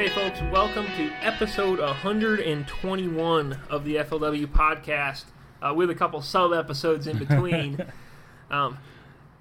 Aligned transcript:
Hey, 0.00 0.08
folks, 0.08 0.40
welcome 0.50 0.86
to 0.96 1.10
episode 1.20 1.78
121 1.78 3.58
of 3.68 3.84
the 3.84 3.96
FLW 3.96 4.46
podcast, 4.46 5.24
uh, 5.60 5.74
with 5.74 5.90
a 5.90 5.94
couple 5.94 6.22
sub 6.22 6.54
episodes 6.54 7.06
in 7.06 7.18
between. 7.18 7.84
um, 8.50 8.78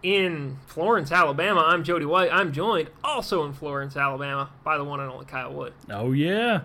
in 0.04 0.58
Florence, 0.68 1.12
Alabama, 1.12 1.62
I'm 1.62 1.84
Jody 1.84 2.06
White. 2.06 2.30
I'm 2.32 2.52
joined 2.52 2.90
also 3.04 3.46
in 3.46 3.54
Florence, 3.54 3.96
Alabama, 3.96 4.50
by 4.64 4.78
the 4.78 4.84
one 4.84 5.00
and 5.00 5.10
only 5.10 5.26
Kyle 5.26 5.54
Wood. 5.54 5.74
Oh 5.90 6.12
yeah. 6.12 6.62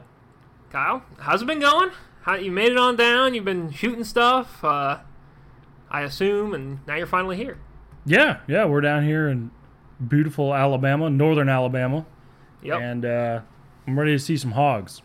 Kyle, 0.71 1.05
how's 1.19 1.43
it 1.43 1.47
been 1.47 1.61
going? 1.61 1.91
How 2.23 2.35
you 2.35 2.51
made 2.51 2.73
it 2.73 2.79
on 2.79 2.97
down? 2.97 3.35
You've 3.35 3.45
been 3.45 3.71
shooting 3.71 4.03
stuff, 4.03 4.65
uh, 4.65 4.99
I 5.95 6.01
assume, 6.01 6.55
and 6.55 6.85
now 6.89 6.97
you're 6.97 7.07
finally 7.07 7.37
here. 7.37 7.57
Yeah, 8.05 8.39
yeah, 8.49 8.65
we're 8.65 8.81
down 8.81 9.05
here 9.05 9.29
in 9.29 9.53
beautiful 10.09 10.53
Alabama, 10.53 11.09
northern 11.09 11.49
Alabama. 11.49 12.05
Yep. 12.63 12.81
And 12.81 13.05
uh, 13.05 13.41
I'm 13.87 13.97
ready 13.97 14.11
to 14.11 14.19
see 14.19 14.37
some 14.37 14.51
hogs. 14.51 15.03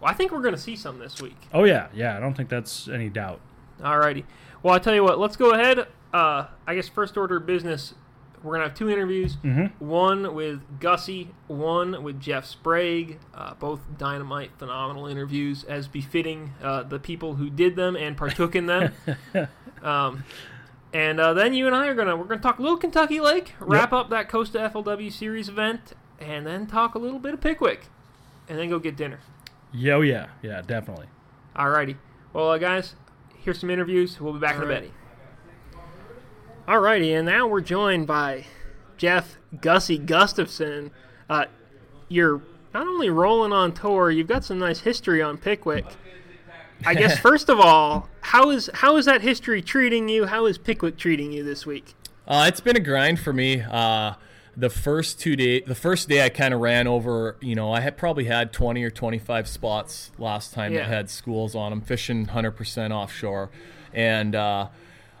well, 0.00 0.10
I 0.10 0.14
think 0.14 0.32
we're 0.32 0.42
going 0.42 0.54
to 0.54 0.60
see 0.60 0.74
some 0.74 0.98
this 0.98 1.22
week. 1.22 1.36
Oh 1.54 1.62
yeah, 1.62 1.86
yeah, 1.94 2.16
I 2.16 2.20
don't 2.20 2.34
think 2.34 2.48
that's 2.48 2.88
any 2.88 3.08
doubt. 3.08 3.40
Alrighty. 3.80 4.24
Well, 4.64 4.74
I 4.74 4.80
tell 4.80 4.96
you 4.96 5.04
what. 5.04 5.20
Let's 5.20 5.36
go 5.36 5.52
ahead. 5.52 5.86
Uh, 6.12 6.48
I 6.66 6.74
guess 6.74 6.88
first 6.88 7.16
order 7.16 7.36
of 7.36 7.46
business. 7.46 7.94
We're 8.42 8.54
gonna 8.54 8.68
have 8.68 8.76
two 8.76 8.90
interviews. 8.90 9.36
Mm-hmm. 9.44 9.86
One 9.86 10.34
with 10.34 10.80
Gussie. 10.80 11.30
One 11.46 12.02
with 12.02 12.20
Jeff 12.20 12.44
Sprague. 12.44 13.18
Uh, 13.34 13.54
both 13.54 13.80
dynamite, 13.98 14.50
phenomenal 14.58 15.06
interviews, 15.06 15.64
as 15.64 15.88
befitting 15.88 16.54
uh, 16.62 16.82
the 16.82 16.98
people 16.98 17.34
who 17.36 17.50
did 17.50 17.76
them 17.76 17.96
and 17.96 18.16
partook 18.16 18.56
in 18.56 18.66
them. 18.66 18.92
um, 19.82 20.24
and 20.92 21.20
uh, 21.20 21.32
then 21.32 21.54
you 21.54 21.66
and 21.66 21.74
I 21.74 21.86
are 21.86 21.94
gonna 21.94 22.16
we're 22.16 22.24
gonna 22.24 22.40
talk 22.40 22.58
a 22.58 22.62
little 22.62 22.76
Kentucky 22.76 23.20
Lake, 23.20 23.54
wrap 23.60 23.92
up 23.92 24.10
that 24.10 24.28
Costa 24.28 24.58
FLW 24.58 25.12
Series 25.12 25.48
event, 25.48 25.94
and 26.20 26.46
then 26.46 26.66
talk 26.66 26.94
a 26.94 26.98
little 26.98 27.18
bit 27.18 27.34
of 27.34 27.40
Pickwick, 27.40 27.86
and 28.48 28.58
then 28.58 28.68
go 28.68 28.78
get 28.78 28.96
dinner. 28.96 29.20
Yeah, 29.72 29.94
oh 29.94 30.00
yeah, 30.02 30.28
yeah, 30.42 30.60
definitely. 30.62 31.06
Alrighty. 31.56 31.96
Well, 32.32 32.50
uh, 32.50 32.58
guys, 32.58 32.94
here's 33.38 33.60
some 33.60 33.70
interviews. 33.70 34.20
We'll 34.20 34.34
be 34.34 34.38
back 34.38 34.56
in 34.56 34.62
a 34.62 34.66
bit. 34.66 34.90
Alrighty, 36.66 37.16
and 37.16 37.26
now 37.26 37.46
we're 37.46 37.60
joined 37.60 38.06
by 38.06 38.44
Jeff 38.96 39.36
Gussie 39.60 39.98
Gustafson. 39.98 40.90
Uh, 41.28 41.46
you're 42.08 42.40
not 42.72 42.86
only 42.86 43.10
rolling 43.10 43.52
on 43.52 43.72
tour, 43.72 44.10
you've 44.10 44.28
got 44.28 44.44
some 44.44 44.58
nice 44.58 44.80
history 44.80 45.20
on 45.20 45.38
Pickwick. 45.38 45.84
I 46.86 46.94
guess 46.94 47.18
first 47.20 47.48
of 47.48 47.58
all, 47.58 48.08
how 48.20 48.50
is 48.50 48.70
how 48.74 48.96
is 48.96 49.06
that 49.06 49.22
history 49.22 49.60
treating 49.60 50.08
you? 50.08 50.26
How 50.26 50.46
is 50.46 50.56
Pickwick 50.56 50.96
treating 50.96 51.32
you 51.32 51.42
this 51.42 51.66
week? 51.66 51.94
Uh, 52.26 52.44
it's 52.48 52.60
been 52.60 52.76
a 52.76 52.80
grind 52.80 53.18
for 53.18 53.32
me. 53.32 53.60
Uh, 53.60 54.14
the 54.56 54.70
first 54.70 55.18
two 55.18 55.34
day, 55.34 55.60
the 55.62 55.74
first 55.74 56.08
day 56.08 56.24
I 56.24 56.28
kind 56.28 56.54
of 56.54 56.60
ran 56.60 56.86
over. 56.86 57.36
You 57.40 57.56
know, 57.56 57.72
I 57.72 57.80
had 57.80 57.96
probably 57.96 58.24
had 58.24 58.52
20 58.52 58.84
or 58.84 58.90
25 58.90 59.48
spots 59.48 60.12
last 60.18 60.54
time 60.54 60.72
Yeah. 60.72 60.80
that 60.80 60.88
had 60.88 61.10
schools 61.10 61.54
on 61.56 61.70
them, 61.70 61.80
fishing 61.80 62.26
100% 62.26 62.90
offshore, 62.92 63.50
and 63.92 64.34
uh, 64.36 64.68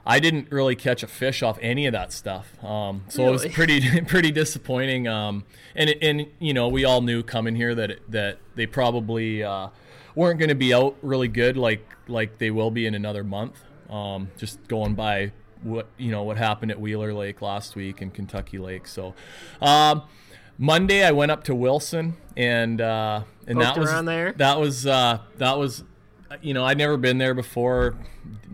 I 0.04 0.18
didn't 0.18 0.50
really 0.50 0.74
catch 0.74 1.02
a 1.02 1.06
fish 1.06 1.42
off 1.42 1.58
any 1.62 1.86
of 1.86 1.92
that 1.92 2.12
stuff. 2.12 2.62
Um, 2.64 3.04
so 3.08 3.26
it 3.28 3.30
was 3.30 3.46
pretty 3.46 4.00
pretty 4.06 4.30
disappointing. 4.30 5.06
Um, 5.06 5.44
and 5.74 5.90
and 6.02 6.26
you 6.38 6.54
know, 6.54 6.68
we 6.68 6.84
all 6.84 7.02
knew 7.02 7.22
coming 7.22 7.54
here 7.54 7.74
that 7.74 7.90
it, 7.92 8.10
that 8.10 8.38
they 8.54 8.66
probably 8.66 9.42
uh, 9.42 9.68
weren't 10.14 10.38
going 10.38 10.48
to 10.48 10.54
be 10.54 10.74
out 10.74 10.96
really 11.02 11.28
good 11.28 11.56
like 11.56 11.86
like 12.08 12.38
they 12.38 12.50
will 12.50 12.70
be 12.70 12.86
in 12.86 12.94
another 12.94 13.24
month. 13.24 13.62
Um, 13.88 14.30
just 14.38 14.66
going 14.68 14.94
by 14.94 15.32
what 15.62 15.86
you 15.96 16.10
know 16.10 16.24
what 16.24 16.36
happened 16.36 16.70
at 16.70 16.80
Wheeler 16.80 17.14
Lake 17.14 17.40
last 17.40 17.76
week 17.76 18.00
and 18.00 18.12
Kentucky 18.12 18.58
Lake. 18.58 18.88
So 18.88 19.14
um, 19.60 20.02
Monday 20.58 21.04
I 21.04 21.12
went 21.12 21.30
up 21.30 21.44
to 21.44 21.54
Wilson 21.54 22.16
and 22.36 22.80
uh, 22.80 23.22
and 23.46 23.58
Poked 23.58 23.74
that 23.74 23.80
was 23.80 23.90
around 23.90 24.06
there? 24.06 24.32
that 24.32 24.58
was 24.58 24.86
uh, 24.86 25.18
that 25.38 25.58
was 25.58 25.84
you 26.40 26.54
know 26.54 26.64
I'd 26.64 26.78
never 26.78 26.96
been 26.96 27.18
there 27.18 27.34
before. 27.34 27.94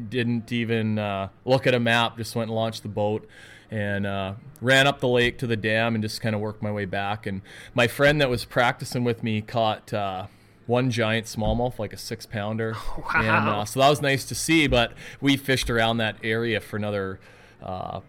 Didn't 0.09 0.50
even 0.53 0.99
uh, 0.99 1.28
look 1.44 1.66
at 1.66 1.75
a 1.75 1.81
map. 1.81 2.16
Just 2.16 2.34
went 2.34 2.49
and 2.49 2.56
launched 2.56 2.83
the 2.83 2.89
boat 2.89 3.28
and 3.71 4.06
uh, 4.06 4.34
ran 4.61 4.87
up 4.87 5.00
the 5.00 5.09
lake 5.09 5.39
to 5.39 5.47
the 5.47 5.56
dam 5.56 5.94
and 5.94 6.03
just 6.03 6.21
kind 6.21 6.34
of 6.34 6.41
worked 6.41 6.62
my 6.62 6.72
way 6.72 6.84
back. 6.87 7.27
And 7.27 7.43
my 7.75 7.87
friend 7.87 8.21
that 8.21 8.31
was 8.31 8.44
practicing 8.44 9.05
with 9.05 9.22
me 9.22 9.41
caught. 9.41 9.93
Uh, 9.93 10.27
one 10.66 10.91
giant 10.91 11.25
smallmouth, 11.25 11.78
like 11.78 11.94
a 11.94 11.97
six 11.97 12.27
pounder, 12.27 12.77
and 13.15 13.47
Wow. 13.47 13.61
uh, 13.61 13.65
so 13.65 13.81
that 13.81 13.89
was 13.89 14.03
nice 14.03 14.27
to 14.27 14.34
see. 14.34 14.66
But 14.66 14.93
we 15.19 15.39
fished 15.39 15.71
around 15.71 15.97
that 15.97 16.16
area 16.22 16.60
for 16.60 16.77
another 16.77 17.19
uh, 17.62 18.00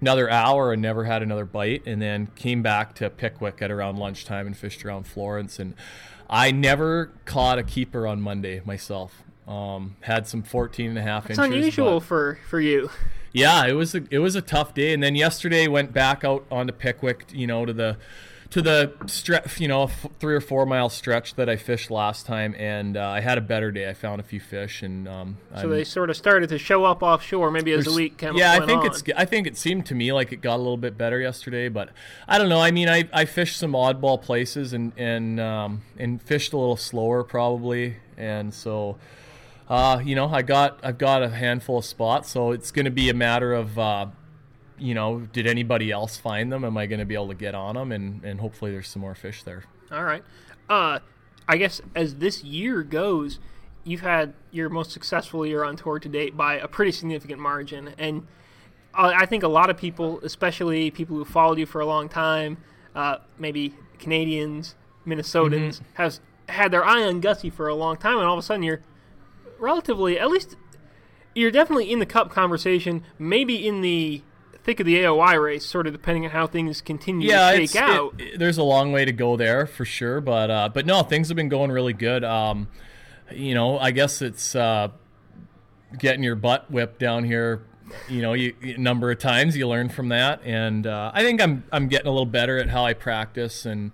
another 0.00 0.30
hour 0.30 0.72
and 0.72 0.80
never 0.80 1.04
had 1.04 1.22
another 1.22 1.44
bite 1.44 1.82
and 1.86 2.00
then 2.00 2.28
came 2.36 2.62
back 2.62 2.94
to 2.94 3.10
Pickwick 3.10 3.60
at 3.60 3.70
around 3.70 3.98
lunchtime 3.98 4.46
and 4.46 4.56
fished 4.56 4.82
around 4.82 5.06
Florence 5.06 5.58
and 5.58 5.74
I 6.28 6.50
never 6.50 7.10
caught 7.24 7.58
a 7.58 7.62
keeper 7.62 8.06
on 8.06 8.20
Monday 8.20 8.60
myself. 8.64 9.22
Um, 9.46 9.96
had 10.00 10.26
some 10.26 10.42
14 10.42 10.88
and 10.90 10.98
a 10.98 11.02
half 11.02 11.28
It's 11.28 11.38
inches. 11.38 11.54
unusual 11.56 12.00
but- 12.00 12.06
for 12.06 12.38
for 12.48 12.60
you. 12.60 12.90
yeah, 13.32 13.66
it 13.66 13.72
was 13.74 13.94
a, 13.94 14.02
it 14.10 14.20
was 14.20 14.34
a 14.36 14.40
tough 14.42 14.72
day 14.74 14.94
and 14.94 15.02
then 15.02 15.14
yesterday 15.14 15.68
went 15.68 15.92
back 15.92 16.24
out 16.24 16.46
onto 16.50 16.72
Pickwick, 16.72 17.26
you 17.32 17.46
know, 17.46 17.66
to 17.66 17.72
the 17.72 17.98
to 18.54 18.62
the 18.62 18.92
stretch, 19.06 19.58
you 19.58 19.66
know, 19.66 19.82
f- 19.82 20.06
three 20.20 20.32
or 20.32 20.40
four 20.40 20.64
mile 20.64 20.88
stretch 20.88 21.34
that 21.34 21.48
I 21.48 21.56
fished 21.56 21.90
last 21.90 22.24
time, 22.24 22.54
and 22.56 22.96
uh, 22.96 23.04
I 23.04 23.18
had 23.20 23.36
a 23.36 23.40
better 23.40 23.72
day. 23.72 23.88
I 23.90 23.94
found 23.94 24.20
a 24.20 24.22
few 24.22 24.38
fish, 24.38 24.80
and 24.80 25.08
um, 25.08 25.38
So 25.54 25.62
I'm- 25.62 25.70
they 25.70 25.82
sort 25.82 26.08
of 26.08 26.16
started 26.16 26.50
to 26.50 26.58
show 26.58 26.84
up 26.84 27.02
offshore, 27.02 27.50
maybe 27.50 27.72
as 27.72 27.86
the 27.86 27.92
week 27.92 28.16
came. 28.16 28.36
yeah, 28.36 28.52
I 28.52 28.64
think 28.64 28.82
on. 28.82 28.86
it's. 28.86 29.02
I 29.16 29.24
think 29.24 29.48
it 29.48 29.56
seemed 29.56 29.86
to 29.86 29.96
me 29.96 30.12
like 30.12 30.30
it 30.30 30.36
got 30.40 30.54
a 30.54 30.62
little 30.62 30.76
bit 30.76 30.96
better 30.96 31.18
yesterday, 31.18 31.68
but 31.68 31.88
I 32.28 32.38
don't 32.38 32.48
know. 32.48 32.60
I 32.60 32.70
mean, 32.70 32.88
I, 32.88 33.08
I 33.12 33.24
fished 33.24 33.56
some 33.56 33.72
oddball 33.72 34.22
places 34.22 34.72
and 34.72 34.92
and 34.96 35.40
um, 35.40 35.82
and 35.98 36.22
fished 36.22 36.52
a 36.52 36.56
little 36.56 36.76
slower 36.76 37.24
probably, 37.24 37.96
and 38.16 38.54
so. 38.54 38.98
Uh, 39.66 39.98
you 40.04 40.14
know, 40.14 40.28
I 40.28 40.42
got 40.42 40.78
I've 40.82 40.98
got 40.98 41.22
a 41.22 41.30
handful 41.30 41.78
of 41.78 41.86
spots, 41.86 42.30
so 42.30 42.52
it's 42.52 42.70
going 42.70 42.84
to 42.84 42.90
be 42.90 43.08
a 43.08 43.14
matter 43.14 43.54
of, 43.54 43.78
uh, 43.78 44.06
you 44.78 44.94
know, 44.94 45.20
did 45.32 45.46
anybody 45.46 45.90
else 45.90 46.16
find 46.16 46.50
them? 46.52 46.64
Am 46.64 46.76
I 46.76 46.86
going 46.86 46.98
to 46.98 47.04
be 47.04 47.14
able 47.14 47.28
to 47.28 47.34
get 47.34 47.54
on 47.54 47.74
them? 47.74 47.92
And 47.92 48.24
and 48.24 48.40
hopefully 48.40 48.70
there's 48.70 48.88
some 48.88 49.02
more 49.02 49.14
fish 49.14 49.42
there. 49.42 49.64
All 49.92 50.04
right. 50.04 50.24
Uh, 50.68 51.00
I 51.46 51.56
guess 51.56 51.80
as 51.94 52.16
this 52.16 52.42
year 52.42 52.82
goes, 52.82 53.38
you've 53.84 54.00
had 54.00 54.32
your 54.50 54.68
most 54.68 54.90
successful 54.90 55.46
year 55.46 55.62
on 55.64 55.76
tour 55.76 55.98
to 55.98 56.08
date 56.08 56.36
by 56.36 56.54
a 56.54 56.66
pretty 56.66 56.92
significant 56.92 57.38
margin, 57.40 57.94
and 57.98 58.26
uh, 58.94 59.12
I 59.14 59.26
think 59.26 59.42
a 59.42 59.48
lot 59.48 59.70
of 59.70 59.76
people, 59.76 60.20
especially 60.22 60.90
people 60.90 61.16
who 61.16 61.24
followed 61.24 61.58
you 61.58 61.66
for 61.66 61.80
a 61.80 61.86
long 61.86 62.08
time, 62.08 62.56
uh, 62.94 63.18
maybe 63.38 63.74
Canadians, 63.98 64.74
Minnesotans, 65.06 65.80
has 65.94 66.20
had 66.48 66.70
their 66.70 66.84
eye 66.84 67.02
on 67.02 67.20
Gussie 67.20 67.50
for 67.50 67.68
a 67.68 67.74
long 67.74 67.96
time, 67.96 68.18
and 68.18 68.26
all 68.26 68.34
of 68.34 68.38
a 68.38 68.42
sudden 68.42 68.62
you're 68.62 68.80
relatively, 69.58 70.18
at 70.18 70.30
least, 70.30 70.56
you're 71.34 71.50
definitely 71.50 71.92
in 71.92 71.98
the 71.98 72.06
Cup 72.06 72.30
conversation, 72.30 73.02
maybe 73.18 73.66
in 73.66 73.80
the 73.80 74.22
thick 74.64 74.80
of 74.80 74.86
the 74.86 74.96
AOY 74.96 75.40
race, 75.42 75.64
sort 75.64 75.86
of 75.86 75.92
depending 75.92 76.24
on 76.24 76.30
how 76.30 76.46
things 76.46 76.80
continue 76.80 77.28
yeah, 77.28 77.52
to 77.52 77.66
shake 77.66 77.76
out. 77.76 78.14
it- 78.18 78.38
there's 78.38 78.58
a 78.58 78.62
long 78.62 78.90
way 78.92 79.04
to 79.04 79.12
go 79.12 79.36
there 79.36 79.66
for 79.66 79.84
sure, 79.84 80.20
but 80.20 80.50
uh, 80.50 80.68
but 80.72 80.86
no, 80.86 81.02
things 81.02 81.28
have 81.28 81.36
been 81.36 81.48
going 81.48 81.70
really 81.70 81.92
good. 81.92 82.24
Um, 82.24 82.68
you 83.30 83.54
know, 83.54 83.78
I 83.78 83.90
guess 83.90 84.20
it's 84.22 84.54
uh, 84.56 84.88
getting 85.98 86.22
your 86.22 86.34
butt 86.36 86.70
whipped 86.70 86.98
down 86.98 87.24
here. 87.24 87.62
You 88.08 88.22
know, 88.22 88.32
you, 88.32 88.54
a 88.62 88.78
number 88.78 89.10
of 89.10 89.18
times 89.18 89.56
you 89.56 89.68
learn 89.68 89.88
from 89.90 90.08
that, 90.08 90.40
and 90.44 90.86
uh, 90.86 91.12
I 91.14 91.22
think 91.22 91.40
I'm 91.40 91.64
I'm 91.70 91.88
getting 91.88 92.06
a 92.06 92.10
little 92.10 92.26
better 92.26 92.58
at 92.58 92.68
how 92.68 92.84
I 92.84 92.94
practice 92.94 93.66
and 93.66 93.92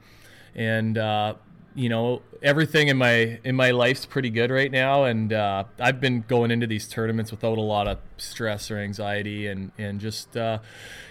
and 0.54 0.96
uh, 0.96 1.34
you 1.74 1.88
know 1.88 2.22
everything 2.42 2.88
in 2.88 2.96
my 2.96 3.38
in 3.44 3.54
my 3.54 3.70
life's 3.70 4.06
pretty 4.06 4.30
good 4.30 4.50
right 4.50 4.70
now. 4.70 5.04
And 5.04 5.32
uh, 5.32 5.64
I've 5.78 6.00
been 6.00 6.24
going 6.26 6.50
into 6.50 6.66
these 6.66 6.88
tournaments 6.88 7.30
without 7.30 7.58
a 7.58 7.62
lot 7.62 7.86
of 7.86 7.98
stress 8.16 8.70
or 8.70 8.78
anxiety. 8.78 9.46
And 9.46 9.70
and 9.78 10.00
just 10.00 10.36
uh, 10.36 10.58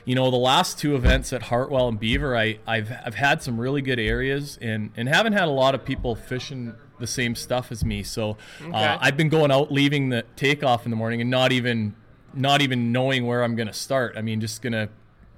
you 0.06 0.16
know 0.16 0.30
the 0.32 0.38
last 0.38 0.80
two 0.80 0.96
events 0.96 1.32
at 1.34 1.44
Hartwell 1.44 1.88
and 1.88 2.00
Beaver 2.00 2.36
I 2.36 2.60
I've 2.68 2.92
I've 3.06 3.16
had 3.16 3.42
some 3.42 3.60
really 3.60 3.82
good 3.82 4.00
areas 4.00 4.58
and 4.62 4.92
and 4.98 5.08
haven't 5.08 5.34
had 5.34 5.48
a 5.48 5.52
lot 5.52 5.76
of 5.76 5.86
people 5.86 6.16
fishing 6.16 6.74
the 7.00 7.08
same 7.08 7.36
stuff 7.36 7.72
as 7.72 7.86
me. 7.86 8.04
So 8.04 8.38
Okay. 8.62 8.72
uh, 8.74 8.98
I've 9.00 9.16
been 9.16 9.30
going 9.30 9.52
out 9.52 9.72
leaving 9.72 10.10
the 10.10 10.26
takeoff 10.36 10.86
in 10.86 10.90
the 10.92 10.98
morning 10.98 11.22
and 11.22 11.30
not 11.30 11.52
even 11.52 11.96
not 12.34 12.62
even 12.62 12.92
knowing 12.92 13.26
where 13.26 13.44
I'm 13.44 13.56
going 13.56 13.68
to 13.68 13.74
start. 13.74 14.16
I 14.18 14.22
mean 14.22 14.42
just 14.42 14.62
going 14.62 14.74
to 14.74 14.90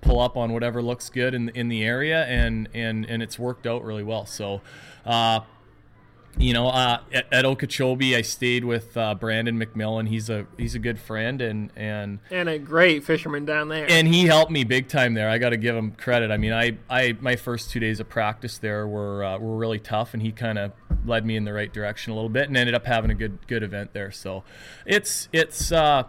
pull 0.01 0.19
up 0.19 0.35
on 0.35 0.51
whatever 0.51 0.81
looks 0.81 1.09
good 1.09 1.33
in 1.33 1.49
in 1.49 1.69
the 1.69 1.83
area, 1.83 2.25
and 2.25 2.67
and 2.73 3.05
and 3.05 3.23
it's 3.23 3.39
worked 3.39 3.65
out 3.65 3.83
really 3.83 4.03
well. 4.03 4.25
So, 4.25 4.61
uh, 5.05 5.41
you 6.37 6.53
know, 6.53 6.67
uh, 6.67 7.01
at, 7.13 7.31
at 7.31 7.45
Okeechobee, 7.45 8.15
I 8.15 8.21
stayed 8.21 8.63
with 8.63 8.95
uh, 8.95 9.15
Brandon 9.15 9.59
McMillan. 9.59 10.07
He's 10.07 10.29
a 10.29 10.47
he's 10.57 10.75
a 10.75 10.79
good 10.79 10.99
friend, 10.99 11.41
and 11.41 11.71
and 11.75 12.19
and 12.29 12.49
a 12.49 12.57
great 12.57 13.03
fisherman 13.03 13.45
down 13.45 13.67
there. 13.67 13.85
and 13.89 14.07
he 14.07 14.25
helped 14.25 14.51
me 14.51 14.63
big 14.63 14.87
time 14.87 15.13
there. 15.13 15.29
I 15.29 15.37
got 15.37 15.49
to 15.49 15.57
give 15.57 15.75
him 15.75 15.91
credit. 15.91 16.31
I 16.31 16.37
mean, 16.37 16.53
I, 16.53 16.77
I 16.89 17.17
my 17.19 17.35
first 17.35 17.69
two 17.69 17.79
days 17.79 17.99
of 17.99 18.09
practice 18.09 18.57
there 18.57 18.87
were 18.87 19.23
uh, 19.23 19.37
were 19.37 19.57
really 19.57 19.79
tough, 19.79 20.13
and 20.13 20.21
he 20.21 20.31
kind 20.31 20.57
of 20.57 20.71
led 21.05 21.25
me 21.25 21.35
in 21.35 21.45
the 21.45 21.53
right 21.53 21.71
direction 21.71 22.11
a 22.11 22.15
little 22.15 22.29
bit, 22.29 22.47
and 22.47 22.57
ended 22.57 22.75
up 22.75 22.85
having 22.85 23.11
a 23.11 23.15
good 23.15 23.45
good 23.47 23.63
event 23.63 23.93
there. 23.93 24.11
So, 24.11 24.43
it's 24.85 25.27
it's 25.33 25.71
uh, 25.71 26.03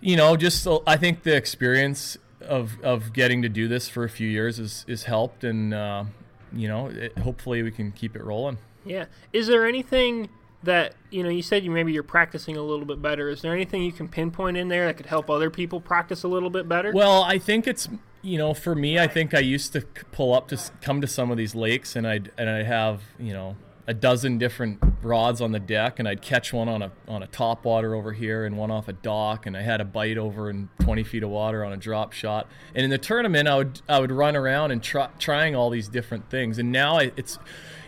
you 0.00 0.16
know, 0.16 0.36
just 0.36 0.66
uh, 0.66 0.80
I 0.86 0.96
think 0.96 1.24
the 1.24 1.34
experience 1.34 2.16
of 2.46 2.80
of 2.82 3.12
getting 3.12 3.42
to 3.42 3.48
do 3.48 3.68
this 3.68 3.88
for 3.88 4.04
a 4.04 4.08
few 4.08 4.28
years 4.28 4.58
is 4.58 4.84
is 4.88 5.04
helped, 5.04 5.44
and 5.44 5.74
uh, 5.74 6.04
you 6.52 6.68
know, 6.68 6.88
it, 6.88 7.16
hopefully 7.18 7.62
we 7.62 7.70
can 7.70 7.92
keep 7.92 8.16
it 8.16 8.24
rolling. 8.24 8.58
Yeah. 8.84 9.06
Is 9.32 9.46
there 9.48 9.66
anything 9.66 10.28
that 10.62 10.94
you 11.10 11.22
know? 11.22 11.28
You 11.28 11.42
said 11.42 11.64
you 11.64 11.70
maybe 11.70 11.92
you're 11.92 12.02
practicing 12.02 12.56
a 12.56 12.62
little 12.62 12.86
bit 12.86 13.02
better. 13.02 13.28
Is 13.28 13.42
there 13.42 13.54
anything 13.54 13.82
you 13.82 13.92
can 13.92 14.08
pinpoint 14.08 14.56
in 14.56 14.68
there 14.68 14.86
that 14.86 14.96
could 14.96 15.06
help 15.06 15.28
other 15.28 15.50
people 15.50 15.80
practice 15.80 16.22
a 16.22 16.28
little 16.28 16.50
bit 16.50 16.68
better? 16.68 16.92
Well, 16.92 17.22
I 17.22 17.38
think 17.38 17.66
it's 17.66 17.88
you 18.22 18.38
know, 18.38 18.54
for 18.54 18.74
me, 18.74 18.98
I 18.98 19.06
think 19.06 19.34
I 19.34 19.38
used 19.38 19.72
to 19.74 19.82
pull 20.12 20.34
up 20.34 20.48
to 20.48 20.58
come 20.80 21.00
to 21.00 21.06
some 21.06 21.30
of 21.30 21.36
these 21.36 21.54
lakes, 21.54 21.94
and 21.96 22.06
I'd 22.06 22.30
and 22.38 22.48
I'd 22.48 22.66
have 22.66 23.02
you 23.18 23.32
know 23.32 23.56
a 23.86 23.94
dozen 23.94 24.38
different 24.38 24.82
rods 25.02 25.40
on 25.40 25.52
the 25.52 25.60
deck, 25.60 25.98
and 25.98 26.08
I'd 26.08 26.22
catch 26.22 26.52
one 26.52 26.68
on 26.68 26.82
a 26.82 26.92
on 27.06 27.22
a 27.22 27.26
top 27.26 27.64
water 27.64 27.94
over 27.94 28.12
here, 28.12 28.44
and 28.44 28.56
one 28.56 28.70
off 28.70 28.88
a 28.88 28.92
dock, 28.92 29.46
and 29.46 29.56
I 29.56 29.62
had 29.62 29.80
a 29.80 29.84
bite 29.84 30.18
over 30.18 30.50
in 30.50 30.68
20 30.80 31.04
feet 31.04 31.22
of 31.22 31.30
water 31.30 31.64
on 31.64 31.72
a 31.72 31.76
drop 31.76 32.12
shot. 32.12 32.48
And 32.74 32.84
in 32.84 32.90
the 32.90 32.98
tournament, 32.98 33.48
I 33.48 33.56
would 33.56 33.80
I 33.88 34.00
would 34.00 34.12
run 34.12 34.34
around 34.36 34.72
and 34.72 34.82
try, 34.82 35.08
trying 35.18 35.54
all 35.54 35.70
these 35.70 35.88
different 35.88 36.30
things, 36.30 36.58
and 36.58 36.72
now 36.72 36.98
I, 36.98 37.12
it's 37.16 37.38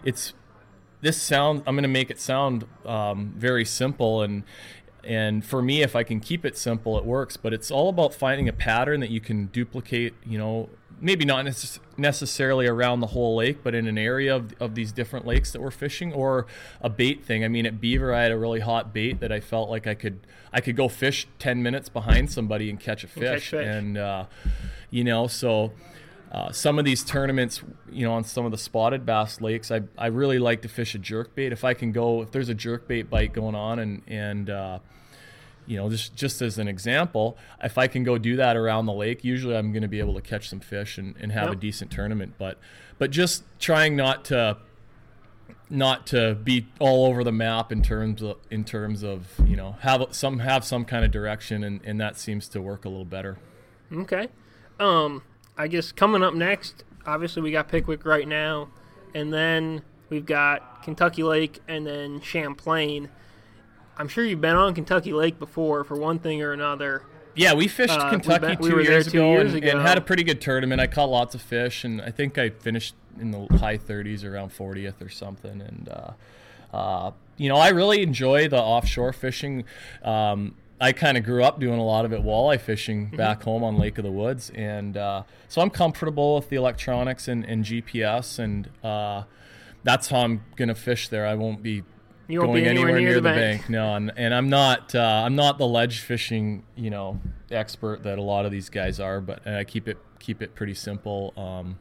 it's 0.05 0.35
this 1.01 1.21
sound 1.21 1.63
i'm 1.67 1.75
going 1.75 1.83
to 1.83 1.89
make 1.89 2.11
it 2.11 2.21
sound 2.21 2.65
um, 2.85 3.33
very 3.37 3.65
simple 3.65 4.23
and 4.23 4.43
and 5.05 5.45
for 5.45 5.63
me 5.63 5.83
if 5.83 5.95
i 5.95 6.03
can 6.03 6.21
keep 6.21 6.45
it 6.45 6.57
simple 6.57 6.99
it 6.99 7.05
works 7.05 7.37
but 7.37 7.53
it's 7.53 7.71
all 7.71 7.89
about 7.89 8.13
finding 8.13 8.49
a 8.49 8.53
pattern 8.53 9.01
that 9.01 9.11
you 9.11 9.21
can 9.21 9.47
duplicate 9.47 10.15
you 10.25 10.39
know 10.39 10.69
maybe 11.01 11.25
not 11.25 11.45
necess- 11.45 11.79
necessarily 11.99 12.67
around 12.67 13.01
the 13.01 13.09
whole 13.09 13.37
lake 13.37 13.59
but 13.63 13.75
in 13.75 13.87
an 13.87 13.99
area 13.99 14.35
of, 14.35 14.55
of 14.61 14.75
these 14.75 14.93
different 14.93 15.27
lakes 15.27 15.53
that 15.53 15.61
we're 15.61 15.71
fishing 15.71 16.13
or 16.13 16.47
a 16.81 16.89
bait 16.89 17.25
thing 17.25 17.45
i 17.45 17.49
mean 17.49 17.67
at 17.67 17.81
beaver 17.81 18.15
i 18.15 18.23
had 18.23 18.33
a 18.33 18.39
really 18.39 18.61
hot 18.61 18.93
bait 18.93 19.21
that 19.21 19.33
i 19.33 19.41
felt 19.41 19.69
like 19.69 19.87
i 19.87 19.95
could 19.95 20.21
i 20.53 20.61
could 20.61 20.77
go 20.77 20.89
fish 20.89 21.27
10 21.39 21.63
minutes 21.63 21.89
behind 21.89 22.31
somebody 22.31 22.71
and 22.71 22.81
catch 22.81 23.05
a 23.05 23.07
catch 23.07 23.15
fish 23.15 23.51
fish. 23.51 23.67
and 23.67 23.99
uh, 23.99 24.25
you 24.91 25.05
know 25.05 25.27
so 25.27 25.73
uh, 26.31 26.53
some 26.53 26.79
of 26.79 26.85
these 26.85 27.03
tournaments, 27.03 27.63
you 27.91 28.07
know, 28.07 28.13
on 28.13 28.23
some 28.23 28.45
of 28.45 28.51
the 28.51 28.59
spotted 28.59 29.07
bass 29.07 29.41
lakes, 29.41 29.71
I, 29.71 29.83
I 29.97 30.09
really 30.09 30.39
like 30.39 30.61
to 30.63 30.69
fish 30.69 30.95
a 30.95 30.99
jerk 30.99 31.35
bait. 31.35 31.53
If 31.53 31.65
I 31.65 31.73
can 31.73 31.91
go, 31.91 32.21
if 32.21 32.33
there's 32.33 32.51
a 32.51 32.55
jerk 32.55 32.87
bait 32.87 33.09
bite 33.09 33.33
going 33.33 33.55
on, 33.55 33.79
and 33.79 34.03
and 34.07 34.51
uh, 34.51 34.79
you 35.69 35.77
know, 35.77 35.91
just 35.91 36.17
just 36.17 36.41
as 36.41 36.59
an 36.59 36.67
example, 36.67 37.37
if 37.63 37.77
I 37.77 37.87
can 37.87 38.03
go 38.03 38.17
do 38.17 38.37
that 38.37 38.57
around 38.57 38.87
the 38.87 38.93
lake, 38.93 39.23
usually 39.23 39.55
I'm 39.55 39.71
going 39.71 39.83
to 39.83 39.89
be 39.89 40.01
able 40.01 40.15
to 40.15 40.23
catch 40.23 40.49
some 40.49 40.61
fish 40.61 40.97
and, 40.97 41.15
and 41.21 41.31
have 41.31 41.53
a 41.53 41.57
decent 41.57 41.91
tournament. 41.91 42.35
But 42.39 42.59
but 42.99 43.11
just 43.11 43.45
trying 43.61 43.95
not 43.95 44.25
to 44.27 44.57
not 45.69 46.07
to 46.07 46.35
be 46.35 46.67
all 46.79 47.05
over 47.05 47.23
the 47.23 47.33
map 47.33 47.71
in 47.71 47.83
terms 47.83 48.23
of 48.23 48.39
in 48.51 48.65
terms 48.65 49.03
of 49.03 49.29
you 49.47 49.57
know 49.57 49.77
have 49.81 50.07
some 50.13 50.39
have 50.39 50.65
some 50.65 50.87
kind 50.87 51.05
of 51.05 51.11
direction, 51.11 51.63
and, 51.63 51.81
and 51.85 52.01
that 52.01 52.17
seems 52.17 52.49
to 52.49 52.63
work 52.63 52.87
a 52.87 52.89
little 52.89 53.05
better. 53.05 53.37
Okay. 53.93 54.29
Um, 54.81 55.23
I 55.59 55.69
guess 55.69 55.93
coming 55.93 56.23
up 56.23 56.33
next, 56.33 56.85
obviously 57.05 57.43
we 57.43 57.51
got 57.51 57.69
Pickwick 57.69 58.07
right 58.07 58.27
now, 58.27 58.71
and 59.15 59.33
then 59.33 59.83
we've 60.09 60.27
got 60.27 60.83
Kentucky 60.83 61.23
Lake 61.23 61.61
and 61.69 61.87
then 61.87 62.23
Champlain. 62.23 63.11
I'm 63.99 64.09
sure 64.09 64.25
you've 64.25 64.41
been 64.41 64.57
on 64.57 64.75
Kentucky 64.75 65.13
Lake 65.13 65.39
before 65.39 65.85
for 65.85 65.97
one 65.97 66.19
thing 66.19 66.41
or 66.43 66.53
another. 66.53 67.03
Yeah, 67.35 67.55
we 67.55 67.69
fished 67.69 67.93
Uh, 67.99 68.11
Kentucky 68.11 68.57
we 68.61 68.71
two 68.71 68.81
years 68.83 69.07
two 69.13 69.19
ago, 69.19 69.31
years 69.33 69.55
and, 69.55 69.63
ago. 69.65 69.79
and 69.79 69.87
had 69.87 69.99
a 69.99 70.01
pretty 70.01 70.25
good 70.25 70.41
tournament. 70.41 70.81
I 70.81 70.87
caught 70.87 71.09
lots 71.11 71.35
of 71.35 71.43
fish, 71.43 71.85
and 71.85 72.01
I 72.03 72.11
think 72.11 72.37
I 72.39 72.51
finished 72.51 72.95
in 73.21 73.31
the 73.33 73.47
high 73.59 73.79
30s, 73.79 74.25
around 74.25 74.51
40th 74.51 75.01
or 75.05 75.09
something. 75.09 75.61
And 75.61 75.89
uh, 75.89 76.77
uh, 76.77 77.11
you 77.37 77.49
know, 77.49 77.57
I 77.57 77.69
really 77.69 78.03
enjoy 78.03 78.49
the 78.49 78.59
offshore 78.61 79.13
fishing. 79.13 79.65
Um, 80.03 80.55
I 80.81 80.93
kind 80.93 81.17
of 81.19 81.25
grew 81.25 81.43
up 81.43 81.59
doing 81.59 81.79
a 81.79 81.85
lot 81.85 82.05
of 82.05 82.13
it 82.13 82.23
walleye 82.23 82.61
fishing 82.61 83.07
Mm-hmm. 83.09 83.17
back 83.17 83.43
home 83.43 83.63
on 83.65 83.77
Lake 83.79 83.99
of 83.99 84.05
the 84.05 84.13
Woods, 84.13 84.51
and 84.55 84.97
uh, 84.97 85.23
so 85.49 85.61
I'm 85.61 85.71
comfortable 85.71 86.37
with 86.37 86.49
the 86.51 86.57
electronics 86.57 87.27
and, 87.29 87.45
and 87.45 87.65
GPS, 87.65 88.39
and 88.39 88.69
uh, 88.85 89.25
that's 89.85 90.09
how 90.09 90.21
I'm 90.21 90.43
gonna 90.57 90.75
fish 90.77 91.09
there. 91.09 91.27
I 91.27 91.35
won't 91.35 91.63
be 91.63 91.83
You 92.29 92.41
won't 92.41 92.53
going 92.53 92.65
be 92.65 92.69
anywhere 92.69 92.91
anywhere 92.91 93.01
near 93.01 93.09
near, 93.09 93.15
the 93.15 93.21
the, 93.23 93.35
bank. 93.35 93.61
bank. 93.63 93.71
No, 93.71 93.95
and, 93.95 94.13
and 94.17 94.35
I'm 94.35 94.51
not 94.51 94.95
uh, 94.95 95.23
I'm 95.25 95.35
not 95.35 95.57
the 95.57 95.67
ledge 95.67 96.01
fishing 96.01 96.63
you 96.77 96.91
know 96.91 97.21
expert 97.51 98.03
that 98.03 98.19
a 98.19 98.23
lot 98.23 98.45
of 98.45 98.53
these 98.53 98.69
guys 98.69 99.01
are, 99.01 99.21
but 99.21 99.47
I 99.47 99.65
keep 99.65 99.89
it 99.89 99.97
keep 100.19 100.43
it 100.43 100.55
pretty 100.55 100.75
simple. 100.75 101.33
Um, 101.37 101.79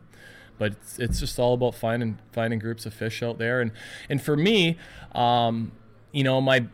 but 0.57 0.71
it's, 0.71 0.99
it's 0.99 1.19
just 1.19 1.37
all 1.37 1.53
about 1.53 1.75
finding 1.75 2.17
finding 2.31 2.59
groups 2.59 2.85
of 2.85 2.93
fish 2.93 3.21
out 3.21 3.37
there, 3.37 3.59
and 3.59 3.71
and 4.09 4.21
for 4.21 4.37
me, 4.37 4.77
um, 5.13 5.73
you 6.13 6.23
know, 6.23 6.39
my 6.39 6.65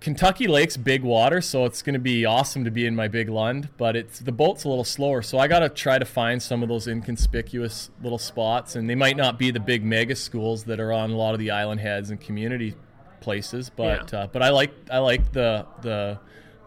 Kentucky 0.00 0.46
Lake's 0.46 0.76
big 0.76 1.02
water, 1.02 1.40
so 1.40 1.64
it's 1.64 1.80
going 1.80 1.94
to 1.94 2.00
be 2.00 2.26
awesome 2.26 2.64
to 2.64 2.70
be 2.70 2.84
in 2.86 2.94
my 2.94 3.08
big 3.08 3.30
Lund, 3.30 3.70
but 3.78 3.96
it's 3.96 4.18
the 4.18 4.30
boat's 4.30 4.64
a 4.64 4.68
little 4.68 4.84
slower, 4.84 5.22
so 5.22 5.38
I 5.38 5.48
got 5.48 5.60
to 5.60 5.70
try 5.70 5.98
to 5.98 6.04
find 6.04 6.42
some 6.42 6.62
of 6.62 6.68
those 6.68 6.86
inconspicuous 6.86 7.90
little 8.02 8.18
spots, 8.18 8.76
and 8.76 8.90
they 8.90 8.94
might 8.94 9.16
not 9.16 9.38
be 9.38 9.50
the 9.50 9.60
big 9.60 9.82
mega 9.82 10.14
schools 10.14 10.64
that 10.64 10.78
are 10.78 10.92
on 10.92 11.10
a 11.10 11.16
lot 11.16 11.32
of 11.32 11.40
the 11.40 11.50
island 11.50 11.80
heads 11.80 12.10
and 12.10 12.20
community 12.20 12.74
places, 13.22 13.70
but 13.74 14.12
Yeah. 14.12 14.20
uh, 14.20 14.26
but 14.26 14.42
I 14.42 14.50
like 14.50 14.72
I 14.90 14.98
like 14.98 15.32
the 15.32 15.66
the 15.82 16.18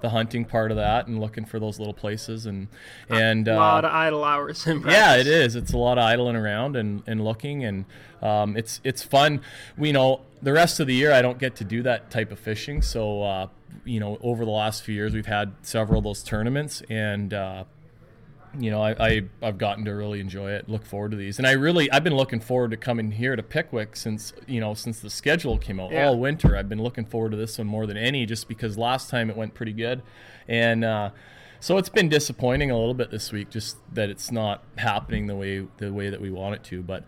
the 0.01 0.09
hunting 0.09 0.45
part 0.45 0.71
of 0.71 0.77
that 0.77 1.07
and 1.07 1.19
looking 1.19 1.45
for 1.45 1.59
those 1.59 1.79
little 1.79 1.93
places 1.93 2.45
and 2.45 2.67
and 3.09 3.47
A 3.47 3.53
uh, 3.53 3.57
lot 3.57 3.85
of 3.85 3.91
idle 3.91 4.23
hours 4.23 4.67
in 4.67 4.81
yeah, 4.81 5.15
it 5.15 5.27
is. 5.27 5.55
It's 5.55 5.73
a 5.73 5.77
lot 5.77 5.97
of 5.97 6.03
idling 6.03 6.35
around 6.35 6.75
and, 6.75 7.01
and 7.07 7.23
looking, 7.23 7.63
and 7.63 7.85
um, 8.21 8.55
it's 8.57 8.81
it's 8.83 9.03
fun. 9.03 9.41
We 9.77 9.91
know 9.91 10.21
the 10.41 10.53
rest 10.53 10.79
of 10.79 10.87
the 10.87 10.93
year 10.93 11.11
I 11.11 11.21
don't 11.21 11.39
get 11.39 11.55
to 11.57 11.63
do 11.63 11.81
that 11.83 12.11
type 12.11 12.31
of 12.31 12.39
fishing. 12.39 12.81
So 12.81 13.23
uh, 13.23 13.47
you 13.83 13.99
know, 13.99 14.17
over 14.21 14.45
the 14.45 14.51
last 14.51 14.83
few 14.83 14.93
years 14.95 15.13
we've 15.13 15.25
had 15.25 15.53
several 15.61 15.97
of 15.99 16.03
those 16.03 16.23
tournaments, 16.23 16.81
and 16.89 17.33
uh, 17.33 17.63
you 18.59 18.71
know, 18.71 18.81
I, 18.81 18.95
I 18.99 19.21
I've 19.41 19.57
gotten 19.57 19.85
to 19.85 19.91
really 19.91 20.19
enjoy 20.19 20.51
it. 20.51 20.67
Look 20.69 20.85
forward 20.85 21.11
to 21.11 21.17
these, 21.17 21.37
and 21.37 21.47
I 21.47 21.51
really 21.51 21.91
I've 21.91 22.03
been 22.03 22.15
looking 22.15 22.39
forward 22.39 22.71
to 22.71 22.77
coming 22.77 23.11
here 23.11 23.35
to 23.35 23.43
Pickwick 23.43 23.95
since 23.95 24.33
you 24.47 24.59
know 24.59 24.73
since 24.73 24.99
the 24.99 25.09
schedule 25.09 25.57
came 25.57 25.79
out 25.79 25.91
Yeah. 25.91 26.07
all 26.07 26.19
winter. 26.19 26.55
I've 26.57 26.69
been 26.69 26.81
looking 26.81 27.05
forward 27.05 27.31
to 27.31 27.37
this 27.37 27.57
one 27.57 27.67
more 27.67 27.85
than 27.85 27.97
any, 27.97 28.25
just 28.25 28.47
because 28.47 28.77
last 28.77 29.09
time 29.09 29.29
it 29.29 29.35
went 29.37 29.53
pretty 29.53 29.73
good, 29.73 30.01
and. 30.47 30.83
Uh, 30.83 31.09
so 31.61 31.77
it's 31.79 31.89
been 31.89 32.09
disappointing 32.09 32.69
a 32.69 32.77
little 32.77 32.93
bit 32.93 33.09
this 33.09 33.31
week, 33.31 33.49
just 33.49 33.77
that 33.95 34.09
it's 34.11 34.31
not 34.31 34.61
happening 34.77 35.25
the 35.25 35.35
way 35.35 35.65
the 35.77 35.91
way 35.91 36.09
that 36.11 36.21
we 36.21 36.29
want 36.29 36.53
it 36.53 36.63
to. 36.65 36.83
But 36.83 37.05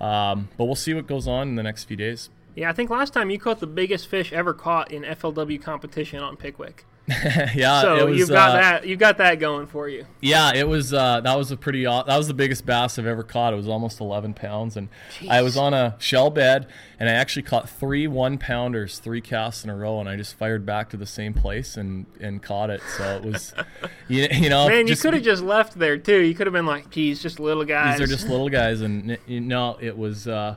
um, 0.00 0.48
but 0.56 0.64
we'll 0.64 0.76
see 0.76 0.94
what 0.94 1.06
goes 1.06 1.26
on 1.28 1.48
in 1.48 1.54
the 1.56 1.62
next 1.62 1.84
few 1.84 1.96
days. 1.96 2.30
Yeah, 2.54 2.70
I 2.70 2.72
think 2.72 2.88
last 2.88 3.12
time 3.12 3.28
you 3.28 3.38
caught 3.38 3.60
the 3.60 3.66
biggest 3.66 4.08
fish 4.08 4.32
ever 4.32 4.54
caught 4.54 4.90
in 4.92 5.02
FLW 5.02 5.60
competition 5.60 6.20
on 6.22 6.36
Pickwick. 6.36 6.86
yeah, 7.54 7.80
So 7.80 7.96
it 7.96 8.10
was, 8.10 8.18
you've 8.18 8.28
got 8.28 8.50
uh, 8.50 8.60
that. 8.60 8.86
You've 8.86 8.98
got 8.98 9.16
that 9.16 9.38
going 9.40 9.66
for 9.66 9.88
you. 9.88 10.04
Yeah, 10.20 10.52
it 10.54 10.68
was. 10.68 10.92
Uh, 10.92 11.22
that 11.22 11.38
was 11.38 11.50
a 11.50 11.56
pretty. 11.56 11.84
That 11.84 12.06
was 12.06 12.28
the 12.28 12.34
biggest 12.34 12.66
bass 12.66 12.98
I've 12.98 13.06
ever 13.06 13.22
caught. 13.22 13.54
It 13.54 13.56
was 13.56 13.66
almost 13.66 13.98
11 13.98 14.34
pounds, 14.34 14.76
and 14.76 14.90
I 15.26 15.40
was 15.40 15.56
on 15.56 15.72
a 15.72 15.96
shell 15.98 16.28
bed, 16.28 16.66
and 17.00 17.08
I 17.08 17.12
actually 17.12 17.44
caught 17.44 17.70
three 17.70 18.06
one 18.06 18.36
pounders, 18.36 18.98
three 18.98 19.22
casts 19.22 19.64
in 19.64 19.70
a 19.70 19.76
row, 19.76 20.00
and 20.00 20.08
I 20.08 20.16
just 20.16 20.36
fired 20.36 20.66
back 20.66 20.90
to 20.90 20.98
the 20.98 21.06
same 21.06 21.32
place 21.32 21.78
and 21.78 22.04
and 22.20 22.42
caught 22.42 22.68
it. 22.68 22.82
So 22.98 23.16
it 23.16 23.22
was, 23.22 23.54
you, 24.08 24.28
you 24.30 24.50
know, 24.50 24.68
Man, 24.68 24.86
you 24.86 24.96
could 24.96 25.14
have 25.14 25.22
just 25.22 25.42
left 25.42 25.78
there 25.78 25.96
too. 25.96 26.20
You 26.20 26.34
could 26.34 26.46
have 26.46 26.54
been 26.54 26.66
like, 26.66 26.90
"Geez, 26.90 27.22
just 27.22 27.40
little 27.40 27.64
guys." 27.64 27.98
These 27.98 28.06
are 28.06 28.12
just 28.12 28.28
little 28.28 28.48
guys, 28.50 28.82
and 28.82 29.16
you 29.26 29.40
know, 29.40 29.78
it 29.80 29.96
was. 29.96 30.28
Uh, 30.28 30.56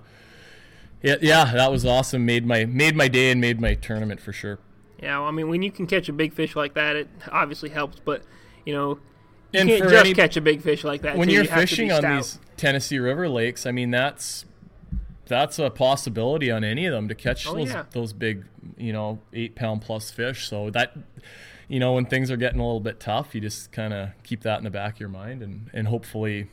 yeah, 1.02 1.16
yeah, 1.22 1.46
that 1.54 1.72
was 1.72 1.86
awesome. 1.86 2.26
Made 2.26 2.46
my 2.46 2.66
made 2.66 2.96
my 2.98 3.08
day 3.08 3.32
and 3.32 3.40
made 3.40 3.62
my 3.62 3.74
tournament 3.74 4.20
for 4.20 4.34
sure. 4.34 4.60
Yeah, 5.02 5.20
well, 5.20 5.28
I 5.28 5.32
mean, 5.32 5.50
when 5.50 5.62
you 5.62 5.72
can 5.72 5.88
catch 5.88 6.10
a 6.10 6.14
big 6.14 6.34
fish 6.34 6.56
like 6.56 6.74
that, 6.76 6.96
it 6.96 7.08
obviously 7.32 7.70
helps. 7.70 8.00
But 8.00 8.24
you 8.66 8.74
know, 8.74 9.00
you 9.52 9.60
And 9.62 9.70
can't 9.70 9.84
just 9.84 9.96
any- 10.06 10.14
catch 10.14 10.38
a 10.38 10.42
big 10.42 10.62
fish 10.62 10.84
like 10.84 11.02
that. 11.02 11.18
when 11.18 11.28
too. 11.28 11.34
you're 11.34 11.44
You 11.44 11.50
have 11.50 11.60
to 11.62 11.66
be 11.66 11.70
fishing 11.70 11.92
on 11.92 12.16
these 12.18 12.40
Tennessee 12.58 13.00
River 13.00 13.28
lakes, 13.28 13.66
I 13.66 13.72
mean 13.72 13.90
that's 13.92 14.46
that's 15.28 15.58
a 15.60 15.70
possibility 15.70 16.52
on 16.52 16.64
any 16.64 16.86
of 16.86 16.92
them 16.94 17.08
to 17.08 17.16
catch 17.16 17.48
Oh, 17.48 17.56
those 17.56 17.70
yeah. 17.70 17.86
those 17.92 18.12
big, 18.14 18.46
you 18.78 18.92
know, 18.94 19.20
eight 19.34 19.56
pound 19.56 19.82
plus 19.82 20.12
fish. 20.12 20.48
So 20.48 20.70
that, 20.72 20.96
you 21.70 21.80
know, 21.80 21.94
when 21.94 22.06
things 22.06 22.30
are 22.30 22.38
getting 22.38 22.60
a 22.60 22.64
little 22.66 22.82
bit 22.82 23.00
tough, 23.00 23.34
you 23.34 23.40
just 23.42 23.72
kind 23.72 23.94
of 23.94 24.10
keep 24.24 24.42
that 24.42 24.58
in 24.58 24.66
the 24.66 24.70
back 24.70 24.96
of 24.96 25.00
your 25.00 25.10
mind, 25.10 25.42
and 25.42 25.70
and 25.74 25.88
hopefully, 25.88 26.50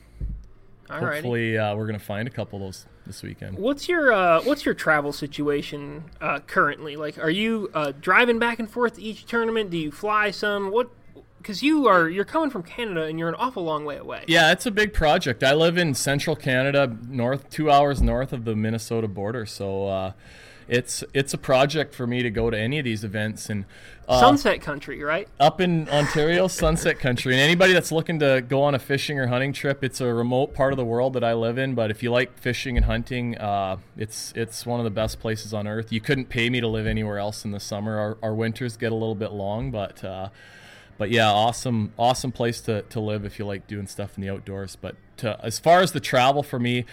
Alrighty. 0.88 1.12
hopefully 1.14 1.58
uh, 1.58 1.74
we're 1.74 1.86
gonna 1.86 1.98
find 1.98 2.26
a 2.28 2.30
couple 2.30 2.58
of 2.58 2.64
those 2.66 2.86
this 3.08 3.24
weekend. 3.24 3.58
What's 3.58 3.88
your 3.88 4.12
uh, 4.12 4.40
what's 4.42 4.64
your 4.64 4.74
travel 4.74 5.12
situation 5.12 6.04
uh, 6.20 6.38
currently? 6.46 6.94
Like, 6.94 7.18
are 7.18 7.30
you 7.30 7.70
uh, 7.74 7.92
driving 8.00 8.38
back 8.38 8.60
and 8.60 8.70
forth 8.70 8.94
to 8.94 9.02
each 9.02 9.26
tournament? 9.26 9.70
Do 9.70 9.76
you 9.76 9.90
fly 9.90 10.30
some? 10.30 10.70
What? 10.70 10.90
Because 11.38 11.62
you 11.62 11.88
are 11.88 12.08
you're 12.08 12.24
coming 12.24 12.50
from 12.50 12.62
Canada 12.62 13.04
and 13.04 13.18
you're 13.18 13.28
an 13.28 13.34
awful 13.34 13.64
long 13.64 13.84
way 13.84 13.96
away. 13.96 14.24
Yeah, 14.28 14.52
it's 14.52 14.66
a 14.66 14.70
big 14.70 14.92
project. 14.92 15.42
I 15.42 15.54
live 15.54 15.76
in 15.76 15.94
central 15.94 16.36
Canada, 16.36 16.96
north 17.08 17.50
two 17.50 17.70
hours 17.70 18.00
north 18.00 18.32
of 18.32 18.44
the 18.44 18.54
Minnesota 18.54 19.08
border, 19.08 19.46
so 19.46 19.86
uh, 19.86 20.12
it's 20.68 21.02
it's 21.14 21.34
a 21.34 21.38
project 21.38 21.94
for 21.94 22.06
me 22.06 22.22
to 22.22 22.30
go 22.30 22.50
to 22.50 22.58
any 22.58 22.78
of 22.78 22.84
these 22.84 23.04
events 23.04 23.48
and. 23.50 23.64
Uh, 24.06 24.20
Sunset 24.20 24.62
Country, 24.62 25.02
right? 25.02 25.28
up 25.38 25.60
in 25.60 25.86
Ontario, 25.90 26.48
Sunset 26.48 26.98
Country. 26.98 27.34
And 27.34 27.42
anybody 27.42 27.74
that's 27.74 27.92
looking 27.92 28.18
to 28.20 28.40
go 28.40 28.62
on 28.62 28.74
a 28.74 28.78
fishing 28.78 29.18
or 29.18 29.26
hunting 29.26 29.52
trip, 29.52 29.84
it's 29.84 30.00
a 30.00 30.06
remote 30.06 30.54
part 30.54 30.72
of 30.72 30.78
the 30.78 30.84
world 30.84 31.12
that 31.12 31.22
I 31.22 31.34
live 31.34 31.58
in. 31.58 31.74
But 31.74 31.90
if 31.90 32.02
you 32.02 32.10
like 32.10 32.38
fishing 32.38 32.78
and 32.78 32.86
hunting, 32.86 33.36
uh, 33.36 33.76
it's 33.98 34.32
it's 34.34 34.64
one 34.64 34.80
of 34.80 34.84
the 34.84 34.90
best 34.90 35.20
places 35.20 35.52
on 35.52 35.66
earth. 35.66 35.92
You 35.92 36.00
couldn't 36.00 36.30
pay 36.30 36.48
me 36.48 36.60
to 36.60 36.68
live 36.68 36.86
anywhere 36.86 37.18
else 37.18 37.44
in 37.44 37.50
the 37.50 37.60
summer. 37.60 37.98
Our, 37.98 38.18
our 38.22 38.34
winters 38.34 38.78
get 38.78 38.92
a 38.92 38.94
little 38.94 39.14
bit 39.14 39.32
long, 39.32 39.70
but 39.70 40.02
uh, 40.02 40.30
but 40.98 41.10
yeah, 41.10 41.30
awesome, 41.30 41.92
awesome 41.96 42.32
place 42.32 42.60
to, 42.62 42.82
to 42.82 43.00
live 43.00 43.24
if 43.24 43.38
you 43.38 43.46
like 43.46 43.66
doing 43.66 43.86
stuff 43.86 44.18
in 44.18 44.22
the 44.22 44.30
outdoors. 44.30 44.76
But 44.76 44.96
to, 45.18 45.38
as 45.42 45.58
far 45.58 45.80
as 45.80 45.92
the 45.92 46.00
travel 46.00 46.42
for 46.42 46.58
me, 46.58 46.84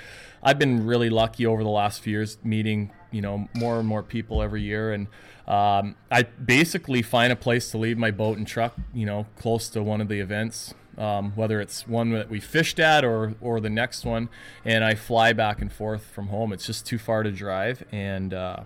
I've 0.43 0.59
been 0.59 0.85
really 0.85 1.09
lucky 1.09 1.45
over 1.45 1.63
the 1.63 1.69
last 1.69 2.01
few 2.01 2.12
years 2.12 2.38
meeting 2.43 2.91
you 3.12 3.21
know 3.21 3.47
more 3.53 3.79
and 3.79 3.88
more 3.88 4.03
people 4.03 4.41
every 4.41 4.62
year, 4.62 4.91
and 4.91 5.07
um, 5.47 5.95
I 6.12 6.24
basically 6.24 7.01
find 7.01 7.31
a 7.31 7.35
place 7.35 7.71
to 7.71 7.77
leave 7.77 7.97
my 7.97 8.12
boat 8.12 8.38
and 8.38 8.45
truck, 8.45 8.75
you 8.93 9.05
know, 9.05 9.25
close 9.39 9.69
to 9.69 9.81
one 9.81 10.01
of 10.01 10.07
the 10.07 10.19
events. 10.19 10.74
Um, 10.97 11.33
whether 11.35 11.59
it's 11.59 11.85
one 11.85 12.12
that 12.12 12.29
we 12.29 12.39
fished 12.39 12.79
at 12.79 13.03
or 13.03 13.33
or 13.41 13.59
the 13.59 13.69
next 13.69 14.05
one, 14.05 14.29
and 14.63 14.83
I 14.83 14.95
fly 14.95 15.33
back 15.33 15.62
and 15.62 15.71
forth 15.71 16.05
from 16.05 16.27
home. 16.27 16.53
It's 16.53 16.65
just 16.65 16.85
too 16.85 16.97
far 16.97 17.24
to 17.24 17.31
drive, 17.31 17.83
and 17.91 18.33
uh, 18.33 18.62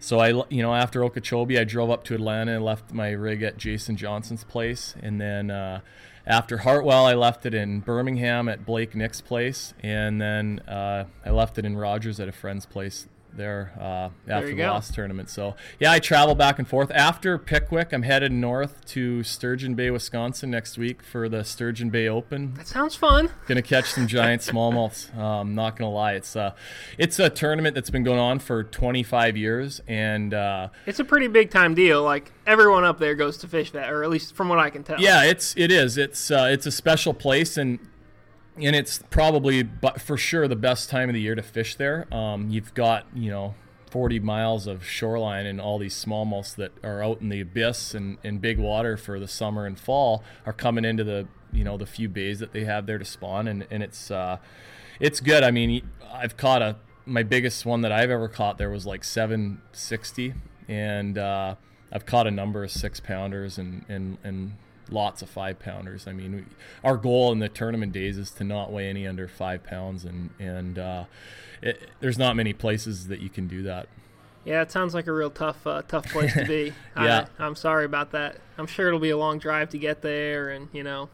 so 0.00 0.18
I, 0.18 0.28
you 0.50 0.62
know, 0.62 0.74
after 0.74 1.04
Okeechobee, 1.04 1.58
I 1.58 1.64
drove 1.64 1.90
up 1.90 2.04
to 2.04 2.14
Atlanta 2.14 2.56
and 2.56 2.64
left 2.64 2.92
my 2.92 3.10
rig 3.10 3.42
at 3.42 3.56
Jason 3.56 3.96
Johnson's 3.96 4.44
place, 4.44 4.94
and 5.02 5.20
then 5.20 5.50
uh, 5.50 5.80
after 6.26 6.58
Hartwell, 6.58 7.06
I 7.06 7.14
left 7.14 7.46
it 7.46 7.54
in 7.54 7.80
Birmingham 7.80 8.48
at 8.48 8.66
Blake 8.66 8.94
Nick's 8.94 9.20
place, 9.20 9.74
and 9.80 10.20
then 10.20 10.60
uh, 10.68 11.04
I 11.24 11.30
left 11.30 11.58
it 11.58 11.64
in 11.64 11.76
Rogers 11.76 12.18
at 12.20 12.28
a 12.28 12.32
friend's 12.32 12.66
place 12.66 13.06
there 13.36 13.72
uh, 13.78 14.08
after 14.28 14.48
the 14.48 14.54
go. 14.54 14.72
last 14.72 14.94
tournament. 14.94 15.28
So 15.30 15.54
yeah, 15.78 15.92
I 15.92 15.98
travel 15.98 16.34
back 16.34 16.58
and 16.58 16.66
forth. 16.66 16.90
After 16.90 17.38
Pickwick, 17.38 17.92
I'm 17.92 18.02
headed 18.02 18.32
north 18.32 18.84
to 18.86 19.22
Sturgeon 19.22 19.74
Bay, 19.74 19.90
Wisconsin 19.90 20.50
next 20.50 20.78
week 20.78 21.02
for 21.02 21.28
the 21.28 21.44
Sturgeon 21.44 21.90
Bay 21.90 22.08
Open. 22.08 22.54
That 22.54 22.66
sounds 22.66 22.94
fun. 22.94 23.30
Gonna 23.46 23.62
catch 23.62 23.86
some 23.90 24.06
giant 24.06 24.42
smallmouths. 24.42 25.16
Um, 25.16 25.54
not 25.54 25.76
gonna 25.76 25.90
lie, 25.90 26.14
it's 26.14 26.34
uh, 26.36 26.52
it's 26.98 27.18
a 27.18 27.30
tournament 27.30 27.74
that's 27.74 27.90
been 27.90 28.04
going 28.04 28.18
on 28.20 28.38
for 28.38 28.64
25 28.64 29.36
years, 29.36 29.80
and 29.86 30.32
uh, 30.34 30.68
It's 30.86 30.98
a 31.00 31.04
pretty 31.04 31.28
big 31.28 31.50
time 31.50 31.74
deal. 31.74 32.02
Like 32.02 32.32
everyone 32.46 32.84
up 32.84 32.98
there 32.98 33.14
goes 33.14 33.36
to 33.38 33.48
fish 33.48 33.70
that, 33.72 33.90
or 33.90 34.02
at 34.04 34.10
least 34.10 34.34
from 34.34 34.48
what 34.48 34.58
I 34.58 34.70
can 34.70 34.82
tell. 34.82 35.00
yeah, 35.00 35.24
it's 35.24 35.54
it 35.56 35.70
is. 35.70 35.98
It's 35.98 36.30
uh, 36.30 36.48
it's 36.50 36.66
a 36.66 36.70
special 36.72 37.14
place, 37.14 37.56
and 37.56 37.78
and 38.56 38.76
it's 38.76 39.00
probably 39.10 39.62
but 39.62 40.00
for 40.00 40.16
sure 40.16 40.48
the 40.48 40.56
best 40.56 40.88
time 40.90 41.08
of 41.08 41.14
the 41.14 41.20
year 41.20 41.34
to 41.34 41.42
fish 41.42 41.76
there. 41.76 42.12
Um, 42.12 42.50
you've 42.50 42.74
got 42.74 43.06
you 43.14 43.30
know 43.30 43.54
40 43.90 44.20
miles 44.20 44.66
of 44.66 44.84
shoreline 44.84 45.46
and 45.46 45.60
all 45.60 45.78
these 45.78 45.94
smallmouths 45.94 46.56
that 46.56 46.72
are 46.84 47.02
out 47.02 47.20
in 47.20 47.28
the 47.28 47.40
abyss 47.40 47.94
and 47.94 48.18
in 48.22 48.38
big 48.38 48.58
water 48.58 48.96
for 48.96 49.20
the 49.20 49.28
summer 49.28 49.66
and 49.66 49.78
fall 49.78 50.22
are 50.44 50.52
coming 50.52 50.84
into 50.84 51.04
the 51.04 51.28
you 51.52 51.64
know 51.64 51.76
the 51.76 51.86
few 51.86 52.08
bays 52.08 52.38
that 52.40 52.52
they 52.52 52.64
have 52.64 52.86
there 52.86 52.98
to 52.98 53.04
spawn 53.04 53.46
and, 53.48 53.66
and 53.70 53.82
it's 53.82 54.10
uh, 54.10 54.38
it's 55.00 55.20
good. 55.20 55.42
I 55.42 55.50
mean, 55.50 55.88
I've 56.12 56.36
caught 56.36 56.62
a 56.62 56.76
my 57.06 57.22
biggest 57.22 57.64
one 57.64 57.82
that 57.82 57.92
I've 57.92 58.10
ever 58.10 58.28
caught 58.28 58.58
there 58.58 58.70
was 58.70 58.84
like 58.84 59.04
760 59.04 60.34
and 60.68 61.16
uh, 61.16 61.54
I've 61.92 62.04
caught 62.04 62.26
a 62.26 62.32
number 62.32 62.64
of 62.64 62.72
six 62.72 62.98
pounders 62.98 63.58
and, 63.58 63.84
and, 63.88 64.18
and 64.24 64.56
lots 64.90 65.22
of 65.22 65.28
five 65.28 65.58
pounders. 65.58 66.06
I 66.06 66.12
mean, 66.12 66.36
we, 66.36 66.44
our 66.84 66.96
goal 66.96 67.32
in 67.32 67.38
the 67.38 67.48
tournament 67.48 67.92
days 67.92 68.18
is 68.18 68.30
to 68.32 68.44
not 68.44 68.72
weigh 68.72 68.88
any 68.88 69.06
under 69.06 69.28
five 69.28 69.64
pounds, 69.64 70.04
and 70.04 70.30
and 70.38 70.78
uh, 70.78 71.04
it, 71.62 71.88
there's 72.00 72.18
not 72.18 72.36
many 72.36 72.52
places 72.52 73.08
that 73.08 73.20
you 73.20 73.28
can 73.28 73.46
do 73.46 73.62
that. 73.64 73.88
Yeah, 74.44 74.62
it 74.62 74.70
sounds 74.70 74.94
like 74.94 75.08
a 75.08 75.12
real 75.12 75.30
tough, 75.30 75.66
uh, 75.66 75.82
tough 75.82 76.06
place 76.12 76.32
to 76.34 76.44
be. 76.44 76.72
Yeah. 76.96 77.26
I, 77.38 77.44
I'm 77.44 77.56
sorry 77.56 77.84
about 77.84 78.12
that. 78.12 78.38
I'm 78.56 78.66
sure 78.66 78.86
it'll 78.86 79.00
be 79.00 79.10
a 79.10 79.18
long 79.18 79.38
drive 79.38 79.70
to 79.70 79.78
get 79.78 80.02
there, 80.02 80.48
and 80.50 80.68
you 80.72 80.82
know, 80.82 81.08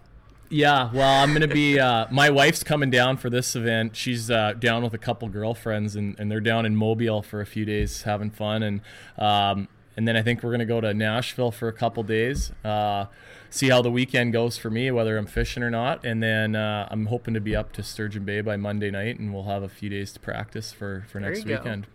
Yeah, 0.51 0.91
well, 0.93 1.23
I'm 1.23 1.33
gonna 1.33 1.49
be. 1.49 1.81
Uh, 1.81 2.07
my 2.11 2.29
wife's 2.31 2.63
coming 2.63 2.91
down 2.91 3.17
for 3.17 3.31
this 3.31 3.57
event. 3.57 3.97
She's 3.97 4.31
uh, 4.31 4.53
down 4.53 4.83
with 4.83 4.93
a 4.93 4.99
couple 4.99 5.29
girlfriends, 5.29 5.97
and, 5.97 6.15
and 6.21 6.31
they're 6.31 6.41
down 6.41 6.67
in 6.67 6.77
Mobile 6.77 7.23
for 7.23 7.41
a 7.41 7.47
few 7.47 7.65
days 7.65 8.03
having 8.03 8.31
fun, 8.31 8.63
and 8.63 8.81
um, 9.19 9.69
and 9.97 10.07
then 10.09 10.17
I 10.17 10.23
think 10.23 10.43
we're 10.43 10.51
gonna 10.53 10.65
go 10.65 10.81
to 10.81 10.93
Nashville 10.95 11.51
for 11.51 11.69
a 11.69 11.73
couple 11.73 12.03
days. 12.03 12.53
Uh, 12.65 13.07
see 13.51 13.69
how 13.69 13.83
the 13.83 13.91
weekend 13.91 14.33
goes 14.33 14.57
for 14.57 14.71
me, 14.71 14.91
whether 14.91 15.17
I'm 15.19 15.27
fishing 15.27 15.63
or 15.63 15.71
not, 15.71 16.05
and 16.05 16.23
then 16.23 16.57
uh, 16.57 16.89
I'm 16.91 17.07
hoping 17.07 17.35
to 17.35 17.41
be 17.41 17.55
up 17.55 17.73
to 17.73 17.83
Sturgeon 17.83 18.25
Bay 18.25 18.41
by 18.41 18.57
Monday 18.57 18.91
night, 18.91 19.19
and 19.19 19.33
we'll 19.35 19.45
have 19.45 19.63
a 19.63 19.69
few 19.69 19.89
days 19.91 20.13
to 20.13 20.21
practice 20.21 20.73
for 20.73 21.05
for 21.09 21.21
There 21.21 21.29
next 21.31 21.41
you 21.45 21.49
go. 21.51 21.57
weekend. 21.57 21.87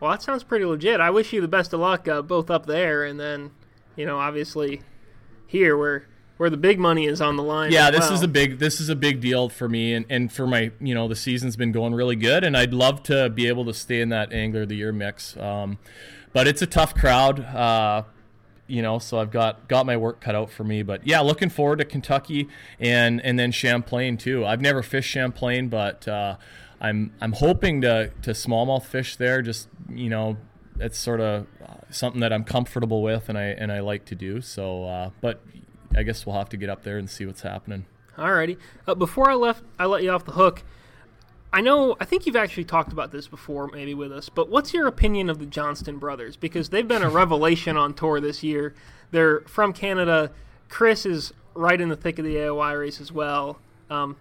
well, 0.00 0.10
that 0.10 0.22
sounds 0.22 0.44
pretty 0.44 0.64
legit. 0.64 1.00
I 1.00 1.10
wish 1.10 1.32
you 1.32 1.40
the 1.40 1.48
best 1.48 1.72
of 1.72 1.80
luck, 1.80 2.06
uh, 2.08 2.22
both 2.22 2.50
up 2.50 2.66
there, 2.66 3.04
and 3.04 3.18
then, 3.18 3.50
you 3.96 4.04
know, 4.06 4.18
obviously 4.18 4.82
here 5.46 5.76
where 5.76 6.06
where 6.40 6.48
the 6.48 6.56
big 6.56 6.78
money 6.78 7.04
is 7.04 7.20
on 7.20 7.36
the 7.36 7.42
line. 7.42 7.70
yeah 7.70 7.90
this 7.90 8.10
is 8.10 8.22
a 8.22 8.28
big 8.28 8.58
this 8.58 8.80
is 8.80 8.88
a 8.88 8.96
big 8.96 9.20
deal 9.20 9.50
for 9.50 9.68
me 9.68 9.92
and, 9.92 10.06
and 10.08 10.32
for 10.32 10.46
my 10.46 10.70
you 10.80 10.94
know 10.94 11.06
the 11.06 11.14
season's 11.14 11.54
been 11.54 11.70
going 11.70 11.92
really 11.92 12.16
good 12.16 12.44
and 12.44 12.56
i'd 12.56 12.72
love 12.72 13.02
to 13.02 13.28
be 13.28 13.46
able 13.46 13.66
to 13.66 13.74
stay 13.74 14.00
in 14.00 14.08
that 14.08 14.32
angler 14.32 14.62
of 14.62 14.70
the 14.70 14.74
year 14.74 14.90
mix 14.90 15.36
um, 15.36 15.76
but 16.32 16.48
it's 16.48 16.62
a 16.62 16.66
tough 16.66 16.94
crowd 16.94 17.40
uh, 17.40 18.04
you 18.66 18.80
know 18.80 18.98
so 18.98 19.18
i've 19.18 19.30
got 19.30 19.68
got 19.68 19.84
my 19.84 19.98
work 19.98 20.22
cut 20.22 20.34
out 20.34 20.50
for 20.50 20.64
me 20.64 20.82
but 20.82 21.06
yeah 21.06 21.20
looking 21.20 21.50
forward 21.50 21.76
to 21.76 21.84
kentucky 21.84 22.48
and 22.78 23.20
and 23.20 23.38
then 23.38 23.52
champlain 23.52 24.16
too 24.16 24.46
i've 24.46 24.62
never 24.62 24.82
fished 24.82 25.10
champlain 25.10 25.68
but 25.68 26.08
uh, 26.08 26.38
i'm 26.80 27.12
i'm 27.20 27.32
hoping 27.32 27.82
to 27.82 28.10
to 28.22 28.30
smallmouth 28.30 28.86
fish 28.86 29.14
there 29.16 29.42
just 29.42 29.68
you 29.90 30.08
know 30.08 30.38
it's 30.78 30.96
sort 30.96 31.20
of 31.20 31.46
something 31.90 32.22
that 32.22 32.32
i'm 32.32 32.44
comfortable 32.44 33.02
with 33.02 33.28
and 33.28 33.36
i 33.36 33.48
and 33.48 33.70
i 33.70 33.80
like 33.80 34.06
to 34.06 34.14
do 34.14 34.40
so 34.40 34.84
uh, 34.84 35.10
but 35.20 35.42
I 35.96 36.02
guess 36.02 36.24
we'll 36.26 36.36
have 36.36 36.48
to 36.50 36.56
get 36.56 36.70
up 36.70 36.82
there 36.82 36.98
and 36.98 37.08
see 37.10 37.26
what's 37.26 37.42
happening. 37.42 37.86
Alrighty. 38.16 38.58
Uh, 38.86 38.94
before 38.94 39.30
I 39.30 39.34
left, 39.34 39.64
I 39.78 39.86
let 39.86 40.02
you 40.02 40.10
off 40.10 40.24
the 40.24 40.32
hook. 40.32 40.62
I 41.52 41.60
know. 41.60 41.96
I 41.98 42.04
think 42.04 42.26
you've 42.26 42.36
actually 42.36 42.64
talked 42.64 42.92
about 42.92 43.10
this 43.10 43.26
before, 43.26 43.66
maybe 43.68 43.92
with 43.94 44.12
us. 44.12 44.28
But 44.28 44.50
what's 44.50 44.72
your 44.72 44.86
opinion 44.86 45.28
of 45.28 45.38
the 45.40 45.46
Johnston 45.46 45.98
brothers? 45.98 46.36
Because 46.36 46.68
they've 46.68 46.86
been 46.86 47.02
a 47.02 47.10
revelation 47.22 47.76
on 47.76 47.94
tour 47.94 48.20
this 48.20 48.42
year. 48.42 48.74
They're 49.10 49.40
from 49.40 49.72
Canada. 49.72 50.30
Chris 50.68 51.04
is 51.04 51.32
right 51.54 51.80
in 51.80 51.88
the 51.88 51.96
thick 51.96 52.18
of 52.20 52.24
the 52.24 52.36
AOY 52.36 52.78
race 52.78 53.00
as 53.00 53.10
well. 53.10 53.58
Um, 53.88 54.16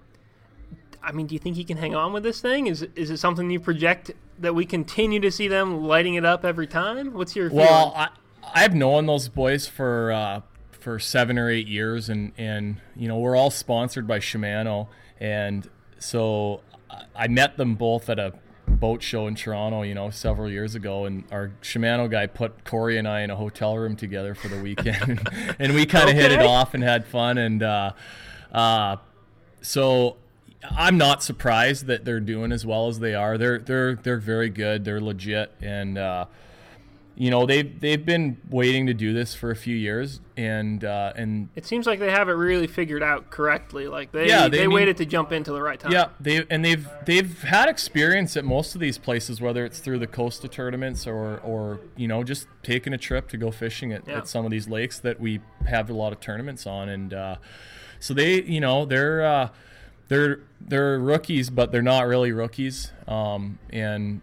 I 1.04 1.12
mean, 1.12 1.28
do 1.28 1.36
you 1.36 1.40
think 1.40 1.56
he 1.56 1.64
can 1.64 1.78
hang 1.78 1.94
on 1.94 2.12
with 2.14 2.24
this 2.24 2.42
thing? 2.42 2.66
Is 2.68 2.82
is 2.96 3.12
it 3.12 3.18
something 3.18 3.50
you 3.50 3.60
project 3.60 4.12
that 4.40 4.56
we 4.56 4.66
continue 4.66 5.20
to 5.20 5.32
see 5.32 5.48
them 5.48 5.84
lighting 5.84 6.16
it 6.16 6.26
up 6.26 6.44
every 6.44 6.68
time? 6.68 7.14
What's 7.14 7.36
your 7.36 7.52
Well, 7.52 7.92
feeling? 7.92 8.10
I, 8.44 8.64
I've 8.64 8.74
known 8.74 9.06
those 9.06 9.30
boys 9.30 9.68
for 9.68 10.12
uh, 10.12 10.42
for 10.80 11.00
seven 11.00 11.38
or 11.38 11.50
eight 11.50 11.68
years, 11.68 12.10
and 12.10 12.32
and 12.38 12.78
you 12.96 13.08
know 13.08 13.18
we're 13.18 13.36
all 13.36 13.52
sponsored 13.52 14.08
by 14.08 14.20
Shimano, 14.20 14.88
and 15.20 15.70
so 16.00 16.62
I- 17.16 17.28
met 17.28 17.58
them 17.58 17.76
both 17.76 18.10
at 18.10 18.20
a 18.20 18.34
boat 18.68 19.02
show 19.02 19.28
in 19.28 19.36
Toronto, 19.36 19.82
you 19.82 19.94
know, 19.96 20.10
several 20.10 20.50
years 20.50 20.76
ago, 20.76 21.06
and 21.06 21.24
our 21.32 21.52
Shimano 21.62 22.10
guy 22.10 22.28
put 22.28 22.64
Cory 22.64 22.98
and 22.98 23.08
I 23.08 23.22
in 23.22 23.30
a 23.30 23.36
hotel 23.36 23.78
room 23.78 23.96
together 23.96 24.36
for 24.36 24.48
the 24.48 24.60
weekend, 24.62 25.28
and 25.60 25.74
we 25.74 25.86
kind 25.86 26.10
of 26.10 26.16
hit 26.16 26.32
it 26.32 26.42
off 26.42 26.74
and 26.74 26.84
had 26.84 27.06
fun, 27.06 27.38
and 27.38 27.62
uh, 27.64 27.92
uh, 28.52 28.98
so 29.62 30.18
I'm 30.64 30.98
not 30.98 31.24
surprised 31.24 31.88
that 31.88 32.06
they're 32.06 32.20
doing 32.20 32.52
as 32.52 32.66
well 32.66 32.88
as 32.88 33.00
they 33.00 33.16
are. 33.16 33.38
They're 33.38 33.60
they're 33.60 33.96
they're 33.96 34.18
very 34.20 34.50
good. 34.50 34.86
They're 34.86 35.02
legit, 35.02 35.52
and 35.62 35.98
uh, 35.98 36.26
you 37.22 37.30
know 37.30 37.46
they've 37.46 37.80
they've 37.82 38.06
been 38.06 38.38
waiting 38.50 38.88
to 38.88 38.94
do 38.94 39.12
this 39.14 39.36
for 39.36 39.52
a 39.52 39.56
few 39.56 39.76
years, 39.76 40.22
and 40.38 40.86
uh, 40.86 41.12
and 41.18 41.50
it 41.54 41.66
seems 41.66 41.86
like 41.86 42.00
they 42.00 42.10
have 42.12 42.30
it 42.30 42.32
really 42.32 42.66
figured 42.66 43.04
out 43.04 43.30
correctly. 43.30 43.90
Like 43.90 44.14
they 44.14 44.26
Yeah, 44.30 44.48
they, 44.48 44.60
they 44.60 44.68
mean- 44.68 44.76
waited 44.76 44.96
to 44.98 45.06
jump 45.06 45.34
into 45.34 45.52
the 45.52 45.62
right 45.62 45.78
time. 45.78 45.92
yeah, 45.92 46.08
they 46.22 46.46
and 46.50 46.64
they've 46.64 46.88
they've 47.06 47.42
had 47.42 47.68
experience 47.68 48.38
at 48.38 48.46
most 48.46 48.74
of 48.74 48.80
these 48.80 48.98
places, 48.98 49.42
whether 49.42 49.66
it's 49.66 49.80
through 49.80 50.00
the 50.00 50.08
Costa 50.08 50.48
tournaments 50.48 51.06
or 51.06 51.40
or 51.40 51.82
you 51.98 52.08
know 52.08 52.24
just 52.24 52.48
taking 52.64 52.94
a 52.94 52.98
trip 52.98 53.28
to 53.30 53.38
go 53.38 53.52
fishing 53.52 53.92
at, 53.92 54.08
Yeah. 54.08 54.20
at 54.20 54.28
some 54.30 54.46
of 54.46 54.52
these 54.52 54.70
lakes 54.70 54.98
that 55.02 55.20
we 55.20 55.42
have 55.68 55.90
a 55.90 55.94
lot 55.94 56.14
of 56.14 56.22
tournaments 56.22 56.66
on, 56.66 56.88
and 56.88 57.14
uh, 57.14 57.36
so 58.00 58.14
they 58.14 58.42
you 58.44 58.62
know 58.62 58.86
they're 58.86 59.26
uh, 59.26 59.50
they're 60.08 60.40
they're 60.62 60.98
rookies, 61.00 61.50
but 61.50 61.74
they're 61.74 61.82
not 61.82 62.08
really 62.08 62.32
rookies, 62.32 62.94
um, 63.10 63.60
and. 63.72 64.22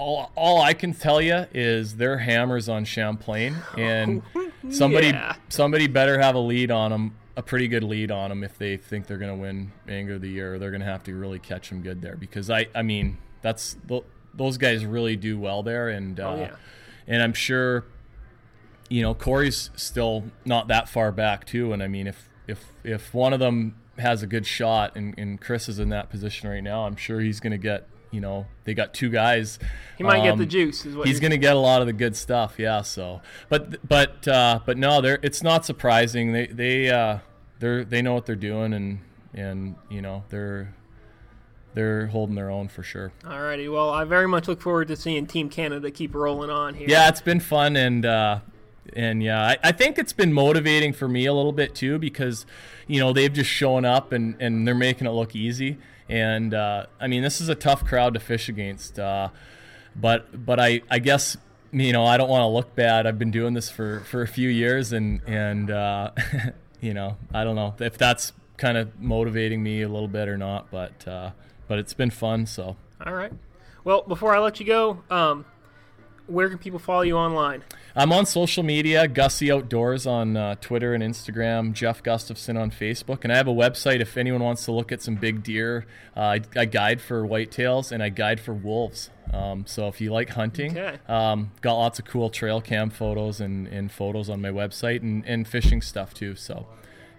All, 0.00 0.32
all 0.34 0.62
I 0.62 0.72
can 0.72 0.94
tell 0.94 1.20
you 1.20 1.46
is 1.52 1.96
they're 1.96 2.16
hammers 2.18 2.68
on 2.70 2.84
Champlain, 2.86 3.54
and 3.76 4.22
somebody 4.70 5.08
Yeah. 5.08 5.34
somebody 5.50 5.86
better 5.88 6.18
have 6.20 6.34
a 6.34 6.38
lead 6.38 6.70
on 6.70 6.90
them, 6.90 7.16
a 7.36 7.42
pretty 7.42 7.68
good 7.68 7.84
lead 7.84 8.10
on 8.10 8.30
them 8.30 8.42
if 8.42 8.56
they 8.56 8.78
think 8.78 9.06
they're 9.06 9.18
going 9.18 9.30
to 9.36 9.40
win 9.40 9.72
Angler 9.86 10.14
of 10.14 10.22
the 10.22 10.30
Year. 10.30 10.58
They're 10.58 10.70
going 10.70 10.80
to 10.80 10.86
have 10.86 11.02
to 11.04 11.14
really 11.14 11.38
catch 11.38 11.68
them 11.68 11.82
good 11.82 12.00
there 12.00 12.16
because 12.16 12.48
I, 12.48 12.68
I 12.74 12.80
mean, 12.82 13.18
that's 13.42 13.76
those 14.34 14.56
guys 14.56 14.86
really 14.86 15.16
do 15.16 15.38
well 15.38 15.62
there, 15.62 15.90
and 15.90 16.18
uh, 16.18 16.30
Oh, 16.30 16.36
yeah. 16.40 16.56
and 17.06 17.22
I'm 17.22 17.34
sure, 17.34 17.84
you 18.88 19.02
know, 19.02 19.12
Cory's 19.12 19.68
still 19.76 20.24
not 20.46 20.68
that 20.68 20.88
far 20.88 21.12
back 21.12 21.44
too. 21.44 21.74
And 21.74 21.82
I 21.82 21.88
mean, 21.88 22.06
if 22.06 22.26
if 22.46 22.72
if 22.84 23.12
one 23.12 23.34
of 23.34 23.38
them 23.40 23.74
has 23.98 24.22
a 24.22 24.26
good 24.26 24.46
shot, 24.46 24.96
and, 24.96 25.14
and 25.18 25.38
Chris 25.38 25.68
is 25.68 25.78
in 25.78 25.90
that 25.90 26.08
position 26.08 26.48
right 26.48 26.62
now, 26.62 26.86
I'm 26.86 26.96
sure 26.96 27.20
he's 27.20 27.38
going 27.38 27.52
to 27.52 27.58
get. 27.58 27.86
You 28.10 28.20
know, 28.20 28.46
they 28.64 28.74
got 28.74 28.92
two 28.92 29.08
guys. 29.08 29.58
He 29.96 30.04
might 30.04 30.22
get 30.22 30.32
um, 30.32 30.38
the 30.38 30.46
juice. 30.46 30.84
Is 30.84 30.96
what 30.96 31.06
he's 31.06 31.20
going 31.20 31.30
to 31.30 31.38
get 31.38 31.54
a 31.54 31.58
lot 31.58 31.80
of 31.80 31.86
the 31.86 31.92
good 31.92 32.16
stuff 32.16 32.54
yeah 32.58 32.82
so 32.82 33.20
but 33.48 33.86
but 33.86 34.26
uh, 34.26 34.60
but 34.64 34.78
no 34.78 35.00
they're 35.00 35.18
it's 35.22 35.42
not 35.42 35.64
surprising 35.64 36.32
they 36.32 36.46
they 36.46 36.88
uh, 36.88 37.18
they're 37.58 37.84
they 37.84 38.02
know 38.02 38.14
what 38.14 38.26
they're 38.26 38.36
doing 38.36 38.72
and 38.72 39.00
and 39.34 39.76
you 39.88 40.00
know 40.02 40.24
they're 40.30 40.74
they're 41.74 42.08
holding 42.08 42.34
their 42.34 42.50
own 42.50 42.68
for 42.68 42.82
sure 42.82 43.12
Alrighty. 43.22 43.72
Well, 43.72 43.90
I 43.90 44.04
very 44.04 44.26
much 44.26 44.48
look 44.48 44.60
forward 44.60 44.88
to 44.88 44.96
seeing 44.96 45.26
Team 45.26 45.48
Canada 45.48 45.90
keep 45.90 46.14
rolling 46.14 46.50
on 46.50 46.74
here. 46.74 46.88
yeah 46.88 47.08
it's 47.08 47.20
been 47.20 47.40
fun 47.40 47.76
and 47.76 48.04
uh, 48.04 48.40
and 48.94 49.22
yeah, 49.22 49.40
I, 49.40 49.58
I 49.62 49.72
think 49.72 49.98
it's 49.98 50.12
been 50.12 50.32
motivating 50.32 50.92
for 50.92 51.08
me 51.08 51.26
a 51.26 51.32
little 51.32 51.52
bit 51.52 51.74
too 51.74 51.98
because, 51.98 52.46
you 52.86 52.98
know, 52.98 53.12
they've 53.12 53.32
just 53.32 53.50
shown 53.50 53.84
up 53.84 54.10
and, 54.10 54.34
and 54.40 54.66
they're 54.66 54.74
making 54.74 55.06
it 55.06 55.10
look 55.10 55.36
easy. 55.36 55.78
And 56.10 56.52
uh, 56.52 56.86
I 57.00 57.06
mean, 57.06 57.22
this 57.22 57.40
is 57.40 57.48
a 57.48 57.54
tough 57.54 57.84
crowd 57.84 58.14
to 58.14 58.20
fish 58.20 58.48
against. 58.48 58.98
Uh, 58.98 59.28
but 59.94 60.44
but 60.44 60.58
I, 60.58 60.82
I 60.90 60.98
guess 60.98 61.36
you 61.72 61.92
know 61.92 62.04
I 62.04 62.16
don't 62.16 62.28
want 62.28 62.42
to 62.42 62.48
look 62.48 62.74
bad. 62.74 63.06
I've 63.06 63.18
been 63.18 63.30
doing 63.30 63.54
this 63.54 63.70
for, 63.70 64.00
for 64.00 64.22
a 64.22 64.26
few 64.26 64.48
years, 64.48 64.92
and 64.92 65.20
and 65.26 65.70
uh, 65.70 66.10
you 66.80 66.94
know 66.94 67.16
I 67.32 67.44
don't 67.44 67.54
know 67.54 67.74
if 67.78 67.96
that's 67.96 68.32
kind 68.56 68.76
of 68.76 68.98
motivating 69.00 69.62
me 69.62 69.82
a 69.82 69.88
little 69.88 70.08
bit 70.08 70.28
or 70.28 70.36
not. 70.36 70.70
But 70.72 71.06
uh, 71.06 71.30
but 71.68 71.78
it's 71.78 71.94
been 71.94 72.10
fun. 72.10 72.44
So 72.46 72.76
All 73.06 73.14
right. 73.14 73.32
Well, 73.84 74.02
before 74.02 74.34
I 74.34 74.40
let 74.40 74.58
you 74.58 74.66
go, 74.66 75.02
um, 75.10 75.44
where 76.26 76.48
can 76.48 76.58
people 76.58 76.80
follow 76.80 77.02
you 77.02 77.16
online? 77.16 77.62
I'm 77.96 78.12
on 78.12 78.24
social 78.26 78.62
media, 78.62 79.08
Gussie 79.08 79.50
Outdoors 79.50 80.06
on 80.06 80.36
uh, 80.36 80.54
Twitter 80.60 80.94
and 80.94 81.02
Instagram, 81.02 81.72
Jeff 81.72 82.02
Gustafson 82.02 82.56
on 82.56 82.70
Facebook, 82.70 83.24
and 83.24 83.32
I 83.32 83.36
have 83.36 83.48
a 83.48 83.52
website 83.52 84.00
if 84.00 84.16
anyone 84.16 84.42
wants 84.42 84.64
to 84.66 84.72
look 84.72 84.92
at 84.92 85.02
some 85.02 85.16
big 85.16 85.42
deer. 85.42 85.86
Uh, 86.16 86.20
I, 86.20 86.40
I 86.56 86.64
guide 86.66 87.00
for 87.00 87.22
whitetails 87.26 87.90
and 87.92 88.02
I 88.02 88.08
guide 88.08 88.40
for 88.40 88.52
wolves. 88.54 89.10
Um, 89.32 89.64
so 89.66 89.88
if 89.88 90.00
you 90.00 90.12
like 90.12 90.30
hunting, 90.30 90.76
Okay. 90.78 90.98
um, 91.08 91.52
got 91.60 91.74
lots 91.74 91.98
of 91.98 92.04
cool 92.04 92.30
trail 92.30 92.60
cam 92.60 92.90
photos 92.90 93.40
and, 93.40 93.66
and 93.68 93.90
photos 93.92 94.28
on 94.28 94.40
my 94.40 94.50
website 94.50 95.02
and, 95.02 95.24
and 95.26 95.46
fishing 95.46 95.82
stuff 95.82 96.12
too. 96.14 96.34
So 96.36 96.66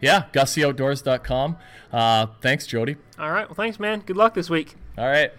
yeah, 0.02 0.26
gussieoutdoors.com. 0.34 1.58
Uh, 1.92 2.28
thanks, 2.42 2.66
Jody. 2.68 2.98
All 3.20 3.32
right. 3.32 3.48
Well, 3.48 3.56
thanks, 3.56 3.80
man. 3.80 4.02
Good 4.02 4.18
luck 4.18 4.34
this 4.34 4.50
week. 4.50 4.76
All 4.98 5.08
right. 5.08 5.32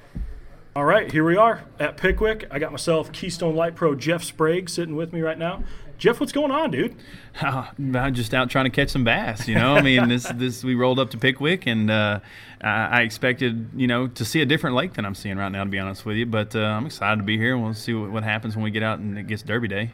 All 0.75 0.87
right, 0.87 1.12
here 1.12 1.23
we 1.23 1.37
are 1.37 1.64
at 1.79 1.99
Pickwick. 1.99 2.49
I 2.50 2.59
got 2.59 2.73
myself 2.73 3.12
Keystone 3.12 3.55
Light 3.55 3.75
Pro 3.75 3.95
Jeff 3.95 4.25
Sprague 4.25 4.71
sitting 4.71 4.97
with 4.97 5.12
me 5.12 5.21
right 5.21 5.37
now. 5.37 5.64
Jeff, 5.99 6.19
what's 6.19 6.33
going 6.33 6.50
on, 6.50 6.71
dude? 6.71 6.97
I'm 7.43 8.14
just 8.14 8.33
out 8.33 8.49
trying 8.49 8.64
to 8.64 8.71
catch 8.71 8.88
some 8.88 9.05
bass. 9.05 9.47
You 9.47 9.57
know, 9.57 9.75
I 9.75 9.83
mean, 9.83 10.09
this 10.09 10.26
this 10.35 10.64
we 10.64 10.75
rolled 10.75 10.99
up 10.99 11.11
to 11.11 11.19
Pickwick, 11.19 11.67
and 11.67 11.91
uh, 11.91 12.21
I, 12.62 12.87
I 12.87 13.00
expected 13.02 13.69
you 13.76 13.87
know 13.87 14.09
to 14.09 14.25
see 14.25 14.41
a 14.41 14.47
different 14.47 14.75
lake 14.75 14.95
than 14.95 15.05
I'm 15.05 15.14
seeing 15.14 15.37
right 15.37 15.52
now. 15.52 15.62
To 15.62 15.69
be 15.69 15.79
honest 15.79 16.07
with 16.07 16.17
you, 16.17 16.25
but 16.25 16.57
uh, 16.57 16.61
I'm 16.61 16.87
excited 16.87 17.19
to 17.19 17.23
be 17.23 17.37
here. 17.37 17.59
We'll 17.59 17.75
see 17.75 17.93
what, 17.93 18.11
what 18.11 18.25
happens 18.25 18.57
when 18.57 18.64
we 18.64 18.71
get 18.71 18.83
out 18.83 18.99
and 18.99 19.19
it 19.19 19.26
gets 19.26 19.43
Derby 19.43 19.69
Day. 19.69 19.91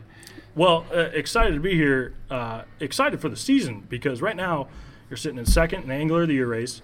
Well, 0.55 0.87
uh, 0.95 1.11
excited 1.13 1.55
to 1.55 1.61
be 1.61 1.75
here. 1.75 2.15
Uh, 2.31 2.63
excited 2.79 3.21
for 3.21 3.29
the 3.29 3.37
season 3.37 3.85
because 3.89 4.23
right 4.23 4.37
now 4.37 4.69
you're 5.11 5.17
sitting 5.17 5.39
in 5.39 5.47
second 5.47 5.83
in 5.83 5.89
the 5.89 5.95
Angler 5.95 6.23
of 6.23 6.29
the 6.29 6.35
Year 6.35 6.47
race, 6.47 6.83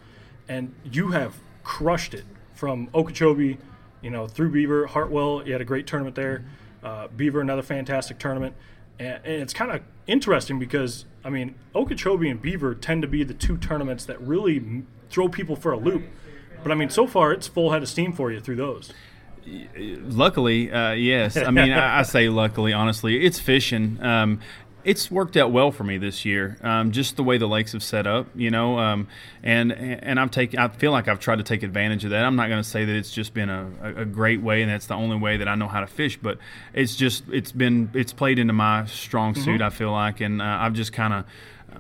and 0.49 0.75
you 0.83 1.13
have 1.13 1.37
crushed 1.63 2.13
it 2.13 2.25
from 2.55 2.89
Okeechobee, 2.93 3.59
you 4.05 4.11
know, 4.11 4.27
through 4.27 4.51
Beaver, 4.51 4.87
Hartwell. 4.87 5.43
You 5.45 5.53
had 5.53 5.63
a 5.63 5.65
great 5.65 5.87
tournament 5.87 6.15
there. 6.15 6.45
Uh, 6.83 7.09
Beaver, 7.09 7.41
another 7.41 7.63
fantastic 7.63 8.19
tournament, 8.19 8.55
and, 8.99 9.19
and 9.25 9.43
it's 9.43 9.55
kind 9.55 9.71
of 9.71 9.81
interesting 10.07 10.59
because 10.59 11.07
I 11.25 11.31
mean, 11.31 11.55
Okeechobee 11.75 12.29
and 12.29 12.41
Beaver 12.41 12.75
tend 12.75 13.01
to 13.01 13.09
be 13.09 13.25
the 13.25 13.33
two 13.33 13.57
tournaments 13.57 14.05
that 14.05 14.21
really 14.21 14.59
m- 14.59 14.87
throw 15.09 15.29
people 15.29 15.57
for 15.57 15.73
a 15.73 15.79
loop. 15.79 16.05
But 16.63 16.71
I 16.71 16.75
mean, 16.75 16.91
so 16.91 17.07
far 17.07 17.33
it's 17.33 17.49
full 17.49 17.73
head 17.73 17.83
of 17.83 17.89
steam 17.89 18.13
for 18.13 18.31
you 18.31 18.41
through 18.41 18.57
those. 18.57 18.93
Luckily, 19.77 20.71
uh, 20.71 20.93
yes. 20.93 21.37
I 21.37 21.51
mean, 21.51 21.73
I, 21.73 22.01
I 22.01 22.03
say 22.03 22.29
luckily. 22.29 22.73
Honestly, 22.73 23.25
it's 23.25 23.39
fishing. 23.39 24.03
Um, 24.03 24.41
it's 24.85 25.11
worked 25.11 25.37
out 25.37 25.51
well 25.51 25.71
for 25.71 25.85
me 25.85 25.99
this 25.99 26.25
year. 26.25 26.59
Um, 26.63 26.93
just 26.93 27.17
the 27.17 27.23
way 27.23 27.39
the 27.39 27.47
lakes 27.47 27.73
have 27.73 27.83
set 27.83 28.07
up, 28.07 28.27
you 28.35 28.51
know, 28.51 28.79
um, 28.79 29.09
and 29.43 29.73
and 29.73 30.21
I'm 30.21 30.29
taking. 30.29 30.61
I 30.61 30.69
feel 30.69 30.93
like 30.93 31.09
I've 31.09 31.21
tried 31.21 31.37
to 31.37 31.43
take 31.43 31.63
advantage 31.63 32.05
of 32.05 32.11
that. 32.11 32.25
I'm 32.25 32.37
not 32.37 32.49
going 32.49 32.63
to 32.63 32.69
say 32.69 32.85
that 32.85 32.95
it's 32.95 33.11
just 33.11 33.35
been 33.35 33.49
a, 33.49 33.71
a, 33.83 34.05
great 34.05 34.43
way 34.43 34.63
and 34.63 34.71
that's 34.71 34.87
the 34.87 34.95
only 34.95 35.17
way 35.17 35.39
that 35.39 35.49
I 35.49 35.55
know 35.55 35.69
how 35.69 35.81
to 35.81 35.87
fish, 35.87 36.19
but 36.21 36.39
it's 36.73 36.97
just 36.97 37.25
it's 37.31 37.53
been 37.53 37.91
it's 37.95 38.13
played 38.13 38.39
into 38.39 38.53
my 38.53 38.85
strong 38.87 39.35
suit. 39.35 39.63
I 39.63 39.71
feel 39.71 39.93
like, 39.93 40.21
and 40.21 40.41
uh, 40.41 40.45
I've 40.45 40.75
just 40.75 40.93
kind 40.93 41.15
of 41.15 41.25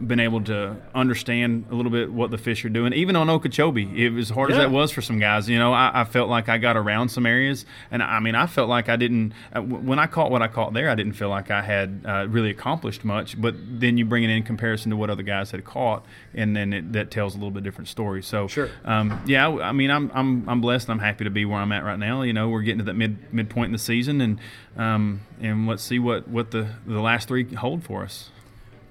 been 0.00 0.20
able 0.20 0.42
to 0.44 0.76
understand 0.94 1.66
a 1.70 1.74
little 1.74 1.90
bit 1.92 2.12
what 2.12 2.30
the 2.30 2.38
fish 2.38 2.64
are 2.64 2.68
doing. 2.68 2.92
Even 2.92 3.16
on 3.16 3.28
Okeechobee, 3.30 4.04
it 4.04 4.10
was 4.12 4.30
hard 4.30 4.50
as 4.50 4.56
that 4.56 4.70
was 4.70 4.90
for 4.90 5.02
some 5.02 5.18
guys. 5.18 5.48
You 5.48 5.58
know, 5.58 5.72
I, 5.72 6.00
I 6.00 6.04
felt 6.04 6.28
like 6.28 6.48
I 6.48 6.58
got 6.58 6.76
around 6.76 7.08
some 7.10 7.26
areas, 7.26 7.64
and 7.90 8.02
I 8.02 8.20
mean, 8.20 8.34
I 8.34 8.46
felt 8.46 8.68
like 8.68 8.88
I 8.88 8.96
didn't. 8.96 9.32
Uh, 9.54 9.60
when 9.62 9.98
I 9.98 10.06
caught 10.06 10.30
what 10.30 10.42
I 10.42 10.48
caught 10.48 10.72
there, 10.72 10.88
I 10.90 10.94
didn't 10.94 11.14
feel 11.14 11.28
like 11.28 11.50
I 11.50 11.62
had 11.62 12.02
uh, 12.06 12.26
really 12.28 12.50
accomplished 12.50 13.04
much. 13.04 13.40
But 13.40 13.54
then 13.58 13.96
you 13.98 14.04
bring 14.04 14.24
it 14.24 14.30
in 14.30 14.42
comparison 14.42 14.90
to 14.90 14.96
what 14.96 15.10
other 15.10 15.22
guys 15.22 15.50
had 15.50 15.64
caught, 15.64 16.04
and 16.34 16.56
then 16.56 16.72
it, 16.72 16.92
that 16.92 17.10
tells 17.10 17.34
a 17.34 17.38
little 17.38 17.50
bit 17.50 17.62
different 17.62 17.88
story. 17.88 18.22
So, 18.22 18.48
Sure. 18.48 18.68
um, 18.84 19.22
yeah, 19.26 19.48
I, 19.48 19.68
I 19.68 19.72
mean, 19.72 19.90
I'm 19.90 20.10
I'm 20.14 20.48
I'm 20.48 20.60
blessed. 20.60 20.88
and 20.88 20.92
I'm 21.00 21.04
happy 21.04 21.24
to 21.24 21.30
be 21.30 21.44
where 21.44 21.58
I'm 21.58 21.72
at 21.72 21.84
right 21.84 21.98
now. 21.98 22.22
You 22.22 22.32
know, 22.32 22.48
we're 22.48 22.62
getting 22.62 22.78
to 22.78 22.84
that 22.84 22.94
mid 22.94 23.32
midpoint 23.32 23.66
in 23.66 23.72
the 23.72 23.78
season, 23.78 24.20
and 24.20 24.38
um, 24.76 25.20
and 25.40 25.66
let's 25.66 25.82
see 25.82 25.98
what 25.98 26.26
what 26.28 26.50
the 26.50 26.68
the 26.86 27.00
last 27.00 27.28
three 27.28 27.44
hold 27.54 27.84
for 27.84 28.02
us. 28.02 28.30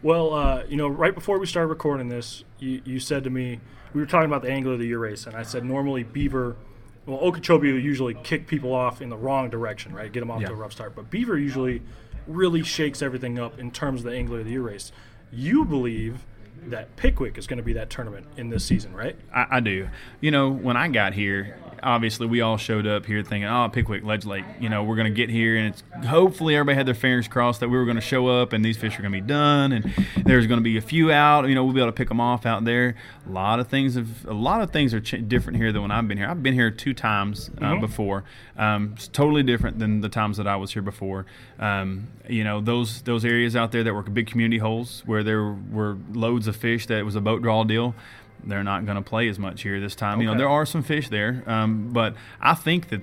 Well, 0.04 0.34
uh, 0.34 0.64
you 0.68 0.76
know, 0.76 0.88
right 0.90 1.16
before 1.16 1.40
we 1.40 1.46
started 1.46 1.68
recording 1.68 2.10
this, 2.10 2.44
you, 2.60 2.82
you 2.84 3.00
said 3.00 3.24
to 3.24 3.30
me, 3.30 3.60
we 3.94 4.02
were 4.02 4.06
talking 4.06 4.26
about 4.30 4.42
the 4.42 4.52
Angler 4.52 4.74
of 4.74 4.80
the 4.80 4.88
Year 4.88 5.00
race, 5.00 5.26
and 5.26 5.36
I 5.36 5.44
said 5.44 5.64
normally 5.64 6.04
Beaver, 6.04 6.58
well, 7.06 7.20
Okeechobee 7.20 7.72
will 7.72 7.80
usually 7.80 8.14
kick 8.16 8.46
people 8.46 8.74
off 8.74 9.02
in 9.02 9.10
the 9.10 9.16
wrong 9.16 9.50
direction, 9.50 9.94
right? 9.94 10.12
Get 10.12 10.20
them 10.20 10.30
off 10.30 10.42
Yeah. 10.42 10.48
to 10.50 10.54
a 10.54 10.58
rough 10.58 10.74
start. 10.74 10.94
But 10.96 11.10
Beaver 11.10 11.38
usually 11.38 11.82
really 12.28 12.64
shakes 12.64 13.02
everything 13.02 13.40
up 13.40 13.60
in 13.60 13.72
terms 13.72 14.02
of 14.02 14.12
the 14.12 14.18
Angler 14.18 14.40
of 14.40 14.46
the 14.46 14.52
Year 14.52 14.62
race. 14.62 14.92
You 15.32 15.64
believe 15.64 16.26
that 16.68 16.96
Pickwick 16.98 17.38
is 17.38 17.48
going 17.48 17.58
to 17.58 17.64
be 17.64 17.74
that 17.74 17.90
tournament 17.90 18.26
in 18.38 18.50
this 18.50 18.64
season, 18.66 18.94
right? 18.94 19.16
I, 19.34 19.48
I 19.52 19.60
do. 19.62 19.88
You 20.22 20.32
know, 20.32 20.50
when 20.50 20.76
I 20.78 20.88
got 20.90 21.14
here, 21.14 21.58
obviously 21.84 22.28
we 22.28 22.42
all 22.42 22.58
showed 22.58 22.88
up 22.88 23.06
here 23.06 23.22
thinking, 23.24 23.46
"Oh, 23.46 23.70
Pickwick 23.72 24.04
Ledge 24.04 24.26
Lake." 24.26 24.46
You 24.60 24.70
know, 24.70 24.84
we're 24.84 24.96
going 24.96 25.12
to 25.12 25.16
get 25.16 25.30
here, 25.30 25.58
and 25.58 25.68
it's 25.68 25.84
hopefully 26.08 26.56
everybody 26.56 26.76
had 26.76 26.86
their 26.86 26.94
fingers 26.94 27.28
crossed 27.28 27.60
that 27.60 27.70
we 27.70 27.78
were 27.78 27.86
going 27.86 27.96
to 27.96 28.02
show 28.02 28.28
up, 28.28 28.54
and 28.54 28.64
these 28.64 28.78
fish 28.78 28.98
are 28.98 29.02
going 29.02 29.14
to 29.14 29.22
be 29.22 29.28
done, 29.28 29.72
and 29.72 29.94
there's 30.26 30.48
going 30.48 30.60
to 30.60 30.64
be 30.64 30.78
a 30.78 30.82
few 30.82 31.12
out. 31.12 31.48
You 31.48 31.56
know, 31.56 31.64
we'll 31.64 31.74
be 31.74 31.82
able 31.82 31.90
to 31.92 31.96
pick 31.96 32.10
them 32.10 32.20
off 32.20 32.46
out 32.46 32.64
there. 32.66 32.96
A 33.28 33.32
lot 33.32 33.60
of 33.60 33.68
things 33.68 33.96
have, 33.96 34.26
a 34.26 34.34
lot 34.34 34.62
of 34.62 34.72
things 34.72 34.94
are 34.94 35.02
ch- 35.02 35.28
different 35.28 35.58
here 35.58 35.72
than 35.72 35.82
when 35.82 35.92
I've 35.92 36.08
been 36.08 36.18
here. 36.18 36.28
I've 36.28 36.42
been 36.44 36.54
here 36.54 36.72
two 36.72 36.94
times 36.94 37.52
uh, 37.62 37.80
before. 37.80 38.24
Um, 38.58 38.94
it's 38.96 39.08
totally 39.08 39.44
different 39.44 39.80
than 39.80 40.02
the 40.02 40.10
times 40.10 40.38
that 40.38 40.48
I 40.48 40.56
was 40.56 40.72
here 40.74 40.82
before. 40.82 41.26
Um, 41.60 42.08
you 42.28 42.44
know, 42.44 42.62
those 42.62 43.02
those 43.02 43.26
areas 43.26 43.56
out 43.56 43.72
there 43.72 43.84
that 43.84 43.94
were 43.94 44.04
big 44.04 44.28
community 44.28 44.58
holes 44.58 45.04
where 45.06 45.24
there 45.24 45.44
were 45.44 45.98
loads 46.14 46.48
of 46.48 46.56
fish 46.56 46.88
that 46.88 47.00
it 47.00 47.04
was 47.04 47.16
a 47.16 47.22
boat 47.22 47.42
draw 47.42 47.64
deal 47.64 47.96
they're 48.46 48.64
not 48.64 48.86
going 48.86 48.96
to 48.96 49.02
play 49.02 49.28
as 49.30 49.40
much 49.40 49.62
here 49.64 49.80
this 49.80 49.96
time. 49.96 50.22
You 50.22 50.28
know, 50.28 50.38
there 50.38 50.50
are 50.50 50.66
some 50.66 50.84
fish 50.84 51.10
there, 51.10 51.44
um, 51.48 51.90
but 51.92 52.16
I 52.42 52.54
think 52.56 52.90
that 52.90 53.02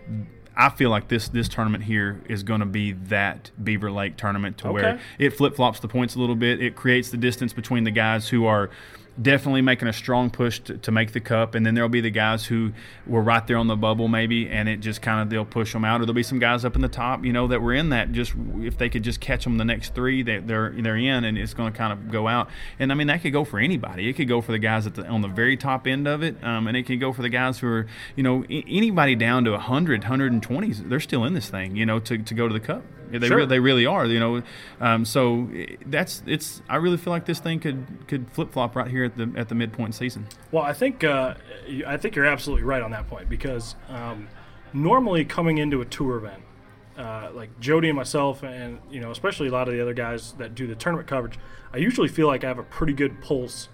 I 0.57 0.69
feel 0.69 0.91
like 0.91 1.09
this 1.09 1.29
this 1.29 1.49
tournament 1.49 1.85
here 1.85 2.21
is 2.29 2.43
going 2.43 2.61
to 2.61 2.67
be 2.67 2.93
that 2.93 3.51
Beaver 3.63 3.91
Lake 3.91 4.17
tournament 4.17 4.59
to 4.59 4.73
where 4.73 5.01
it 5.19 5.31
flip 5.31 5.57
flops 5.57 5.81
the 5.81 5.89
points 5.89 6.17
a 6.17 6.19
little 6.19 6.35
bit. 6.35 6.63
It 6.63 6.77
creates 6.77 7.11
the 7.11 7.17
distance 7.17 7.53
between 7.53 7.85
the 7.85 7.91
guys 7.91 8.29
who 8.29 8.47
are 8.47 8.71
definitely 9.21 9.63
making 9.63 9.89
a 9.89 9.93
strong 9.93 10.31
push 10.31 10.61
to, 10.61 10.79
to 10.79 10.91
make 10.91 11.13
the 11.13 11.21
cup, 11.21 11.55
and 11.55 11.65
then 11.65 11.75
there'll 11.75 11.89
be 11.89 12.01
the 12.01 12.11
guys 12.11 12.45
who 12.45 12.73
were 13.07 13.23
right 13.23 13.47
there 13.47 13.57
on 13.57 13.67
the 13.67 13.77
bubble 13.77 14.09
maybe, 14.09 14.49
and 14.49 14.69
it 14.69 14.81
just 14.81 15.03
kind 15.03 15.21
of 15.21 15.31
they'll 15.31 15.45
push 15.45 15.73
them 15.73 15.85
out, 15.85 16.01
or 16.01 16.05
there'll 16.05 16.15
be 16.15 16.23
some 16.23 16.39
guys 16.39 16.65
up 16.65 16.75
in 16.77 16.83
the 16.83 16.89
top, 16.89 17.25
you 17.25 17.33
know, 17.33 17.47
that 17.49 17.61
were 17.61 17.75
in 17.75 17.91
that. 17.91 18.13
Just 18.13 18.33
if 18.59 18.79
they 18.79 18.89
could 18.89 19.03
just 19.03 19.21
catch 19.21 19.45
them 19.45 19.59
the 19.59 19.65
next 19.65 19.95
three, 19.95 20.23
they, 20.23 20.39
they're 20.39 20.71
they're 20.71 20.97
in, 20.97 21.25
and 21.25 21.37
it's 21.37 21.55
going 21.55 21.73
to 21.73 21.77
kind 21.77 21.93
of 21.93 22.11
go 22.11 22.29
out. 22.29 22.49
And 22.79 22.91
I 22.93 22.95
mean 22.95 23.09
that 23.09 23.23
could 23.23 23.33
go 23.33 23.45
for 23.45 23.59
anybody. 23.59 24.09
It 24.09 24.15
could 24.15 24.29
go 24.29 24.41
for 24.41 24.53
the 24.53 24.59
guys 24.59 24.87
at 24.87 24.95
the 24.95 25.07
on 25.07 25.21
the 25.21 25.29
very 25.29 25.57
top 25.57 25.87
end 25.87 26.07
of 26.07 26.23
it, 26.23 26.43
um, 26.43 26.67
and 26.67 26.77
it 26.77 26.85
could 26.85 27.01
go 27.01 27.13
for 27.13 27.23
the 27.23 27.29
guys 27.29 27.59
who 27.59 27.69
are 27.69 27.87
you 28.17 28.23
know 28.23 28.45
anybody 28.49 29.15
down 29.15 29.45
to 29.45 29.53
100, 29.53 30.03
120s. 30.03 30.89
They're 30.89 31.01
still 31.01 31.25
in 31.25 31.35
this 31.35 31.49
thing, 31.49 31.77
you 31.77 31.87
know, 31.87 31.99
to, 32.01 32.19
to 32.19 32.35
go 32.35 32.49
to 32.49 32.53
the 32.53 32.61
cup. 32.61 32.83
Yeah, 33.11 33.19
They, 33.19 33.27
Sure. 33.29 33.37
re- 33.39 33.47
they 33.47 33.59
really 33.59 33.87
are, 33.87 34.07
you 34.07 34.21
know. 34.21 34.43
Um, 34.81 35.05
so 35.05 35.49
that's 35.87 36.23
it's. 36.27 36.63
I 36.69 36.77
really 36.77 36.97
feel 36.97 37.13
like 37.13 37.25
this 37.25 37.41
thing 37.41 37.61
could 37.61 37.85
could 38.09 38.31
flip 38.31 38.53
flop 38.53 38.77
right 38.77 38.89
here 38.91 39.05
at 39.05 39.17
the 39.17 39.31
at 39.37 39.49
the 39.49 39.55
midpoint 39.55 39.95
season. 39.95 40.27
Well, 40.53 40.63
I 40.63 40.73
think 40.73 41.03
uh, 41.05 41.35
I 41.87 41.97
think 41.97 42.15
you're 42.17 42.27
absolutely 42.27 42.65
right 42.65 42.83
on 42.83 42.91
that 42.93 43.09
point 43.09 43.29
because 43.29 43.75
um, 43.89 44.29
normally 44.73 45.25
coming 45.25 45.59
into 45.59 45.81
a 45.81 45.85
tour 45.85 46.17
event, 46.19 46.43
uh, 46.97 47.31
like 47.35 47.59
Jody 47.61 47.89
and 47.89 47.97
myself, 47.97 48.43
and 48.43 48.79
you 48.91 49.01
know, 49.01 49.11
especially 49.11 49.49
a 49.49 49.53
lot 49.53 49.69
of 49.69 49.75
the 49.75 49.81
other 49.81 49.95
guys 49.95 50.33
that 50.39 50.55
do 50.55 50.67
the 50.67 50.75
tournament 50.75 51.09
coverage, 51.09 51.39
I 51.73 51.79
usually 51.79 52.09
feel 52.09 52.27
like 52.27 52.45
I 52.45 52.49
have 52.49 52.59
a 52.59 52.63
pretty 52.65 52.93
good 52.93 53.21
pulse 53.23 53.69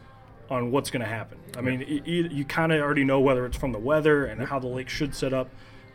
on 0.48 0.70
what's 0.70 0.90
going 0.90 1.02
to 1.02 1.08
happen. 1.08 1.38
I 1.58 1.60
mean, 1.60 1.82
e- 1.82 2.28
you 2.30 2.44
kind 2.44 2.70
of 2.72 2.80
already 2.80 3.02
know 3.02 3.18
whether 3.18 3.44
it's 3.46 3.56
from 3.56 3.72
the 3.72 3.80
weather 3.80 4.26
and 4.26 4.40
how 4.40 4.60
the 4.60 4.68
lake 4.68 4.88
should 4.88 5.12
set 5.14 5.32
up. 5.32 5.48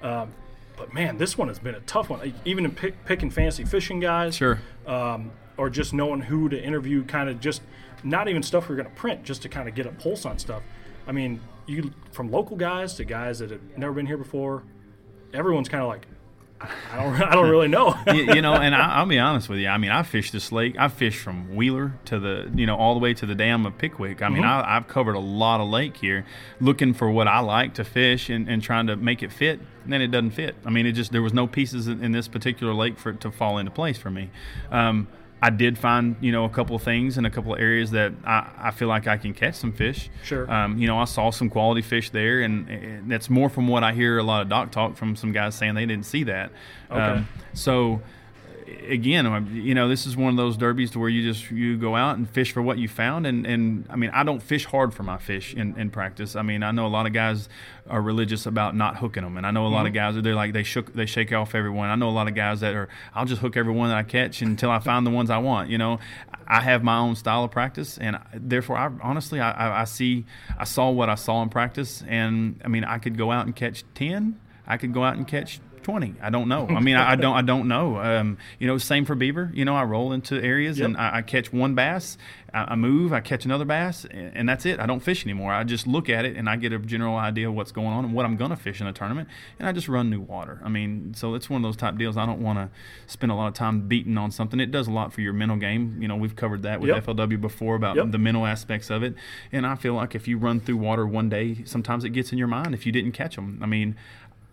Um, 0.03 0.33
but 0.81 0.95
man, 0.95 1.19
this 1.19 1.37
one 1.37 1.47
has 1.47 1.59
been 1.59 1.75
a 1.75 1.79
tough 1.81 2.09
one. 2.09 2.33
Even 2.43 2.65
in 2.65 2.71
pick, 2.71 3.05
picking 3.05 3.29
fantasy 3.29 3.63
fishing 3.63 3.99
guys, 3.99 4.35
Sure. 4.35 4.59
um, 4.87 5.31
or 5.55 5.69
just 5.69 5.93
knowing 5.93 6.21
who 6.21 6.49
to 6.49 6.59
interview, 6.59 7.03
kind 7.03 7.29
of 7.29 7.39
just 7.39 7.61
not 8.03 8.27
even 8.27 8.41
stuff 8.41 8.67
we're 8.67 8.75
going 8.77 8.89
to 8.89 8.95
print, 8.95 9.23
just 9.23 9.43
to 9.43 9.49
kind 9.49 9.69
of 9.69 9.75
get 9.75 9.85
a 9.85 9.91
pulse 9.91 10.25
on 10.25 10.39
stuff. 10.39 10.63
I 11.05 11.11
mean, 11.11 11.39
you 11.67 11.93
from 12.11 12.31
local 12.31 12.57
guys 12.57 12.95
to 12.95 13.03
guys 13.05 13.37
that 13.39 13.51
have 13.51 13.61
never 13.77 13.93
been 13.93 14.07
here 14.07 14.17
before, 14.17 14.63
everyone's 15.35 15.69
kind 15.69 15.83
of 15.83 15.87
like, 15.87 16.07
I 16.59 16.95
don't, 17.03 17.21
I 17.21 17.35
don't 17.35 17.49
really 17.51 17.67
know. 17.67 17.95
you, 18.07 18.33
you 18.33 18.41
know, 18.41 18.55
and 18.55 18.73
I, 18.73 18.79
I'll 18.95 19.05
be 19.05 19.19
honest 19.19 19.49
with 19.49 19.59
you. 19.59 19.67
I 19.67 19.77
mean, 19.77 19.91
I 19.91 20.01
fished 20.01 20.33
this 20.33 20.51
lake. 20.51 20.75
I 20.79 20.87
fished 20.87 21.19
from 21.19 21.55
Wheeler 21.55 21.93
to 22.05 22.17
the, 22.19 22.51
you 22.55 22.65
know, 22.65 22.75
all 22.75 22.95
the 22.95 22.99
way 22.99 23.13
to 23.13 23.25
the 23.27 23.35
dam 23.35 23.67
of 23.67 23.77
Pickwick. 23.77 24.23
I 24.23 24.29
mean, 24.29 24.43
I, 24.43 24.77
I've 24.77 24.87
covered 24.87 25.13
a 25.15 25.19
lot 25.19 25.61
of 25.61 25.69
lake 25.69 25.97
here, 25.97 26.25
looking 26.59 26.95
for 26.95 27.11
what 27.11 27.27
I 27.27 27.39
like 27.41 27.75
to 27.75 27.83
fish 27.83 28.31
and, 28.31 28.49
and 28.49 28.63
trying 28.63 28.87
to 28.87 28.95
make 28.95 29.21
it 29.21 29.31
fit. 29.31 29.59
And 29.83 29.91
then 29.91 30.01
it 30.01 30.07
doesn't 30.07 30.31
fit. 30.31 30.55
I 30.65 30.69
mean, 30.69 30.85
it 30.85 30.93
just 30.93 31.11
there 31.11 31.21
was 31.21 31.33
no 31.33 31.47
pieces 31.47 31.87
in, 31.87 32.03
in 32.03 32.11
this 32.11 32.27
particular 32.27 32.73
lake 32.73 32.97
for 32.97 33.09
it 33.09 33.21
to 33.21 33.31
fall 33.31 33.57
into 33.57 33.71
place 33.71 33.97
for 33.97 34.11
me. 34.11 34.29
Um, 34.71 35.07
I 35.43 35.49
did 35.49 35.77
find 35.77 36.15
you 36.21 36.31
know 36.31 36.45
a 36.45 36.49
couple 36.49 36.75
of 36.75 36.83
things 36.83 37.17
in 37.17 37.25
a 37.25 37.31
couple 37.31 37.53
of 37.53 37.59
areas 37.59 37.91
that 37.91 38.13
I, 38.23 38.49
I 38.57 38.71
feel 38.71 38.87
like 38.87 39.07
I 39.07 39.17
can 39.17 39.33
catch 39.33 39.55
some 39.55 39.73
fish. 39.73 40.09
Sure. 40.23 40.49
Um, 40.51 40.77
you 40.77 40.87
know, 40.87 40.99
I 40.99 41.05
saw 41.05 41.31
some 41.31 41.49
quality 41.49 41.81
fish 41.81 42.11
there, 42.11 42.41
and, 42.41 42.69
and 42.69 43.11
that's 43.11 43.29
more 43.29 43.49
from 43.49 43.67
what 43.67 43.83
I 43.83 43.93
hear 43.93 44.19
a 44.19 44.23
lot 44.23 44.43
of 44.43 44.49
dock 44.49 44.71
talk 44.71 44.95
from 44.95 45.15
some 45.15 45.31
guys 45.31 45.55
saying 45.55 45.73
they 45.73 45.85
didn't 45.87 46.05
see 46.05 46.23
that. 46.25 46.51
Okay. 46.91 47.01
Um, 47.01 47.27
so 47.53 48.01
again, 48.87 49.49
you 49.53 49.73
know, 49.73 49.87
this 49.87 50.05
is 50.05 50.15
one 50.15 50.29
of 50.29 50.37
those 50.37 50.57
derbies 50.57 50.91
to 50.91 50.99
where 50.99 51.09
you 51.09 51.21
just 51.21 51.49
you 51.51 51.77
go 51.77 51.95
out 51.95 52.17
and 52.17 52.29
fish 52.29 52.51
for 52.51 52.61
what 52.61 52.77
you 52.77 52.87
found, 52.87 53.25
and 53.25 53.45
and 53.45 53.85
I 53.89 53.95
mean, 53.95 54.09
I 54.11 54.23
don't 54.23 54.41
fish 54.41 54.65
hard 54.65 54.93
for 54.93 55.03
my 55.03 55.17
fish 55.17 55.53
in, 55.53 55.77
in 55.79 55.89
practice. 55.89 56.35
I 56.35 56.41
mean, 56.41 56.63
I 56.63 56.71
know 56.71 56.85
a 56.85 56.89
lot 56.89 57.05
of 57.05 57.13
guys 57.13 57.49
are 57.89 58.01
religious 58.01 58.45
about 58.45 58.75
not 58.75 58.97
hooking 58.97 59.23
them, 59.23 59.37
and 59.37 59.45
I 59.45 59.51
know 59.51 59.65
a 59.65 59.69
lot 59.69 59.85
of 59.85 59.87
mm-hmm. 59.87 59.95
guys 59.95 60.17
are 60.17 60.21
they're 60.21 60.35
like 60.35 60.53
they 60.53 60.63
shook 60.63 60.93
they 60.93 61.05
shake 61.05 61.31
off 61.33 61.55
everyone. 61.55 61.89
I 61.89 61.95
know 61.95 62.09
a 62.09 62.11
lot 62.11 62.27
of 62.27 62.35
guys 62.35 62.59
that 62.61 62.73
are 62.73 62.89
I'll 63.13 63.25
just 63.25 63.41
hook 63.41 63.57
everyone 63.57 63.89
that 63.89 63.97
I 63.97 64.03
catch 64.03 64.41
until 64.41 64.71
I 64.71 64.79
find 64.79 65.05
the 65.05 65.11
ones 65.11 65.29
I 65.29 65.37
want. 65.37 65.69
You 65.69 65.77
know, 65.77 65.99
I 66.47 66.61
have 66.61 66.83
my 66.83 66.97
own 66.97 67.15
style 67.15 67.43
of 67.43 67.51
practice, 67.51 67.97
and 67.97 68.19
therefore, 68.33 68.77
I 68.77 68.89
honestly 69.01 69.39
I, 69.39 69.51
I, 69.51 69.81
I 69.81 69.83
see 69.85 70.25
I 70.57 70.65
saw 70.65 70.89
what 70.89 71.09
I 71.09 71.15
saw 71.15 71.41
in 71.43 71.49
practice, 71.49 72.03
and 72.07 72.61
I 72.63 72.67
mean, 72.67 72.83
I 72.83 72.97
could 72.97 73.17
go 73.17 73.31
out 73.31 73.45
and 73.45 73.55
catch 73.55 73.83
ten. 73.93 74.39
I 74.67 74.77
could 74.77 74.93
go 74.93 75.03
out 75.03 75.17
and 75.17 75.27
catch 75.27 75.59
20 75.83 76.15
i 76.21 76.29
don't 76.29 76.47
know. 76.47 76.67
I 76.67 76.79
mean 76.87 76.95
I, 76.95 77.11
I 77.11 77.15
don't 77.15 77.35
i 77.35 77.41
don't 77.41 77.67
know. 77.67 77.97
Um, 77.97 78.37
you 78.59 78.67
know 78.67 78.77
same 78.77 79.05
for 79.05 79.15
beaver. 79.15 79.51
You 79.53 79.65
know 79.65 79.75
i 79.75 79.83
roll 79.83 80.11
into 80.13 80.41
areas 80.41 80.79
and 80.79 80.97
I, 80.97 81.17
I 81.17 81.21
catch 81.21 81.51
one 81.51 81.75
bass. 81.75 82.17
I, 82.53 82.73
I 82.73 82.75
move 82.75 83.13
i 83.13 83.19
catch 83.21 83.45
another 83.45 83.65
bass 83.65 84.05
and, 84.05 84.31
and 84.35 84.49
that's 84.49 84.65
it. 84.65 84.79
I 84.79 84.85
don't 84.85 84.99
fish 85.01 85.25
anymore. 85.25 85.53
I 85.53 85.63
just 85.63 85.87
look 85.87 86.09
at 86.09 86.25
it 86.25 86.35
and 86.37 86.49
i 86.49 86.55
get 86.55 86.73
a 86.73 86.79
general 86.79 87.15
idea 87.15 87.49
of 87.49 87.55
what's 87.55 87.71
going 87.71 87.87
on 87.87 88.05
and 88.05 88.13
what 88.13 88.25
i'm 88.25 88.37
going 88.37 88.51
to 88.51 88.57
fish 88.57 88.81
in 88.81 88.87
a 88.87 88.93
tournament 88.93 89.27
and 89.59 89.67
i 89.67 89.71
just 89.71 89.87
run 89.87 90.09
new 90.09 90.19
water. 90.21 90.59
I 90.63 90.69
mean 90.69 91.13
so 91.15 91.35
it's 91.35 91.49
one 91.49 91.63
of 91.63 91.67
those 91.67 91.77
type 91.77 91.97
deals. 91.97 92.17
I 92.17 92.25
don't 92.25 92.41
want 92.41 92.59
to 92.59 92.69
spend 93.11 93.31
a 93.31 93.35
lot 93.35 93.47
of 93.47 93.53
time 93.53 93.87
beating 93.87 94.17
on 94.17 94.31
something. 94.31 94.59
It 94.59 94.71
does 94.71 94.87
a 94.87 94.91
lot 94.91 95.13
for 95.13 95.21
your 95.21 95.33
mental 95.33 95.57
game. 95.57 95.97
You 96.01 96.07
know 96.07 96.15
we've 96.15 96.35
covered 96.35 96.63
that 96.63 96.79
with 96.81 96.89
Yep. 96.89 97.05
flw 97.05 97.39
before 97.41 97.75
about 97.75 97.95
Yep. 97.95 98.11
the 98.11 98.17
mental 98.17 98.45
aspects 98.45 98.89
of 98.89 99.03
it. 99.03 99.15
And 99.51 99.65
i 99.65 99.75
feel 99.75 99.93
like 99.93 100.15
if 100.15 100.27
you 100.27 100.37
run 100.37 100.59
through 100.59 100.77
water 100.77 101.05
one 101.07 101.29
day 101.29 101.63
sometimes 101.65 102.03
it 102.03 102.09
gets 102.09 102.31
in 102.31 102.37
your 102.37 102.47
mind 102.47 102.73
if 102.73 102.85
you 102.85 102.91
didn't 102.91 103.11
catch 103.13 103.35
them 103.35 103.59
i 103.61 103.65
mean 103.65 103.95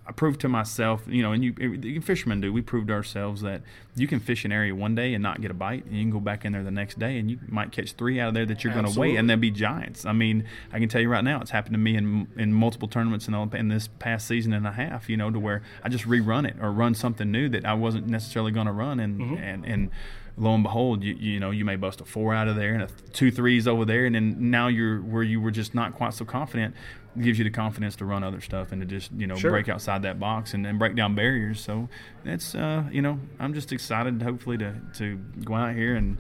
I 0.08 0.12
proved 0.12 0.40
to 0.40 0.48
myself, 0.48 1.02
you 1.06 1.22
know, 1.22 1.32
and 1.32 1.44
you, 1.44 1.52
you 1.58 2.00
fishermen 2.00 2.40
do. 2.40 2.50
We 2.50 2.62
proved 2.62 2.90
ourselves 2.90 3.42
that 3.42 3.60
you 3.94 4.06
can 4.08 4.20
fish 4.20 4.46
an 4.46 4.52
area 4.52 4.74
one 4.74 4.94
day 4.94 5.12
and 5.12 5.22
not 5.22 5.42
get 5.42 5.50
a 5.50 5.54
bite, 5.54 5.84
and 5.84 5.94
you 5.94 6.02
can 6.02 6.10
go 6.10 6.18
back 6.18 6.46
in 6.46 6.52
there 6.52 6.62
the 6.64 6.70
next 6.70 6.98
day 6.98 7.18
and 7.18 7.30
you 7.30 7.38
might 7.46 7.72
catch 7.72 7.92
three 7.92 8.18
out 8.18 8.28
of 8.28 8.34
there 8.34 8.46
that 8.46 8.64
you're 8.64 8.72
going 8.72 8.86
to 8.86 8.98
weigh, 8.98 9.16
and 9.16 9.28
they'll 9.28 9.36
be 9.36 9.50
giants. 9.50 10.06
I 10.06 10.12
mean, 10.14 10.44
I 10.72 10.78
can 10.78 10.88
tell 10.88 11.02
you 11.02 11.10
right 11.10 11.22
now, 11.22 11.42
it's 11.42 11.50
happened 11.50 11.74
to 11.74 11.78
me 11.78 11.94
in 11.94 12.26
in 12.38 12.54
multiple 12.54 12.88
tournaments 12.88 13.28
in, 13.28 13.34
all- 13.34 13.54
in 13.54 13.68
this 13.68 13.88
past 13.98 14.26
season 14.26 14.54
and 14.54 14.66
a 14.66 14.72
half. 14.72 15.10
You 15.10 15.18
know, 15.18 15.30
to 15.30 15.38
where 15.38 15.62
I 15.84 15.90
just 15.90 16.06
rerun 16.06 16.48
it 16.48 16.56
or 16.58 16.72
run 16.72 16.94
something 16.94 17.30
new 17.30 17.50
that 17.50 17.66
I 17.66 17.74
wasn't 17.74 18.06
necessarily 18.06 18.50
going 18.50 18.66
to 18.66 18.72
run, 18.72 19.00
and 19.00 19.20
Mm-hmm. 19.20 19.34
and 19.36 19.64
and 19.66 19.90
lo 20.38 20.54
and 20.54 20.62
behold, 20.62 21.02
you, 21.02 21.14
you 21.14 21.40
know, 21.40 21.50
you 21.50 21.64
may 21.64 21.76
bust 21.76 22.00
a 22.00 22.04
four 22.04 22.32
out 22.34 22.48
of 22.48 22.56
there 22.56 22.72
and 22.74 22.82
a 22.82 22.88
two 23.12 23.30
threes 23.30 23.66
over 23.68 23.84
there, 23.84 24.06
and 24.06 24.14
then 24.14 24.50
now 24.50 24.68
you're 24.68 25.00
where 25.00 25.22
you 25.22 25.40
were 25.40 25.50
just 25.50 25.74
not 25.74 25.94
quite 25.94 26.14
so 26.14 26.24
confident. 26.24 26.74
It 27.16 27.22
gives 27.22 27.38
you 27.38 27.44
the 27.44 27.50
confidence 27.50 27.96
to 27.96 28.04
run 28.04 28.22
other 28.22 28.40
stuff 28.40 28.70
and 28.70 28.80
to 28.80 28.86
just 28.86 29.10
you 29.12 29.26
know 29.26 29.34
Sure. 29.34 29.50
break 29.50 29.68
outside 29.68 30.02
that 30.02 30.20
box 30.20 30.54
and, 30.54 30.66
and 30.66 30.78
break 30.78 30.94
down 30.94 31.14
barriers. 31.14 31.60
So 31.60 31.88
that's 32.24 32.54
uh, 32.54 32.84
you 32.92 33.02
know 33.02 33.18
I'm 33.40 33.54
just 33.54 33.72
excited, 33.72 34.22
hopefully, 34.22 34.58
to 34.58 34.74
to 34.98 35.16
go 35.44 35.54
out 35.54 35.74
here 35.74 35.96
and 35.96 36.18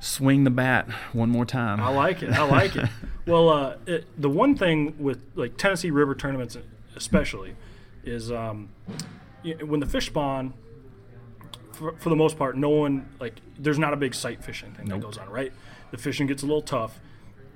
swing 0.00 0.44
the 0.44 0.50
bat 0.50 0.88
one 1.12 1.28
more 1.28 1.44
time. 1.44 1.80
I 1.80 1.88
like 1.88 2.22
it. 2.22 2.30
I 2.30 2.42
like 2.44 2.76
it. 2.76 2.88
Well, 3.26 3.50
uh, 3.50 3.76
it, 3.84 4.06
the 4.16 4.30
one 4.30 4.56
thing 4.56 4.94
with 4.98 5.20
like 5.34 5.58
Tennessee 5.58 5.90
River 5.90 6.14
tournaments, 6.14 6.56
especially, 6.96 7.56
is 8.02 8.32
um, 8.32 8.70
when 9.66 9.80
the 9.80 9.86
fish 9.86 10.06
spawn. 10.06 10.54
For, 11.78 11.92
for 11.98 12.08
the 12.08 12.16
most 12.16 12.36
part, 12.36 12.56
no 12.56 12.70
one 12.70 13.08
like 13.20 13.34
there's 13.58 13.78
not 13.78 13.92
a 13.92 13.96
big 13.96 14.14
sight 14.14 14.42
fishing 14.44 14.72
thing 14.72 14.86
that 14.88 15.00
goes 15.00 15.16
on, 15.18 15.28
right? 15.30 15.52
The 15.90 15.96
fishing 15.98 16.26
gets 16.26 16.42
a 16.42 16.46
little 16.46 16.62
tough, 16.62 16.98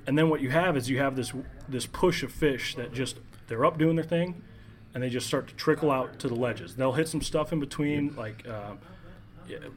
and 0.07 0.17
then 0.17 0.29
what 0.31 0.41
you 0.41 0.51
have 0.51 0.77
is 0.77 0.89
you 0.89 0.99
have 0.99 1.17
this 1.17 1.33
this 1.69 1.87
push 1.87 2.23
of 2.23 2.31
fish 2.33 2.75
that 2.77 2.93
just 2.93 3.19
they're 3.49 3.65
up 3.65 3.79
doing 3.79 3.97
their 3.97 4.05
thing, 4.05 4.43
and 4.95 5.03
they 5.03 5.09
just 5.11 5.27
start 5.27 5.49
to 5.49 5.55
trickle 5.55 5.91
out 5.91 6.19
to 6.21 6.29
the 6.29 6.35
ledges. 6.37 6.77
They'll 6.77 6.93
hit 6.93 7.09
some 7.09 7.21
stuff 7.21 7.53
in 7.53 7.59
between, 7.61 8.15
like 8.17 8.47
uh, 8.49 8.75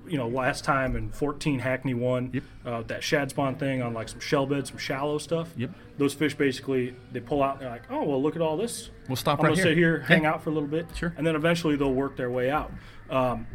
you 0.07 0.17
know, 0.17 0.27
last 0.27 0.63
time 0.63 0.95
in 0.95 1.09
14 1.09 1.59
Hackney 1.59 1.95
one, 1.95 2.29
Yep. 2.33 2.43
uh, 2.65 2.81
that 2.83 3.03
shad 3.03 3.31
spawn 3.31 3.55
thing 3.55 3.81
on 3.81 3.93
like 3.93 4.07
some 4.07 4.19
shell 4.19 4.45
bed, 4.45 4.67
some 4.67 4.77
shallow 4.77 5.17
stuff. 5.17 5.49
Yep. 5.57 5.71
Those 5.97 6.13
fish 6.13 6.35
basically 6.35 6.95
they 7.11 7.19
pull 7.19 7.41
out. 7.43 7.53
And 7.53 7.61
they're 7.63 7.69
like, 7.71 7.89
oh 7.89 8.03
well, 8.03 8.21
look 8.21 8.35
at 8.35 8.41
all 8.43 8.57
this. 8.57 8.91
We'll 9.09 9.15
stop 9.15 9.39
I'm 9.39 9.45
right 9.45 9.49
gonna 9.51 9.55
here. 9.63 9.71
sit 9.71 9.77
here, 9.77 9.97
Yeah. 10.01 10.05
hang 10.05 10.25
out 10.25 10.43
for 10.43 10.51
a 10.51 10.53
little 10.53 10.69
bit, 10.69 10.85
Sure. 10.95 11.13
and 11.17 11.25
then 11.25 11.35
eventually 11.35 11.75
they'll 11.75 11.93
work 11.93 12.15
their 12.15 12.29
way 12.29 12.51
out. 12.51 12.71
Um, 13.09 13.47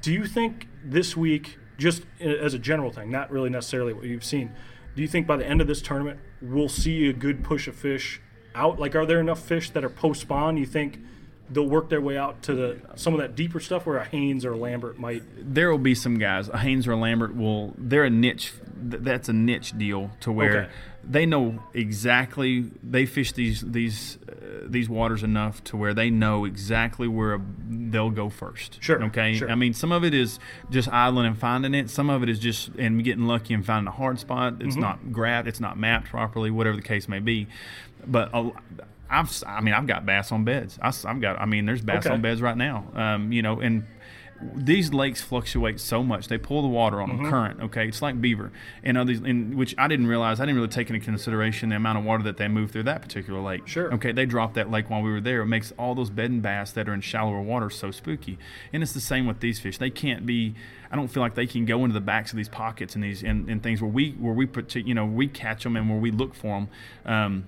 do 0.00 0.12
you 0.12 0.24
think 0.26 0.68
this 0.84 1.16
week, 1.16 1.58
just 1.78 2.02
as 2.20 2.54
a 2.54 2.58
general 2.58 2.90
thing, 2.90 3.10
not 3.10 3.30
really 3.30 3.50
necessarily 3.50 3.92
what 3.92 4.04
you've 4.04 4.24
seen, 4.24 4.52
do 4.94 5.02
you 5.02 5.08
think 5.08 5.26
by 5.26 5.36
the 5.36 5.46
end 5.46 5.60
of 5.60 5.66
this 5.66 5.80
tournament 5.82 6.20
we'll 6.40 6.68
see 6.68 7.08
a 7.08 7.12
good 7.12 7.42
push 7.44 7.66
of 7.68 7.74
fish 7.74 8.20
out? 8.54 8.78
Like, 8.78 8.94
are 8.94 9.06
there 9.06 9.20
enough 9.20 9.40
fish 9.40 9.70
that 9.70 9.84
are 9.84 9.88
post 9.90 10.22
spawn? 10.22 10.56
You 10.56 10.66
think 10.66 10.98
they'll 11.50 11.68
work 11.68 11.88
their 11.90 12.00
way 12.00 12.16
out 12.16 12.42
to 12.42 12.54
the 12.54 12.80
some 12.94 13.12
of 13.14 13.20
that 13.20 13.34
deeper 13.34 13.60
stuff 13.60 13.84
where 13.86 13.98
a 13.98 14.04
Haynes 14.04 14.44
or 14.44 14.52
a 14.52 14.56
Lambert 14.56 14.98
might? 14.98 15.22
there 15.36 15.70
will 15.70 15.78
be 15.78 15.94
some 15.94 16.18
guys. 16.18 16.48
A 16.48 16.58
Haynes 16.58 16.86
or 16.86 16.92
a 16.92 16.96
Lambert 16.96 17.34
will. 17.34 17.74
They're 17.78 18.04
a 18.04 18.10
niche. 18.10 18.52
That's 18.84 19.28
a 19.28 19.32
niche 19.32 19.76
deal 19.78 20.10
to 20.20 20.32
where 20.32 20.62
Okay. 20.62 20.72
They 21.04 21.26
know 21.26 21.62
exactly. 21.74 22.70
They 22.82 23.06
fish 23.06 23.32
these 23.32 23.60
these 23.62 24.18
uh, 24.28 24.66
these 24.66 24.88
waters 24.88 25.22
enough 25.22 25.62
to 25.64 25.76
where 25.76 25.92
they 25.94 26.10
know 26.10 26.44
exactly 26.44 27.08
where 27.08 27.40
they'll 27.68 28.10
go 28.10 28.28
first. 28.30 28.78
Sure, 28.82 29.02
Okay. 29.04 29.34
sure. 29.34 29.50
I 29.50 29.54
mean, 29.54 29.74
some 29.74 29.92
of 29.92 30.04
it 30.04 30.14
is 30.14 30.38
just 30.70 30.88
idling 30.88 31.26
and 31.26 31.38
finding 31.38 31.74
it. 31.74 31.90
Some 31.90 32.08
of 32.10 32.22
it 32.22 32.28
is 32.28 32.38
just 32.38 32.68
and 32.78 33.02
getting 33.04 33.26
lucky 33.26 33.54
and 33.54 33.64
finding 33.66 33.88
a 33.88 33.96
hard 33.96 34.18
spot. 34.18 34.54
It's 34.60 34.74
Mm-hmm. 34.74 34.80
not 34.80 35.12
grabbed. 35.12 35.48
It's 35.48 35.60
not 35.60 35.76
mapped 35.78 36.08
properly. 36.08 36.50
Whatever 36.50 36.76
the 36.76 36.82
case 36.82 37.08
may 37.08 37.18
be. 37.20 37.48
But 38.06 38.30
a, 38.32 38.50
I've 39.10 39.42
I 39.46 39.60
mean 39.60 39.74
I've 39.74 39.86
got 39.86 40.06
bass 40.06 40.32
on 40.32 40.44
beds. 40.44 40.78
I, 40.80 40.90
have 41.06 41.20
got 41.20 41.40
I 41.40 41.44
mean 41.46 41.66
there's 41.66 41.82
bass 41.82 42.06
Okay. 42.06 42.14
on 42.14 42.22
beds 42.22 42.40
right 42.40 42.56
now. 42.56 42.86
Um, 42.94 43.32
you 43.32 43.42
know 43.42 43.60
and 43.60 43.84
these 44.54 44.92
lakes 44.92 45.20
fluctuate 45.20 45.78
so 45.80 46.02
much. 46.02 46.28
They 46.28 46.38
pull 46.38 46.62
the 46.62 46.68
water 46.68 47.00
on 47.00 47.08
Mm-hmm. 47.10 47.22
them 47.22 47.30
current. 47.32 47.60
Okay, 47.62 47.88
it's 47.88 48.00
like 48.02 48.20
beaver 48.20 48.52
and 48.82 48.96
others, 48.96 49.18
in 49.20 49.56
which 49.56 49.74
I 49.78 49.88
didn't 49.88 50.06
realize. 50.06 50.40
I 50.40 50.44
didn't 50.44 50.56
really 50.56 50.68
take 50.68 50.88
into 50.90 51.00
consideration 51.04 51.68
the 51.68 51.76
amount 51.76 51.98
of 51.98 52.04
water 52.04 52.22
that 52.24 52.36
they 52.36 52.48
move 52.48 52.70
through 52.70 52.84
that 52.84 53.02
particular 53.02 53.40
lake. 53.40 53.66
Sure. 53.68 53.92
Okay, 53.94 54.12
they 54.12 54.26
dropped 54.26 54.54
that 54.54 54.70
lake 54.70 54.88
while 54.90 55.02
we 55.02 55.10
were 55.10 55.20
there. 55.20 55.42
It 55.42 55.46
makes 55.46 55.72
all 55.78 55.94
those 55.94 56.10
bed 56.10 56.30
and 56.30 56.42
bass 56.42 56.72
that 56.72 56.88
are 56.88 56.94
in 56.94 57.00
shallower 57.00 57.40
water 57.42 57.70
so 57.70 57.90
spooky. 57.90 58.38
And 58.72 58.82
it's 58.82 58.92
the 58.92 59.00
same 59.00 59.26
with 59.26 59.40
these 59.40 59.58
fish. 59.60 59.78
They 59.78 59.90
can't 59.90 60.24
be. 60.26 60.54
I 60.90 60.96
don't 60.96 61.08
feel 61.08 61.22
like 61.22 61.34
they 61.34 61.46
can 61.46 61.64
go 61.64 61.84
into 61.84 61.94
the 61.94 62.00
backs 62.00 62.32
of 62.32 62.36
these 62.36 62.48
pockets 62.50 62.94
and 62.94 63.02
these 63.02 63.22
and, 63.22 63.48
and 63.48 63.62
things 63.62 63.80
where 63.80 63.90
we 63.90 64.12
where 64.12 64.34
we 64.34 64.44
put 64.46 64.74
you 64.74 64.94
know 64.94 65.06
we 65.06 65.26
catch 65.26 65.64
them 65.64 65.76
and 65.76 65.88
where 65.88 65.98
we 65.98 66.10
look 66.10 66.34
for 66.34 66.48
them. 66.60 66.68
Um, 67.06 67.44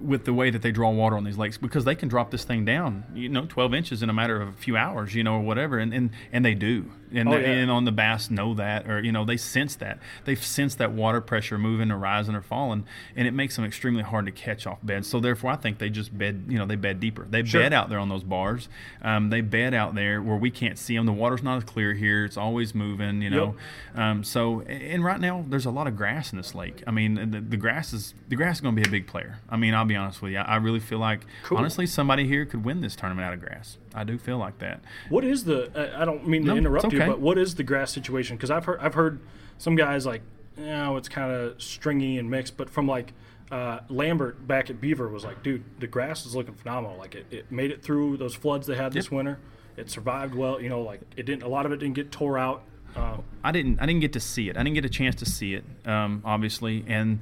with 0.00 0.24
the 0.24 0.34
way 0.34 0.50
that 0.50 0.62
they 0.62 0.72
draw 0.72 0.90
water 0.90 1.16
on 1.16 1.24
these 1.24 1.38
lakes 1.38 1.56
because 1.56 1.84
they 1.84 1.94
can 1.94 2.08
drop 2.08 2.30
this 2.30 2.44
thing 2.44 2.64
down, 2.64 3.04
you 3.14 3.28
know, 3.28 3.46
12 3.46 3.74
inches 3.74 4.02
in 4.02 4.10
a 4.10 4.12
matter 4.12 4.40
of 4.40 4.48
a 4.48 4.52
few 4.52 4.76
hours, 4.76 5.14
you 5.14 5.22
know, 5.22 5.34
or 5.34 5.40
whatever, 5.42 5.78
and 5.78 5.92
and, 5.92 6.10
and 6.32 6.44
they 6.44 6.54
do, 6.54 6.90
and 7.14 7.28
Oh, 7.28 7.36
yeah. 7.36 7.46
and 7.48 7.70
on 7.70 7.84
the 7.84 7.92
bass 7.92 8.30
know 8.30 8.54
that, 8.54 8.88
or 8.88 9.00
you 9.02 9.12
know, 9.12 9.24
they 9.24 9.36
sense 9.36 9.76
that 9.76 9.98
they've 10.24 10.42
sensed 10.42 10.78
that 10.78 10.92
water 10.92 11.20
pressure 11.20 11.58
moving 11.58 11.90
or 11.90 11.98
rising 11.98 12.34
or 12.34 12.42
falling, 12.42 12.84
and 13.16 13.26
it 13.28 13.32
makes 13.32 13.56
them 13.56 13.64
extremely 13.64 14.02
hard 14.02 14.26
to 14.26 14.32
catch 14.32 14.66
off 14.66 14.78
beds. 14.82 15.08
So 15.08 15.20
therefore, 15.20 15.50
I 15.52 15.56
think 15.56 15.78
they 15.78 15.90
just 15.90 16.16
bed, 16.16 16.44
you 16.48 16.58
know, 16.58 16.66
they 16.66 16.76
bed 16.76 17.00
deeper. 17.00 17.26
They 17.28 17.44
Sure. 17.44 17.60
bed 17.62 17.72
out 17.72 17.88
there 17.88 17.98
on 17.98 18.08
those 18.08 18.22
bars. 18.24 18.68
Um, 19.02 19.30
they 19.30 19.40
bed 19.40 19.74
out 19.74 19.94
there 19.94 20.20
where 20.22 20.36
we 20.36 20.50
can't 20.50 20.78
see 20.78 20.96
them. 20.96 21.06
The 21.06 21.12
water's 21.12 21.42
not 21.42 21.56
as 21.58 21.64
clear 21.64 21.94
here. 21.94 22.24
It's 22.24 22.36
always 22.36 22.74
moving, 22.74 23.22
you 23.22 23.30
know. 23.30 23.54
Um, 23.94 24.24
so 24.24 24.60
and 24.62 25.04
right 25.04 25.20
now 25.20 25.44
there's 25.48 25.66
a 25.66 25.70
lot 25.70 25.86
of 25.86 25.96
grass 25.96 26.32
in 26.32 26.38
this 26.38 26.54
lake. 26.54 26.82
I 26.86 26.90
mean, 26.90 27.30
the, 27.30 27.40
the 27.40 27.56
grass 27.56 27.92
is 27.92 28.14
the 28.28 28.36
grass 28.36 28.56
is 28.56 28.60
going 28.60 28.74
to 28.76 28.80
be 28.82 28.88
a 28.88 28.90
big 28.90 29.06
player. 29.06 29.38
I 29.50 29.56
mean, 29.56 29.74
I'll 29.74 29.84
be 29.84 29.96
honest 29.96 30.22
with 30.22 30.32
you. 30.32 30.38
I, 30.38 30.42
I 30.42 30.56
really 30.56 30.80
feel 30.80 30.98
like 30.98 31.26
Cool. 31.44 31.58
honestly 31.58 31.86
somebody 31.86 32.26
here 32.26 32.44
could 32.46 32.64
win 32.64 32.80
this 32.80 32.96
tournament 32.96 33.26
out 33.26 33.32
of 33.34 33.40
grass. 33.40 33.76
I 33.94 34.04
do 34.04 34.16
feel 34.18 34.38
like 34.38 34.58
that. 34.58 34.80
What 35.08 35.24
is 35.24 35.44
the? 35.44 35.70
I- 35.74 36.02
I 36.02 36.04
don't 36.04 36.26
mean 36.26 36.44
No, 36.44 36.52
to 36.52 36.58
interrupt 36.58 36.84
it's 36.86 36.94
you, 36.94 37.00
but 37.00 37.20
what 37.20 37.38
is 37.38 37.54
the 37.56 37.62
grass 37.62 37.90
situation? 37.92 38.36
Because 38.36 38.50
I've 38.50 38.64
heard 38.64 38.80
I've 38.80 38.94
heard 38.94 39.20
some 39.58 39.76
guys 39.76 40.06
like, 40.06 40.22
you 40.56 40.64
know, 40.66 40.96
it's 40.96 41.08
kind 41.08 41.30
of 41.32 41.60
stringy 41.62 42.18
and 42.18 42.30
mixed, 42.30 42.56
but 42.56 42.68
from 42.70 42.86
like. 42.86 43.12
Uh, 43.50 43.80
Lambert 43.90 44.46
back 44.48 44.70
at 44.70 44.80
Beaver 44.80 45.08
was 45.08 45.24
like, 45.24 45.42
dude, 45.42 45.62
the 45.78 45.86
grass 45.86 46.24
is 46.24 46.34
looking 46.34 46.54
phenomenal. 46.54 46.96
Like 46.96 47.14
it, 47.14 47.26
it 47.30 47.52
made 47.52 47.70
it 47.70 47.82
through 47.82 48.16
those 48.16 48.34
floods 48.34 48.66
they 48.66 48.76
had 48.76 48.94
this 48.94 49.06
Yep. 49.06 49.12
winter. 49.12 49.38
It 49.76 49.90
survived 49.90 50.34
well. 50.34 50.58
You 50.58 50.70
know, 50.70 50.80
like 50.80 51.02
it 51.18 51.26
didn't. 51.26 51.42
A 51.42 51.48
lot 51.48 51.66
of 51.66 51.72
it 51.72 51.76
didn't 51.76 51.94
get 51.94 52.10
tore 52.10 52.38
out. 52.38 52.62
Uh, 52.96 53.18
I 53.44 53.52
didn't 53.52 53.78
I 53.78 53.84
didn't 53.84 54.00
get 54.00 54.14
to 54.14 54.20
see 54.20 54.48
it. 54.48 54.56
I 54.56 54.62
didn't 54.62 54.76
get 54.76 54.86
a 54.86 54.88
chance 54.88 55.16
to 55.16 55.26
see 55.26 55.52
it, 55.52 55.64
um, 55.84 56.22
obviously, 56.24 56.82
and 56.88 57.18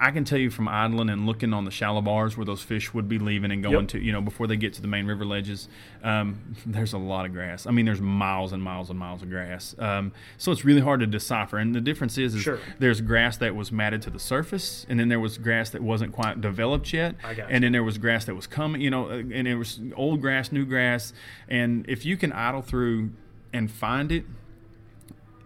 I- 0.00 0.10
can 0.10 0.24
tell 0.24 0.38
you 0.38 0.50
from 0.50 0.66
idling 0.66 1.08
and 1.10 1.26
looking 1.26 1.52
on 1.54 1.64
the 1.64 1.70
shallow 1.70 2.00
bars 2.02 2.36
where 2.36 2.44
those 2.44 2.62
fish 2.62 2.92
would 2.92 3.08
be 3.08 3.18
leaving 3.20 3.52
and 3.52 3.62
going 3.62 3.74
Yep. 3.74 3.88
to, 3.88 4.00
you 4.00 4.10
know, 4.10 4.20
before 4.20 4.46
they 4.48 4.56
get 4.56 4.72
to 4.74 4.82
the 4.82 4.88
main 4.88 5.06
river 5.06 5.24
ledges. 5.24 5.68
Um, 6.02 6.38
there's 6.66 6.92
a 6.92 6.98
lot 6.98 7.24
of 7.24 7.32
grass. 7.32 7.64
I 7.66 7.70
mean, 7.70 7.84
there's 7.84 8.00
miles 8.00 8.52
and 8.52 8.60
miles 8.62 8.90
and 8.90 8.98
miles 8.98 9.22
of 9.22 9.30
grass. 9.30 9.74
Um, 9.78 10.12
so 10.38 10.50
it's 10.50 10.64
really 10.64 10.80
hard 10.80 11.00
to 11.00 11.06
decipher. 11.06 11.58
And 11.58 11.74
the 11.74 11.80
difference 11.80 12.18
is, 12.18 12.34
is 12.34 12.42
Sure. 12.42 12.58
there's 12.80 13.00
grass 13.00 13.36
that 13.36 13.54
was 13.54 13.70
matted 13.70 14.02
to 14.02 14.10
the 14.10 14.18
surface, 14.18 14.84
and 14.88 14.98
then 14.98 15.08
there 15.08 15.20
was 15.20 15.38
grass 15.38 15.70
that 15.70 15.82
wasn't 15.82 16.12
quite 16.12 16.40
developed 16.40 16.92
yet, 16.92 17.14
and 17.48 17.62
then 17.62 17.70
there 17.72 17.84
was 17.84 17.96
grass 17.98 18.24
that 18.24 18.34
was 18.34 18.46
coming, 18.48 18.80
you 18.80 18.90
know, 18.90 19.08
uh, 19.08 19.14
and 19.18 19.46
it 19.46 19.54
was 19.56 19.80
old 19.94 20.20
grass, 20.20 20.50
new 20.50 20.64
grass. 20.64 21.12
And 21.48 21.84
if 21.88 22.04
you 22.04 22.16
can 22.16 22.32
idle 22.32 22.62
through 22.62 23.10
and 23.52 23.70
find 23.70 24.10
it, 24.10 24.24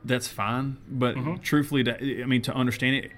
that's 0.05 0.29
fine. 0.29 0.79
But 0.89 1.17
Mm-hmm. 1.17 1.37
truthfully, 1.43 1.85
to, 1.85 2.23
I 2.23 2.27
mean, 2.27 2.43
to 2.43 2.55
understand 2.55 2.97
it, 2.97 3.13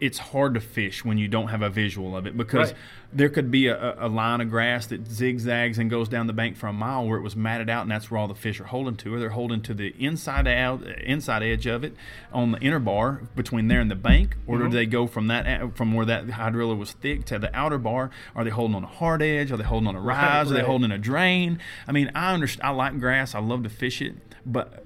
it's 0.00 0.18
hard 0.18 0.54
to 0.54 0.60
fish 0.60 1.04
when 1.04 1.18
you 1.18 1.28
don't 1.28 1.48
have 1.48 1.60
a 1.62 1.68
visual 1.68 2.16
of 2.16 2.26
it 2.26 2.34
because 2.36 2.70
Right. 2.70 2.80
there 3.12 3.28
could 3.28 3.50
be 3.50 3.66
a, 3.66 3.96
a 3.98 4.08
line 4.08 4.40
of 4.40 4.48
grass 4.48 4.86
that 4.86 5.06
zigzags 5.06 5.78
and 5.78 5.90
goes 5.90 6.08
down 6.08 6.26
the 6.26 6.32
bank 6.32 6.56
for 6.56 6.68
a 6.68 6.72
mile 6.72 7.06
where 7.06 7.18
it 7.18 7.22
was 7.22 7.36
matted 7.36 7.68
out, 7.68 7.82
and 7.82 7.90
that's 7.90 8.10
where 8.10 8.18
all 8.18 8.26
the 8.28 8.34
fish 8.34 8.58
are 8.60 8.64
holding 8.64 8.96
to, 8.96 9.14
or 9.14 9.20
they're 9.20 9.28
holding 9.30 9.60
to 9.62 9.74
the 9.74 9.94
inside 9.98 10.46
out, 10.48 10.82
inside 11.00 11.42
edge 11.42 11.66
of 11.66 11.84
it 11.84 11.94
on 12.32 12.52
the 12.52 12.58
inner 12.60 12.78
bar 12.78 13.22
between 13.36 13.68
there 13.68 13.80
and 13.80 13.90
the 13.90 13.94
bank, 13.94 14.36
or 14.46 14.56
Mm-hmm. 14.56 14.70
do 14.70 14.76
they 14.76 14.86
go 14.86 15.06
from 15.06 15.26
that 15.26 15.76
from 15.76 15.92
where 15.92 16.06
that 16.06 16.26
hydrilla 16.28 16.76
was 16.78 16.92
thick 16.92 17.26
to 17.26 17.38
the 17.38 17.54
outer 17.54 17.78
bar? 17.78 18.10
Are 18.34 18.42
they 18.42 18.50
holding 18.50 18.74
on 18.76 18.84
a 18.84 18.88
hard 18.88 19.20
edge? 19.22 19.52
Are 19.52 19.56
they 19.58 19.64
holding 19.64 19.86
on 19.88 19.96
a 19.96 20.00
rise? 20.00 20.50
Are 20.50 20.54
they 20.54 20.62
holding 20.62 20.86
in 20.86 20.92
a 20.92 20.98
drain? 20.98 21.58
I 21.86 21.92
mean, 21.92 22.10
I 22.14 22.32
understand. 22.32 22.66
I 22.66 22.70
like 22.70 22.98
grass. 23.00 23.34
I 23.34 23.40
love 23.40 23.62
to 23.64 23.68
fish 23.68 24.00
it, 24.00 24.14
but 24.46 24.84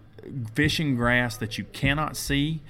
fishing 0.55 0.97
grass 0.97 1.37
that 1.37 1.59
you 1.59 1.65
cannot 1.73 2.17
see 2.17 2.63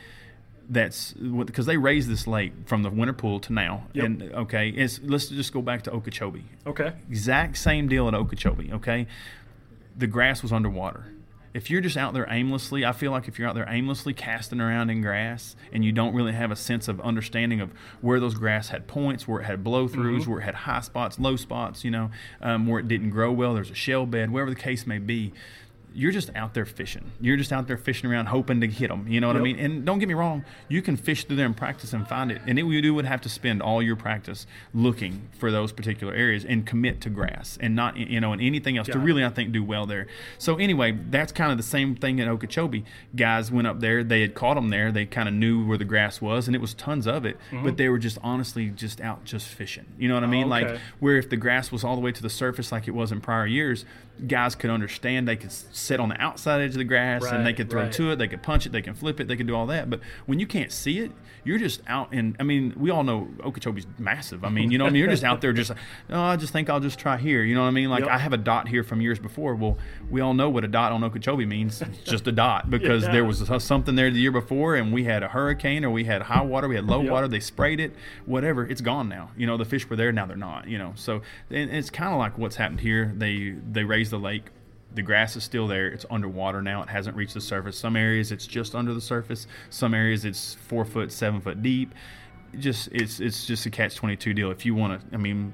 that's 0.68 1.12
because 1.12 1.66
they 1.66 1.77
raised 1.77 2.09
this 2.09 2.27
lake 2.27 2.53
from 2.66 2.83
the 2.83 2.90
winter 2.90 3.12
pool 3.12 3.40
to 3.40 3.53
now. 3.53 3.87
Yep. 3.92 4.05
and 4.05 4.22
okay 4.22 4.68
it's 4.70 5.00
let's 5.03 5.27
just 5.29 5.53
go 5.53 5.62
back 5.62 5.83
to 5.83 5.90
okeechobee. 5.92 6.44
Okay. 6.66 6.92
exact 7.11 7.59
same 7.59 7.88
deal 7.88 8.09
at 8.09 8.14
okeechobee 8.14 8.72
okay? 8.72 9.07
The 9.96 10.07
grass 10.07 10.42
was 10.42 10.53
underwater. 10.53 11.07
If 11.53 11.70
you're 11.70 11.81
just 11.81 11.96
out 11.96 12.14
there 12.14 12.27
aimlessly 12.29 12.85
i 12.85 12.90
feel 12.90 13.12
like 13.12 13.29
if 13.29 13.38
you're 13.38 13.46
out 13.46 13.55
there 13.55 13.66
aimlessly 13.68 14.12
casting 14.12 14.61
around 14.61 14.90
in 14.90 15.03
grass 15.03 15.55
and 15.72 15.85
you 15.85 15.92
don't 15.92 16.12
really 16.12 16.33
have 16.33 16.50
a 16.50 16.57
sense 16.57 16.88
of 16.88 17.00
understanding 17.00 17.61
of 17.61 17.70
where 18.00 18.18
those 18.18 18.35
grass 18.35 18.70
had 18.70 18.88
points 18.88 19.29
where 19.29 19.40
it 19.40 19.44
had 19.44 19.62
blow 19.62 19.87
throughs 19.87 20.27
where 20.27 20.40
it 20.40 20.44
had 20.44 20.57
high 20.57 20.81
spots 20.81 21.16
low 21.20 21.37
spots 21.37 21.85
you 21.85 21.92
know 21.92 22.11
um, 22.42 22.66
where 22.66 22.81
it 22.81 22.88
didn't 22.88 23.11
grow 23.11 23.31
well 23.31 23.55
there's 23.55 23.70
a 23.70 23.74
shell 23.74 24.05
bed 24.05 24.33
wherever 24.33 24.50
the 24.50 24.57
case 24.57 24.85
may 24.85 24.98
be 24.98 25.33
you're 25.94 26.12
just 26.12 26.35
out 26.35 26.54
there 26.54 26.64
fishing. 26.64 27.12
You're 27.20 27.37
just 27.37 27.52
out 27.52 27.68
there 27.68 27.76
fishing 27.76 28.11
around, 28.11 28.26
hoping 28.26 28.61
to 28.61 28.66
hit 28.66 28.88
them. 28.88 29.07
You 29.07 29.20
know 29.20 29.28
what 29.28 29.37
I 29.37 29.40
mean? 29.40 29.59
And 29.59 29.85
don't 29.85 30.00
get 30.00 30.09
me 30.09 30.14
wrong, 30.14 30.44
you 30.68 30.83
can 30.83 30.96
fish 30.96 31.24
through 31.24 31.37
there 31.37 31.46
and 31.46 31.57
practice 31.57 31.92
and 31.92 32.07
find 32.07 32.33
it. 32.33 32.42
And 32.46 32.59
it, 32.59 32.64
you 32.64 32.94
would 32.94 33.04
have 33.04 33.20
to 33.22 33.28
spend 33.28 33.62
all 33.62 33.80
your 33.80 33.94
practice 33.94 34.46
looking 34.72 35.28
for 35.38 35.50
those 35.52 35.72
particular 35.72 36.12
areas 36.12 36.44
and 36.44 36.66
commit 36.66 37.00
to 37.02 37.11
grass 37.11 37.57
and 37.61 37.76
not, 37.76 37.96
you 37.96 38.20
know, 38.20 38.33
and 38.33 38.42
anything 38.42 38.76
else 38.76 38.87
to 38.88 38.94
Got 38.94 39.02
it. 39.02 39.04
really, 39.04 39.24
I 39.24 39.28
think, 39.28 39.52
do 39.52 39.62
well 39.62 39.87
there. 39.87 40.09
So 40.38 40.57
anyway, 40.57 40.98
that's 41.11 41.33
kind 41.33 41.52
of 41.52 41.57
the 41.57 41.62
same 41.62 41.94
thing 41.94 42.20
at 42.20 42.26
Okeechobee. 42.26 42.85
Guys 43.14 43.52
went 43.52 43.68
up 43.68 43.80
there, 43.80 44.02
they 44.02 44.20
had 44.20 44.35
caught 44.35 44.54
them 44.54 44.70
there, 44.70 44.90
they 44.90 45.07
kind 45.07 45.28
of 45.28 45.35
knew 45.35 45.64
where 45.64 45.78
the 45.78 45.85
grass 45.85 46.20
was, 46.20 46.48
and 46.48 46.57
it 46.57 46.61
was 46.61 46.74
tons 46.74 47.07
of 47.07 47.24
it. 47.24 47.37
Mm-hmm. 47.50 47.64
But 47.64 47.76
they 47.76 47.88
were 47.88 47.98
just 47.98 48.18
honestly 48.22 48.70
just 48.70 49.00
out 49.00 49.24
just 49.24 49.46
fishing. 49.46 49.87
You 49.98 50.09
know 50.09 50.14
what 50.14 50.24
I 50.24 50.28
mean? 50.28 50.46
Oh, 50.46 50.48
like 50.48 50.66
okay. 50.66 50.80
where 50.98 51.16
if 51.16 51.30
the 51.30 51.37
grass 51.37 51.70
was 51.70 51.85
all 51.85 51.94
the 51.94 52.02
way 52.02 52.12
to 52.12 52.22
the 52.22 52.30
surface 52.30 52.72
like 52.72 52.88
it 52.88 52.92
was 52.92 53.12
in 53.12 53.20
prior 53.20 53.46
years, 53.46 53.85
guys 54.27 54.55
could 54.55 54.70
understand 54.70 55.27
they 55.27 55.37
could 55.37 55.53
sit 55.53 56.00
on 56.00 56.09
the 56.09 56.20
outside 56.20 56.61
edge 56.61 56.70
of 56.70 56.79
the 56.79 56.85
grass 56.85 57.24
and 57.24 57.44
they 57.46 57.53
could 57.53 57.68
throw 57.68 57.83
right. 57.83 57.92
to 57.92 58.11
it, 58.12 58.16
they 58.16 58.29
could 58.29 58.42
punch 58.42 58.66
it, 58.66 58.72
they 58.72 58.83
can 58.83 58.94
flip 58.94 59.20
it, 59.20 59.29
they 59.29 59.37
can 59.37 59.46
do 59.46 59.55
all 59.55 59.66
that. 59.66 59.90
But 59.90 60.00
when 60.27 60.38
you 60.38 60.46
can't 60.46 60.72
see 60.72 61.00
it, 61.00 61.12
you're 61.42 61.59
just 61.59 61.83
out 61.87 62.12
and 62.12 62.37
I 62.40 62.42
mean, 62.42 62.72
we 62.77 62.90
all 62.90 63.05
know 63.05 63.29
Okeechobee's 63.38 63.87
massive. 63.98 64.44
I 64.44 64.48
mean, 64.48 64.70
you 64.70 64.79
know 64.79 64.85
what 64.85 64.90
I 64.90 64.92
mean? 64.92 65.00
You're 65.00 65.11
just 65.11 65.24
out 65.24 65.40
there 65.40 65.53
just 65.53 65.72
oh, 66.11 66.20
I 66.20 66.37
just 66.37 66.53
think 66.53 66.70
I'll 66.70 66.81
just 66.81 66.98
try 66.98 67.16
here. 67.16 67.42
You 67.42 67.55
know 67.55 67.62
what 67.62 67.68
I 67.68 67.72
mean? 67.72 67.90
Like 67.90 68.05
Yep. 68.05 68.11
I 68.11 68.18
have 68.18 68.33
a 68.33 68.38
dot 68.38 68.68
here 68.68 68.83
from 68.83 69.00
years 69.00 69.18
before. 69.18 69.55
Well, 69.55 69.79
we 70.11 70.20
all 70.20 70.35
know 70.35 70.48
what 70.48 70.64
a 70.64 70.68
dot 70.68 70.92
on 70.92 71.03
Okeechobee 71.05 71.46
means. 71.46 71.83
It's 71.83 71.98
just 72.11 72.27
a 72.27 72.33
dot 72.33 72.70
because 72.77 73.05
Yeah. 73.05 73.12
there 73.12 73.24
was 73.24 73.48
uh, 73.50 73.59
something 73.59 73.94
there 73.94 74.11
the 74.11 74.20
year 74.20 74.33
before 74.33 74.77
and 74.77 74.92
we 74.92 75.05
had 75.05 75.22
a 75.22 75.29
hurricane 75.29 75.85
or 75.85 75.90
we 75.90 76.05
had 76.05 76.22
high 76.22 76.42
water, 76.42 76.68
we 76.68 76.77
had 76.77 76.87
low 76.87 77.03
Yep. 77.03 77.11
water, 77.11 77.29
they 77.29 77.40
sprayed 77.40 77.81
it, 77.81 77.94
whatever. 78.27 78.66
It's 78.66 78.81
gone 78.81 79.09
now. 79.09 79.31
You 79.37 79.46
know, 79.46 79.57
the 79.57 79.64
fish 79.64 79.88
were 79.88 79.96
there, 79.96 80.12
now 80.12 80.27
they're 80.27 80.37
not. 80.37 80.68
You 80.68 80.79
know, 80.79 80.92
so 80.94 81.22
it's 81.50 81.90
kind 81.90 82.12
of 82.12 82.18
like 82.18 82.38
what's 82.38 82.57
happened 82.57 82.81
here. 82.81 83.12
They 83.14 83.55
they 83.70 83.85
raised 83.85 84.03
the 84.10 84.18
lake. 84.18 84.46
The 84.94 85.02
grass 85.02 85.34
is 85.34 85.42
still 85.42 85.66
there. 85.66 85.88
It's 85.88 86.06
underwater 86.10 86.62
now. 86.62 86.82
It 86.82 86.88
hasn't 86.88 87.16
reached 87.16 87.34
the 87.34 87.40
surface. 87.40 87.76
Some 87.76 87.96
areas 87.96 88.30
it's 88.30 88.46
just 88.46 88.74
under 88.76 88.94
the 88.94 89.00
surface. 89.00 89.46
Some 89.70 89.92
areas 89.94 90.24
it's 90.24 90.54
four 90.54 90.84
foot, 90.84 91.10
seven 91.10 91.40
foot 91.40 91.62
deep. 91.62 91.94
Just 92.58 92.88
it's 92.92 93.18
it's 93.18 93.46
just 93.46 93.66
a 93.66 93.70
catch 93.70 93.96
twenty 93.96 94.16
two 94.16 94.32
deal. 94.34 94.50
If 94.52 94.64
you 94.64 94.74
want 94.76 95.00
to, 95.00 95.14
I 95.14 95.18
mean, 95.18 95.52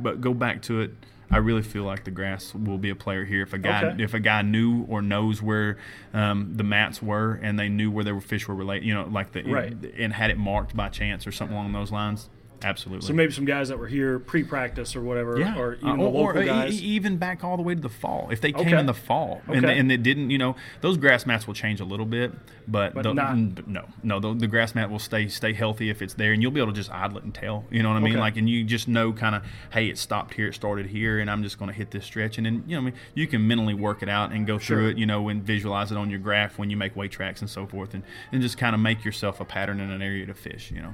but 0.00 0.20
go 0.20 0.34
back 0.34 0.62
to 0.62 0.80
it. 0.80 0.90
I 1.30 1.38
really 1.38 1.62
feel 1.62 1.84
like 1.84 2.04
the 2.04 2.10
grass 2.10 2.52
will 2.54 2.76
be 2.76 2.90
a 2.90 2.94
player 2.94 3.24
here. 3.24 3.42
If 3.42 3.52
a 3.54 3.58
guy 3.58 3.84
Okay. 3.84 4.02
if 4.02 4.12
a 4.12 4.20
guy 4.20 4.42
knew 4.42 4.84
or 4.88 5.00
knows 5.00 5.40
where 5.40 5.78
um, 6.12 6.52
the 6.56 6.64
mats 6.64 7.00
were 7.00 7.38
and 7.42 7.58
they 7.58 7.68
knew 7.70 7.90
where 7.90 8.04
their 8.04 8.20
fish 8.20 8.48
were 8.48 8.54
related, 8.54 8.84
you 8.84 8.92
know, 8.92 9.04
like 9.04 9.32
the 9.32 9.42
Right. 9.44 9.72
and 9.96 10.12
had 10.12 10.30
it 10.30 10.36
marked 10.36 10.76
by 10.76 10.88
chance 10.90 11.26
or 11.26 11.32
something 11.32 11.56
along 11.56 11.72
those 11.72 11.90
lines, 11.92 12.28
absolutely. 12.64 13.06
So 13.06 13.12
maybe 13.12 13.32
some 13.32 13.44
guys 13.44 13.68
that 13.68 13.78
were 13.78 13.88
here 13.88 14.18
pre-practice 14.18 14.94
or 14.96 15.00
whatever, 15.02 15.38
yeah, 15.38 15.56
or 15.58 15.74
even 15.74 15.88
Uh, 15.88 15.96
the 15.96 16.02
or, 16.02 16.04
local 16.06 16.40
or 16.40 16.44
guys. 16.44 16.80
e- 16.82 16.84
even 16.86 17.16
back 17.16 17.42
all 17.44 17.56
the 17.56 17.62
way 17.62 17.74
to 17.74 17.80
the 17.80 17.88
fall. 17.88 18.28
If 18.30 18.40
they 18.40 18.52
came 18.52 18.68
Okay. 18.68 18.78
in 18.78 18.86
the 18.86 18.94
fall 18.94 19.42
and, 19.48 19.64
Okay. 19.64 19.78
and 19.78 19.90
it 19.90 20.02
didn't, 20.02 20.30
you 20.30 20.38
know, 20.38 20.56
those 20.80 20.96
grass 20.96 21.26
mats 21.26 21.46
will 21.46 21.54
change 21.54 21.80
a 21.80 21.84
little 21.84 22.06
bit, 22.06 22.32
but, 22.68 22.94
But 22.94 23.02
the- 23.02 23.12
not- 23.14 23.36
no, 23.66 23.84
no, 24.02 24.20
the, 24.20 24.34
the 24.34 24.46
grass 24.46 24.74
mat 24.74 24.90
will 24.90 24.98
stay 24.98 25.28
stay 25.28 25.52
healthy 25.52 25.90
if 25.90 26.02
it's 26.02 26.14
there, 26.14 26.32
and 26.32 26.42
you'll 26.42 26.52
be 26.52 26.60
able 26.60 26.72
to 26.72 26.76
just 26.76 26.92
idle 26.92 27.18
it 27.18 27.24
and 27.24 27.34
tell. 27.34 27.64
You 27.70 27.82
know 27.82 27.90
what 27.90 27.96
I 27.96 28.00
mean? 28.00 28.12
Okay. 28.14 28.20
Like, 28.20 28.36
and 28.36 28.48
you 28.48 28.64
just 28.64 28.88
know 28.88 29.12
kind 29.12 29.34
of, 29.34 29.42
hey, 29.72 29.88
it 29.88 29.98
stopped 29.98 30.34
here, 30.34 30.48
it 30.48 30.54
started 30.54 30.86
here, 30.86 31.18
and 31.18 31.30
I'm 31.30 31.42
just 31.42 31.58
going 31.58 31.70
to 31.70 31.76
hit 31.76 31.90
this 31.90 32.04
stretch, 32.04 32.36
and 32.38 32.46
then 32.46 32.64
you 32.66 32.76
know, 32.76 32.82
I 32.82 32.84
mean, 32.86 32.94
you 33.14 33.26
can 33.26 33.46
mentally 33.46 33.74
work 33.74 34.02
it 34.02 34.08
out 34.08 34.32
and 34.32 34.46
go 34.46 34.58
through 34.58 34.88
it, 34.90 34.98
you 34.98 35.06
know, 35.06 35.28
and 35.28 35.42
visualize 35.42 35.90
it 35.92 35.98
on 35.98 36.10
your 36.10 36.18
graph 36.20 36.58
when 36.58 36.70
you 36.70 36.76
make 36.76 36.94
weight 36.96 37.10
tracks 37.10 37.40
and 37.40 37.50
so 37.50 37.66
forth, 37.66 37.94
and, 37.94 38.02
and 38.30 38.40
just 38.42 38.58
kind 38.58 38.74
of 38.74 38.80
make 38.80 39.04
yourself 39.04 39.40
a 39.40 39.44
pattern 39.44 39.80
in 39.80 39.90
an 39.90 40.02
area 40.02 40.26
to 40.26 40.34
fish. 40.34 40.70
You 40.70 40.82
know. 40.82 40.92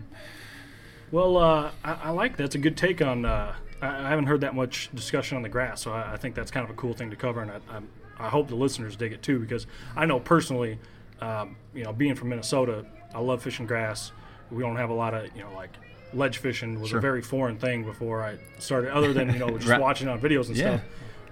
Well, 1.11 1.37
uh, 1.37 1.71
I, 1.85 1.93
I 2.05 2.11
like 2.11 2.37
that's 2.37 2.55
a 2.55 2.59
good 2.59 2.77
take 2.77 3.01
on. 3.01 3.25
Uh, 3.25 3.55
I, 3.81 3.87
I 3.87 4.09
haven't 4.11 4.27
heard 4.27 4.43
that 4.43 4.55
much 4.55 4.91
discussion 4.95 5.37
on 5.37 5.43
the 5.43 5.49
grass, 5.49 5.81
so 5.81 5.93
I, 5.93 6.15
I 6.15 6.17
think 6.17 6.35
that's 6.35 6.51
kind 6.51 6.65
of 6.65 6.71
a 6.71 6.75
cool 6.75 6.93
thing 6.93 7.11
to 7.11 7.17
cover, 7.17 7.41
and 7.41 7.51
I, 7.51 7.57
I, 7.71 8.27
I 8.27 8.29
hope 8.29 8.49
the 8.49 8.55
listeners 8.57 8.97
dig 8.97 9.13
it 9.13 9.23
too 9.23 9.39
because 9.39 9.67
I 9.97 10.05
know 10.07 10.21
personally, 10.21 10.79
um, 11.21 11.57
you 11.75 11.85
know, 11.85 11.93
being 11.93 12.15
from 12.15 12.29
Minnesota, 12.29 12.85
I 13.15 13.21
love 13.21 13.43
fishing 13.43 13.67
grass. 13.67 14.13
We 14.51 14.63
don't 14.63 14.77
have 14.77 14.91
a 14.91 14.95
lot 14.95 15.15
of 15.15 15.35
you 15.35 15.43
know 15.43 15.53
like 15.55 15.71
ledge 16.13 16.39
fishing 16.39 16.81
was 16.81 16.91
Sure. 16.91 16.99
a 16.99 17.03
very 17.03 17.21
foreign 17.23 17.59
thing 17.59 17.85
before 17.85 18.23
I 18.23 18.39
started, 18.59 18.93
other 18.93 19.13
than 19.13 19.33
you 19.33 19.39
know 19.39 19.49
just 19.59 19.69
Right. 19.71 19.81
watching 19.81 20.09
on 20.09 20.21
videos 20.21 20.49
and 20.49 20.57
Yeah. 20.57 20.77
stuff. 20.77 20.81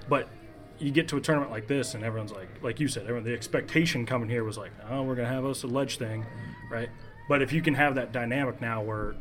But 0.09 0.29
you 0.79 0.91
get 0.91 1.09
to 1.09 1.17
a 1.17 1.21
tournament 1.21 1.51
like 1.51 1.67
this, 1.67 1.95
and 1.95 2.05
everyone's 2.05 2.33
like, 2.33 2.49
like 2.62 2.81
you 2.81 2.89
said, 2.89 3.03
everyone 3.05 3.25
the 3.25 3.33
expectation 3.35 4.05
coming 4.07 4.29
here 4.29 4.45
was 4.45 4.57
like, 4.59 4.71
oh, 4.91 5.03
we're 5.03 5.15
gonna 5.17 5.29
have 5.29 5.45
us 5.45 5.62
a 5.62 5.67
ledge 5.67 5.97
thing, 5.99 6.25
right? 6.71 6.89
But 7.29 7.43
if 7.43 7.53
you 7.53 7.61
can 7.62 7.75
have 7.75 7.95
that 7.97 8.12
dynamic 8.12 8.61
now 8.61 8.83
where 8.83 9.15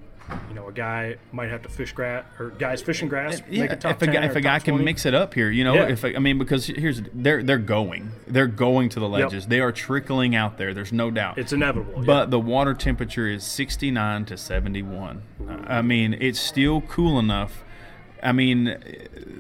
you 0.50 0.56
know, 0.56 0.68
a 0.68 0.72
guy 0.72 1.16
might 1.32 1.50
have 1.50 1.62
to 1.64 1.70
fish 1.70 1.92
grass, 1.92 2.24
or 2.40 2.50
guys 2.52 2.82
fishing 2.82 3.08
grass, 3.08 3.42
yeah, 3.50 3.62
make 3.62 3.72
a 3.72 3.76
top 3.76 3.92
if 3.92 4.02
a 4.02 4.06
10 4.06 4.14
guy, 4.14 4.26
if 4.26 4.36
a 4.36 4.42
guy 4.42 4.60
can 4.60 4.74
20. 4.74 4.84
mix 4.86 5.06
it 5.06 5.14
up 5.14 5.34
here, 5.34 5.50
you 5.52 5.64
know, 5.64 5.76
Yeah. 5.76 5.88
if 5.90 6.04
I 6.06 6.14
mean 6.20 6.38
because 6.40 6.66
here's 6.68 7.02
they're 7.14 7.44
they're 7.44 7.58
going, 7.58 8.12
they're 8.28 8.48
going 8.48 8.90
to 8.90 9.00
the 9.00 9.08
ledges, 9.10 9.48
they 9.48 9.60
are 9.60 9.72
trickling 9.72 10.36
out 10.36 10.58
there. 10.58 10.74
There's 10.74 10.94
no 10.94 11.12
doubt. 11.12 11.38
it's 11.38 11.54
inevitable. 11.54 12.00
yeah. 12.00 12.06
but 12.06 12.32
the 12.32 12.40
water 12.40 12.74
temperature 12.74 13.28
is 13.28 13.44
69 13.44 14.26
to 14.26 14.38
71. 14.38 15.22
I 15.68 15.82
mean, 15.82 16.16
it's 16.20 16.40
still 16.40 16.82
cool 16.82 17.20
enough. 17.20 17.64
I 18.26 18.32
mean, 18.32 18.76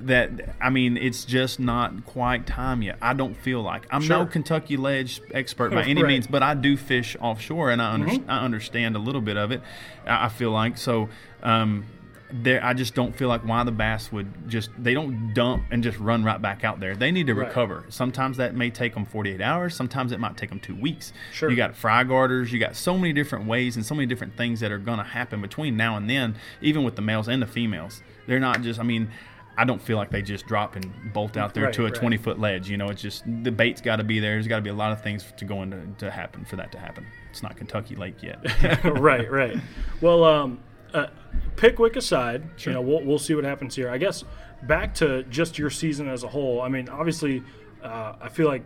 that 0.04 0.56
I 0.62 0.70
mean, 0.70 0.96
it's 0.98 1.26
just 1.26 1.60
not 1.60 2.06
quite 2.06 2.46
time 2.46 2.82
yet. 2.82 2.98
I 3.02 3.14
don't 3.14 3.36
feel 3.36 3.62
like 3.62 3.88
I'm 3.90 4.08
no 4.08 4.26
Kentucky 4.26 4.78
ledge 4.78 5.22
expert 5.34 5.72
by 5.72 5.84
any 5.84 6.04
Right. 6.04 6.10
means, 6.10 6.28
but 6.28 6.44
I 6.44 6.54
do 6.54 6.78
fish 6.78 7.18
offshore 7.20 7.72
and 7.72 7.82
I, 7.82 7.92
under, 7.94 8.08
Mm-hmm. 8.08 8.30
I 8.30 8.42
understand 8.46 8.96
a 8.96 9.00
little 9.00 9.22
bit 9.22 9.38
of 9.38 9.52
it. 9.52 9.62
I 10.06 10.26
I 10.26 10.30
feel 10.30 10.52
like 10.52 10.78
so. 10.78 11.10
Um, 11.44 11.86
there, 12.32 12.64
I 12.66 12.74
just 12.74 12.96
don't 12.96 13.16
feel 13.16 13.28
like 13.30 13.46
why 13.46 13.64
the 13.64 13.72
bass 13.72 14.12
would 14.12 14.50
just 14.50 14.70
they 14.78 14.94
don't 14.94 15.34
dump 15.34 15.64
and 15.72 15.84
just 15.84 15.98
run 16.00 16.24
right 16.24 16.42
back 16.42 16.64
out 16.64 16.80
there. 16.80 16.96
They 16.96 17.12
need 17.12 17.28
to 17.28 17.36
Right. 17.36 17.48
recover. 17.48 17.86
Sometimes 17.90 18.38
that 18.38 18.56
may 18.56 18.70
take 18.72 18.94
them 18.96 19.06
48 19.06 19.42
hours. 19.42 19.76
Sometimes 19.76 20.12
it 20.12 20.20
might 20.20 20.36
take 20.36 20.50
them 20.50 20.60
two 20.60 20.76
weeks. 20.76 21.14
Sure. 21.32 21.50
You 21.50 21.56
got 21.56 21.76
fry 21.76 22.04
guarders. 22.04 22.52
You 22.52 22.60
got 22.60 22.76
so 22.76 22.98
many 22.98 23.14
different 23.14 23.46
ways 23.46 23.76
and 23.78 23.86
so 23.86 23.94
many 23.96 24.06
different 24.08 24.36
things 24.36 24.60
that 24.60 24.72
are 24.72 24.80
going 24.80 24.98
to 24.98 25.04
happen 25.04 25.40
between 25.42 25.78
now 25.78 25.98
and 25.98 26.10
then, 26.10 26.36
even 26.62 26.84
with 26.84 26.96
the 26.96 27.02
males 27.02 27.28
and 27.28 27.42
the 27.42 27.48
females. 27.48 28.02
They're 28.28 28.40
not 28.40 28.62
just. 28.62 28.80
I 28.80 28.84
mean. 28.84 29.10
I 29.58 29.64
don't 29.64 29.82
feel 29.82 29.96
like 29.96 30.12
they 30.12 30.22
just 30.22 30.48
drop 30.48 30.76
and 30.76 31.14
bolt 31.14 31.38
out 31.38 31.54
there 31.54 31.64
Right, 31.64 31.74
to 31.76 31.84
a 31.84 31.86
right. 31.86 31.96
20 31.96 32.18
foot 32.18 32.38
ledge. 32.38 32.70
You 32.70 32.76
know, 32.76 32.90
it's 32.90 33.02
just 33.02 33.24
the 33.42 33.54
bait's 33.54 33.80
got 33.80 33.96
to 33.96 34.04
be 34.04 34.20
there. 34.20 34.34
There's 34.34 34.50
got 34.50 34.58
to 34.58 34.62
be 34.62 34.70
a 34.70 34.74
lot 34.74 34.92
of 34.92 35.02
things 35.02 35.24
to 35.38 35.46
go 35.46 35.62
into 35.62 35.82
to 36.00 36.12
happen 36.12 36.44
for 36.44 36.58
that 36.58 36.74
to 36.74 36.78
happen. 36.78 37.08
It's 37.32 37.42
not 37.42 37.56
Kentucky 37.56 37.96
Lake 37.96 38.22
yet. 38.22 38.40
right, 38.84 39.32
right. 39.32 39.58
Well, 40.02 40.26
um, 40.26 40.60
uh, 40.94 41.08
Pickwick 41.56 41.96
aside, 41.96 42.44
you 42.66 42.74
know, 42.74 42.82
we'll, 42.82 43.02
we'll 43.06 43.18
see 43.18 43.34
what 43.34 43.46
happens 43.46 43.78
here. 43.78 43.90
I 43.90 43.98
guess 43.98 44.26
back 44.64 44.94
to 44.96 45.24
just 45.24 45.58
your 45.58 45.70
season 45.70 46.10
as 46.10 46.24
a 46.24 46.28
whole. 46.28 46.62
I 46.62 46.68
mean, 46.68 46.90
obviously, 46.90 47.42
uh, 47.82 48.16
I 48.20 48.28
feel 48.28 48.50
like 48.50 48.66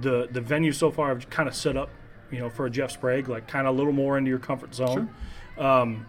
the 0.00 0.28
the 0.32 0.40
venue 0.40 0.72
so 0.72 0.90
far 0.90 1.08
have 1.10 1.28
kind 1.28 1.50
of 1.50 1.54
set 1.54 1.76
up, 1.76 1.90
you 2.30 2.38
know, 2.38 2.48
for 2.48 2.64
a 2.64 2.70
Jeff 2.70 2.92
Sprague, 2.92 3.28
like 3.28 3.46
kind 3.46 3.66
of 3.66 3.74
a 3.74 3.76
little 3.76 3.92
more 3.92 4.16
into 4.16 4.30
your 4.30 4.38
comfort 4.38 4.74
zone. 4.74 5.10
Um, 5.58 6.06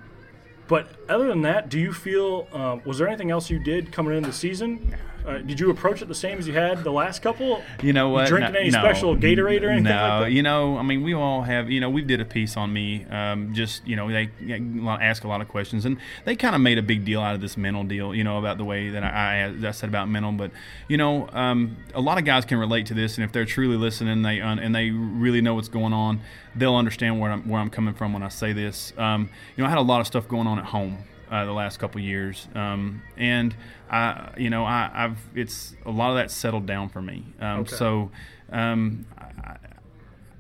but 0.68 0.88
other 1.10 1.28
than 1.28 1.42
that, 1.44 1.70
do 1.70 1.80
you 1.80 1.94
feel 1.94 2.48
uh, 2.52 2.78
was 2.86 2.98
there 2.98 3.08
anything 3.08 3.32
else 3.32 3.50
you 3.50 3.60
did 3.60 3.92
coming 3.92 4.16
into 4.16 4.30
the 4.30 4.36
season? 4.36 4.96
Uh, 5.26 5.40
did 5.40 5.60
you 5.60 5.70
approach 5.72 6.02
it 6.02 6.08
the 6.08 6.14
same 6.16 6.38
as 6.38 6.48
you 6.48 6.54
had 6.54 6.84
the 6.84 6.92
last 6.92 7.22
couple? 7.22 7.62
You 7.82 7.94
know 7.94 8.10
what? 8.10 8.28
drinking 8.28 8.54
No- 8.54 8.60
any 8.60 8.70
no. 8.70 8.80
special 8.80 9.16
Gatorade 9.16 9.64
or 9.64 9.70
anything 9.70 9.84
No, 9.86 9.90
like 9.96 10.22
that? 10.26 10.32
you 10.32 10.44
know, 10.44 10.78
I 10.78 10.84
mean, 10.84 11.02
we 11.04 11.14
all 11.14 11.42
have. 11.42 11.70
You 11.70 11.80
know, 11.80 11.90
we 11.90 12.02
did 12.04 12.22
a 12.22 12.26
piece 12.26 12.56
on 12.58 12.72
me. 12.72 13.06
Um, 13.10 13.54
just 13.54 13.86
you 13.88 13.96
know, 13.96 14.08
they 14.12 14.30
yeah, 14.42 14.58
a 14.58 14.60
lot- 14.82 15.02
ask 15.02 15.24
a 15.24 15.28
lot 15.28 15.42
of 15.42 15.48
questions, 15.48 15.86
and 15.86 15.98
they 16.26 16.36
kind 16.36 16.54
of 16.56 16.62
made 16.62 16.78
a 16.78 16.84
big 16.84 17.06
deal 17.06 17.22
out 17.22 17.34
of 17.36 17.42
this 17.42 17.58
mental 17.58 17.84
deal. 17.84 18.14
You 18.14 18.24
know, 18.24 18.38
about 18.38 18.58
the 18.58 18.66
way 18.66 18.90
that 18.90 19.04
I, 19.04 19.46
I, 19.64 19.68
I 19.68 19.72
said 19.72 19.90
about 19.90 20.10
mental, 20.10 20.32
but 20.32 20.52
you 20.88 20.98
know, 20.98 21.28
um, 21.34 21.78
a 21.94 22.02
lot 22.02 22.18
of 22.18 22.26
guys 22.26 22.46
can 22.46 22.58
relate 22.60 22.86
to 22.88 22.94
this, 22.94 23.18
and 23.18 23.26
if 23.26 23.32
they're 23.32 23.46
truly 23.46 23.78
listening, 23.78 24.22
they 24.22 24.42
un, 24.42 24.60
and 24.60 24.76
they 24.76 24.92
really 24.92 25.42
know 25.42 25.56
what's 25.56 25.70
going 25.70 25.94
on, 25.94 26.22
they'll 26.56 26.76
understand 26.76 27.20
where 27.20 27.32
I'm 27.32 27.48
where 27.50 27.60
I'm 27.62 27.70
coming 27.70 27.94
from 27.94 28.14
when 28.14 28.22
I 28.24 28.30
say 28.30 28.54
this. 28.54 28.94
Um, 28.98 29.30
you 29.56 29.64
know, 29.64 29.68
I 29.68 29.70
had 29.70 29.80
a 29.80 29.82
lot 29.82 30.02
of 30.02 30.08
stuff 30.08 30.28
going 30.28 30.48
on 30.48 30.60
at 30.60 30.66
home 30.66 31.00
uh, 31.32 31.46
the 31.46 31.52
last 31.54 31.78
couple 31.78 32.02
years, 32.02 32.48
um, 32.56 33.02
and 33.18 33.56
I, 33.90 34.32
you 34.38 34.50
know, 34.50 34.64
I, 34.66 34.90
I've 34.94 35.18
it's 35.36 35.76
a 35.86 35.92
lot 35.92 36.10
of 36.12 36.16
that 36.18 36.32
settled 36.32 36.66
down 36.66 36.90
for 36.90 37.02
me. 37.02 37.24
Um, 37.40 37.60
Okay. 37.62 37.76
So, 37.76 38.12
um, 38.52 39.06
I, 39.18 39.58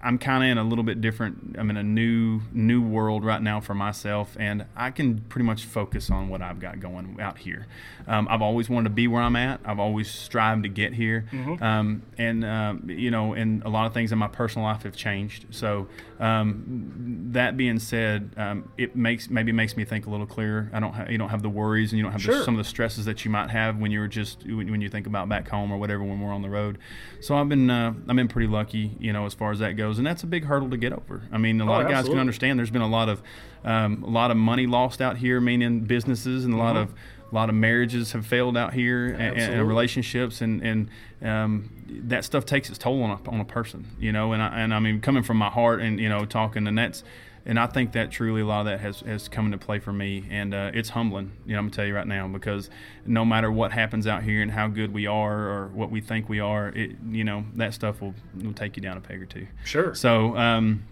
I'm 0.05 0.19
kind 0.19 0.43
of 0.43 0.49
in 0.51 0.57
a 0.59 0.63
little 0.63 0.83
bit 0.83 1.01
different. 1.01 1.55
I'm 1.57 1.69
in 1.71 1.77
a 1.77 1.83
new 1.83 2.41
new 2.53 2.81
world 2.81 3.25
right 3.25 3.41
now 3.41 3.59
for 3.59 3.73
myself, 3.73 4.37
and 4.39 4.65
I 4.75 4.91
can 4.91 5.19
pretty 5.29 5.45
much 5.45 5.65
focus 5.65 6.11
on 6.11 6.29
what 6.29 6.41
I've 6.43 6.59
got 6.59 6.79
going 6.79 7.17
out 7.19 7.39
here. 7.39 7.65
Um, 8.07 8.27
I've 8.29 8.43
always 8.43 8.69
wanted 8.69 8.89
to 8.89 8.95
be 8.95 9.07
where 9.07 9.23
I'm 9.23 9.35
at. 9.35 9.61
I've 9.65 9.79
always 9.79 10.09
strived 10.09 10.61
to 10.63 10.69
get 10.69 10.93
here, 10.93 11.25
um, 11.59 12.03
and 12.19 12.45
um, 12.45 12.83
you 12.87 13.09
know, 13.09 13.33
and 13.33 13.63
a 13.63 13.69
lot 13.69 13.87
of 13.87 13.93
things 13.95 14.11
in 14.11 14.19
my 14.19 14.27
personal 14.27 14.67
life 14.67 14.83
have 14.83 14.95
changed. 14.95 15.47
So 15.49 15.87
um, 16.19 17.29
that 17.31 17.57
being 17.57 17.79
said, 17.79 18.29
um, 18.37 18.69
it 18.77 18.95
makes 18.95 19.29
maybe 19.29 19.51
makes 19.51 19.75
me 19.75 19.85
think 19.85 20.05
a 20.05 20.09
little 20.11 20.27
clearer. 20.27 20.69
I 20.71 20.79
don't 20.79 20.93
ha- 20.93 21.07
you 21.09 21.17
don't 21.17 21.29
have 21.29 21.41
the 21.41 21.49
worries, 21.49 21.91
and 21.91 21.97
you 21.97 22.03
don't 22.03 22.11
have 22.11 22.21
Sure. 22.21 22.37
the, 22.37 22.43
some 22.43 22.53
of 22.53 22.59
the 22.63 22.69
stresses 22.69 23.05
that 23.05 23.25
you 23.25 23.31
might 23.31 23.49
have 23.49 23.77
when 23.79 23.91
you're 23.91 24.07
just 24.07 24.45
when, 24.45 24.69
when 24.69 24.81
you 24.81 24.89
think 24.89 25.07
about 25.07 25.27
back 25.29 25.47
home 25.49 25.71
or 25.71 25.77
whatever 25.77 26.03
when 26.03 26.19
we're 26.21 26.31
on 26.33 26.41
the 26.43 26.49
road. 26.49 26.77
So 27.21 27.35
I've 27.35 27.49
been 27.49 27.69
uh, 27.71 27.93
I've 28.07 28.15
been 28.15 28.27
pretty 28.27 28.47
lucky, 28.47 28.95
you 28.99 29.11
know, 29.13 29.25
as 29.25 29.33
far 29.33 29.51
as 29.51 29.59
that 29.59 29.73
goes, 29.73 29.94
and 29.97 30.05
that's 30.07 30.23
a 30.23 30.27
big 30.27 30.45
hurdle 30.45 30.69
to 30.69 30.77
get 30.77 30.93
over. 30.93 31.21
I 31.31 31.37
mean, 31.37 31.61
a 31.61 31.65
lot 31.65 31.81
of 31.81 31.87
guys 31.87 31.91
Oh, 31.95 31.99
absolutely. 31.99 32.13
can 32.13 32.19
understand. 32.19 32.59
There's 32.59 32.69
been 32.71 32.81
a 32.81 32.87
lot 32.87 33.09
of 33.09 33.21
um, 33.63 34.03
a 34.03 34.09
lot 34.09 34.29
of 34.31 34.37
money 34.37 34.67
lost 34.67 35.01
out 35.01 35.17
here, 35.17 35.41
meaning 35.41 35.81
businesses, 35.81 36.45
and 36.45 36.53
a 36.53 36.57
lot 36.57 36.75
of 36.77 36.93
a 37.31 37.35
lot 37.35 37.49
of 37.49 37.55
marriages 37.55 38.11
have 38.11 38.25
failed 38.25 38.55
out 38.55 38.73
here, 38.73 39.07
and, 39.07 39.21
and 39.21 39.37
Mm-hmm. 39.37 39.67
Relationships, 39.67 40.41
and 40.41 40.61
and 40.61 40.89
um, 41.21 41.69
that 42.07 42.23
stuff 42.25 42.45
takes 42.45 42.69
its 42.69 42.77
toll 42.77 43.01
on 43.03 43.11
a, 43.25 43.29
on 43.29 43.39
a 43.39 43.45
person, 43.45 43.85
you 43.99 44.11
know. 44.11 44.33
And 44.33 44.41
I, 44.41 44.59
and 44.59 44.73
I 44.73 44.79
mean, 44.79 45.01
coming 45.01 45.23
from 45.23 45.37
my 45.37 45.49
heart, 45.49 45.81
and 45.81 45.99
you 45.99 46.09
know, 46.09 46.25
talking, 46.25 46.67
and 46.67 46.77
that's 46.77 47.03
and 47.45 47.59
I 47.59 47.67
think 47.67 47.91
that 47.91 48.11
truly 48.11 48.41
a 48.41 48.45
lot 48.45 48.61
of 48.61 48.65
that 48.65 48.79
has, 48.79 49.01
has 49.01 49.27
come 49.27 49.45
into 49.45 49.59
play 49.59 49.77
for 49.79 49.93
me, 49.93 50.25
and 50.31 50.53
uh, 50.53 50.71
it's 50.73 50.89
humbling. 50.89 51.31
You 51.45 51.53
know, 51.53 51.59
I'm 51.59 51.65
gonna 51.65 51.75
tell 51.75 51.85
you 51.85 51.95
right 51.95 52.07
now 52.07 52.27
because 52.27 52.69
no 53.05 53.23
matter 53.23 53.51
what 53.51 53.71
happens 53.71 54.07
out 54.07 54.23
here 54.23 54.41
and 54.41 54.51
how 54.51 54.67
good 54.67 54.91
we 54.91 55.05
are 55.05 55.49
or 55.49 55.67
what 55.67 55.91
we 55.91 56.01
think 56.01 56.27
we 56.27 56.39
are, 56.39 56.69
it 56.69 56.95
you 57.07 57.23
know 57.23 57.45
that 57.55 57.73
stuff 57.73 58.01
will 58.01 58.15
will 58.41 58.53
take 58.53 58.75
you 58.77 58.81
down 58.81 58.97
a 58.97 59.01
peg 59.01 59.21
or 59.21 59.25
two. 59.25 59.47
Sure. 59.63 59.93
So, 59.93 60.35
um, 60.35 60.83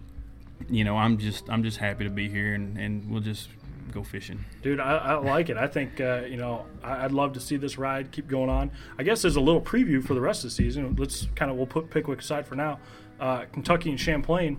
you 0.70 0.84
know, 0.84 0.96
I'm 0.96 1.18
just 1.18 1.50
I'm 1.50 1.64
just 1.64 1.78
happy 1.78 2.04
to 2.04 2.12
be 2.12 2.30
here, 2.30 2.54
and, 2.54 2.78
and 2.78 3.10
we'll 3.10 3.22
just 3.22 3.50
go 3.92 4.04
fishing. 4.04 4.44
Dude, 4.62 4.80
I, 4.80 4.98
I 4.98 5.14
like 5.16 5.50
it. 5.50 5.58
I 5.58 5.68
think 5.68 6.00
uh, 6.00 6.22
you 6.28 6.38
know 6.38 6.66
I, 6.84 7.06
I'd 7.06 7.12
love 7.12 7.34
to 7.34 7.40
see 7.40 7.58
this 7.58 7.80
ride 7.80 8.12
keep 8.12 8.28
going 8.28 8.52
on. 8.52 8.70
I 9.00 9.04
guess 9.04 9.26
as 9.26 9.36
a 9.36 9.42
little 9.42 9.62
preview 9.62 10.06
for 10.06 10.14
the 10.14 10.22
rest 10.22 10.44
of 10.44 10.52
the 10.52 10.56
season, 10.56 10.96
let's 11.00 11.28
kind 11.36 11.50
of 11.50 11.58
we'll 11.58 11.66
put 11.66 11.90
Pickwick 11.90 12.20
aside 12.20 12.46
for 12.46 12.56
now. 12.56 12.80
Uh, 13.20 13.46
Kentucky 13.52 13.90
and 13.90 14.00
Champlain. 14.00 14.58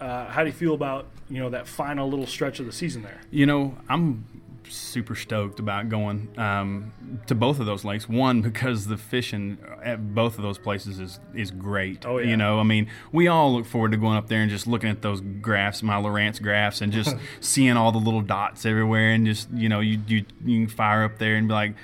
Uh, 0.00 0.26
how 0.26 0.42
do 0.42 0.48
you 0.48 0.54
feel 0.54 0.74
about 0.74 1.06
you 1.28 1.38
know 1.38 1.50
that 1.50 1.66
final 1.66 2.08
little 2.08 2.26
stretch 2.26 2.60
of 2.60 2.66
the 2.66 2.72
season 2.72 3.02
there? 3.02 3.20
You 3.30 3.46
know, 3.46 3.76
I'm 3.88 4.24
super 4.70 5.14
stoked 5.14 5.58
about 5.60 5.88
going 5.88 6.28
um, 6.36 6.92
to 7.26 7.34
both 7.34 7.60
of 7.60 7.66
those 7.66 7.84
lakes. 7.84 8.08
One 8.08 8.42
because 8.42 8.86
the 8.86 8.96
fishing 8.96 9.58
at 9.82 10.14
both 10.14 10.36
of 10.36 10.42
those 10.42 10.58
places 10.58 11.00
is 11.00 11.20
is 11.34 11.50
great. 11.50 12.06
Oh, 12.06 12.18
yeah. 12.18 12.30
You 12.30 12.36
know, 12.36 12.60
I 12.60 12.62
mean, 12.62 12.88
we 13.12 13.28
all 13.28 13.52
look 13.52 13.66
forward 13.66 13.92
to 13.92 13.96
going 13.96 14.16
up 14.16 14.28
there 14.28 14.40
and 14.40 14.50
just 14.50 14.66
looking 14.66 14.90
at 14.90 15.02
those 15.02 15.20
graphs, 15.20 15.82
my 15.82 15.94
Lowrance 15.94 16.40
graphs, 16.40 16.80
and 16.80 16.92
just 16.92 17.16
seeing 17.40 17.76
all 17.76 17.92
the 17.92 17.98
little 17.98 18.22
dots 18.22 18.64
everywhere, 18.66 19.10
and 19.10 19.26
just 19.26 19.50
you 19.52 19.68
know, 19.68 19.80
you 19.80 20.00
you 20.06 20.24
you 20.44 20.66
can 20.66 20.68
fire 20.68 21.04
up 21.04 21.18
there 21.18 21.36
and 21.36 21.48
be 21.48 21.54
like. 21.54 21.74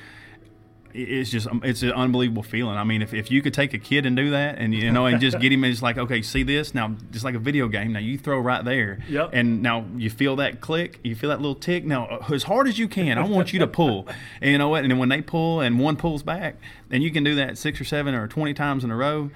It's 0.96 1.28
just 1.28 1.48
it's 1.64 1.82
an 1.82 1.90
unbelievable 1.90 2.44
feeling. 2.44 2.76
I 2.76 2.84
mean, 2.84 3.02
if, 3.02 3.12
if 3.12 3.28
you 3.28 3.42
could 3.42 3.52
take 3.52 3.74
a 3.74 3.78
kid 3.78 4.06
and 4.06 4.16
do 4.16 4.30
that, 4.30 4.58
and 4.58 4.72
you 4.72 4.92
know, 4.92 5.06
and 5.06 5.20
just 5.20 5.40
get 5.40 5.50
him, 5.52 5.64
and 5.64 5.72
it's 5.72 5.82
like, 5.82 5.98
okay, 5.98 6.22
see 6.22 6.44
this 6.44 6.72
now, 6.72 6.94
just 7.10 7.24
like 7.24 7.34
a 7.34 7.38
video 7.40 7.66
game. 7.66 7.92
Now 7.92 7.98
you 7.98 8.16
throw 8.16 8.38
right 8.38 8.64
there, 8.64 9.00
Yep. 9.08 9.30
and 9.32 9.60
now 9.60 9.86
you 9.96 10.08
feel 10.08 10.36
that 10.36 10.60
click, 10.60 11.00
you 11.02 11.16
feel 11.16 11.30
that 11.30 11.40
little 11.40 11.56
tick. 11.56 11.84
Now, 11.84 12.06
uh, 12.06 12.32
as 12.32 12.44
hard 12.44 12.68
as 12.68 12.78
you 12.78 12.86
can, 12.86 13.18
I 13.18 13.26
want 13.26 13.52
you 13.52 13.58
to 13.58 13.66
pull. 13.66 14.06
And 14.40 14.52
you 14.52 14.58
know 14.58 14.68
what? 14.68 14.82
And 14.84 14.90
then 14.92 14.98
when 14.98 15.08
they 15.08 15.20
pull 15.20 15.60
and 15.60 15.80
one 15.80 15.96
pulls 15.96 16.22
back, 16.22 16.56
and 16.92 17.02
you 17.02 17.10
can 17.10 17.24
do 17.24 17.34
that 17.34 17.58
six 17.58 17.80
or 17.80 17.84
seven 17.84 18.14
or 18.14 18.28
twenty 18.28 18.54
times 18.54 18.84
in 18.84 18.92
a 18.92 18.96
row. 18.96 19.30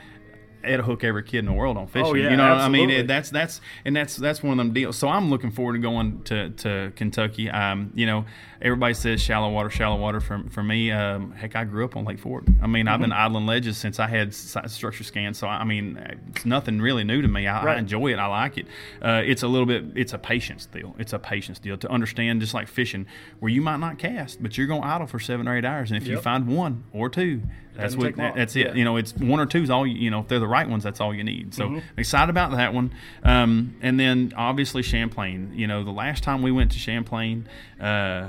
It'll 0.64 0.84
hook 0.84 1.04
every 1.04 1.22
kid 1.22 1.38
in 1.40 1.46
the 1.46 1.52
world 1.52 1.76
on 1.76 1.86
fishing. 1.86 2.06
Oh, 2.06 2.14
yeah, 2.14 2.30
you 2.30 2.36
know, 2.36 2.48
what 2.48 2.58
I 2.60 2.68
mean, 2.68 2.90
it, 2.90 3.06
that's 3.06 3.30
that's 3.30 3.60
and 3.84 3.94
that's 3.94 4.16
that's 4.16 4.42
one 4.42 4.52
of 4.52 4.58
them 4.58 4.72
deals. 4.72 4.96
So 4.96 5.08
I'm 5.08 5.30
looking 5.30 5.50
forward 5.50 5.74
to 5.74 5.78
going 5.78 6.22
to, 6.24 6.50
to 6.50 6.92
Kentucky. 6.96 7.48
Um, 7.50 7.92
you 7.94 8.06
know, 8.06 8.24
everybody 8.60 8.94
says 8.94 9.20
shallow 9.22 9.50
water, 9.50 9.70
shallow 9.70 9.96
water. 10.00 10.20
For 10.20 10.42
for 10.50 10.62
me, 10.62 10.90
um, 10.90 11.32
heck, 11.32 11.54
I 11.56 11.64
grew 11.64 11.84
up 11.84 11.96
on 11.96 12.04
Lake 12.04 12.18
Fork. 12.18 12.44
I 12.62 12.66
mean, 12.66 12.88
I've 12.88 13.00
been 13.00 13.10
Mm-hmm. 13.10 13.18
idling 13.20 13.46
ledges 13.46 13.76
since 13.78 13.98
I 14.00 14.06
had 14.08 14.34
structure 14.34 15.04
scans. 15.04 15.38
So 15.38 15.46
I 15.46 15.64
mean, 15.64 15.96
it's 16.34 16.44
nothing 16.44 16.80
really 16.80 17.04
new 17.04 17.22
to 17.22 17.28
me. 17.28 17.46
I, 17.46 17.64
Right. 17.64 17.76
I 17.76 17.78
enjoy 17.78 18.12
it. 18.12 18.18
I 18.18 18.26
like 18.26 18.58
it. 18.58 18.66
Uh, 19.00 19.22
it's 19.24 19.42
a 19.42 19.48
little 19.48 19.66
bit. 19.66 19.84
It's 19.94 20.12
a 20.12 20.18
patience 20.18 20.66
deal. 20.66 20.94
It's 20.98 21.12
a 21.12 21.18
patience 21.18 21.58
deal 21.58 21.76
to 21.78 21.88
understand, 21.90 22.40
just 22.40 22.54
like 22.54 22.68
fishing, 22.68 23.06
where 23.40 23.50
you 23.50 23.62
might 23.62 23.78
not 23.78 23.98
cast, 23.98 24.42
but 24.42 24.58
you're 24.58 24.66
going 24.66 24.82
to 24.82 24.86
idle 24.88 25.06
for 25.06 25.18
seven 25.20 25.46
or 25.48 25.56
eight 25.56 25.64
hours, 25.64 25.90
and 25.90 26.00
if 26.02 26.08
you 26.08 26.18
find 26.20 26.46
one 26.48 26.84
or 26.92 27.08
two, 27.08 27.42
that's 27.78 27.96
what 27.96 28.16
that's 28.16 28.54
it. 28.56 28.66
Yeah. 28.66 28.74
You 28.74 28.84
know, 28.84 28.96
it's 28.96 29.14
one 29.14 29.40
or 29.40 29.46
two 29.46 29.62
is 29.62 29.70
all 29.70 29.86
you, 29.86 29.96
you 29.96 30.10
know. 30.10 30.20
If 30.20 30.28
they're 30.28 30.38
the 30.40 30.46
right 30.46 30.68
ones, 30.68 30.84
that's 30.84 31.00
all 31.00 31.14
you 31.14 31.24
need. 31.24 31.54
So 31.54 31.68
Mm-hmm. 31.68 31.98
excited 32.00 32.28
about 32.30 32.50
that 32.52 32.74
one. 32.74 32.92
Um, 33.22 33.76
and 33.80 33.98
then 33.98 34.32
obviously 34.36 34.82
Champlain. 34.82 35.52
You 35.54 35.66
know, 35.66 35.84
the 35.84 35.90
last 35.92 36.22
time 36.22 36.42
we 36.42 36.52
went 36.52 36.72
to 36.72 36.78
Champlain. 36.78 37.48
Uh, 37.80 38.28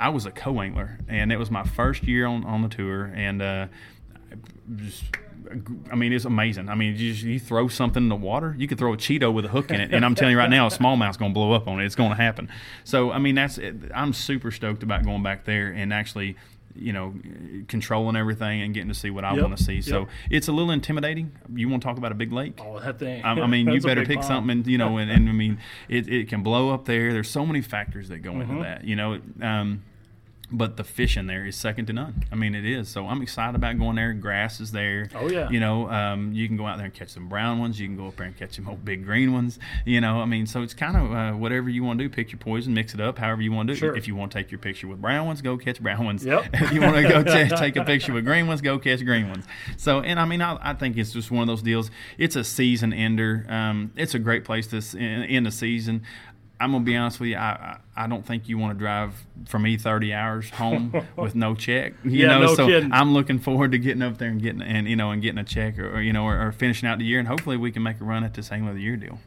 I 0.00 0.10
was 0.10 0.26
a 0.26 0.30
co-angler, 0.30 0.96
and 1.08 1.32
it 1.32 1.38
was 1.38 1.50
my 1.50 1.64
first 1.64 2.04
year 2.04 2.24
on, 2.26 2.44
on 2.44 2.62
the 2.62 2.68
tour, 2.68 3.10
and 3.16 3.42
uh, 3.42 3.66
just, 4.76 5.02
I 5.90 5.96
mean, 5.96 6.12
it's 6.12 6.24
amazing. 6.24 6.68
I 6.68 6.76
mean, 6.76 6.94
you, 6.96 7.12
just- 7.12 7.24
you 7.24 7.40
throw 7.40 7.66
something 7.66 8.04
in 8.04 8.08
the 8.08 8.14
water, 8.14 8.54
you 8.56 8.68
could 8.68 8.78
throw 8.78 8.92
a 8.92 8.96
Cheeto 8.96 9.32
with 9.32 9.44
a 9.44 9.48
hook 9.48 9.70
in 9.72 9.80
it, 9.80 9.92
and 9.92 10.04
I'm 10.04 10.14
telling 10.14 10.32
you 10.32 10.38
right 10.38 10.48
now, 10.50 10.66
a 10.66 10.70
smallmouth's 10.70 11.16
going 11.16 11.32
to 11.32 11.34
blow 11.34 11.52
up 11.52 11.66
on 11.66 11.80
it. 11.80 11.84
It's 11.86 11.96
going 11.96 12.10
to 12.10 12.16
happen. 12.16 12.48
So, 12.84 13.10
I 13.10 13.18
mean, 13.18 13.34
that's 13.34 13.58
I'm 13.92 14.12
super 14.12 14.52
stoked 14.52 14.84
about 14.84 15.04
going 15.04 15.22
back 15.24 15.44
there 15.44 15.68
and 15.72 15.92
actually. 15.92 16.36
You 16.78 16.92
know, 16.92 17.14
controlling 17.68 18.16
everything 18.16 18.62
and 18.62 18.72
getting 18.72 18.88
to 18.88 18.94
see 18.94 19.10
what 19.10 19.24
I 19.24 19.34
Yep, 19.34 19.42
want 19.44 19.58
to 19.58 19.62
see. 19.64 19.80
So 19.82 20.00
yep. 20.00 20.08
it's 20.30 20.48
a 20.48 20.52
little 20.52 20.70
intimidating. 20.70 21.32
You 21.54 21.68
want 21.68 21.82
to 21.82 21.88
talk 21.88 21.98
about 21.98 22.12
a 22.12 22.14
big 22.14 22.32
lake? 22.32 22.60
Oh, 22.64 22.78
that 22.80 22.98
thing. 22.98 23.22
I, 23.24 23.32
I 23.32 23.46
mean, 23.46 23.68
you 23.72 23.80
better 23.80 24.04
pick 24.04 24.16
pond. 24.20 24.26
something, 24.26 24.64
you 24.66 24.78
know, 24.78 24.96
and, 24.98 25.10
and 25.10 25.28
I 25.28 25.32
mean, 25.32 25.58
it, 25.88 26.08
it 26.08 26.28
can 26.28 26.42
blow 26.42 26.70
up 26.72 26.84
there. 26.84 27.12
There's 27.12 27.30
so 27.30 27.44
many 27.44 27.60
factors 27.62 28.08
that 28.08 28.18
go 28.18 28.30
Mm-hmm. 28.32 28.50
into 28.50 28.62
that, 28.62 28.84
you 28.84 28.96
know. 28.96 29.20
Um, 29.42 29.82
but 30.50 30.76
the 30.76 30.84
fish 30.84 31.16
in 31.16 31.26
there 31.26 31.46
is 31.46 31.56
second 31.56 31.86
to 31.86 31.92
none. 31.92 32.24
I 32.32 32.34
mean, 32.34 32.54
it 32.54 32.64
is. 32.64 32.88
So 32.88 33.06
I'm 33.06 33.20
excited 33.20 33.54
about 33.54 33.78
going 33.78 33.96
there. 33.96 34.12
Grass 34.14 34.60
is 34.60 34.72
there. 34.72 35.08
Oh, 35.14 35.28
yeah. 35.28 35.50
You 35.50 35.60
know, 35.60 35.88
um, 35.90 36.32
you 36.32 36.46
can 36.46 36.56
go 36.56 36.66
out 36.66 36.78
there 36.78 36.86
and 36.86 36.94
catch 36.94 37.10
some 37.10 37.28
brown 37.28 37.58
ones. 37.58 37.78
You 37.78 37.86
can 37.86 37.96
go 37.96 38.08
up 38.08 38.16
there 38.16 38.26
and 38.26 38.36
catch 38.36 38.56
some 38.56 38.68
old 38.68 38.84
big 38.84 39.04
green 39.04 39.32
ones. 39.32 39.58
You 39.84 40.00
know, 40.00 40.20
I 40.20 40.24
mean, 40.24 40.46
so 40.46 40.62
it's 40.62 40.74
kind 40.74 40.96
of 40.96 41.12
uh, 41.12 41.32
whatever 41.36 41.68
you 41.68 41.84
want 41.84 41.98
to 41.98 42.04
do. 42.04 42.08
Pick 42.08 42.32
your 42.32 42.38
poison, 42.38 42.72
mix 42.72 42.94
it 42.94 43.00
up, 43.00 43.18
however 43.18 43.42
you 43.42 43.52
want 43.52 43.68
to 43.68 43.74
do 43.74 43.76
it. 43.76 43.80
Sure. 43.80 43.96
If 43.96 44.08
you 44.08 44.16
want 44.16 44.32
to 44.32 44.38
take 44.38 44.50
your 44.50 44.58
picture 44.58 44.88
with 44.88 45.02
brown 45.02 45.26
ones, 45.26 45.42
go 45.42 45.58
catch 45.58 45.80
brown 45.80 46.04
ones. 46.04 46.24
Yep. 46.24 46.46
if 46.54 46.72
you 46.72 46.80
want 46.80 46.96
to 46.96 47.02
go 47.02 47.22
ta 47.48 47.56
take 47.56 47.76
a 47.76 47.84
picture 47.84 48.12
with 48.12 48.24
green 48.24 48.46
ones, 48.46 48.60
go 48.60 48.78
catch 48.78 49.04
green 49.04 49.28
ones. 49.28 49.44
So, 49.76 50.00
and 50.00 50.18
I 50.18 50.24
mean, 50.24 50.40
I, 50.40 50.58
I 50.60 50.74
think 50.74 50.96
it's 50.96 51.12
just 51.12 51.30
one 51.30 51.42
of 51.42 51.48
those 51.48 51.62
deals. 51.62 51.90
It's 52.16 52.36
a 52.36 52.44
season 52.44 52.92
ender. 52.92 53.44
Um, 53.48 53.92
it's 53.96 54.14
a 54.14 54.18
great 54.18 54.44
place 54.44 54.66
to 54.68 54.98
in 54.98 55.44
the 55.44 55.50
season. 55.50 56.02
I'm 56.60 56.72
gonna 56.72 56.84
be 56.84 56.96
honest 56.96 57.20
with 57.20 57.30
you. 57.30 57.36
I, 57.36 57.78
I 57.96 58.04
I 58.04 58.06
don't 58.06 58.24
think 58.26 58.48
you 58.48 58.58
want 58.58 58.76
to 58.76 58.78
drive 58.78 59.14
for 59.46 59.58
me 59.58 59.76
30 59.76 60.12
hours 60.12 60.50
home 60.50 60.92
with 61.16 61.34
no 61.34 61.54
check. 61.54 61.94
You 62.04 62.10
Yeah, 62.10 62.26
know, 62.28 62.40
no 62.42 62.54
so 62.54 62.66
kidding. 62.66 62.92
I'm 62.92 63.12
looking 63.14 63.38
forward 63.38 63.72
to 63.72 63.78
getting 63.78 64.02
up 64.02 64.18
there 64.18 64.28
and 64.28 64.40
getting 64.42 64.62
and 64.62 64.88
you 64.88 64.96
know 64.96 65.10
and 65.10 65.22
getting 65.22 65.38
a 65.38 65.44
check 65.44 65.78
or, 65.78 65.96
or 65.96 66.00
you 66.02 66.12
know 66.12 66.24
or, 66.24 66.48
or 66.48 66.52
finishing 66.52 66.88
out 66.88 66.98
the 66.98 67.04
year 67.04 67.18
and 67.18 67.28
hopefully 67.28 67.56
we 67.56 67.70
can 67.70 67.82
make 67.82 68.00
a 68.00 68.04
run 68.04 68.24
at 68.24 68.34
this 68.34 68.50
angler 68.52 68.70
of 68.70 68.76
the 68.76 68.82
year 68.82 68.96
deal. 68.96 69.18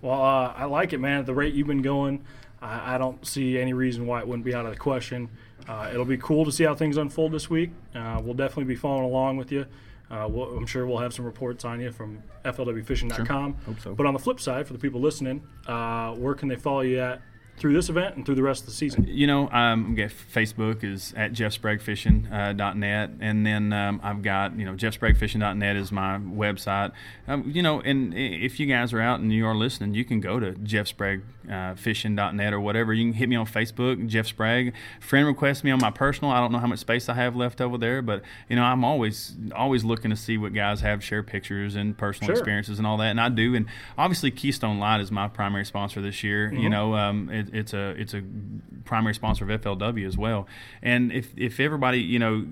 Well, 0.00 0.20
uh, 0.22 0.52
I 0.56 0.64
like 0.66 0.92
it, 0.92 0.98
man. 0.98 1.20
At 1.20 1.26
the 1.26 1.34
rate 1.34 1.54
you've 1.54 1.66
been 1.66 1.82
going, 1.82 2.24
I, 2.62 2.94
I 2.94 2.98
don't 2.98 3.26
see 3.26 3.58
any 3.58 3.72
reason 3.72 4.06
why 4.06 4.20
it 4.20 4.28
wouldn't 4.28 4.44
be 4.44 4.54
out 4.54 4.64
of 4.64 4.72
the 4.72 4.78
question. 4.78 5.28
Uh, 5.68 5.90
it'll 5.92 6.04
be 6.04 6.16
cool 6.16 6.44
to 6.44 6.52
see 6.52 6.64
how 6.64 6.74
things 6.74 6.96
unfold 6.96 7.32
this 7.32 7.50
week. 7.50 7.70
Uh, 7.94 8.20
we'll 8.22 8.34
definitely 8.34 8.64
be 8.64 8.76
following 8.76 9.04
along 9.04 9.36
with 9.36 9.50
you. 9.52 9.66
Uh, 10.10 10.26
we'll, 10.30 10.56
I'm 10.56 10.66
sure 10.66 10.86
we'll 10.86 10.98
have 10.98 11.12
some 11.12 11.24
reports 11.24 11.64
on 11.64 11.80
you 11.80 11.92
from 11.92 12.22
FLWFishing.com. 12.44 13.56
Hope 13.66 13.80
so. 13.80 13.94
But 13.94 14.06
on 14.06 14.14
the 14.14 14.18
flip 14.18 14.40
side, 14.40 14.66
for 14.66 14.72
the 14.72 14.78
people 14.78 15.00
listening, 15.00 15.42
uh, 15.66 16.14
where 16.14 16.34
can 16.34 16.48
they 16.48 16.56
follow 16.56 16.80
you 16.80 17.00
at 17.00 17.20
through 17.58 17.72
this 17.74 17.88
event 17.88 18.16
and 18.16 18.24
through 18.26 18.34
the 18.36 18.42
rest 18.42 18.62
of 18.62 18.66
the 18.66 18.72
season? 18.74 19.06
You 19.08 19.26
know, 19.26 19.48
um, 19.50 19.94
get 19.94 20.10
Facebook 20.10 20.84
is 20.84 21.12
at 21.16 21.32
jeffspraguefishing.net, 21.32 22.60
uh, 22.60 22.72
.net, 22.74 23.10
and 23.20 23.44
then 23.46 23.72
um, 23.72 24.00
I've 24.02 24.22
got 24.22 24.58
you 24.58 24.64
know 24.64 24.72
jeffspraguefishing.net 24.74 25.76
is 25.76 25.92
my 25.92 26.18
website. 26.18 26.92
Um, 27.26 27.50
you 27.52 27.62
know, 27.62 27.80
and 27.80 28.14
if 28.14 28.58
you 28.60 28.66
guys 28.66 28.92
are 28.92 29.00
out 29.00 29.20
and 29.20 29.32
you 29.32 29.46
are 29.46 29.54
listening, 29.54 29.94
you 29.94 30.04
can 30.04 30.20
go 30.20 30.40
to 30.40 30.52
jeffspraguefishing.net 31.48 32.52
or 32.52 32.60
whatever. 32.60 32.92
You 32.92 33.04
can 33.04 33.12
hit 33.14 33.28
me 33.28 33.36
on 33.36 33.46
Facebook, 33.46 34.06
Jeff 34.06 34.26
Sprague. 34.26 34.74
Friend 35.00 35.26
request 35.26 35.64
me 35.64 35.70
on 35.70 35.78
my 35.80 35.90
personal. 35.90 36.30
I 36.32 36.40
don't 36.40 36.52
know 36.52 36.58
how 36.58 36.66
much 36.66 36.78
space 36.80 37.08
I 37.08 37.14
have 37.14 37.36
left 37.36 37.60
over 37.60 37.78
there, 37.78 38.02
but 38.02 38.22
you 38.48 38.56
know, 38.56 38.62
I'm 38.62 38.84
always 38.84 39.36
always 39.54 39.84
looking 39.84 40.10
to 40.10 40.16
see 40.16 40.38
what 40.38 40.52
guys 40.54 40.80
have, 40.80 41.02
share 41.02 41.22
pictures 41.22 41.74
and 41.76 41.96
personal 41.96 42.28
Sure. 42.28 42.36
experiences 42.36 42.78
and 42.78 42.86
all 42.86 42.96
that, 42.98 43.10
and 43.10 43.20
I 43.20 43.28
do. 43.28 43.54
And 43.54 43.66
obviously, 43.96 44.30
Keystone 44.30 44.78
Light 44.78 45.00
is 45.00 45.10
my 45.10 45.28
primary 45.28 45.64
sponsor 45.64 46.00
this 46.00 46.22
year. 46.22 46.52
You 46.52 46.68
know, 46.68 46.94
um, 46.94 47.30
it, 47.48 47.54
it's 47.54 47.74
a 47.74 47.90
it's 47.90 48.14
a 48.14 48.22
primary 48.84 49.14
sponsor 49.14 49.50
of 49.50 49.60
FLW 49.60 50.06
as 50.06 50.16
well. 50.16 50.46
And 50.82 51.12
if 51.12 51.36
if 51.36 51.60
everybody, 51.60 52.00
you 52.00 52.18
know, 52.18 52.46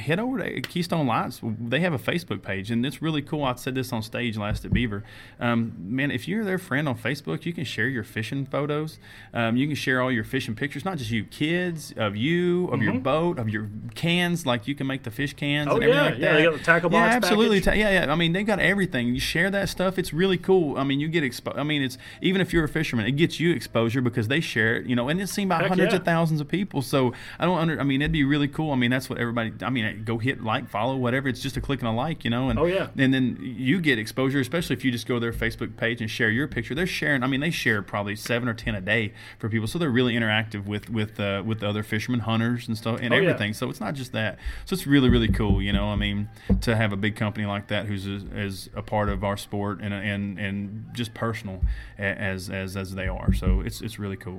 head 0.00 0.18
over 0.18 0.38
to 0.38 0.60
Keystone 0.62 1.06
Lights, 1.06 1.40
they 1.42 1.80
have 1.80 1.92
a 1.92 1.98
Facebook 1.98 2.42
page, 2.42 2.70
and 2.70 2.84
it's 2.86 3.02
really 3.02 3.22
cool. 3.22 3.44
I 3.44 3.54
said 3.54 3.74
this 3.74 3.92
on 3.92 4.02
stage 4.02 4.36
last 4.36 4.64
at 4.64 4.72
Beaver. 4.72 5.04
Um, 5.40 5.74
man, 5.78 6.10
if 6.10 6.26
you're 6.28 6.44
their 6.44 6.58
friend 6.58 6.88
on 6.88 6.96
Facebook, 6.96 7.44
you 7.44 7.52
can 7.52 7.64
share 7.64 7.88
your 7.88 8.04
fishing 8.04 8.46
photos. 8.46 8.98
Um, 9.34 9.56
you 9.56 9.66
can 9.66 9.76
share 9.76 10.00
all 10.00 10.10
your 10.10 10.24
fishing 10.24 10.54
pictures, 10.54 10.84
not 10.84 10.98
just 10.98 11.10
you 11.10 11.24
kids, 11.24 11.92
of 11.96 12.16
you, 12.16 12.68
of 12.68 12.82
your 12.82 12.94
boat, 12.94 13.38
of 13.38 13.48
your 13.48 13.68
cans. 13.94 14.46
Like 14.46 14.68
you 14.68 14.74
can 14.74 14.86
make 14.86 15.02
the 15.02 15.10
fish 15.10 15.34
cans. 15.34 15.68
Oh, 15.70 15.76
and 15.76 15.84
everything 15.84 15.94
yeah, 16.04 16.10
like 16.10 16.18
yeah, 16.18 16.32
that. 16.32 16.38
they 16.38 16.44
got 16.44 16.52
the 16.58 16.64
tackle 16.64 16.92
Yeah, 16.92 17.14
box 17.14 17.26
absolutely. 17.26 17.60
Ta- 17.60 17.72
yeah, 17.72 18.04
yeah. 18.04 18.12
I 18.12 18.14
mean, 18.14 18.32
they 18.32 18.44
got 18.44 18.58
everything. 18.58 19.08
You 19.14 19.20
share 19.20 19.50
that 19.50 19.68
stuff. 19.68 19.98
It's 19.98 20.12
really 20.12 20.38
cool. 20.38 20.76
I 20.78 20.84
mean, 20.84 21.00
you 21.00 21.08
get 21.08 21.24
exposed. 21.24 21.58
I 21.58 21.62
mean, 21.62 21.82
it's 21.82 21.98
even 22.20 22.40
if 22.40 22.52
you're 22.52 22.64
a 22.64 22.68
fisherman, 22.68 23.06
it 23.06 23.12
gets 23.12 23.40
you 23.40 23.52
exposure 23.52 24.00
because 24.00 24.28
they 24.28 24.40
share 24.42 24.76
it. 24.76 24.86
You 24.86 24.96
know, 24.96 25.08
and 25.08 25.20
it's 25.20 25.32
seen 25.32 25.48
by 25.48 25.58
Heck 25.58 25.68
hundreds 25.68 25.92
yeah. 25.92 25.98
of 26.00 26.04
thousands 26.04 26.40
of 26.40 26.48
people. 26.48 26.82
So 26.82 27.12
I 27.38 27.44
don't 27.44 27.58
under. 27.58 27.80
I 27.80 27.84
mean, 27.84 28.02
it'd 28.02 28.12
be 28.12 28.24
really 28.24 28.48
cool. 28.48 28.72
I 28.72 28.76
mean, 28.76 28.90
that's 28.90 29.08
what 29.08 29.18
everybody. 29.18 29.52
I 29.62 29.70
mean, 29.70 30.04
go 30.04 30.18
hit 30.18 30.42
like, 30.42 30.68
follow, 30.68 30.96
whatever. 30.96 31.28
It's 31.28 31.40
just 31.40 31.56
a 31.56 31.60
click 31.60 31.80
and 31.80 31.88
a 31.88 31.92
like. 31.92 32.24
You 32.24 32.30
know. 32.30 32.50
And 32.50 32.58
Oh, 32.58 32.66
yeah. 32.66 32.88
And 32.98 33.12
then 33.14 33.38
you 33.40 33.80
get 33.80 33.98
exposure, 33.98 34.40
especially 34.40 34.74
if 34.76 34.84
you 34.84 34.90
just 34.90 35.06
go 35.06 35.14
to 35.14 35.20
their 35.20 35.32
Facebook 35.32 35.76
page 35.76 36.00
and 36.00 36.10
share 36.10 36.30
your 36.30 36.48
picture. 36.48 36.74
They're 36.74 36.86
sharing. 36.86 37.22
I 37.22 37.26
mean, 37.26 37.40
they 37.40 37.50
share 37.50 37.82
probably 37.82 38.16
seven 38.16 38.48
or 38.48 38.54
ten 38.54 38.74
a 38.74 38.80
day 38.80 39.14
for 39.38 39.48
people. 39.48 39.66
So 39.66 39.78
they're 39.78 39.90
really 39.90 40.14
interactive 40.14 40.66
with 40.66 40.90
with 40.90 41.18
uh, 41.20 41.42
with 41.44 41.60
the 41.60 41.68
other 41.68 41.82
fishermen, 41.82 42.20
hunters, 42.20 42.68
and 42.68 42.76
stuff, 42.76 43.00
and 43.00 43.12
Oh, 43.12 43.16
yeah. 43.16 43.28
everything. 43.28 43.52
So 43.54 43.70
it's 43.70 43.80
not 43.80 43.94
just 43.94 44.12
that. 44.12 44.38
So 44.64 44.74
it's 44.74 44.86
really 44.86 45.08
really 45.08 45.28
cool. 45.28 45.60
You 45.62 45.72
know, 45.72 45.86
I 45.86 45.96
mean, 45.96 46.28
to 46.62 46.76
have 46.76 46.92
a 46.92 46.96
big 46.96 47.16
company 47.16 47.46
like 47.46 47.68
that 47.68 47.86
who's 47.86 48.06
as, 48.06 48.24
as 48.34 48.70
a 48.74 48.82
part 48.82 49.08
of 49.08 49.22
our 49.24 49.36
sport 49.36 49.80
and 49.80 49.92
and 49.92 50.38
and 50.38 50.86
just 50.92 51.14
personal 51.14 51.60
as 51.98 52.48
as 52.50 52.76
as 52.76 52.94
they 52.94 53.06
are. 53.08 53.32
So 53.32 53.60
it's 53.60 53.80
it's 53.80 53.98
really 53.98 54.16
cool. 54.16 54.31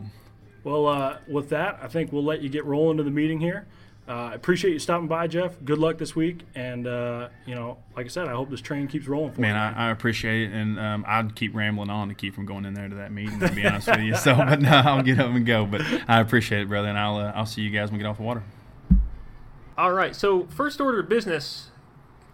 Well, 0.63 0.87
uh, 0.87 1.17
with 1.27 1.49
that, 1.49 1.79
I 1.81 1.87
think 1.87 2.11
we'll 2.11 2.23
let 2.23 2.41
you 2.41 2.49
get 2.49 2.65
rolling 2.65 2.97
to 2.97 3.03
the 3.03 3.11
meeting 3.11 3.39
here. 3.39 3.67
Uh, 4.07 4.11
I 4.11 4.33
appreciate 4.33 4.71
you 4.73 4.79
stopping 4.79 5.07
by, 5.07 5.27
Jeff. 5.27 5.55
Good 5.63 5.77
luck 5.77 5.97
this 5.97 6.13
week, 6.13 6.41
and 6.55 6.85
uh, 6.87 7.29
you 7.45 7.55
know, 7.55 7.77
like 7.95 8.05
I 8.05 8.09
said, 8.09 8.27
I 8.27 8.31
hope 8.31 8.49
this 8.49 8.59
train 8.59 8.87
keeps 8.89 9.07
rolling 9.07 9.31
for 9.31 9.39
Man, 9.39 9.55
you. 9.55 9.77
I, 9.77 9.87
I 9.87 9.91
appreciate 9.91 10.49
it, 10.49 10.53
and 10.53 10.77
um, 10.77 11.05
I'd 11.07 11.35
keep 11.35 11.55
rambling 11.55 11.89
on 11.89 12.09
to 12.09 12.13
keep 12.13 12.35
from 12.35 12.45
going 12.45 12.65
in 12.65 12.73
there 12.73 12.89
to 12.89 12.95
that 12.95 13.13
meeting. 13.13 13.39
To 13.39 13.49
be 13.49 13.65
honest 13.65 13.87
with 13.87 14.01
you, 14.01 14.15
so 14.17 14.35
but 14.37 14.61
no, 14.61 14.71
I'll 14.71 15.03
get 15.03 15.19
up 15.19 15.31
and 15.31 15.45
go. 15.45 15.65
But 15.65 15.81
I 16.07 16.19
appreciate 16.19 16.63
it, 16.63 16.67
brother, 16.67 16.89
and 16.89 16.97
I'll 16.97 17.15
uh, 17.15 17.31
I'll 17.33 17.45
see 17.45 17.61
you 17.61 17.69
guys 17.69 17.91
when 17.91 17.97
we 17.97 18.03
get 18.03 18.09
off 18.09 18.17
the 18.17 18.23
water. 18.23 18.43
All 19.77 19.93
right, 19.93 20.13
so 20.15 20.47
first 20.47 20.81
order 20.81 20.99
of 20.99 21.07
business, 21.09 21.71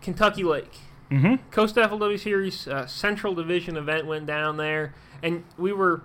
Kentucky 0.01 0.43
Lake. 0.43 0.79
mm-hmm. 1.11 1.35
Costa 1.51 1.81
FLW 1.87 2.19
Series 2.19 2.67
uh, 2.67 2.87
Central 2.87 3.35
Division 3.35 3.77
event 3.77 4.07
went 4.07 4.25
down 4.25 4.57
there, 4.57 4.93
and 5.21 5.43
we 5.57 5.71
were, 5.71 6.01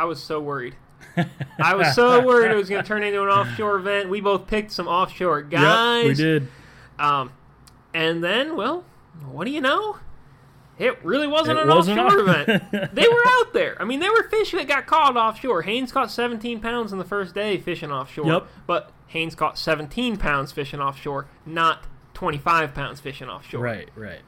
I 0.00 0.04
was 0.04 0.22
so 0.22 0.40
worried. 0.40 0.74
I 1.62 1.74
was 1.74 1.94
so 1.94 2.24
worried 2.24 2.50
it 2.52 2.56
was 2.56 2.68
going 2.68 2.82
to 2.82 2.88
turn 2.88 3.02
into 3.02 3.22
an 3.22 3.28
offshore 3.28 3.76
event. 3.76 4.08
We 4.08 4.20
both 4.20 4.46
picked 4.46 4.72
some 4.72 4.86
offshore 4.88 5.42
guys. 5.42 6.04
Yep, 6.04 6.06
we 6.08 6.14
did. 6.14 6.48
Um, 6.98 7.32
and 7.92 8.22
then, 8.24 8.56
well, 8.56 8.84
what 9.30 9.44
do 9.44 9.50
you 9.50 9.60
know? 9.60 9.96
It 10.78 11.04
really 11.04 11.26
wasn't 11.26 11.58
It 11.58 11.64
an 11.64 11.68
wasn't 11.68 11.98
offshore 11.98 12.30
off- 12.30 12.48
event. 12.48 12.94
They 12.94 13.06
were 13.08 13.22
out 13.26 13.52
there. 13.52 13.76
I 13.80 13.84
mean, 13.84 14.00
there 14.00 14.12
were 14.12 14.22
fish 14.30 14.52
that 14.52 14.66
got 14.66 14.86
caught 14.86 15.16
offshore. 15.16 15.62
Haynes 15.62 15.92
caught 15.92 16.10
17 16.10 16.60
pounds 16.60 16.92
in 16.92 16.98
the 16.98 17.04
first 17.04 17.34
day 17.34 17.58
fishing 17.58 17.90
offshore. 17.92 18.26
Yep. 18.26 18.46
But 18.66 18.90
Haynes 19.08 19.34
caught 19.34 19.58
17 19.58 20.16
pounds 20.16 20.52
fishing 20.52 20.80
offshore, 20.80 21.26
not 21.44 21.84
25 22.14 22.72
pounds 22.74 23.00
fishing 23.00 23.28
offshore. 23.28 23.60
Right, 23.62 23.88
right. 23.94 24.20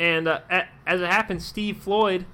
And 0.00 0.26
uh, 0.26 0.40
a- 0.50 0.66
as 0.86 1.00
it 1.00 1.08
happened, 1.10 1.42
Steve 1.42 1.76
Floyd 1.76 2.24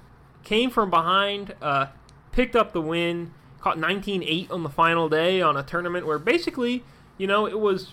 came 0.43 0.71
from 0.71 0.89
behind, 0.89 1.53
uh, 1.61 1.87
picked 2.31 2.55
up 2.55 2.73
the 2.73 2.81
win, 2.81 3.33
caught 3.59 3.77
19-8 3.77 4.51
on 4.51 4.63
the 4.63 4.69
final 4.69 5.09
day 5.09 5.41
on 5.41 5.55
a 5.57 5.63
tournament 5.63 6.05
where 6.05 6.19
basically, 6.19 6.83
you 7.17 7.27
know, 7.27 7.45
it 7.45 7.59
was 7.59 7.91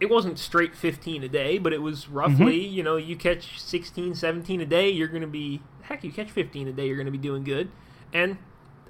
it 0.00 0.08
wasn't 0.08 0.38
straight 0.38 0.74
15 0.74 1.24
a 1.24 1.28
day, 1.28 1.58
but 1.58 1.74
it 1.74 1.82
was 1.82 2.08
roughly, 2.08 2.58
you 2.66 2.82
know, 2.82 2.96
you 2.96 3.16
catch 3.16 3.60
16, 3.60 4.14
17 4.14 4.60
a 4.62 4.64
day, 4.66 4.88
you're 4.88 5.08
going 5.08 5.20
to 5.20 5.26
be 5.28 5.60
heck, 5.82 6.02
you 6.02 6.10
catch 6.10 6.30
15 6.30 6.68
a 6.68 6.72
day, 6.72 6.86
you're 6.86 6.96
going 6.96 7.04
to 7.06 7.12
be 7.12 7.18
doing 7.18 7.44
good. 7.44 7.70
And 8.12 8.38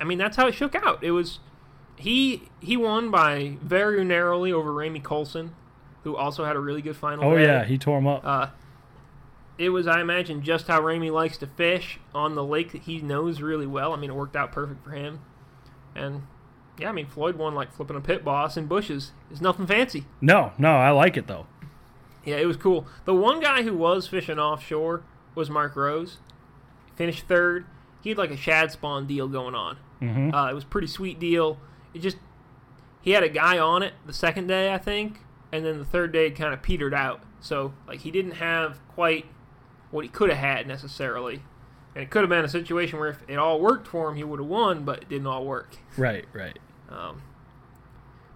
I 0.00 0.04
mean, 0.04 0.18
that's 0.18 0.36
how 0.36 0.46
it 0.46 0.54
shook 0.54 0.74
out. 0.76 1.02
It 1.02 1.10
was 1.10 1.40
he 1.96 2.48
he 2.60 2.76
won 2.76 3.10
by 3.10 3.56
very 3.60 4.04
narrowly 4.04 4.52
over 4.52 4.72
Ramie 4.72 5.00
Colson, 5.00 5.52
who 6.04 6.14
also 6.16 6.44
had 6.44 6.54
a 6.56 6.60
really 6.60 6.80
good 6.80 6.96
final 6.96 7.24
Oh 7.24 7.36
day. 7.36 7.42
yeah, 7.44 7.64
he 7.64 7.76
tore 7.76 7.98
him 7.98 8.06
up. 8.06 8.24
Uh, 8.24 8.46
it 9.60 9.68
was, 9.68 9.86
I 9.86 10.00
imagine, 10.00 10.42
just 10.42 10.68
how 10.68 10.80
Ramie 10.80 11.10
likes 11.10 11.36
to 11.38 11.46
fish 11.46 12.00
on 12.14 12.34
the 12.34 12.42
lake 12.42 12.72
that 12.72 12.82
he 12.82 13.00
knows 13.00 13.42
really 13.42 13.66
well. 13.66 13.92
I 13.92 13.96
mean, 13.96 14.10
it 14.10 14.16
worked 14.16 14.34
out 14.34 14.52
perfect 14.52 14.82
for 14.82 14.92
him. 14.92 15.20
And 15.94 16.22
yeah, 16.78 16.88
I 16.88 16.92
mean, 16.92 17.06
Floyd 17.06 17.36
won 17.36 17.54
like 17.54 17.72
flipping 17.72 17.96
a 17.96 18.00
pit 18.00 18.24
boss 18.24 18.56
in 18.56 18.66
bushes. 18.66 19.12
It's 19.30 19.42
nothing 19.42 19.66
fancy. 19.66 20.06
no, 20.20 20.52
no, 20.56 20.76
I 20.76 20.90
like 20.90 21.16
it 21.16 21.26
though. 21.26 21.46
Yeah, 22.24 22.36
it 22.36 22.46
was 22.46 22.56
cool. 22.56 22.86
The 23.04 23.14
one 23.14 23.40
guy 23.40 23.62
who 23.62 23.74
was 23.74 24.06
fishing 24.06 24.38
offshore 24.38 25.02
was 25.34 25.50
Mark 25.50 25.76
Rose. 25.76 26.18
Finished 26.96 27.26
third. 27.26 27.66
He 28.02 28.10
had 28.10 28.18
like 28.18 28.30
a 28.30 28.36
shad 28.36 28.72
spawn 28.72 29.06
deal 29.06 29.28
going 29.28 29.54
on. 29.54 29.76
Mm-hmm. 30.00 30.34
Uh, 30.34 30.50
it 30.50 30.54
was 30.54 30.64
pretty 30.64 30.86
sweet 30.86 31.18
deal. 31.18 31.58
It 31.92 32.00
just 32.00 32.16
he 33.02 33.12
had 33.12 33.22
a 33.22 33.28
guy 33.28 33.58
on 33.58 33.82
it 33.82 33.92
the 34.06 34.12
second 34.12 34.46
day, 34.46 34.72
I 34.72 34.78
think, 34.78 35.20
and 35.52 35.64
then 35.64 35.78
the 35.78 35.84
third 35.84 36.12
day 36.12 36.26
it 36.26 36.36
kind 36.36 36.54
of 36.54 36.62
petered 36.62 36.94
out. 36.94 37.22
So 37.40 37.74
like 37.86 38.00
he 38.00 38.10
didn't 38.10 38.32
have 38.32 38.80
quite 38.88 39.26
what 39.90 40.04
he 40.04 40.08
could 40.08 40.30
have 40.30 40.38
had 40.38 40.66
necessarily, 40.66 41.42
and 41.94 42.04
it 42.04 42.10
could 42.10 42.22
have 42.22 42.30
been 42.30 42.44
a 42.44 42.48
situation 42.48 42.98
where 42.98 43.08
if 43.10 43.18
it 43.28 43.36
all 43.36 43.60
worked 43.60 43.88
for 43.88 44.08
him, 44.08 44.16
he 44.16 44.24
would 44.24 44.38
have 44.38 44.48
won, 44.48 44.84
but 44.84 45.02
it 45.02 45.08
didn't 45.08 45.26
all 45.26 45.44
work. 45.44 45.76
Right, 45.96 46.24
right. 46.32 46.58
Um, 46.88 47.22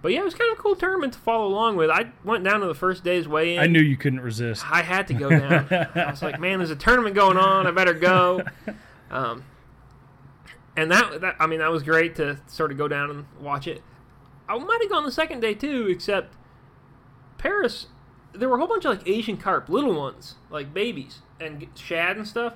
but 0.03 0.13
yeah, 0.13 0.21
it 0.21 0.25
was 0.25 0.35
kind 0.35 0.53
of 0.53 0.59
a 0.59 0.63
cool 0.63 0.77
tournament 0.77 1.13
to 1.15 1.19
follow 1.19 1.47
along 1.47 1.77
with. 1.77 1.89
I 1.89 2.11
went 2.25 2.45
down 2.45 2.61
to 2.61 2.67
the 2.67 2.75
first 2.75 3.05
day's 3.05 3.29
weigh-in. 3.29 3.61
I 3.61 3.67
knew 3.67 3.81
you 3.81 3.97
couldn't 3.97 4.21
resist. 4.21 4.65
I 4.71 4.83
had 4.83 5.07
to 5.09 5.15
go 5.15 5.31
down. 5.31 5.69
I 5.95 6.11
was 6.11 6.23
like, 6.23 6.41
man, 6.41 6.59
there's 6.59 6.71
a 6.71 6.77
tournament 6.77 7.15
going 7.15 7.37
on. 7.37 7.67
I 7.67 7.71
better 7.71 7.95
go. 7.95 8.43
Um, 9.11 9.45
and 10.77 10.91
that, 10.91 11.21
that, 11.21 11.37
I 11.39 11.47
mean, 11.47 11.61
that 11.61 11.71
was 11.71 11.83
great 11.83 12.17
to 12.17 12.41
sort 12.49 12.73
of 12.73 12.79
go 12.79 12.89
down 12.89 13.11
and 13.11 13.27
watch 13.41 13.67
it. 13.67 13.83
I 14.49 14.59
might 14.59 14.83
have 14.83 14.91
gone 14.91 15.05
the 15.05 15.13
second 15.13 15.41
day 15.41 15.55
too, 15.55 15.87
except 15.89 16.35
Paris. 17.39 17.87
There 18.33 18.49
were 18.49 18.57
a 18.57 18.59
whole 18.59 18.67
bunch 18.67 18.85
of 18.85 18.99
like 18.99 19.09
Asian 19.09 19.37
carp, 19.37 19.69
little 19.69 19.95
ones, 19.95 20.35
like 20.51 20.75
babies 20.75 21.23
and 21.41 21.67
shad 21.75 22.17
and 22.17 22.27
stuff, 22.27 22.55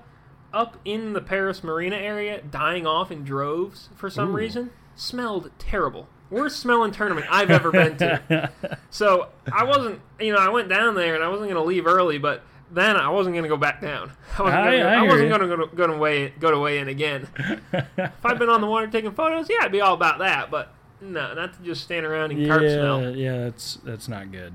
up 0.53 0.77
in 0.85 1.13
the 1.13 1.21
Paris 1.21 1.63
marina 1.63 1.97
area, 1.97 2.41
dying 2.43 2.87
off 2.87 3.11
in 3.11 3.25
droves 3.25 3.89
for 3.97 4.09
some 4.11 4.31
Ooh. 4.31 4.35
reason. 4.39 4.71
Smelled 4.97 5.51
terrible. 5.59 6.09
Worst 6.31 6.59
smelling 6.61 6.91
tournament 6.93 7.27
I've 7.31 7.51
ever 7.51 7.71
been 7.71 7.97
to. 7.99 8.51
So 8.91 9.29
I 9.53 9.65
wasn't, 9.65 10.01
you 10.19 10.33
know, 10.33 10.39
I 10.39 10.49
went 10.49 10.69
down 10.69 10.95
there 10.95 11.15
and 11.15 11.23
I 11.23 11.29
wasn't 11.29 11.51
going 11.51 11.63
to 11.63 11.67
leave 11.69 11.87
early, 11.87 12.19
but 12.19 12.43
then 12.71 12.97
I 12.97 13.09
wasn't 13.11 13.35
going 13.35 13.43
to 13.45 13.49
go 13.49 13.57
back 13.57 13.81
down. 13.81 14.13
I 14.39 14.43
wasn't 14.43 14.61
I- 14.61 14.77
gonna, 14.79 14.89
I 14.89 15.01
hear 15.01 15.09
wasn't 15.11 15.29
going 15.29 15.41
to 15.71 15.77
go 15.77 15.87
to 15.87 15.97
weigh 15.97 16.31
go 16.31 16.51
to 16.51 16.59
weigh 16.59 16.79
in 16.79 16.89
again. 16.89 17.29
if 17.73 18.25
I'd 18.25 18.39
been 18.39 18.49
on 18.49 18.61
the 18.61 18.67
water 18.67 18.87
taking 18.87 19.13
photos, 19.13 19.49
yeah, 19.49 19.59
I'd 19.63 19.73
be 19.73 19.81
all 19.81 19.95
about 19.95 20.19
that. 20.19 20.51
But 20.51 20.73
no, 21.01 21.33
not 21.35 21.55
to 21.55 21.63
just 21.63 21.83
stand 21.83 22.05
around 22.07 22.33
and 22.33 22.47
carp 22.47 22.61
smell. 22.63 23.03
yeah, 23.03 23.09
yeah, 23.33 23.39
that's 23.45 23.77
that's 23.85 24.09
not 24.09 24.33
good. 24.33 24.55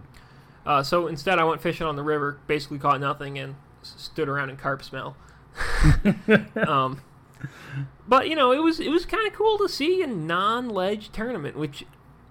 Uh, 0.66 0.82
so 0.84 1.08
instead, 1.08 1.40
I 1.40 1.44
went 1.44 1.62
fishing 1.62 1.86
on 1.88 1.96
the 1.96 2.04
river, 2.04 2.38
basically 2.48 2.80
caught 2.80 3.00
nothing, 3.00 3.38
and 3.38 3.56
stood 3.84 4.30
around 4.30 4.50
in 4.50 4.58
carp 4.58 4.84
smell. 4.84 5.16
um, 6.68 7.02
but 8.08 8.28
you 8.30 8.36
know, 8.36 8.52
it 8.52 8.62
was 8.64 8.80
it 8.80 8.90
was 8.90 9.06
kind 9.06 9.28
of 9.28 9.34
cool 9.34 9.58
to 9.60 9.70
see 9.70 10.02
a 10.02 10.08
non-ledge 10.08 11.12
tournament, 11.12 11.58
which 11.58 11.86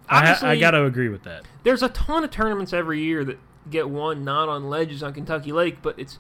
I, 0.09 0.19
obviously 0.19 0.49
I 0.49 0.57
got 0.59 0.73
to 0.73 0.85
agree 0.85 1.09
with 1.09 1.23
that. 1.25 1.43
there's 1.63 1.83
a 1.83 1.89
ton 1.89 2.25
of 2.25 2.31
tournaments 2.31 2.73
every 2.73 3.01
year 3.03 3.25
that 3.25 3.39
get 3.71 3.89
won 3.89 4.25
not 4.25 4.49
on 4.49 4.69
ledges 4.69 5.03
on 5.03 5.13
Kentucky 5.13 5.53
Lake, 5.53 5.79
but 5.83 5.99
it's 5.99 6.19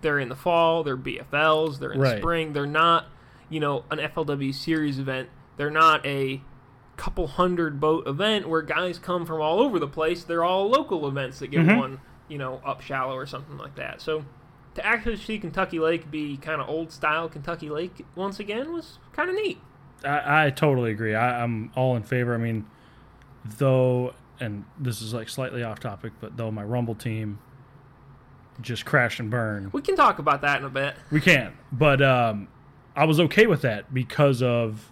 they're 0.00 0.18
in 0.18 0.28
the 0.28 0.36
fall, 0.36 0.84
they're 0.84 0.96
BFLs, 0.96 1.78
they're 1.78 1.92
in 1.92 1.98
the 1.98 2.04
Right. 2.04 2.18
spring, 2.18 2.52
they're 2.52 2.66
not, 2.66 3.06
you 3.48 3.58
know, 3.58 3.84
an 3.90 3.98
FLW 3.98 4.52
series 4.54 4.98
event. 4.98 5.28
They're 5.56 5.70
not 5.70 6.04
a 6.04 6.42
couple 6.96 7.26
hundred 7.26 7.80
boat 7.80 8.06
event 8.06 8.48
where 8.48 8.60
guys 8.62 8.98
come 8.98 9.24
from 9.26 9.40
all 9.40 9.60
over 9.60 9.78
the 9.78 9.88
place. 9.88 10.22
They're 10.22 10.44
all 10.44 10.68
local 10.68 11.08
events 11.08 11.38
that 11.40 11.48
get 11.48 11.62
Mhm. 11.62 11.76
won, 11.76 12.00
you 12.28 12.38
know, 12.38 12.60
up 12.64 12.80
shallow 12.82 13.16
or 13.16 13.26
something 13.26 13.56
like 13.56 13.74
that. 13.76 14.00
So 14.02 14.24
to 14.74 14.84
actually 14.84 15.16
see 15.16 15.38
Kentucky 15.38 15.78
Lake 15.78 16.10
be 16.10 16.36
kind 16.36 16.60
of 16.60 16.68
old 16.68 16.90
style 16.92 17.28
Kentucky 17.28 17.70
Lake 17.70 18.04
once 18.16 18.40
again 18.40 18.72
was 18.72 18.98
kind 19.12 19.30
of 19.30 19.36
neat. 19.36 19.58
I, 20.04 20.46
I 20.46 20.50
totally 20.50 20.90
agree. 20.90 21.14
I, 21.14 21.42
I'm 21.42 21.70
all 21.76 21.96
in 21.96 22.02
favor. 22.02 22.34
I 22.34 22.38
mean, 22.38 22.66
though, 23.44 24.14
and 24.40 24.64
this 24.78 25.00
is 25.00 25.14
like 25.14 25.28
slightly 25.28 25.62
off 25.62 25.80
topic, 25.80 26.12
but 26.20 26.36
though 26.36 26.50
my 26.50 26.64
Rumble 26.64 26.94
team 26.94 27.38
just 28.60 28.84
crashed 28.84 29.20
and 29.20 29.30
burned, 29.30 29.72
We 29.72 29.82
can 29.82 29.96
talk 29.96 30.18
about 30.18 30.40
that 30.42 30.58
in 30.60 30.64
a 30.64 30.70
bit. 30.70 30.94
we 31.10 31.20
can. 31.20 31.52
But 31.72 32.00
um, 32.02 32.48
I 32.94 33.04
was 33.04 33.18
okay 33.20 33.46
with 33.46 33.62
that 33.62 33.92
because 33.92 34.42
of 34.42 34.90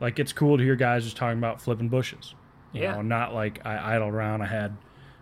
like 0.00 0.18
it's 0.18 0.32
cool 0.32 0.58
to 0.58 0.62
hear 0.64 0.76
guys 0.76 1.04
just 1.04 1.16
talking 1.16 1.38
about 1.38 1.60
flipping 1.60 1.88
bushes. 1.88 2.34
You 2.72 2.82
Yeah. 2.82 2.92
know, 2.96 3.02
not 3.02 3.34
like 3.34 3.64
I 3.64 3.94
idled 3.96 4.12
around. 4.14 4.42
I 4.42 4.46
had 4.46 4.76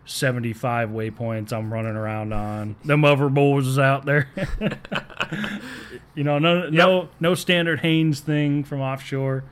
75 0.04 0.90
waypoints 0.90 1.52
I'm 1.52 1.72
running 1.72 1.96
around 1.96 2.32
on. 2.32 2.76
Them 2.84 3.04
other 3.04 3.28
boys 3.28 3.66
is 3.66 3.78
out 3.78 4.06
there. 4.06 4.28
you 6.14 6.24
know, 6.24 6.38
no 6.38 6.68
no 6.68 7.08
no 7.20 7.34
standard 7.34 7.80
Haynes 7.80 8.20
thing 8.20 8.64
from 8.64 8.80
offshore. 8.80 9.44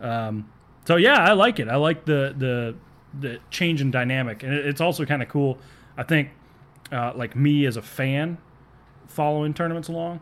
Um, 0.00 0.50
so 0.86 0.96
yeah, 0.96 1.24
I 1.24 1.32
like 1.32 1.58
it. 1.58 1.68
I 1.68 1.76
like 1.76 2.04
the 2.04 2.34
the 2.36 2.76
the 3.18 3.40
change 3.50 3.80
in 3.80 3.90
dynamic, 3.90 4.42
and 4.42 4.52
it's 4.52 4.80
also 4.80 5.04
kind 5.04 5.22
of 5.22 5.28
cool. 5.28 5.58
I 5.96 6.02
think, 6.02 6.30
uh, 6.92 7.12
like 7.14 7.36
me 7.36 7.66
as 7.66 7.76
a 7.76 7.82
fan, 7.82 8.38
following 9.06 9.54
tournaments 9.54 9.88
along, 9.88 10.20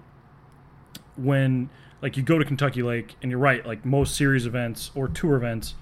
when 1.16 1.70
like 2.01 2.16
you 2.16 2.22
go 2.22 2.39
to 2.39 2.45
Kentucky 2.45 2.83
Lake, 2.83 3.16
and 3.22 3.30
you're 3.30 3.41
right, 3.41 3.64
like 3.66 3.85
most 3.85 4.16
series 4.16 4.47
events 4.47 4.91
or 4.95 5.09
tour 5.09 5.37
events, 5.37 5.74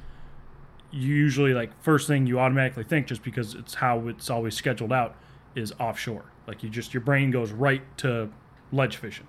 you 0.90 1.14
usually 1.14 1.54
like 1.54 1.70
first 1.82 2.06
thing 2.06 2.26
you 2.26 2.38
automatically 2.38 2.84
think 2.84 3.06
just 3.06 3.22
because 3.22 3.54
it's 3.54 3.74
how 3.74 4.08
it's 4.08 4.30
always 4.30 4.54
scheduled 4.54 4.92
out 4.92 5.14
is 5.54 5.72
offshore. 5.78 6.24
Like 6.46 6.62
you 6.62 6.70
just 6.70 6.94
your 6.94 7.00
brain 7.02 7.30
goes 7.30 7.52
right 7.52 7.82
to 7.98 8.30
ledge 8.72 8.96
fishing, 8.96 9.26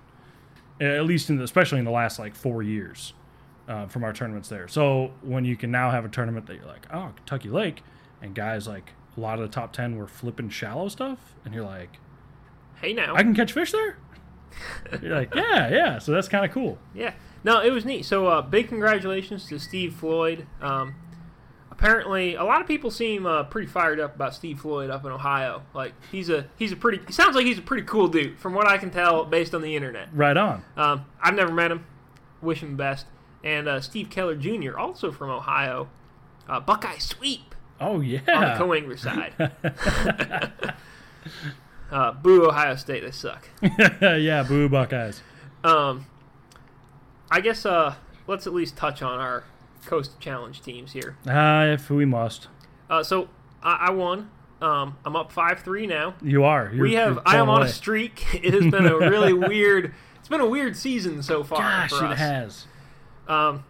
at 0.80 1.04
least 1.04 1.30
in 1.30 1.36
the, 1.38 1.44
especially 1.44 1.78
in 1.78 1.84
the 1.84 1.90
last 1.90 2.18
like 2.18 2.34
four 2.34 2.62
years 2.62 3.14
uh, 3.68 3.86
from 3.86 4.04
our 4.04 4.12
tournaments 4.12 4.48
there. 4.48 4.68
So 4.68 5.12
when 5.22 5.44
you 5.44 5.56
can 5.56 5.70
now 5.70 5.90
have 5.90 6.04
a 6.04 6.08
tournament 6.08 6.46
that 6.46 6.56
you're 6.56 6.66
like, 6.66 6.86
oh, 6.92 7.12
Kentucky 7.16 7.48
Lake, 7.48 7.82
and 8.20 8.34
guys 8.34 8.66
like 8.66 8.92
a 9.16 9.20
lot 9.20 9.38
of 9.38 9.48
the 9.48 9.54
top 9.54 9.72
ten 9.72 9.96
were 9.96 10.08
flipping 10.08 10.48
shallow 10.48 10.88
stuff, 10.88 11.34
and 11.44 11.54
you're 11.54 11.64
like, 11.64 11.98
Hey 12.80 12.92
now. 12.92 13.14
I 13.14 13.22
can 13.22 13.34
catch 13.34 13.52
fish 13.52 13.70
there. 13.70 13.96
you're 15.02 15.14
like, 15.14 15.34
yeah, 15.34 15.68
yeah. 15.68 15.98
So 15.98 16.10
that's 16.12 16.28
kind 16.28 16.44
of 16.44 16.50
cool. 16.50 16.78
Yeah. 16.94 17.14
No, 17.44 17.60
it 17.60 17.70
was 17.70 17.84
neat. 17.84 18.04
So, 18.04 18.26
uh, 18.26 18.42
big 18.42 18.68
congratulations 18.68 19.46
to 19.48 19.58
Steve 19.58 19.94
Floyd. 19.94 20.46
Um, 20.60 20.94
apparently, 21.82 22.36
a 22.36 22.44
lot 22.44 22.60
of 22.60 22.68
people 22.68 22.90
seem 22.90 23.26
uh, 23.26 23.42
pretty 23.44 23.66
fired 23.66 23.98
up 23.98 24.14
about 24.14 24.34
Steve 24.34 24.60
Floyd 24.60 24.88
up 24.88 25.04
in 25.04 25.10
Ohio. 25.10 25.62
Like 25.74 25.94
he's 26.10 26.30
a 26.30 26.46
he's 26.56 26.72
a 26.72 26.76
pretty. 26.76 27.00
He 27.06 27.12
sounds 27.12 27.34
like 27.34 27.44
he's 27.44 27.58
a 27.58 27.62
pretty 27.62 27.82
cool 27.84 28.08
dude, 28.08 28.38
from 28.38 28.54
what 28.54 28.68
I 28.68 28.78
can 28.78 28.90
tell 28.90 29.24
based 29.24 29.54
on 29.54 29.62
the 29.62 29.74
internet. 29.74 30.08
Right 30.12 30.36
on. 30.36 30.64
Um, 30.76 31.06
I've 31.20 31.34
never 31.34 31.52
met 31.52 31.70
him. 31.72 31.84
Wish 32.40 32.62
him 32.62 32.76
best. 32.76 33.06
And 33.44 33.68
uh, 33.68 33.80
Steve 33.80 34.08
Keller 34.08 34.36
Jr., 34.36 34.78
also 34.78 35.10
from 35.10 35.30
Ohio, 35.30 35.88
uh, 36.48 36.60
Buckeye 36.60 36.98
sweep 36.98 37.56
Oh 37.80 38.00
yeah, 38.00 38.20
on 38.28 38.40
the 38.42 38.54
co-angler 38.56 38.96
side. 38.98 39.34
uh, 41.90 42.12
boo, 42.12 42.46
Ohio 42.46 42.76
State, 42.76 43.02
they 43.02 43.10
suck. 43.10 43.48
yeah, 44.00 44.44
boo 44.44 44.68
Buckeyes. 44.68 45.22
Um, 45.64 46.06
I 47.32 47.40
guess 47.40 47.66
uh, 47.66 47.96
let's 48.28 48.46
at 48.46 48.54
least 48.54 48.76
touch 48.76 49.02
on 49.02 49.18
our 49.18 49.42
Coast 49.84 50.18
Challenge 50.20 50.60
teams 50.60 50.92
here. 50.92 51.16
Ah, 51.26 51.64
if 51.64 51.90
we 51.90 52.04
must. 52.04 52.48
Uh, 52.88 53.02
so 53.02 53.28
I, 53.62 53.86
I 53.88 53.90
won. 53.90 54.30
Um, 54.60 54.96
I'm 55.04 55.16
up 55.16 55.32
five 55.32 55.60
three 55.60 55.86
now. 55.86 56.14
You 56.22 56.44
are. 56.44 56.70
You're, 56.72 56.82
we 56.84 56.94
have. 56.94 57.18
I 57.26 57.36
am 57.36 57.46
blown 57.46 57.62
on 57.62 57.66
a 57.66 57.68
streak. 57.68 58.24
It 58.44 58.54
has 58.54 58.70
been 58.70 58.86
a 58.86 58.96
really 59.10 59.32
weird. 59.32 59.92
It's 60.18 60.28
been 60.28 60.40
a 60.40 60.46
weird 60.46 60.76
season 60.76 61.22
so 61.22 61.42
far 61.42 61.58
Gosh, 61.58 61.90
for 61.90 62.12
it 62.12 62.16
has. 62.16 62.66
Um, 63.26 63.64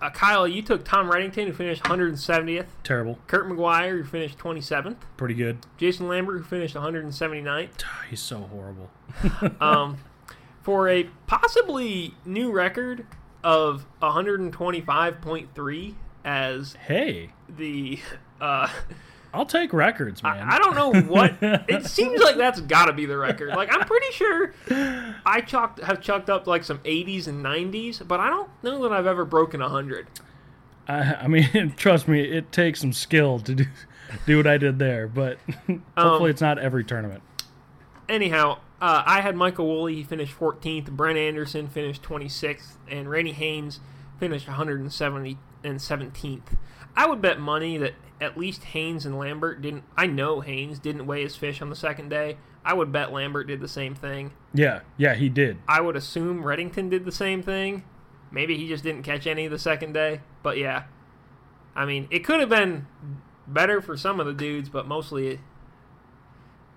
uh, 0.00 0.10
Kyle, 0.10 0.48
you 0.48 0.62
took 0.62 0.84
Tom 0.84 1.10
Redington, 1.10 1.46
who 1.46 1.52
finished 1.52 1.82
170th. 1.84 2.66
Terrible. 2.82 3.18
Kurt 3.26 3.46
McGuire, 3.46 3.98
who 3.98 4.04
finished 4.04 4.38
27th. 4.38 4.96
Pretty 5.16 5.34
good. 5.34 5.58
Jason 5.76 6.08
Lambert, 6.08 6.38
who 6.38 6.44
finished 6.44 6.74
179th. 6.74 7.70
Ah, 7.84 8.04
He's 8.10 8.20
so 8.20 8.38
horrible. 8.38 8.90
um, 9.60 9.98
for 10.62 10.88
a 10.88 11.04
possibly 11.26 12.14
new 12.24 12.50
record 12.50 13.06
of 13.44 13.86
125.3 14.02 15.94
as 16.24 16.72
Hey, 16.74 17.30
the. 17.48 18.00
Uh, 18.40 18.68
I'll 19.32 19.46
take 19.46 19.72
records, 19.72 20.22
man. 20.22 20.48
I, 20.48 20.56
I 20.56 20.58
don't 20.58 20.74
know 20.74 20.92
what. 21.02 21.36
it 21.42 21.86
seems 21.86 22.20
like 22.20 22.36
that's 22.36 22.60
got 22.60 22.86
to 22.86 22.92
be 22.92 23.04
the 23.04 23.16
record. 23.16 23.50
Like 23.50 23.68
I'm 23.72 23.86
pretty 23.86 24.12
sure 24.12 24.54
I 25.26 25.40
chalked 25.40 25.80
have 25.80 26.00
chucked 26.00 26.30
up 26.30 26.46
like 26.46 26.64
some 26.64 26.78
80s 26.78 27.26
and 27.26 27.44
90s, 27.44 28.06
but 28.06 28.20
I 28.20 28.28
don't 28.30 28.48
know 28.62 28.82
that 28.82 28.92
I've 28.92 29.06
ever 29.06 29.24
broken 29.24 29.60
100. 29.60 30.06
I, 30.86 31.14
I 31.14 31.28
mean, 31.28 31.74
trust 31.76 32.08
me, 32.08 32.20
it 32.20 32.52
takes 32.52 32.80
some 32.80 32.92
skill 32.92 33.38
to 33.40 33.54
do 33.54 33.66
do 34.26 34.36
what 34.36 34.46
I 34.46 34.56
did 34.58 34.78
there, 34.78 35.08
but 35.08 35.38
Um, 35.68 35.82
hopefully 35.96 36.30
it's 36.30 36.40
not 36.40 36.58
every 36.58 36.84
tournament. 36.84 37.22
Anyhow, 38.08 38.58
uh, 38.80 39.02
I 39.06 39.20
had 39.20 39.36
Michael 39.36 39.66
Woolley. 39.66 39.94
He 39.96 40.02
finished 40.02 40.38
14th. 40.38 40.90
Brent 40.90 41.18
Anderson 41.18 41.68
finished 41.68 42.02
26th, 42.02 42.76
and 42.88 43.08
Randy 43.08 43.32
Haynes 43.32 43.80
finished 44.18 44.46
170 44.46 45.38
and 45.62 45.78
17th. 45.78 46.56
I 46.96 47.06
would 47.06 47.20
bet 47.20 47.40
money 47.40 47.78
that 47.78 47.94
at 48.20 48.38
least 48.38 48.64
Haynes 48.64 49.04
and 49.04 49.18
Lambert 49.18 49.62
didn't. 49.62 49.84
I 49.96 50.06
know 50.06 50.40
Haynes 50.40 50.78
didn't 50.78 51.06
weigh 51.06 51.22
his 51.22 51.36
fish 51.36 51.60
on 51.60 51.70
the 51.70 51.76
second 51.76 52.08
day. 52.08 52.36
I 52.64 52.74
would 52.74 52.92
bet 52.92 53.12
Lambert 53.12 53.46
did 53.46 53.60
the 53.60 53.68
same 53.68 53.94
thing. 53.94 54.32
Yeah, 54.54 54.80
yeah, 54.96 55.14
he 55.14 55.28
did. 55.28 55.58
I 55.68 55.80
would 55.80 55.96
assume 55.96 56.42
Redington 56.42 56.90
did 56.90 57.04
the 57.04 57.12
same 57.12 57.42
thing. 57.42 57.84
Maybe 58.30 58.56
he 58.56 58.68
just 58.68 58.84
didn't 58.84 59.02
catch 59.02 59.26
any 59.26 59.48
the 59.48 59.58
second 59.58 59.92
day. 59.92 60.20
But 60.42 60.56
yeah, 60.56 60.84
I 61.74 61.84
mean, 61.84 62.08
it 62.10 62.20
could 62.20 62.40
have 62.40 62.48
been 62.48 62.86
better 63.46 63.82
for 63.82 63.96
some 63.96 64.20
of 64.20 64.26
the 64.26 64.32
dudes, 64.32 64.68
but 64.68 64.86
mostly 64.86 65.40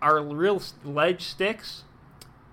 our 0.01 0.21
real 0.21 0.61
ledge 0.83 1.23
sticks 1.23 1.83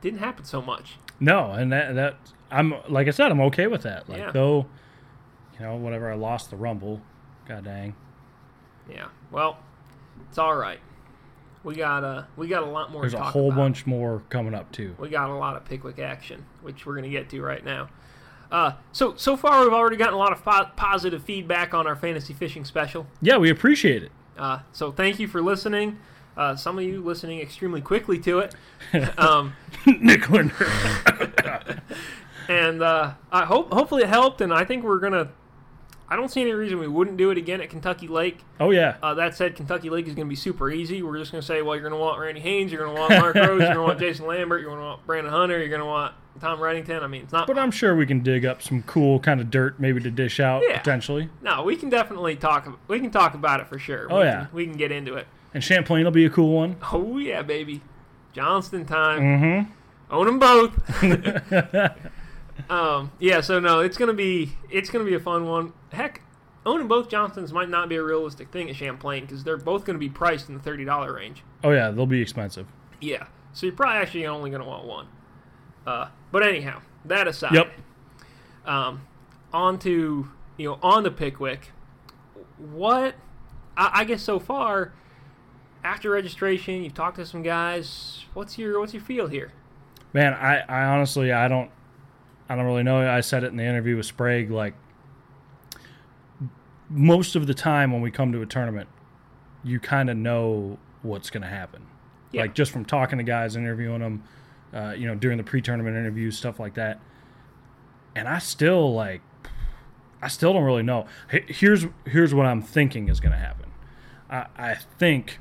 didn't 0.05 0.21
happen 0.21 0.45
so 0.45 0.63
much. 0.63 0.97
No, 1.19 1.51
and 1.53 1.73
that 1.73 1.95
that 1.97 2.17
I'm 2.51 2.75
like 2.89 3.09
I 3.09 3.11
said, 3.11 3.31
I'm 3.33 3.41
okay 3.43 3.67
with 3.67 3.83
that. 3.83 4.09
Like 4.09 4.19
Yeah. 4.19 4.31
though, 4.31 4.67
you 5.55 5.61
know, 5.61 5.75
whatever. 5.77 6.11
I 6.11 6.15
lost 6.15 6.51
the 6.51 6.57
rumble. 6.57 7.01
God 7.49 7.65
dang. 7.65 7.95
Yeah. 8.89 9.07
Well, 9.33 9.59
it's 10.29 10.39
all 10.39 10.55
right. 10.55 10.79
We 11.65 11.75
got 11.75 12.05
a 12.05 12.27
we 12.37 12.47
got 12.49 12.63
a 12.63 12.67
lot 12.67 12.93
more. 12.93 13.01
There's 13.03 13.15
a 13.15 13.23
whole 13.23 13.49
about. 13.49 13.57
bunch 13.59 13.87
more 13.87 14.23
coming 14.29 14.55
up 14.55 14.71
too. 14.71 14.95
We 14.99 15.09
got 15.09 15.31
a 15.31 15.35
lot 15.35 15.57
of 15.57 15.65
Pickwick 15.65 15.99
action, 15.99 16.45
which 16.63 16.85
we're 16.85 16.93
going 16.93 17.05
to 17.05 17.11
get 17.11 17.31
to 17.31 17.41
right 17.41 17.65
now. 17.65 17.89
Uh, 18.53 18.73
so 18.93 19.15
so 19.17 19.37
far, 19.37 19.63
we've 19.65 19.73
already 19.73 19.97
gotten 19.97 20.15
a 20.15 20.19
lot 20.19 20.33
of 20.33 20.45
po- 20.45 20.69
positive 20.77 21.23
feedback 21.25 21.73
on 21.73 21.87
our 21.87 21.97
fantasy 21.97 22.35
fishing 22.35 22.65
special. 22.67 23.07
Yeah, 23.23 23.39
we 23.39 23.49
appreciate 23.51 24.03
it. 24.03 24.13
Uh, 24.37 24.59
so 24.73 24.93
thank 24.93 25.19
you 25.19 25.27
for 25.27 25.41
listening. 25.41 25.99
Uh, 26.37 26.57
some 26.57 26.79
of 26.79 26.85
you 26.85 27.03
listening 27.03 27.41
extremely 27.41 27.81
quickly 27.81 28.19
to 28.19 28.41
it, 28.41 28.55
um, 29.19 29.55
Nick 29.87 30.29
Linder. 30.31 30.67
and 32.49 32.83
uh, 32.83 33.13
I 33.33 33.45
hope 33.45 33.73
hopefully 33.73 34.03
it 34.03 34.09
helped. 34.09 34.41
And 34.41 34.53
I 34.53 34.65
think 34.65 34.85
we're 34.85 34.99
gonna. 34.99 35.29
I 36.07 36.17
don't 36.17 36.31
see 36.31 36.43
any 36.43 36.53
reason 36.53 36.79
we 36.79 36.87
wouldn't 36.87 37.17
do 37.17 37.31
it 37.31 37.39
again 37.39 37.61
at 37.63 37.71
Kentucky 37.71 38.09
Lake. 38.09 38.41
Oh 38.61 38.71
yeah. 38.71 38.97
Uh, 39.03 39.15
that 39.15 39.35
said, 39.35 39.57
Kentucky 39.57 39.89
Lake 39.89 40.07
is 40.07 40.15
going 40.15 40.27
to 40.27 40.31
be 40.31 40.37
super 40.37 40.71
easy. 40.71 41.03
We're 41.03 41.17
just 41.19 41.33
going 41.33 41.41
to 41.41 41.47
say, 41.47 41.63
well, 41.63 41.75
you're 41.75 41.89
going 41.89 41.99
to 41.99 42.05
want 42.05 42.21
Randy 42.21 42.41
Haynes, 42.43 42.71
you're 42.71 42.85
going 42.85 42.95
to 42.95 43.01
want 43.01 43.13
Mark 43.15 43.35
Rose, 43.35 43.47
you're 43.49 43.59
going 43.59 43.75
to 43.77 43.83
want 43.83 43.99
Jason 44.01 44.27
Lambert, 44.27 44.61
you're 44.61 44.69
going 44.71 44.81
to 44.81 44.85
want 44.85 45.07
Brandon 45.07 45.33
Hunter, 45.33 45.59
you're 45.59 45.71
going 45.71 45.81
to 45.81 45.87
want 45.87 46.15
Tom 46.41 46.59
Redington. 46.59 47.03
I 47.03 47.07
mean, 47.07 47.23
it's 47.23 47.33
not. 47.33 47.47
But 47.47 47.59
I'm 47.59 47.71
sure 47.71 47.97
we 47.97 48.05
can 48.05 48.21
dig 48.21 48.45
up 48.45 48.61
some 48.63 48.83
cool 48.83 49.19
kind 49.19 49.41
of 49.41 49.51
dirt 49.51 49.81
maybe 49.81 49.99
to 50.03 50.11
dish 50.11 50.41
out 50.41 50.63
Yeah. 50.69 50.77
potentially. 50.79 51.31
no, 51.43 51.63
we 51.63 51.75
can 51.75 51.89
definitely 51.89 52.37
talk. 52.37 52.69
We 52.87 53.01
can 53.01 53.11
talk 53.11 53.33
about 53.35 53.61
it 53.61 53.67
for 53.69 53.79
sure. 53.79 54.07
Oh, 54.11 54.19
We 54.19 54.25
yeah. 54.25 54.45
can, 54.45 54.49
we 54.53 54.67
can 54.67 54.77
get 54.77 54.93
into 54.93 55.15
it. 55.15 55.27
And 55.55 55.63
Champlain 55.63 56.05
will 56.05 56.11
be 56.11 56.25
a 56.27 56.31
cool 56.31 56.53
one. 56.53 56.77
Oh 56.93 57.17
yeah, 57.19 57.43
baby, 57.43 57.81
Johnston 58.33 58.85
time. 58.85 59.21
Mm-hmm. 59.23 59.73
Own 60.11 60.27
them 60.27 60.39
both. 60.41 60.73
um, 62.71 63.13
yeah, 63.21 63.41
so 63.41 63.61
no, 63.61 63.81
it's 63.81 63.97
gonna 63.97 64.13
be 64.13 64.57
it's 64.69 64.91
gonna 64.91 65.05
be 65.05 65.15
a 65.15 65.21
fun 65.21 65.47
one. 65.47 65.73
Heck, 65.93 66.23
owning 66.67 66.89
both 66.89 67.09
Johnstons 67.09 67.53
might 67.53 67.69
not 67.69 67.89
be 67.89 67.97
a 67.97 68.03
realistic 68.03 68.51
thing 68.51 68.69
at 68.69 68.77
Champlain 68.77 69.23
because 69.23 69.45
they're 69.45 69.57
both 69.57 69.85
gonna 69.85 69.99
be 69.99 70.09
priced 70.09 70.49
in 70.49 70.55
the 70.55 70.61
thirty 70.61 70.85
dollar 70.85 71.15
range. 71.15 71.45
Oh 71.63 71.71
yeah, 71.71 71.91
they'll 71.91 72.07
be 72.07 72.21
expensive. 72.21 72.67
Yeah, 73.01 73.27
so 73.53 73.67
you're 73.67 73.77
probably 73.77 73.99
actually 74.03 74.27
only 74.27 74.51
gonna 74.51 74.67
want 74.67 74.85
one. 74.85 75.07
Uh, 75.87 76.09
but 76.33 76.43
anyhow, 76.43 76.81
that 77.05 77.29
aside, 77.29 77.55
Yep. 77.55 77.73
um, 78.67 79.03
on 79.53 79.79
to 79.81 80.29
you 80.57 80.69
know 80.69 80.79
on 80.83 81.05
the 81.05 81.11
Pickwick. 81.13 81.71
What 82.59 83.15
I, 83.77 83.91
I 84.01 84.05
guess 84.05 84.23
so 84.23 84.39
far 84.41 84.93
after 85.85 86.11
registration, 86.11 86.83
you've 86.83 86.95
talked 86.95 87.17
to 87.17 87.27
some 87.27 87.43
guys. 87.43 88.25
What's 88.33 88.59
your 88.59 88.81
what's 88.81 88.95
your 88.95 89.03
feel 89.03 89.29
here? 89.29 89.53
Man, 90.13 90.33
I, 90.33 90.61
I 90.61 90.85
honestly 90.87 91.31
I 91.31 91.47
don't 91.47 91.71
I 92.49 92.57
don't 92.57 92.65
really 92.65 92.83
know. 92.83 93.09
I 93.09 93.21
said 93.21 93.45
it 93.45 93.49
in 93.49 93.57
the 93.57 93.65
interview 93.65 93.97
with 93.97 94.07
Sprague, 94.07 94.51
like 94.51 94.75
most 96.89 97.37
of 97.37 97.47
the 97.47 97.55
time 97.55 97.93
when 97.93 98.01
we 98.01 98.11
come 98.11 98.33
to 98.33 98.43
a 98.43 98.47
tournament, 98.47 98.89
you 99.63 99.81
kind 99.81 100.11
of 100.11 100.17
know 100.17 100.79
what's 101.03 101.31
going 101.31 101.43
to 101.43 101.49
happen. 101.49 101.87
Yeah. 102.33 102.43
Like 102.43 102.55
just 102.55 102.71
from 102.71 102.85
talking 102.85 103.19
to 103.19 103.25
guys, 103.25 103.57
interviewing 103.57 104.01
them, 104.01 104.25
uh, 104.73 104.95
you 104.97 105.07
know, 105.07 105.15
during 105.15 105.39
the 105.39 105.45
pre-tournament 105.45 105.97
interviews, 105.97 106.37
stuff 106.37 106.61
like 106.61 106.75
that. 106.75 107.01
And 108.15 108.29
I 108.29 108.39
still 108.39 108.95
like, 108.95 109.23
I 110.23 110.29
still 110.29 110.53
don't 110.53 110.65
really 110.65 110.83
know. 110.83 111.07
Here's 111.29 111.87
here's 112.07 112.35
what 112.35 112.47
I'm 112.47 112.63
thinking 112.63 113.09
is 113.09 113.21
going 113.21 113.33
to 113.33 113.39
happen. 113.39 113.71
I, 114.31 114.47
I 114.57 114.75
think 114.75 115.39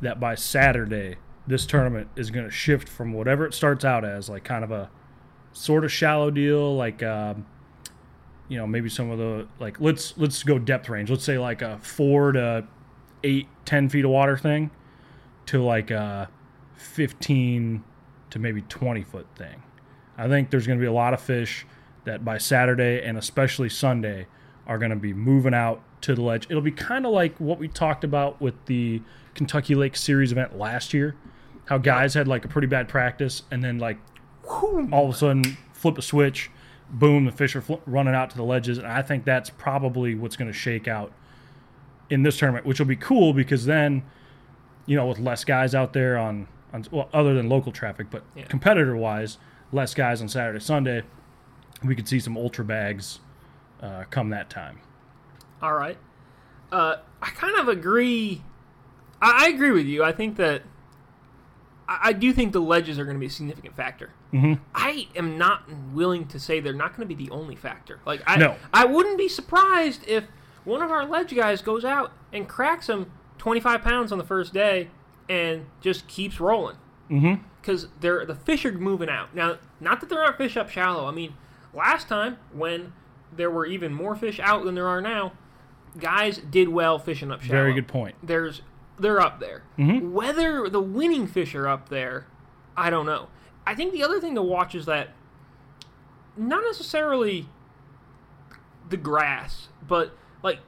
that 0.00 0.20
by 0.20 0.34
Saturday, 0.34 1.16
this 1.46 1.66
tournament 1.66 2.08
is 2.16 2.30
going 2.30 2.44
to 2.44 2.50
shift 2.50 2.88
from 2.88 3.12
whatever 3.12 3.46
it 3.46 3.54
starts 3.54 3.84
out 3.84 4.04
as, 4.04 4.28
like 4.28 4.44
kind 4.44 4.64
of 4.64 4.70
a 4.70 4.90
sort 5.52 5.84
of 5.84 5.92
shallow 5.92 6.30
deal, 6.30 6.76
like 6.76 7.02
um, 7.02 7.46
you 8.48 8.56
know 8.58 8.66
maybe 8.66 8.88
some 8.88 9.10
of 9.10 9.18
the 9.18 9.46
like 9.58 9.80
let's 9.80 10.16
let's 10.16 10.42
go 10.42 10.58
depth 10.58 10.88
range. 10.88 11.10
Let's 11.10 11.24
say 11.24 11.38
like 11.38 11.62
a 11.62 11.78
four 11.78 12.32
to 12.32 12.66
eight, 13.24 13.48
ten 13.64 13.88
feet 13.88 14.04
of 14.04 14.10
water 14.10 14.36
thing, 14.36 14.70
to 15.46 15.62
like 15.62 15.90
a 15.90 16.28
fifteen 16.74 17.84
to 18.30 18.38
maybe 18.38 18.62
twenty 18.62 19.02
foot 19.02 19.26
thing. 19.36 19.62
I 20.16 20.28
think 20.28 20.50
there's 20.50 20.66
going 20.66 20.78
to 20.78 20.82
be 20.82 20.88
a 20.88 20.92
lot 20.92 21.14
of 21.14 21.20
fish 21.20 21.66
that 22.04 22.24
by 22.24 22.38
Saturday 22.38 23.02
and 23.02 23.16
especially 23.16 23.68
Sunday 23.68 24.26
are 24.66 24.78
going 24.78 24.90
to 24.90 24.96
be 24.96 25.12
moving 25.12 25.54
out 25.54 25.82
to 26.02 26.14
the 26.14 26.22
ledge. 26.22 26.46
It'll 26.48 26.62
be 26.62 26.70
kind 26.70 27.06
of 27.06 27.12
like 27.12 27.36
what 27.38 27.58
we 27.58 27.68
talked 27.68 28.04
about 28.04 28.40
with 28.40 28.54
the 28.66 29.02
Kentucky 29.34 29.74
Lake 29.74 29.96
Series 29.96 30.32
event 30.32 30.58
last 30.58 30.92
year. 30.94 31.16
How 31.66 31.78
guys 31.78 32.14
had 32.14 32.26
like 32.28 32.44
a 32.44 32.48
pretty 32.48 32.68
bad 32.68 32.88
practice 32.88 33.42
and 33.50 33.62
then 33.62 33.78
like 33.78 33.98
all 34.46 35.08
of 35.08 35.14
a 35.14 35.18
sudden 35.18 35.56
flip 35.72 35.98
a 35.98 36.02
switch, 36.02 36.50
boom, 36.90 37.26
the 37.26 37.32
fish 37.32 37.54
are 37.54 37.60
fl- 37.60 37.74
running 37.86 38.14
out 38.14 38.30
to 38.30 38.36
the 38.36 38.42
ledges. 38.42 38.78
And 38.78 38.86
I 38.86 39.02
think 39.02 39.24
that's 39.24 39.50
probably 39.50 40.14
what's 40.14 40.36
going 40.36 40.50
to 40.50 40.56
shake 40.56 40.88
out 40.88 41.12
in 42.10 42.22
this 42.22 42.38
tournament, 42.38 42.64
which 42.64 42.78
will 42.78 42.86
be 42.86 42.96
cool 42.96 43.32
because 43.34 43.66
then, 43.66 44.02
you 44.86 44.96
know, 44.96 45.06
with 45.06 45.18
less 45.18 45.44
guys 45.44 45.74
out 45.74 45.92
there 45.92 46.16
on, 46.16 46.48
on 46.72 46.84
well, 46.90 47.08
other 47.12 47.34
than 47.34 47.48
local 47.50 47.70
traffic, 47.72 48.06
but 48.10 48.24
Yeah. 48.34 48.44
competitor 48.44 48.96
wise, 48.96 49.36
less 49.70 49.92
guys 49.94 50.22
on 50.22 50.28
Saturday, 50.28 50.60
Sunday, 50.60 51.02
we 51.84 51.94
could 51.94 52.08
see 52.08 52.18
some 52.18 52.36
ultra 52.36 52.64
bags 52.64 53.20
uh, 53.82 54.04
come 54.10 54.30
that 54.30 54.48
time. 54.48 54.78
All 55.62 55.74
right. 55.74 55.98
Uh, 56.70 56.96
I 57.22 57.30
kind 57.30 57.56
of 57.58 57.68
agree. 57.68 58.42
I, 59.20 59.46
I 59.46 59.48
agree 59.48 59.70
with 59.70 59.86
you. 59.86 60.04
I 60.04 60.12
think 60.12 60.36
that 60.36 60.62
I, 61.88 61.98
I 62.04 62.12
do 62.12 62.32
think 62.32 62.52
the 62.52 62.60
ledges 62.60 62.98
are 62.98 63.04
going 63.04 63.16
to 63.16 63.20
be 63.20 63.26
a 63.26 63.30
significant 63.30 63.74
factor. 63.76 64.10
Mm-hmm. 64.32 64.62
I 64.74 65.08
am 65.16 65.38
not 65.38 65.62
willing 65.92 66.26
to 66.28 66.38
say 66.38 66.60
they're 66.60 66.72
not 66.72 66.96
going 66.96 67.08
to 67.08 67.14
be 67.14 67.26
the 67.26 67.30
only 67.32 67.56
factor. 67.56 68.00
Like 68.04 68.22
I, 68.26 68.36
No. 68.36 68.56
I 68.72 68.84
wouldn't 68.84 69.18
be 69.18 69.28
surprised 69.28 70.06
if 70.06 70.24
one 70.64 70.82
of 70.82 70.90
our 70.90 71.06
ledge 71.06 71.34
guys 71.34 71.62
goes 71.62 71.84
out 71.84 72.12
and 72.32 72.46
cracks 72.48 72.88
them 72.88 73.10
25 73.38 73.82
pounds 73.82 74.12
on 74.12 74.18
the 74.18 74.24
first 74.24 74.52
day 74.52 74.88
and 75.28 75.66
just 75.80 76.06
keeps 76.08 76.40
rolling. 76.40 76.76
Mm-hmm. 77.10 77.42
Because 77.60 77.88
they're 78.00 78.24
the 78.24 78.34
fish 78.34 78.64
are 78.64 78.72
moving 78.72 79.08
out 79.08 79.34
now. 79.34 79.58
Not 79.80 80.00
that 80.00 80.08
there 80.08 80.22
aren't 80.22 80.36
fish 80.36 80.56
up 80.56 80.70
shallow. 80.70 81.06
I 81.06 81.10
mean, 81.10 81.34
last 81.74 82.08
time 82.08 82.38
when 82.52 82.92
there 83.34 83.50
were 83.50 83.66
even 83.66 83.92
more 83.92 84.14
fish 84.14 84.38
out 84.40 84.64
than 84.64 84.74
there 84.74 84.86
are 84.86 85.00
now, 85.00 85.32
guys 85.98 86.38
did 86.38 86.68
well 86.68 86.98
fishing 86.98 87.30
up 87.30 87.42
shallow. 87.42 87.60
Very 87.62 87.74
good 87.74 87.88
point. 87.88 88.14
There's 88.22 88.62
they're 88.98 89.20
up 89.20 89.38
there. 89.40 89.62
Whether 89.76 90.68
the 90.68 90.80
winning 90.80 91.26
fish 91.26 91.54
are 91.54 91.68
up 91.68 91.88
there, 91.88 92.26
I 92.76 92.90
don't 92.90 93.06
know. 93.06 93.28
I 93.66 93.74
think 93.74 93.92
the 93.92 94.02
other 94.02 94.20
thing 94.20 94.34
to 94.34 94.42
watch 94.42 94.74
is 94.74 94.86
that 94.86 95.10
not 96.36 96.62
necessarily 96.64 97.48
the 98.88 98.96
grass, 98.96 99.68
but 99.86 100.16
like 100.42 100.60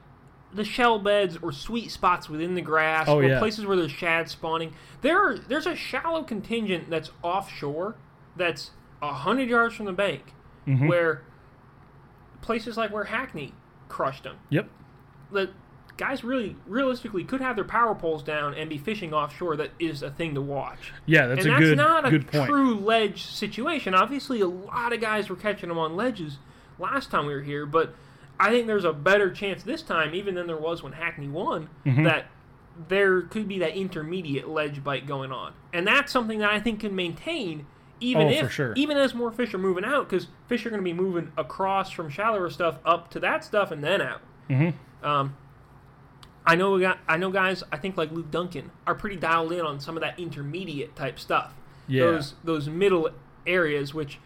the 0.53 0.65
shell 0.65 0.99
beds 0.99 1.39
or 1.43 1.53
sweet 1.53 1.91
spots 1.91 2.29
within 2.29 2.55
the 2.55 2.61
grass 2.61 3.07
Oh, 3.09 3.19
or 3.19 3.25
yeah. 3.25 3.39
places 3.39 3.65
where 3.67 3.77
there's 3.77 3.93
shad 3.93 4.29
spawning. 4.29 4.75
There 5.01 5.19
are 5.19 5.39
there's 5.39 5.67
a 5.67 5.75
shallow 5.77 6.23
contingent 6.23 6.91
that's 6.91 7.11
offshore 7.23 7.97
that's 8.37 8.73
a 9.03 9.13
hundred 9.13 9.49
yards 9.49 9.75
from 9.75 9.87
the 9.87 9.93
bank 9.93 10.35
Mm-hmm. 10.67 10.89
where 10.89 11.23
places 12.43 12.77
like 12.77 12.93
where 12.93 13.05
Hackney 13.05 13.55
crushed 13.89 14.25
them 14.25 14.37
Yep. 14.51 14.69
The 15.33 15.51
guys 15.97 16.25
really 16.25 16.57
realistically 16.67 17.23
could 17.25 17.41
have 17.43 17.57
their 17.57 17.65
power 17.65 17.95
poles 17.95 18.23
down 18.23 18.55
and 18.55 18.71
be 18.71 18.79
fishing 18.79 19.13
offshore 19.13 19.55
that 19.57 19.71
is 19.79 20.03
a 20.03 20.11
thing 20.11 20.35
to 20.35 20.41
watch 20.41 20.93
Yeah, 21.05 21.27
that's 21.27 21.45
and 21.45 21.49
a 21.49 21.51
that's 21.51 21.61
good 21.61 21.77
point. 21.79 21.89
not 21.89 22.07
a 22.07 22.11
good 22.11 22.27
point. 22.31 22.49
true 22.49 22.75
ledge 22.75 23.25
situation 23.27 23.95
obviously 23.95 24.41
a 24.41 24.47
lot 24.49 24.95
of 24.95 25.01
guys 25.03 25.29
were 25.29 25.37
catching 25.37 25.69
them 25.69 25.77
on 25.79 25.97
ledges 25.97 26.39
last 26.79 27.11
time 27.11 27.27
we 27.27 27.35
were 27.35 27.43
here 27.43 27.67
but 27.67 27.95
i 28.39 28.49
think 28.51 28.67
there's 28.67 28.85
a 28.87 28.95
better 28.95 29.31
chance 29.31 29.63
this 29.63 29.83
time 29.83 30.15
even 30.15 30.35
than 30.37 30.47
there 30.47 30.57
was 30.57 30.83
when 30.83 30.93
hackney 30.95 31.29
won 31.29 31.69
Mm-hmm. 31.85 32.05
that 32.05 32.27
there 32.89 33.21
could 33.23 33.47
be 33.47 33.59
that 33.59 33.77
intermediate 33.77 34.49
ledge 34.49 34.83
bite 34.83 35.07
going 35.07 35.33
on 35.33 35.53
and 35.75 35.87
that's 35.87 36.11
something 36.11 36.39
that 36.39 36.51
i 36.51 36.59
think 36.59 36.81
can 36.81 36.95
maintain 36.97 37.67
even 38.03 38.29
Oh, 38.29 38.31
if 38.31 38.51
sure. 38.53 38.73
even 38.75 38.97
as 38.97 39.13
more 39.15 39.31
fish 39.31 39.53
are 39.53 39.59
moving 39.59 39.85
out 39.85 40.09
because 40.09 40.29
fish 40.49 40.65
are 40.65 40.71
going 40.71 40.81
to 40.81 40.85
be 40.85 40.95
moving 40.95 41.31
across 41.37 41.91
from 41.91 42.09
shallower 42.09 42.49
stuff 42.49 42.79
up 42.87 43.11
to 43.11 43.21
that 43.21 43.45
stuff 43.45 43.71
and 43.71 43.85
then 43.85 44.01
out 44.01 44.23
Mm-hmm. 44.49 44.71
Um, 45.03 45.37
I 46.47 46.57
know 46.57 46.73
we 46.73 46.81
got, 46.81 46.99
I 47.09 47.17
know 47.17 47.31
guys. 47.31 47.63
I 47.71 47.77
think 47.77 47.97
like 47.97 48.11
Luke 48.11 48.31
Duncan 48.31 48.71
are 48.87 48.95
pretty 48.95 49.17
dialed 49.17 49.53
in 49.53 49.61
on 49.61 49.81
some 49.81 49.97
of 49.97 50.01
that 50.03 50.19
intermediate 50.19 50.97
type 50.97 51.19
stuff. 51.19 51.55
Yeah. 51.87 52.05
Those 52.05 52.35
those 52.45 52.69
middle 52.69 53.11
areas, 53.47 53.93
which 53.93 54.19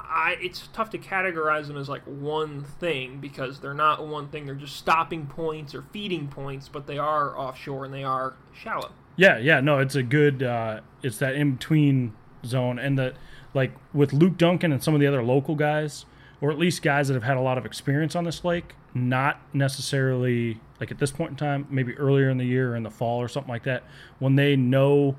I 0.00 0.36
it's 0.40 0.68
tough 0.72 0.90
to 0.90 0.98
categorize 0.98 1.66
them 1.66 1.76
as 1.76 1.88
like 1.88 2.02
one 2.02 2.64
thing 2.64 3.18
because 3.20 3.60
they're 3.60 3.74
not 3.74 4.06
one 4.06 4.28
thing. 4.28 4.46
They're 4.46 4.54
just 4.54 4.76
stopping 4.76 5.26
points 5.26 5.74
or 5.74 5.82
feeding 5.92 6.28
points, 6.28 6.68
but 6.68 6.86
they 6.86 6.98
are 6.98 7.38
offshore 7.38 7.84
and 7.84 7.94
they 7.94 8.04
are 8.04 8.34
shallow. 8.52 8.92
Yeah, 9.16 9.38
yeah, 9.38 9.60
no, 9.60 9.78
it's 9.78 9.96
a 9.96 10.02
good. 10.02 10.42
Uh, 10.42 10.80
it's 11.02 11.18
that 11.18 11.34
in 11.34 11.52
between 11.52 12.14
zone, 12.44 12.78
and 12.78 12.98
the 12.98 13.14
like 13.52 13.72
with 13.92 14.12
Luke 14.12 14.38
Duncan 14.38 14.72
and 14.72 14.82
some 14.82 14.94
of 14.94 15.00
the 15.00 15.06
other 15.06 15.22
local 15.22 15.54
guys, 15.56 16.04
or 16.40 16.50
at 16.50 16.58
least 16.58 16.82
guys 16.82 17.08
that 17.08 17.14
have 17.14 17.24
had 17.24 17.36
a 17.36 17.40
lot 17.40 17.58
of 17.58 17.66
experience 17.66 18.14
on 18.14 18.24
this 18.24 18.44
lake. 18.44 18.74
Not 18.94 19.40
necessarily 19.52 20.60
like 20.80 20.90
at 20.90 20.98
this 20.98 21.10
point 21.10 21.30
in 21.30 21.36
time, 21.36 21.66
maybe 21.70 21.94
earlier 21.94 22.30
in 22.30 22.38
the 22.38 22.44
year 22.44 22.72
or 22.72 22.76
in 22.76 22.82
the 22.82 22.90
fall 22.90 23.20
or 23.20 23.28
something 23.28 23.50
like 23.50 23.64
that, 23.64 23.84
when 24.18 24.36
they 24.36 24.56
know 24.56 25.16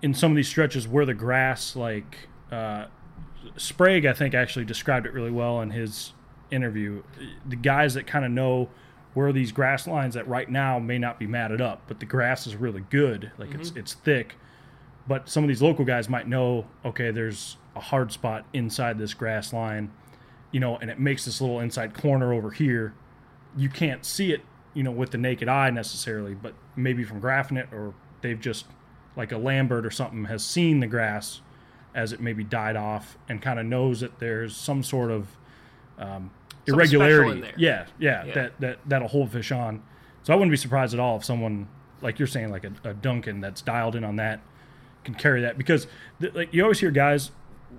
in 0.00 0.14
some 0.14 0.32
of 0.32 0.36
these 0.36 0.48
stretches 0.48 0.86
where 0.88 1.06
the 1.06 1.14
grass 1.14 1.76
like 1.76 2.28
uh, 2.50 2.86
Sprague, 3.56 4.06
I 4.06 4.12
think 4.12 4.34
actually 4.34 4.64
described 4.64 5.06
it 5.06 5.12
really 5.12 5.30
well 5.30 5.60
in 5.60 5.70
his 5.70 6.12
interview. 6.50 7.02
The 7.46 7.56
guys 7.56 7.94
that 7.94 8.06
kind 8.06 8.24
of 8.24 8.30
know 8.30 8.68
where 9.14 9.32
these 9.32 9.52
grass 9.52 9.86
lines 9.86 10.14
that 10.14 10.26
right 10.26 10.50
now 10.50 10.78
may 10.78 10.98
not 10.98 11.18
be 11.18 11.26
matted 11.26 11.60
up, 11.60 11.82
but 11.86 12.00
the 12.00 12.06
grass 12.06 12.46
is 12.46 12.56
really 12.56 12.84
good, 12.88 13.30
like 13.38 13.54
it's 13.54 13.72
it's 13.76 13.94
thick. 13.94 14.36
But 15.06 15.28
some 15.28 15.44
of 15.44 15.48
these 15.48 15.60
local 15.60 15.84
guys 15.84 16.08
might 16.08 16.28
know, 16.28 16.66
okay, 16.84 17.10
there's 17.10 17.56
a 17.74 17.80
hard 17.80 18.12
spot 18.12 18.44
inside 18.52 18.98
this 18.98 19.14
grass 19.14 19.52
line, 19.52 19.90
you 20.52 20.60
know, 20.60 20.76
and 20.76 20.90
it 20.90 21.00
makes 21.00 21.24
this 21.24 21.40
little 21.40 21.58
inside 21.60 21.94
corner 21.94 22.32
over 22.32 22.50
here. 22.50 22.94
You 23.56 23.68
can't 23.68 24.04
see 24.04 24.32
it, 24.32 24.42
you 24.74 24.82
know, 24.82 24.90
with 24.92 25.10
the 25.10 25.18
naked 25.18 25.48
eye 25.48 25.70
necessarily, 25.70 26.34
but 26.34 26.54
maybe 26.76 27.02
from 27.04 27.20
graphing 27.20 27.58
it 27.58 27.68
or 27.72 27.94
they've 28.20 28.40
just 28.40 28.66
like 29.16 29.32
a 29.32 29.36
Lambert 29.38 29.84
or 29.84 29.90
something 29.90 30.24
has 30.26 30.44
seen 30.44 30.80
the 30.80 30.86
grass 30.86 31.40
as 31.94 32.12
it 32.12 32.20
maybe 32.20 32.44
died 32.44 32.76
off 32.76 33.18
and 33.28 33.42
kind 33.42 33.58
of 33.58 33.66
knows 33.66 34.00
that 34.00 34.18
there's 34.18 34.56
some 34.56 34.82
sort 34.82 35.10
of 35.10 35.26
um, 35.98 36.30
irregularity. 36.66 37.40
there. 37.42 37.52
Yeah, 37.56 37.86
yeah, 37.98 38.24
Yeah. 38.24 38.34
that 38.34 38.60
that 38.60 38.78
that'll 38.86 39.08
hold 39.08 39.30
fish 39.32 39.52
on. 39.52 39.82
So 40.22 40.32
I 40.32 40.36
wouldn't 40.36 40.50
be 40.52 40.56
surprised 40.56 40.94
at 40.94 41.00
all 41.00 41.16
if 41.16 41.24
someone 41.24 41.68
like 42.00 42.18
you're 42.18 42.28
saying, 42.28 42.50
like 42.50 42.64
a, 42.64 42.72
a 42.84 42.94
Duncan 42.94 43.40
that's 43.40 43.60
dialed 43.62 43.96
in 43.96 44.04
on 44.04 44.16
that 44.16 44.40
can 45.04 45.14
carry 45.14 45.42
that 45.42 45.58
because 45.58 45.86
th- 46.20 46.32
like 46.34 46.54
you 46.54 46.62
always 46.62 46.78
hear 46.80 46.90
guys 46.90 47.30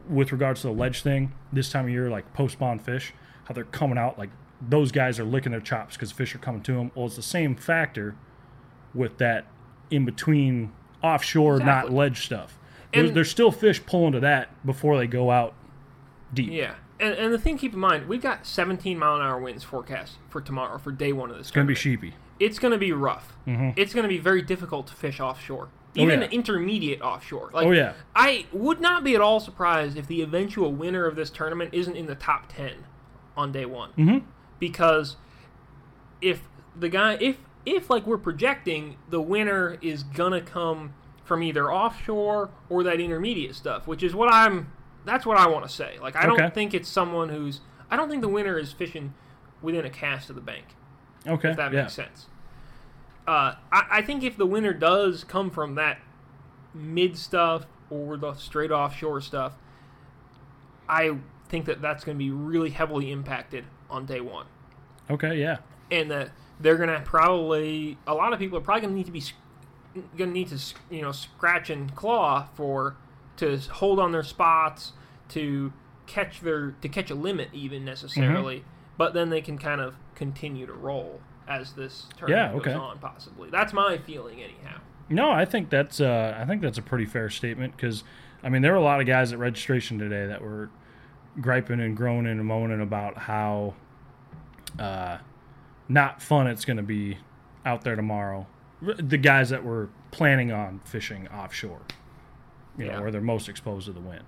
with 0.09 0.31
regards 0.31 0.61
to 0.61 0.67
the 0.67 0.73
ledge 0.73 1.01
thing 1.01 1.33
this 1.51 1.71
time 1.71 1.85
of 1.85 1.91
year, 1.91 2.09
like 2.09 2.33
post 2.33 2.53
spawn 2.53 2.79
fish, 2.79 3.13
how 3.45 3.53
they're 3.53 3.63
coming 3.65 3.97
out 3.97 4.17
like 4.17 4.29
those 4.61 4.91
guys 4.91 5.19
are 5.19 5.23
licking 5.25 5.51
their 5.51 5.61
chops 5.61 5.95
because 5.95 6.11
fish 6.11 6.33
are 6.35 6.39
coming 6.39 6.61
to 6.63 6.73
them. 6.73 6.91
Well, 6.95 7.05
it's 7.07 7.15
the 7.15 7.21
same 7.21 7.55
factor 7.55 8.15
with 8.93 9.17
that 9.17 9.45
in 9.91 10.05
between 10.05 10.71
offshore, 11.03 11.59
not 11.59 11.91
ledge 11.91 12.25
stuff. 12.25 12.57
There's, 12.93 13.11
there's 13.11 13.29
still 13.31 13.51
fish 13.51 13.83
pulling 13.85 14.13
to 14.13 14.19
that 14.21 14.49
before 14.65 14.97
they 14.97 15.07
go 15.07 15.31
out 15.31 15.53
deep. 16.33 16.51
Yeah. 16.51 16.75
And, 16.99 17.15
and 17.15 17.33
the 17.33 17.39
thing, 17.39 17.57
keep 17.57 17.73
in 17.73 17.79
mind, 17.79 18.07
we've 18.07 18.21
got 18.21 18.45
17 18.45 18.97
mile 18.97 19.15
an 19.15 19.21
hour 19.21 19.39
winds 19.39 19.63
forecast 19.63 20.17
for 20.29 20.39
tomorrow 20.41 20.77
for 20.77 20.91
day 20.91 21.11
one 21.11 21.29
of 21.31 21.37
this. 21.37 21.47
It's 21.47 21.51
gonna 21.51 21.65
be 21.67 21.75
sheepy. 21.75 22.13
it's 22.39 22.59
going 22.59 22.71
to 22.71 22.77
be 22.77 22.91
rough. 22.91 23.35
Mm-hmm. 23.47 23.71
It's 23.75 23.93
going 23.93 24.03
to 24.03 24.09
be 24.09 24.19
very 24.19 24.41
difficult 24.41 24.87
to 24.87 24.93
fish 24.93 25.19
offshore, 25.19 25.69
even 25.95 26.21
yeah. 26.21 26.27
intermediate 26.29 27.01
offshore. 27.01 27.51
Like, 27.53 27.67
Oh, 27.67 27.71
yeah. 27.71 27.93
I 28.15 28.45
would 28.51 28.81
not 28.81 29.03
be 29.03 29.15
at 29.15 29.21
all 29.21 29.39
surprised 29.39 29.97
if 29.97 30.07
the 30.07 30.21
eventual 30.21 30.71
winner 30.71 31.05
of 31.05 31.15
this 31.15 31.29
tournament 31.29 31.73
isn't 31.73 31.95
in 31.95 32.07
the 32.07 32.15
top 32.15 32.51
ten 32.51 32.85
on 33.37 33.51
day 33.51 33.65
one, 33.65 33.91
mm-hmm. 33.91 34.25
because 34.59 35.17
if 36.21 36.41
the 36.75 36.89
guy, 36.89 37.17
if 37.19 37.37
if 37.65 37.89
like 37.89 38.05
we're 38.05 38.17
projecting, 38.17 38.97
the 39.09 39.21
winner 39.21 39.77
is 39.81 40.03
gonna 40.03 40.41
come 40.41 40.93
from 41.23 41.41
either 41.43 41.71
offshore 41.71 42.49
or 42.69 42.83
that 42.83 42.99
intermediate 42.99 43.55
stuff, 43.55 43.87
which 43.87 44.03
is 44.03 44.13
what 44.15 44.33
I'm. 44.33 44.71
That's 45.05 45.25
what 45.25 45.37
I 45.37 45.47
want 45.47 45.67
to 45.67 45.73
say. 45.73 45.97
Like, 46.01 46.15
I 46.15 46.27
Okay. 46.27 46.37
don't 46.37 46.53
think 46.53 46.73
it's 46.73 46.87
someone 46.87 47.29
who's. 47.29 47.59
I 47.91 47.95
don't 47.97 48.09
think 48.09 48.21
the 48.21 48.29
winner 48.29 48.57
is 48.57 48.71
fishing 48.71 49.13
within 49.61 49.85
a 49.85 49.89
cast 49.89 50.29
of 50.29 50.35
the 50.35 50.41
bank 50.41 50.65
Okay. 51.27 51.51
if 51.51 51.57
that 51.57 51.71
yeah. 51.73 51.81
makes 51.81 51.93
sense. 51.93 52.27
Uh, 53.27 53.55
I, 53.71 53.85
I 53.89 54.01
think 54.01 54.23
if 54.23 54.37
the 54.37 54.45
winner 54.45 54.73
does 54.73 55.23
come 55.23 55.49
from 55.49 55.75
that 55.75 55.99
mid 56.73 57.17
stuff 57.17 57.65
or 57.89 58.17
the 58.17 58.33
straight 58.33 58.71
offshore 58.71 59.21
stuff, 59.21 59.53
I 60.89 61.17
think 61.47 61.65
that 61.65 61.81
that's 61.81 62.03
going 62.03 62.17
to 62.17 62.23
be 62.23 62.31
really 62.31 62.71
heavily 62.71 63.11
impacted 63.11 63.65
on 63.89 64.05
day 64.05 64.19
one. 64.21 64.47
Okay, 65.09 65.39
yeah. 65.39 65.57
and 65.91 66.09
that 66.11 66.31
they're 66.59 66.77
gonna 66.77 67.01
probably 67.05 67.97
a 68.07 68.13
lot 68.13 68.33
of 68.33 68.39
people 68.39 68.57
are 68.57 68.61
probably 68.61 68.81
gonna 68.81 68.93
need 68.93 69.05
to 69.05 69.11
be 69.11 69.23
gonna 70.17 70.31
need 70.31 70.47
to 70.47 70.59
you 70.89 71.01
know 71.01 71.11
scratch 71.11 71.69
and 71.69 71.93
claw 71.95 72.47
for 72.55 72.95
to 73.37 73.57
hold 73.57 73.99
on 73.99 74.11
their 74.11 74.23
spots 74.23 74.93
to 75.29 75.73
catch 76.07 76.41
their 76.41 76.71
to 76.81 76.89
catch 76.89 77.09
a 77.09 77.15
limit 77.15 77.49
even 77.53 77.83
necessarily, 77.85 78.63
but 78.97 79.13
then 79.13 79.29
they 79.29 79.41
can 79.41 79.57
kind 79.57 79.81
of 79.81 79.95
continue 80.15 80.65
to 80.65 80.73
roll 80.73 81.21
as 81.47 81.73
this 81.73 82.07
tournament 82.17 82.55
okay. 82.57 82.71
goes 82.71 82.79
on. 82.79 82.99
Possibly 82.99 83.49
that's 83.49 83.73
my 83.73 83.97
feeling 83.97 84.41
anyhow. 84.41 84.79
No, 85.09 85.29
I 85.31 85.45
think 85.45 85.69
that's 85.69 85.99
uh, 86.01 86.35
I 86.39 86.45
think 86.45 86.61
that's 86.61 86.77
a 86.77 86.81
pretty 86.81 87.05
fair 87.05 87.29
statement 87.29 87.75
because 87.75 88.03
I 88.43 88.49
mean 88.49 88.61
there 88.61 88.71
were 88.71 88.77
a 88.77 88.83
lot 88.83 89.01
of 89.01 89.07
guys 89.07 89.33
at 89.33 89.39
registration 89.39 89.99
today 89.99 90.25
that 90.27 90.41
were 90.41 90.69
griping 91.41 91.79
and 91.79 91.95
groaning 91.97 92.37
and 92.39 92.45
moaning 92.45 92.81
about 92.81 93.17
how 93.17 93.73
uh, 94.79 95.17
not 95.89 96.21
fun 96.21 96.47
it's 96.47 96.65
going 96.65 96.77
to 96.77 96.83
be 96.83 97.17
out 97.65 97.83
there 97.83 97.95
tomorrow. 97.95 98.47
The 98.81 99.17
guys 99.17 99.49
that 99.49 99.63
were 99.63 99.89
planning 100.11 100.51
on 100.51 100.81
fishing 100.83 101.27
offshore, 101.29 101.81
you 102.77 102.85
Yeah. 102.85 102.95
know, 102.97 103.01
where 103.01 103.11
they're 103.11 103.21
most 103.21 103.47
exposed 103.49 103.85
to 103.87 103.93
the 103.93 103.99
wind. 104.01 104.23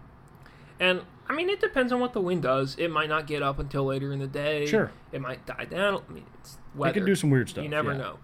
And 0.80 1.02
I 1.28 1.34
mean, 1.34 1.50
it 1.50 1.60
depends 1.60 1.92
on 1.92 2.00
what 2.00 2.14
the 2.14 2.22
wind 2.22 2.44
does. 2.44 2.76
It 2.78 2.90
might 2.92 3.10
not 3.10 3.28
get 3.28 3.42
up 3.42 3.60
until 3.60 3.86
later 3.86 4.12
in 4.12 4.20
the 4.20 4.28
day. 4.28 4.66
Sure. 4.66 4.92
It 5.12 5.22
might 5.22 5.46
die 5.46 5.66
down. 5.66 6.02
I 6.08 6.12
mean, 6.14 6.26
it's 6.40 6.58
weather. 6.76 6.94
could 6.94 7.06
do 7.06 7.16
some 7.16 7.30
weird 7.30 7.50
stuff. 7.50 7.64
You 7.64 7.70
never 7.70 7.92
yeah. 7.94 7.98
know. 7.98 8.20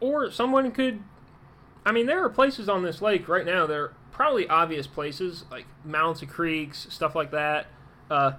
Or 0.00 0.30
someone 0.30 0.70
could. 0.72 1.02
I 1.84 1.92
mean, 1.92 2.06
there 2.06 2.22
are 2.24 2.28
places 2.28 2.68
on 2.68 2.82
this 2.82 3.00
lake 3.02 3.28
right 3.28 3.44
now. 3.44 3.66
There 3.66 3.84
are 3.84 3.92
probably 4.12 4.46
obvious 4.48 4.86
places 4.86 5.44
like 5.50 5.66
mouths 5.84 6.22
of 6.22 6.28
creeks, 6.28 6.86
stuff 6.90 7.14
like 7.14 7.30
that, 7.30 7.66
uh, 8.10 8.32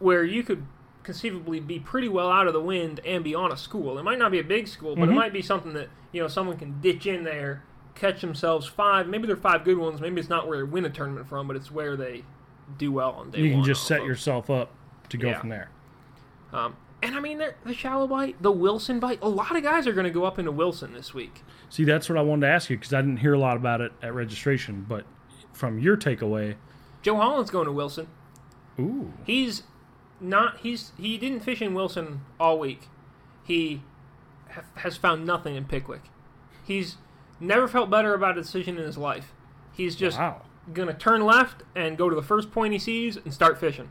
where 0.00 0.24
you 0.24 0.42
could 0.42 0.66
conceivably 1.04 1.60
be 1.60 1.78
pretty 1.78 2.08
well 2.08 2.30
out 2.30 2.46
of 2.46 2.52
the 2.52 2.60
wind 2.60 2.98
and 3.04 3.22
be 3.22 3.34
on 3.34 3.52
a 3.52 3.56
school. 3.56 3.98
It 3.98 4.02
might 4.02 4.18
not 4.18 4.32
be 4.32 4.38
a 4.40 4.44
big 4.44 4.66
school, 4.66 4.96
but 4.96 5.08
it 5.08 5.12
Mhm. 5.12 5.16
might 5.16 5.32
be 5.32 5.42
something 5.42 5.72
that 5.74 5.88
you 6.12 6.20
know 6.20 6.28
someone 6.28 6.56
can 6.56 6.80
ditch 6.80 7.06
in 7.06 7.24
there, 7.24 7.62
catch 7.94 8.20
themselves 8.20 8.66
five. 8.66 9.06
Maybe 9.06 9.26
they're 9.26 9.36
five 9.36 9.64
good 9.64 9.78
ones. 9.78 10.00
Maybe 10.00 10.20
it's 10.20 10.30
not 10.30 10.48
where 10.48 10.58
they 10.58 10.64
win 10.64 10.84
a 10.84 10.90
tournament 10.90 11.28
from, 11.28 11.46
but 11.46 11.56
it's 11.56 11.70
where 11.70 11.96
they 11.96 12.24
do 12.78 12.90
well 12.92 13.12
on 13.12 13.30
day 13.30 13.40
You 13.40 13.50
can 13.50 13.64
just 13.64 13.86
set 13.86 14.04
yourself 14.04 14.50
up 14.50 14.70
to 15.10 15.16
go 15.16 15.28
Yeah. 15.28 15.40
from 15.40 15.48
there. 15.50 15.70
Um, 16.52 16.76
and 17.02 17.14
I 17.16 17.20
mean, 17.20 17.42
the 17.64 17.74
shallow 17.74 18.06
bite, 18.06 18.40
the 18.40 18.52
Wilson 18.52 18.98
bite. 19.00 19.18
A 19.22 19.28
lot 19.28 19.54
of 19.56 19.62
guys 19.62 19.86
are 19.86 19.92
going 19.92 20.04
to 20.04 20.10
go 20.10 20.24
up 20.24 20.38
into 20.38 20.50
Wilson 20.52 20.92
this 20.92 21.12
week. 21.12 21.42
See, 21.68 21.84
that's 21.84 22.08
what 22.08 22.16
I 22.16 22.22
wanted 22.22 22.46
to 22.46 22.52
ask 22.52 22.70
you 22.70 22.76
because 22.76 22.94
I 22.94 23.00
didn't 23.02 23.18
hear 23.18 23.34
a 23.34 23.38
lot 23.38 23.56
about 23.56 23.80
it 23.80 23.92
at 24.02 24.14
registration. 24.14 24.86
But 24.88 25.04
from 25.52 25.78
your 25.78 25.96
takeaway, 25.96 26.54
Joe 27.02 27.16
Holland's 27.16 27.50
going 27.50 27.66
to 27.66 27.72
Wilson. 27.72 28.06
ooh, 28.78 29.12
He's 29.26 29.64
not. 30.20 30.58
He's 30.58 30.92
he 30.96 31.18
didn't 31.18 31.40
fish 31.40 31.60
in 31.60 31.74
Wilson 31.74 32.22
all 32.40 32.58
week. 32.58 32.88
He 33.42 33.82
ha- 34.50 34.62
has 34.76 34.96
found 34.96 35.26
nothing 35.26 35.56
in 35.56 35.64
Pickwick. 35.66 36.02
He's 36.64 36.96
never 37.40 37.68
felt 37.68 37.90
better 37.90 38.14
about 38.14 38.38
a 38.38 38.42
decision 38.42 38.78
in 38.78 38.84
his 38.84 38.96
life. 38.96 39.34
He's 39.72 39.96
just 39.96 40.16
wow, 40.18 40.42
gonna 40.72 40.94
turn 40.94 41.24
left 41.24 41.62
and 41.76 41.96
go 41.98 42.08
to 42.08 42.16
the 42.16 42.22
first 42.22 42.50
point 42.50 42.72
he 42.72 42.78
sees 42.78 43.16
and 43.16 43.32
start 43.34 43.58
fishing. 43.58 43.88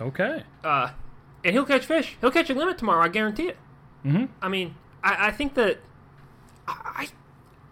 okay, 0.00 0.42
Uh, 0.64 0.90
and 1.44 1.52
he'll 1.54 1.64
catch 1.66 1.84
fish. 1.86 2.16
He'll 2.20 2.30
catch 2.30 2.48
a 2.50 2.54
limit 2.54 2.78
tomorrow. 2.78 3.02
I 3.04 3.08
guarantee 3.08 3.48
it. 3.48 3.56
Mhm. 4.04 4.28
I 4.40 4.48
mean, 4.48 4.74
I, 5.04 5.28
I 5.28 5.30
think 5.30 5.54
that 5.54 5.78
I, 6.66 7.08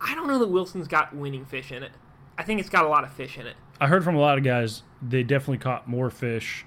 I 0.00 0.14
don't 0.14 0.26
know 0.28 0.38
that 0.38 0.48
Wilson's 0.48 0.88
got 0.88 1.14
winning 1.14 1.44
fish 1.44 1.70
in 1.72 1.82
it. 1.82 1.92
I 2.38 2.42
think 2.42 2.60
it's 2.60 2.68
got 2.68 2.84
a 2.84 2.88
lot 2.88 3.04
of 3.04 3.12
fish 3.12 3.38
in 3.38 3.46
it. 3.46 3.56
I 3.80 3.86
heard 3.86 4.04
from 4.04 4.14
a 4.16 4.20
lot 4.20 4.38
of 4.38 4.44
guys 4.44 4.82
they 5.02 5.22
definitely 5.22 5.58
caught 5.58 5.88
more 5.88 6.10
fish 6.10 6.66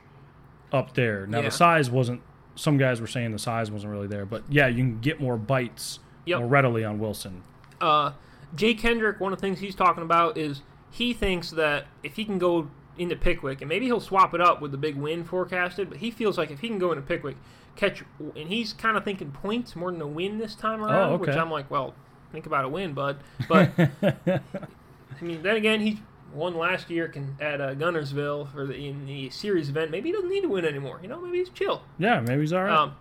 up 0.72 0.94
there. 0.96 1.28
Now 1.28 1.38
Yeah. 1.40 1.46
the 1.46 1.52
size 1.52 1.90
wasn't. 1.92 2.22
Some 2.56 2.78
guys 2.78 3.02
were 3.02 3.08
saying 3.08 3.32
the 3.32 3.40
size 3.40 3.72
wasn't 3.72 3.92
really 3.92 4.08
there, 4.08 4.26
but 4.26 4.44
yeah, 4.50 4.68
you 4.68 4.78
can 4.78 5.00
get 5.00 5.20
more 5.20 5.38
bites 5.38 6.00
Yep. 6.26 6.40
more 6.40 6.48
readily 6.48 6.84
on 6.86 7.00
Wilson. 7.00 7.44
uh, 7.82 8.12
Jay 8.56 8.74
Kendrick, 8.76 9.20
one 9.20 9.34
of 9.34 9.40
the 9.40 9.42
things 9.42 9.60
he's 9.60 9.76
talking 9.76 10.04
about 10.04 10.38
is 10.38 10.62
he 10.94 11.12
thinks 11.12 11.50
that 11.50 11.88
if 12.04 12.18
he 12.18 12.24
can 12.24 12.38
go 12.38 12.70
into 13.00 13.16
Pickwick, 13.16 13.62
and 13.62 13.68
maybe 13.68 13.88
he'll 13.88 14.00
swap 14.00 14.36
it 14.36 14.42
up 14.42 14.62
with 14.62 14.72
the 14.72 14.78
big 14.78 14.96
win 14.96 15.24
forecasted, 15.24 15.90
but 15.90 15.98
he 15.98 16.12
feels 16.12 16.38
like 16.38 16.52
if 16.52 16.60
he 16.60 16.68
can 16.68 16.78
go 16.78 16.92
into 16.92 17.02
Pickwick, 17.02 17.36
catch, 17.76 18.04
and 18.36 18.48
he's 18.48 18.74
kind 18.74 18.96
of 18.96 19.04
thinking 19.04 19.32
points 19.32 19.76
more 19.76 19.92
than 19.92 20.00
a 20.02 20.08
win 20.08 20.38
this 20.38 20.54
time 20.54 20.84
around, 20.84 21.14
which 21.14 21.22
okay. 21.22 21.32
which 21.32 21.40
I'm 21.40 21.50
like, 21.50 21.72
well, 21.72 21.96
think 22.32 22.46
about 22.46 22.64
a 22.64 22.70
win, 22.70 22.94
bud. 22.94 23.18
But 23.50 23.72
I 23.76 25.26
mean, 25.26 25.42
then 25.42 25.56
again, 25.56 25.80
he 25.82 26.00
won 26.32 26.56
last 26.56 26.92
year 26.92 27.08
can, 27.08 27.38
at 27.42 27.60
uh, 27.60 27.74
Guntersville 27.74 28.52
for 28.52 28.68
the 28.68 28.76
in 28.76 29.08
the 29.08 29.32
series 29.32 29.70
event. 29.70 29.90
Maybe 29.90 30.10
he 30.10 30.14
doesn't 30.14 30.30
need 30.30 30.42
to 30.42 30.50
win 30.50 30.64
anymore. 30.64 31.00
You 31.02 31.08
know, 31.08 31.20
maybe 31.20 31.40
he's 31.40 31.50
chill. 31.50 31.82
Yeah, 31.98 32.20
maybe 32.20 32.42
he's 32.42 32.54
all 32.54 32.66
right. 32.66 32.76
Um, 32.76 32.96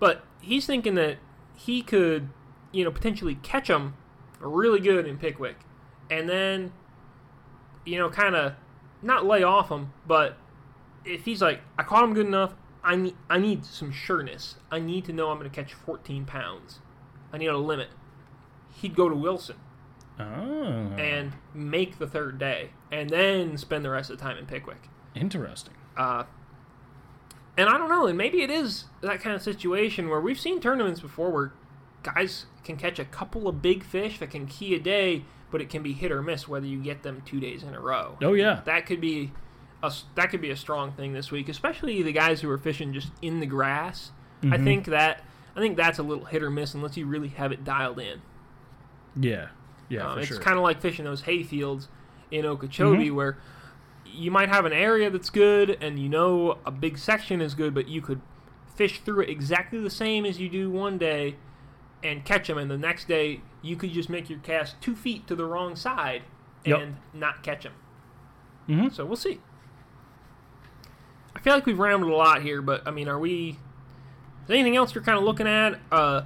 but 0.00 0.24
he's 0.40 0.66
thinking 0.66 0.96
that 0.96 1.18
he 1.54 1.80
could, 1.82 2.28
you 2.72 2.82
know, 2.82 2.90
potentially 2.90 3.36
catch 3.36 3.70
him 3.70 3.94
really 4.40 4.80
good 4.80 5.06
in 5.06 5.16
Pickwick, 5.16 5.58
and 6.10 6.28
then, 6.28 6.72
you 7.86 7.98
know, 7.98 8.10
kind 8.10 8.34
of 8.34 8.52
not 9.00 9.24
lay 9.24 9.42
off 9.42 9.70
him, 9.70 9.92
but 10.06 10.36
if 11.04 11.24
he's 11.24 11.40
like, 11.40 11.60
I 11.78 11.82
caught 11.82 12.04
him 12.04 12.12
good 12.12 12.26
enough, 12.26 12.54
I 12.84 12.96
need, 12.96 13.16
I 13.30 13.38
need 13.38 13.64
some 13.64 13.92
sureness. 13.92 14.56
I 14.70 14.80
need 14.80 15.04
to 15.06 15.12
know 15.12 15.30
I'm 15.30 15.38
going 15.38 15.50
to 15.50 15.54
catch 15.54 15.72
14 15.72 16.24
pounds. 16.24 16.80
I 17.32 17.38
need 17.38 17.46
a 17.46 17.56
limit. 17.56 17.88
He'd 18.80 18.94
go 18.94 19.08
to 19.08 19.14
Wilson 19.14 19.56
oh, 20.20 20.22
and 20.22 21.32
make 21.54 21.98
the 21.98 22.06
third 22.06 22.38
day, 22.38 22.70
and 22.92 23.08
then 23.08 23.56
spend 23.56 23.84
the 23.84 23.90
rest 23.90 24.10
of 24.10 24.18
the 24.18 24.22
time 24.22 24.36
in 24.36 24.46
Pickwick. 24.46 24.88
interesting. 25.14 25.74
Uh, 25.96 26.24
and 27.56 27.68
I 27.68 27.78
don't 27.78 27.88
know, 27.88 28.06
and 28.06 28.18
maybe 28.18 28.42
it 28.42 28.50
is 28.50 28.84
that 29.00 29.20
kind 29.20 29.34
of 29.34 29.42
situation 29.42 30.08
where 30.08 30.20
we've 30.20 30.38
seen 30.38 30.60
tournaments 30.60 31.00
before 31.00 31.30
where 31.30 31.52
guys 32.02 32.46
can 32.64 32.76
catch 32.76 32.98
a 32.98 33.04
couple 33.04 33.48
of 33.48 33.62
big 33.62 33.82
fish 33.82 34.18
that 34.18 34.30
can 34.30 34.46
key 34.46 34.74
a 34.74 34.78
day, 34.78 35.24
but 35.50 35.60
it 35.60 35.68
can 35.70 35.82
be 35.82 35.92
hit 35.92 36.10
or 36.12 36.22
miss 36.22 36.46
whether 36.48 36.66
you 36.66 36.78
get 36.82 37.02
them 37.02 37.22
two 37.24 37.40
days 37.40 37.62
in 37.62 37.74
a 37.74 37.80
row. 37.80 38.16
Oh 38.22 38.32
yeah, 38.34 38.60
That 38.64 38.86
could 38.86 39.00
be 39.00 39.32
a 39.82 39.92
that 40.14 40.30
could 40.30 40.40
be 40.40 40.50
a 40.50 40.56
strong 40.56 40.92
thing 40.92 41.12
this 41.12 41.30
week, 41.30 41.48
especially 41.48 42.02
the 42.02 42.12
guys 42.12 42.40
who 42.40 42.50
are 42.50 42.58
fishing 42.58 42.92
just 42.92 43.12
in 43.22 43.40
the 43.40 43.46
grass. 43.46 44.10
I 44.50 44.58
think 44.58 44.84
that 44.86 45.22
I 45.56 45.60
think 45.60 45.76
that's 45.76 45.98
a 45.98 46.02
little 46.02 46.24
hit 46.26 46.42
or 46.42 46.50
miss 46.50 46.74
unless 46.74 46.96
you 46.96 47.06
really 47.06 47.28
have 47.28 47.50
it 47.52 47.64
dialed 47.64 47.98
in. 47.98 48.20
yeah, 49.18 49.48
yeah, 49.88 50.10
Um, 50.12 50.18
it's 50.18 50.28
sure. 50.28 50.38
kind 50.40 50.56
of 50.56 50.62
like 50.62 50.80
fishing 50.80 51.04
those 51.04 51.22
hay 51.22 51.42
fields 51.42 51.88
in 52.30 52.44
Okeechobee, 52.44 53.10
where 53.10 53.38
you 54.04 54.30
might 54.30 54.48
have 54.48 54.64
an 54.64 54.72
area 54.72 55.10
that's 55.10 55.30
good 55.30 55.76
and 55.80 55.98
you 55.98 56.08
know 56.08 56.58
a 56.66 56.70
big 56.70 56.98
section 56.98 57.40
is 57.40 57.54
good, 57.54 57.74
but 57.74 57.88
you 57.88 58.00
could 58.02 58.20
fish 58.74 59.00
through 59.00 59.20
it 59.22 59.30
exactly 59.30 59.78
the 59.80 59.90
same 59.90 60.24
as 60.26 60.38
you 60.38 60.48
do 60.48 60.70
one 60.70 60.98
day 60.98 61.36
and 62.02 62.24
catch 62.24 62.46
them, 62.48 62.58
and 62.58 62.70
the 62.70 62.78
next 62.78 63.08
day 63.08 63.40
you 63.62 63.76
could 63.76 63.92
just 63.92 64.08
make 64.08 64.28
your 64.30 64.38
cast 64.40 64.80
two 64.80 64.94
feet 64.94 65.26
to 65.26 65.34
the 65.34 65.44
wrong 65.44 65.74
side 65.76 66.22
and 66.64 66.72
Yep. 66.74 66.88
not 67.14 67.42
catch 67.42 67.64
them. 67.64 67.72
Mhm. 68.68 68.92
So 68.92 69.04
we'll 69.04 69.16
see. 69.16 69.40
I 71.34 71.38
feel 71.40 71.54
like 71.54 71.66
we've 71.66 71.78
rambled 71.78 72.10
a 72.12 72.16
lot 72.16 72.42
here, 72.42 72.62
but 72.62 72.86
I 72.86 72.90
mean, 72.90 73.08
are 73.08 73.18
we? 73.18 73.50
Is 73.50 74.48
there 74.48 74.56
anything 74.56 74.76
else 74.76 74.94
you're 74.94 75.04
kind 75.04 75.18
of 75.18 75.24
looking 75.24 75.46
at? 75.46 75.78
Uh, 75.90 76.22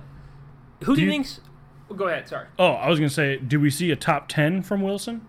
who 0.85 0.95
do, 0.95 0.97
Do 0.97 1.01
you 1.01 1.07
you- 1.07 1.13
think's? 1.13 1.41
oh, 1.91 1.95
go 1.95 2.07
ahead. 2.09 2.29
Sorry. 2.29 2.47
oh, 2.59 2.73
I 2.73 2.89
was 2.89 2.99
gonna 2.99 3.09
say, 3.11 3.37
do 3.39 3.59
we 3.61 3.71
see 3.71 3.91
a 3.91 3.97
top 3.97 4.29
ten 4.29 4.63
from 4.63 4.83
Wilson? 4.83 5.27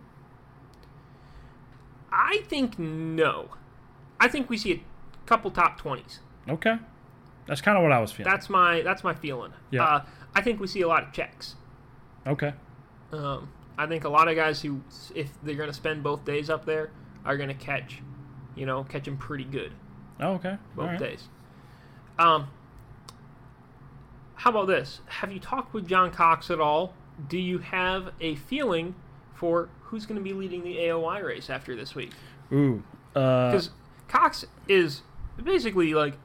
I 2.11 2.43
think 2.47 2.77
no. 2.77 3.49
I 4.19 4.27
think 4.27 4.49
we 4.49 4.57
see 4.57 4.73
a 4.73 4.81
couple 5.25 5.49
top 5.51 5.77
twenties. 5.77 6.19
Okay, 6.49 6.77
that's 7.47 7.61
kind 7.61 7.77
of 7.77 7.83
what 7.83 7.91
I 7.91 7.99
was 7.99 8.11
feeling. 8.11 8.31
That's 8.31 8.49
my 8.49 8.81
that's 8.81 9.03
my 9.03 9.13
feeling. 9.13 9.53
Yeah. 9.71 9.83
Uh, 9.83 10.05
I 10.34 10.41
think 10.41 10.59
we 10.59 10.67
see 10.67 10.82
a 10.82 10.88
lot 10.88 11.03
of 11.03 11.13
checks. 11.13 11.55
okay, 12.25 12.53
Um, 13.11 13.51
I 13.77 13.88
think 13.88 14.03
a 14.03 14.09
lot 14.09 14.27
of 14.27 14.36
guys 14.36 14.61
who, 14.61 14.82
if 15.15 15.32
they're 15.43 15.55
going 15.55 15.69
to 15.69 15.75
spend 15.75 16.03
both 16.03 16.23
days 16.25 16.49
up 16.49 16.65
there, 16.65 16.91
are 17.25 17.38
going 17.38 17.49
to 17.49 17.55
catch, 17.55 18.01
you 18.55 18.65
know, 18.65 18.84
catch 18.84 19.05
them 19.05 19.17
pretty 19.17 19.43
good 19.43 19.73
oh, 20.19 20.34
okay, 20.34 20.57
both 20.75 20.88
right. 20.88 20.99
days. 20.99 21.27
Um, 22.17 22.47
how 24.36 24.49
about 24.49 24.67
this? 24.67 25.01
Have 25.07 25.32
you 25.32 25.39
talked 25.39 25.73
with 25.73 25.88
John 25.88 26.11
Cox 26.11 26.49
at 26.49 26.59
all? 26.59 26.93
Do 27.27 27.38
you 27.38 27.59
have 27.59 28.11
a 28.19 28.36
feeling 28.36 28.95
for 29.34 29.69
who's 29.84 30.05
going 30.05 30.17
to 30.17 30.23
be 30.23 30.34
leading 30.34 30.63
the 30.63 30.77
AOY 30.77 31.23
race 31.23 31.49
after 31.49 31.75
this 31.75 31.93
week? 31.95 32.11
Ooh, 32.51 32.84
uh, 33.15 33.51
because 33.51 33.69
Cox 34.07 34.45
is 34.67 35.01
basically 35.43 35.93
like, 35.93 36.15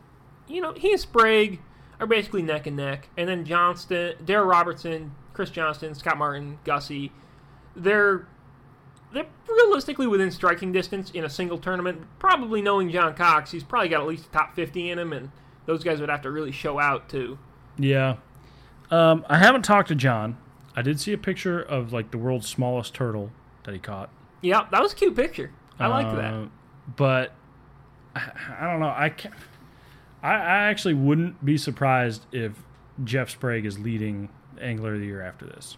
you 0.49 0.61
know, 0.61 0.73
he 0.73 0.93
and 0.93 1.01
Sprague 1.01 1.61
are 2.01 2.07
basically 2.07 2.43
neck 2.43 2.67
and 2.67 2.77
neck, 2.77 3.09
and 3.17 3.29
then 3.29 3.45
Johnston, 3.45 4.15
Darrell 4.25 4.47
Robertson, 4.47 5.13
Chris 5.33 5.51
Johnston, 5.51 5.95
Scott 5.95 6.19
Martin, 6.19 6.59
Gussie, 6.65 7.13
they're 7.75 8.27
they're 9.13 9.27
realistically 9.49 10.07
within 10.07 10.31
striking 10.31 10.73
distance 10.73 11.11
in 11.11 11.25
a 11.25 11.31
single 11.31 11.59
tournament. 11.59 12.03
Probably 12.19 12.61
knowing 12.61 12.91
John 12.91 13.15
Cox, 13.15 13.51
he's 13.51 13.63
probably 13.63 13.89
got 13.89 14.03
at 14.03 14.07
least 14.09 14.27
a 14.27 14.31
top 14.31 14.55
fifty 14.55 14.91
in 14.91 14.99
him, 14.99 15.13
and 15.13 15.31
those 15.67 15.83
guys 15.85 16.01
would 16.01 16.09
have 16.11 16.23
to 16.23 16.31
really 16.31 16.53
show 16.53 16.79
out 16.79 17.09
too. 17.09 17.39
yeah. 17.79 18.17
Um, 18.89 19.25
I 19.29 19.39
haven't 19.39 19.63
talked 19.63 19.89
to 19.89 19.97
John. 19.97 20.37
I 20.77 20.83
did 20.83 21.01
see 21.01 21.13
a 21.13 21.19
picture 21.19 21.61
of 21.61 21.93
like 21.93 22.13
the 22.13 22.19
world's 22.19 22.47
smallest 22.47 22.95
turtle 22.95 23.33
that 23.65 23.73
he 23.73 23.81
caught. 23.81 24.11
Yeah, 24.43 24.67
that 24.71 24.81
was 24.81 24.93
a 24.93 24.97
cute 24.97 25.17
picture. 25.17 25.51
I 25.79 25.89
liked 25.89 26.15
that. 26.15 26.35
Uh, 26.35 26.47
But 26.95 27.33
I, 28.15 28.31
I 28.61 28.71
don't 28.71 28.79
know. 28.79 28.95
I 28.97 29.09
can't. 29.09 29.35
I, 30.27 30.35
I 30.35 30.57
actually 30.71 30.95
wouldn't 30.95 31.45
be 31.45 31.57
surprised 31.57 32.27
if 32.33 32.53
Jeff 33.05 33.31
Sprague 33.31 33.65
is 33.65 33.79
leading 33.79 34.29
Angler 34.61 34.95
of 34.95 35.01
the 35.01 35.07
Year 35.07 35.23
after 35.23 35.47
this. 35.47 35.77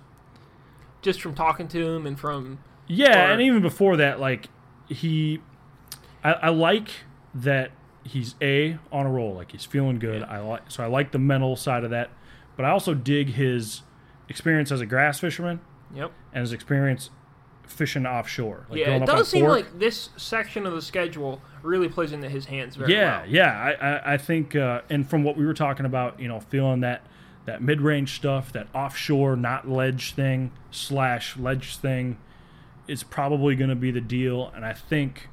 Just 1.03 1.21
from 1.21 1.35
talking 1.35 1.69
to 1.69 1.87
him 1.87 2.07
and 2.07 2.19
from 2.19 2.59
Yeah, 2.87 3.29
Or- 3.29 3.33
and 3.33 3.43
even 3.43 3.61
before 3.61 3.99
that, 3.99 4.21
like 4.21 4.49
he, 4.89 5.43
I, 6.25 6.33
I 6.33 6.49
like 6.49 6.89
that 7.35 7.73
he's 8.05 8.37
a 8.41 8.79
on 8.91 9.05
a 9.05 9.11
roll. 9.11 9.35
Like 9.35 9.53
he's 9.53 9.67
feeling 9.67 9.99
good. 9.99 10.23
I 10.23 10.41
like 10.41 10.63
so 10.69 10.83
I 10.83 10.87
like 10.87 11.13
the 11.13 11.19
mental 11.19 11.55
side 11.55 11.85
of 11.85 11.91
that, 11.91 12.11
but 12.57 12.65
I 12.65 12.71
also 12.71 12.95
dig 12.95 13.35
his 13.35 13.83
experience 14.31 14.73
as 14.73 14.81
a 14.81 14.87
grass 14.87 15.21
fisherman 15.21 15.61
yep. 15.95 16.11
and 16.33 16.41
his 16.41 16.53
experience 16.53 17.11
fishing 17.69 18.07
offshore. 18.07 18.67
Like 18.69 18.81
Yeah, 18.81 18.97
it 18.97 19.07
does 19.07 19.29
seem 19.29 19.45
Fork. 19.45 19.53
like 19.53 19.79
this 19.79 20.11
section 20.17 20.67
of 20.67 20.73
the 20.73 20.83
schedule 20.83 21.41
really 21.63 21.89
plays 21.89 22.13
into 22.13 22.29
his 22.29 22.47
hands 22.47 22.77
very 22.77 22.93
yeah, 22.93 23.21
well. 23.21 23.29
yeah. 23.31 23.75
I, 23.81 23.87
I, 23.87 24.15
I 24.15 24.19
think, 24.19 24.57
uh, 24.57 24.83
and 24.91 25.09
from 25.09 25.25
what 25.25 25.37
we 25.37 25.45
were 25.47 25.55
talking 25.55 25.87
about, 25.87 26.19
you 26.21 26.29
know, 26.29 26.41
feeling 26.41 26.81
that 26.81 27.03
that 27.47 27.63
mid 27.63 27.81
range 27.81 28.15
stuff, 28.15 28.53
that 28.53 28.69
offshore 28.75 29.35
not 29.35 29.69
ledge 29.69 30.15
thing 30.15 30.53
slash 30.71 31.37
ledge 31.37 31.77
thing, 31.77 32.19
is 32.87 33.03
probably 33.03 33.55
going 33.55 33.71
to 33.71 33.77
be 33.77 33.91
the 33.91 34.01
deal. 34.01 34.53
And 34.55 34.65
I 34.65 34.75
think 34.75 35.29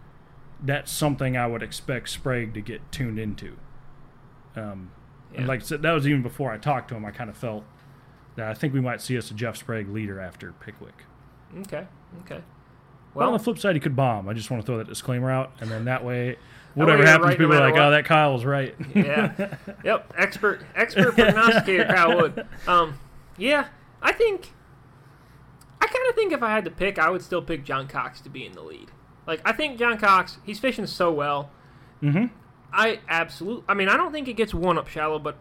that's 0.64 0.92
something 0.92 1.36
I 1.36 1.48
would 1.48 1.62
expect 1.62 2.10
Sprague 2.10 2.54
to 2.54 2.62
get 2.62 2.90
tuned 2.92 3.20
into. 3.20 3.58
Um, 4.56 4.92
and 5.34 5.48
like 5.48 5.62
I 5.62 5.64
said, 5.64 5.82
that 5.82 5.92
was 5.92 6.08
even 6.08 6.22
before 6.22 6.52
I 6.52 6.58
talked 6.58 6.88
to 6.90 6.96
him. 6.96 7.04
I 7.06 7.12
kind 7.12 7.30
of 7.30 7.36
felt 7.36 7.66
that 8.36 8.48
I 8.48 8.54
think 8.54 8.74
we 8.74 8.82
might 8.82 9.02
see 9.02 9.18
us 9.18 9.30
a 9.32 9.34
Jeff 9.34 9.58
Sprague 9.58 9.90
leader 9.90 10.20
after 10.20 10.54
Pickwick. 10.54 11.04
Okay. 11.60 11.86
Okay. 12.22 12.42
But 13.14 13.24
on 13.24 13.34
the 13.34 13.40
flip 13.40 13.58
side, 13.58 13.76
he 13.76 13.80
could 13.80 13.96
bomb. 13.96 14.28
I 14.28 14.34
just 14.34 14.52
want 14.52 14.62
to 14.62 14.66
throw 14.66 14.78
that 14.78 14.88
disclaimer 14.88 15.32
out, 15.32 15.52
and 15.62 15.72
then 15.72 15.86
that 15.86 16.04
way, 16.04 16.32
way 16.32 16.38
whatever 16.74 16.98
you're 17.00 17.08
happens, 17.08 17.30
right 17.30 17.40
no 17.40 17.46
people 17.46 17.56
are 17.56 17.62
like, 17.62 17.74
what. 17.76 17.84
"Oh, 17.84 17.92
that 17.92 18.04
Kyle 18.04 18.34
was 18.34 18.44
right." 18.44 18.76
yeah. 18.96 19.56
yep. 19.86 20.14
Expert 20.18 20.62
expert 20.76 21.12
prognosticator 21.16 21.86
Kyle 21.86 22.18
Wood. 22.18 22.46
Um, 22.68 23.00
yeah, 23.38 23.68
I 24.02 24.12
think 24.12 24.52
I 25.80 25.88
kind 25.88 26.10
of 26.10 26.16
think 26.16 26.34
if 26.34 26.44
I 26.44 26.52
had 26.52 26.66
to 26.66 26.72
pick, 26.72 27.00
I 27.00 27.10
would 27.10 27.22
still 27.22 27.42
pick 27.42 27.64
John 27.64 27.88
Cox 27.88 28.20
to 28.22 28.30
be 28.30 28.46
in 28.46 28.52
the 28.52 28.62
lead. 28.62 28.92
Like 29.26 29.42
I 29.46 29.54
think 29.54 29.80
John 29.80 29.98
Cox, 29.98 30.38
he's 30.44 30.60
fishing 30.60 30.86
so 30.86 31.10
well. 31.12 31.52
Mm-hmm. 32.04 32.26
I 32.74 33.00
absolutely. 33.08 33.64
I 33.70 33.76
mean, 33.76 33.88
I 33.88 33.96
don't 33.96 34.12
think 34.12 34.28
it 34.28 34.34
gets 34.34 34.54
one 34.54 34.78
up 34.78 34.90
shallow, 34.90 35.20
but 35.20 35.38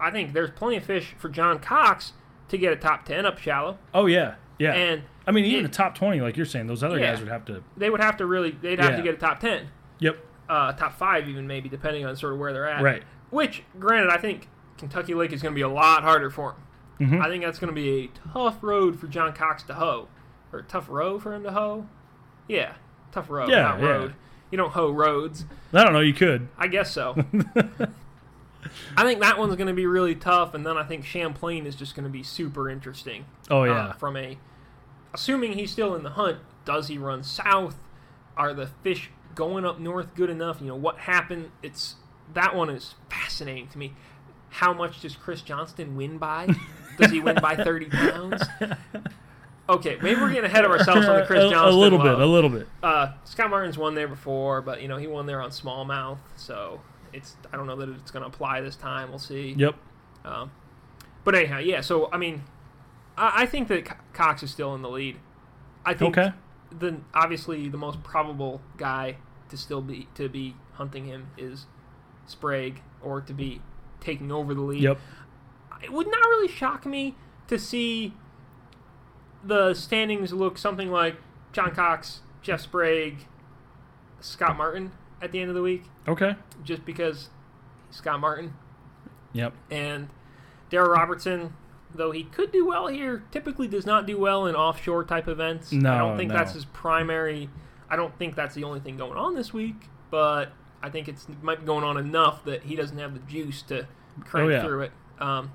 I 0.00 0.10
think 0.10 0.32
there's 0.32 0.50
plenty 0.50 0.76
of 0.76 0.84
fish 0.84 1.14
for 1.18 1.28
John 1.28 1.58
Cox 1.58 2.14
to 2.48 2.56
get 2.56 2.72
a 2.72 2.76
top 2.76 3.04
ten 3.04 3.26
up 3.26 3.38
shallow, 3.38 3.78
oh 3.92 4.06
yeah, 4.06 4.36
yeah. 4.58 4.72
and 4.74 5.02
I 5.26 5.30
mean, 5.30 5.44
even 5.44 5.64
it- 5.64 5.68
the 5.68 5.74
top 5.74 5.94
twenty, 5.94 6.20
like 6.20 6.36
you're 6.36 6.46
saying, 6.46 6.66
those 6.66 6.82
other 6.82 6.98
Yeah. 6.98 7.10
guys 7.12 7.20
would 7.20 7.28
have 7.28 7.44
to. 7.46 7.62
they 7.76 7.90
would 7.90 8.00
have 8.00 8.16
to 8.18 8.26
really. 8.26 8.50
They'd 8.52 8.78
have 8.80 8.90
Yeah. 8.92 8.96
to 8.96 9.02
get 9.02 9.14
a 9.14 9.18
top 9.18 9.40
ten. 9.40 9.68
Yep. 10.00 10.18
uh, 10.48 10.72
top 10.72 10.94
five, 10.94 11.28
even 11.28 11.46
maybe 11.46 11.68
depending 11.68 12.06
on 12.06 12.16
sort 12.16 12.32
of 12.32 12.38
where 12.38 12.52
they're 12.54 12.66
at. 12.66 12.82
Right. 12.82 13.02
Which, 13.30 13.64
granted, 13.78 14.10
I 14.10 14.16
think 14.16 14.48
Kentucky 14.78 15.12
Lake 15.12 15.30
is 15.32 15.42
going 15.42 15.52
to 15.52 15.54
be 15.54 15.60
a 15.62 15.68
lot 15.68 16.02
harder 16.04 16.30
for 16.30 16.56
him. 16.98 17.10
Mhm. 17.10 17.20
I 17.22 17.28
think 17.28 17.44
that's 17.44 17.58
going 17.58 17.68
to 17.68 17.74
be 17.74 18.04
a 18.04 18.30
tough 18.32 18.62
road 18.62 18.98
for 18.98 19.08
John 19.08 19.34
Cox 19.34 19.62
to 19.64 19.74
hoe, 19.74 20.08
or 20.52 20.60
a 20.60 20.62
tough 20.62 20.88
row 20.88 21.18
for 21.18 21.34
him 21.34 21.42
to 21.42 21.52
hoe. 21.52 21.86
Yeah, 22.48 22.72
tough 23.12 23.28
road, 23.28 23.50
Yeah, 23.50 23.60
not 23.62 23.80
yeah. 23.80 23.86
road. 23.88 24.14
You 24.50 24.56
don't 24.56 24.70
hoe 24.72 24.90
roads. 24.90 25.44
I 25.74 25.84
don't 25.84 25.92
know. 25.92 26.00
You 26.00 26.14
could. 26.14 26.48
I 26.56 26.66
guess 26.68 26.90
so. 26.90 27.14
I 28.96 29.02
think 29.02 29.20
that 29.20 29.38
one's 29.38 29.56
going 29.56 29.68
to 29.68 29.74
be 29.74 29.86
really 29.86 30.14
tough, 30.14 30.54
and 30.54 30.64
then 30.64 30.76
I 30.76 30.84
think 30.84 31.04
Champlain 31.04 31.66
is 31.66 31.74
just 31.74 31.94
going 31.94 32.04
to 32.04 32.10
be 32.10 32.22
super 32.22 32.68
interesting. 32.68 33.24
Oh 33.50 33.62
uh, 33.62 33.66
yeah. 33.66 33.92
from 33.92 34.16
a, 34.16 34.38
assuming 35.14 35.52
he's 35.52 35.70
still 35.70 35.94
in 35.94 36.02
the 36.02 36.10
hunt, 36.10 36.38
does 36.64 36.88
he 36.88 36.98
run 36.98 37.22
south? 37.22 37.76
Are 38.36 38.54
the 38.54 38.66
fish 38.66 39.10
going 39.34 39.64
up 39.64 39.80
north 39.80 40.14
good 40.14 40.30
enough? 40.30 40.60
You 40.60 40.68
know 40.68 40.76
what 40.76 40.98
happened? 40.98 41.50
It's 41.62 41.96
that 42.34 42.54
one 42.54 42.70
is 42.70 42.94
fascinating 43.10 43.68
to 43.68 43.78
me. 43.78 43.94
How 44.50 44.72
much 44.72 45.00
does 45.00 45.16
Chris 45.16 45.42
Johnston 45.42 45.96
win 45.96 46.18
by? 46.18 46.48
Does 46.98 47.10
he 47.10 47.20
win 47.20 47.36
by 47.40 47.56
thirty 47.64 47.86
pounds? 47.86 48.42
Okay, 49.68 49.98
maybe 50.02 50.18
we're 50.18 50.28
getting 50.28 50.44
ahead 50.44 50.64
of 50.64 50.70
ourselves 50.70 51.06
on 51.06 51.20
the 51.20 51.26
Chris 51.26 51.44
a, 51.44 51.50
Johnston. 51.50 51.74
a 51.74 51.78
little 51.78 51.98
bit. 51.98 52.18
A 52.18 52.26
little 52.26 52.48
bit. 52.48 52.66
Uh, 52.82 53.12
Scott 53.24 53.50
Martin's 53.50 53.76
won 53.76 53.94
there 53.94 54.08
before, 54.08 54.62
but 54.62 54.80
you 54.80 54.88
know 54.88 54.96
he 54.96 55.06
won 55.06 55.26
there 55.26 55.42
on 55.42 55.50
smallmouth, 55.50 56.18
so 56.36 56.80
it's 57.12 57.36
I 57.52 57.56
don't 57.56 57.66
know 57.66 57.76
that 57.76 57.88
it's 57.90 58.10
going 58.10 58.22
to 58.22 58.28
apply 58.28 58.60
this 58.60 58.76
time. 58.76 59.10
We'll 59.10 59.18
see. 59.18 59.54
Yep. 59.56 59.74
Um, 60.24 60.50
but 61.24 61.34
anyhow, 61.34 61.58
yeah. 61.58 61.80
So 61.80 62.08
I 62.12 62.16
mean, 62.18 62.42
I, 63.16 63.42
I 63.42 63.46
think 63.46 63.68
that 63.68 63.96
Cox 64.12 64.42
is 64.42 64.50
still 64.50 64.74
in 64.74 64.82
the 64.82 64.88
lead. 64.90 65.16
I 65.84 65.94
think 65.94 66.16
Okay. 66.18 66.32
the 66.70 66.98
obviously 67.14 67.68
the 67.68 67.78
most 67.78 68.02
probable 68.02 68.60
guy 68.76 69.16
to 69.48 69.56
still 69.56 69.80
be 69.80 70.08
to 70.14 70.28
be 70.28 70.54
hunting 70.74 71.06
him 71.06 71.28
is 71.38 71.66
Sprague 72.26 72.82
or 73.02 73.20
to 73.22 73.32
be 73.32 73.60
taking 74.00 74.30
over 74.30 74.54
the 74.54 74.60
lead. 74.60 74.82
Yep. 74.82 74.98
It 75.82 75.92
would 75.92 76.06
not 76.08 76.20
really 76.20 76.48
shock 76.48 76.84
me 76.84 77.14
to 77.46 77.58
see 77.58 78.12
the 79.44 79.72
standings 79.74 80.32
look 80.32 80.58
something 80.58 80.90
like 80.90 81.16
John 81.52 81.74
Cox, 81.74 82.20
Jeff 82.42 82.60
Sprague, 82.60 83.26
Scott 84.20 84.56
Martin 84.56 84.92
at 85.20 85.32
the 85.32 85.40
end 85.40 85.48
of 85.50 85.54
the 85.56 85.62
week, 85.62 85.84
Okay. 86.06 86.36
just 86.64 86.84
because 86.84 87.30
Scott 87.90 88.20
Martin 88.20 88.54
Yep. 89.32 89.52
and 89.70 90.08
Darrell 90.70 90.90
Robertson, 90.90 91.54
though 91.94 92.10
he 92.10 92.24
could 92.24 92.52
do 92.52 92.66
well 92.66 92.86
here, 92.88 93.22
typically 93.30 93.66
does 93.68 93.86
not 93.86 94.06
do 94.06 94.18
well 94.18 94.46
in 94.46 94.54
offshore 94.54 95.04
type 95.04 95.26
events. 95.28 95.72
No, 95.72 95.92
I 95.94 95.98
don't 95.98 96.16
think 96.16 96.30
no. 96.30 96.36
that's 96.36 96.52
his 96.52 96.64
primary. 96.66 97.48
I 97.90 97.96
don't 97.96 98.16
think 98.18 98.34
that's 98.36 98.54
the 98.54 98.64
only 98.64 98.80
thing 98.80 98.96
going 98.96 99.16
on 99.18 99.34
this 99.34 99.52
week, 99.52 99.88
but 100.10 100.52
I 100.82 100.90
think 100.90 101.08
it's 101.08 101.28
it 101.28 101.42
might 101.42 101.60
be 101.60 101.66
going 101.66 101.84
on 101.84 101.96
enough 101.96 102.44
that 102.44 102.64
he 102.64 102.76
doesn't 102.76 102.98
have 102.98 103.14
the 103.14 103.20
juice 103.20 103.62
to 103.62 103.86
crank 104.24 104.46
Oh, 104.46 104.52
yeah. 104.52 104.62
through 104.62 104.82
it. 104.82 104.92
Um, 105.18 105.50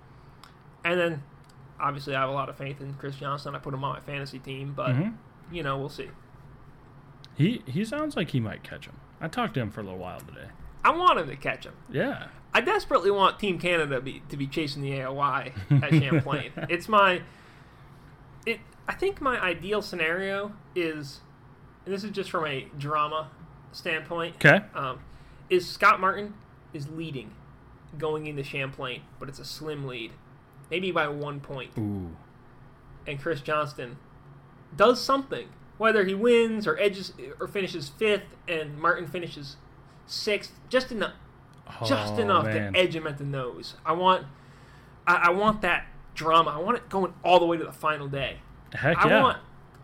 and 0.84 1.00
then, 1.00 1.24
obviously, 1.80 2.16
I 2.16 2.22
have 2.22 2.30
a 2.30 2.34
lot 2.34 2.50
of 2.50 2.58
faith 2.58 2.82
in 2.82 2.96
Chris 2.96 3.16
Johnston. 3.18 3.56
I 3.56 3.60
put 3.60 3.74
him 3.74 3.84
on 3.84 3.94
my 3.94 4.00
fantasy 4.02 4.40
team, 4.40 4.74
but 4.76 4.90
Mhm. 4.90 5.14
you 5.52 5.62
know, 5.64 5.78
we'll 5.78 5.90
see. 5.90 6.10
He 7.36 7.62
he 7.66 7.86
sounds 7.86 8.16
like 8.16 8.30
he 8.32 8.40
might 8.40 8.64
catch 8.64 8.86
him. 8.88 8.96
I 9.24 9.30
talked 9.30 9.54
to 9.54 9.62
him 9.62 9.72
for 9.72 9.80
a 9.80 9.84
little 9.84 10.00
while 10.00 10.20
today. 10.20 10.48
I 10.84 10.92
want 10.92 11.18
him 11.18 11.30
to 11.30 11.38
catch 11.38 11.66
him. 11.66 11.74
Yeah. 11.90 12.28
I 12.54 12.60
desperately 12.60 13.10
want 13.10 13.40
Team 13.40 13.58
Canada 13.58 14.02
be, 14.02 14.22
to 14.28 14.36
be 14.36 14.46
chasing 14.48 14.82
the 14.82 14.92
AOY 14.92 15.54
at 15.82 15.90
Champlain. 15.92 16.52
it's 16.70 16.90
my, 16.90 17.22
it. 18.46 18.60
I 18.86 18.94
think 18.94 19.22
my 19.22 19.40
ideal 19.42 19.82
scenario 19.82 20.52
is, 20.76 21.22
and 21.86 21.94
this 21.96 22.04
is 22.04 22.12
just 22.12 22.30
from 22.30 22.46
a 22.46 22.68
drama 22.78 23.30
standpoint, 23.72 24.36
Okay. 24.36 24.64
um, 24.76 25.00
is 25.50 25.68
Scott 25.68 26.02
Martin 26.02 26.34
is 26.74 26.90
leading, 26.90 27.32
going 27.98 28.28
into 28.28 28.44
Champlain, 28.44 29.04
but 29.22 29.30
it's 29.30 29.40
a 29.40 29.46
slim 29.46 29.88
lead, 29.88 30.12
maybe 30.70 30.92
by 30.92 31.08
one 31.08 31.40
point, 31.40 31.72
Ooh. 31.78 32.12
and 33.08 33.20
Chris 33.22 33.40
Johnston 33.40 33.96
does 34.76 35.02
something, 35.02 35.48
whether 35.84 36.06
he 36.06 36.14
wins 36.14 36.66
or 36.66 36.80
edges 36.80 37.12
or 37.42 37.48
finishes 37.50 37.90
fifth, 37.90 38.24
and 38.48 38.80
Martin 38.80 39.06
finishes 39.06 39.58
sixth, 40.08 40.54
just 40.70 40.94
enough 40.94 41.12
just 41.86 42.14
Oh, 42.14 42.22
enough 42.22 42.46
man. 42.46 42.72
to 42.72 42.80
edge 42.80 42.96
him 42.96 43.06
at 43.06 43.18
the 43.18 43.26
nose. 43.26 43.76
I 43.86 43.92
want, 43.92 44.26
I, 45.06 45.16
I 45.16 45.30
want 45.32 45.62
that 45.64 45.86
drama. 46.16 46.52
I 46.52 46.58
want 46.60 46.78
it 46.78 46.88
going 46.88 47.14
all 47.24 47.38
the 47.40 47.46
way 47.46 47.58
to 47.58 47.66
the 47.66 47.72
final 47.74 48.08
day. 48.08 48.38
Heck 48.74 48.98
I 48.98 49.10
yeah. 49.10 49.22
want, 49.22 49.38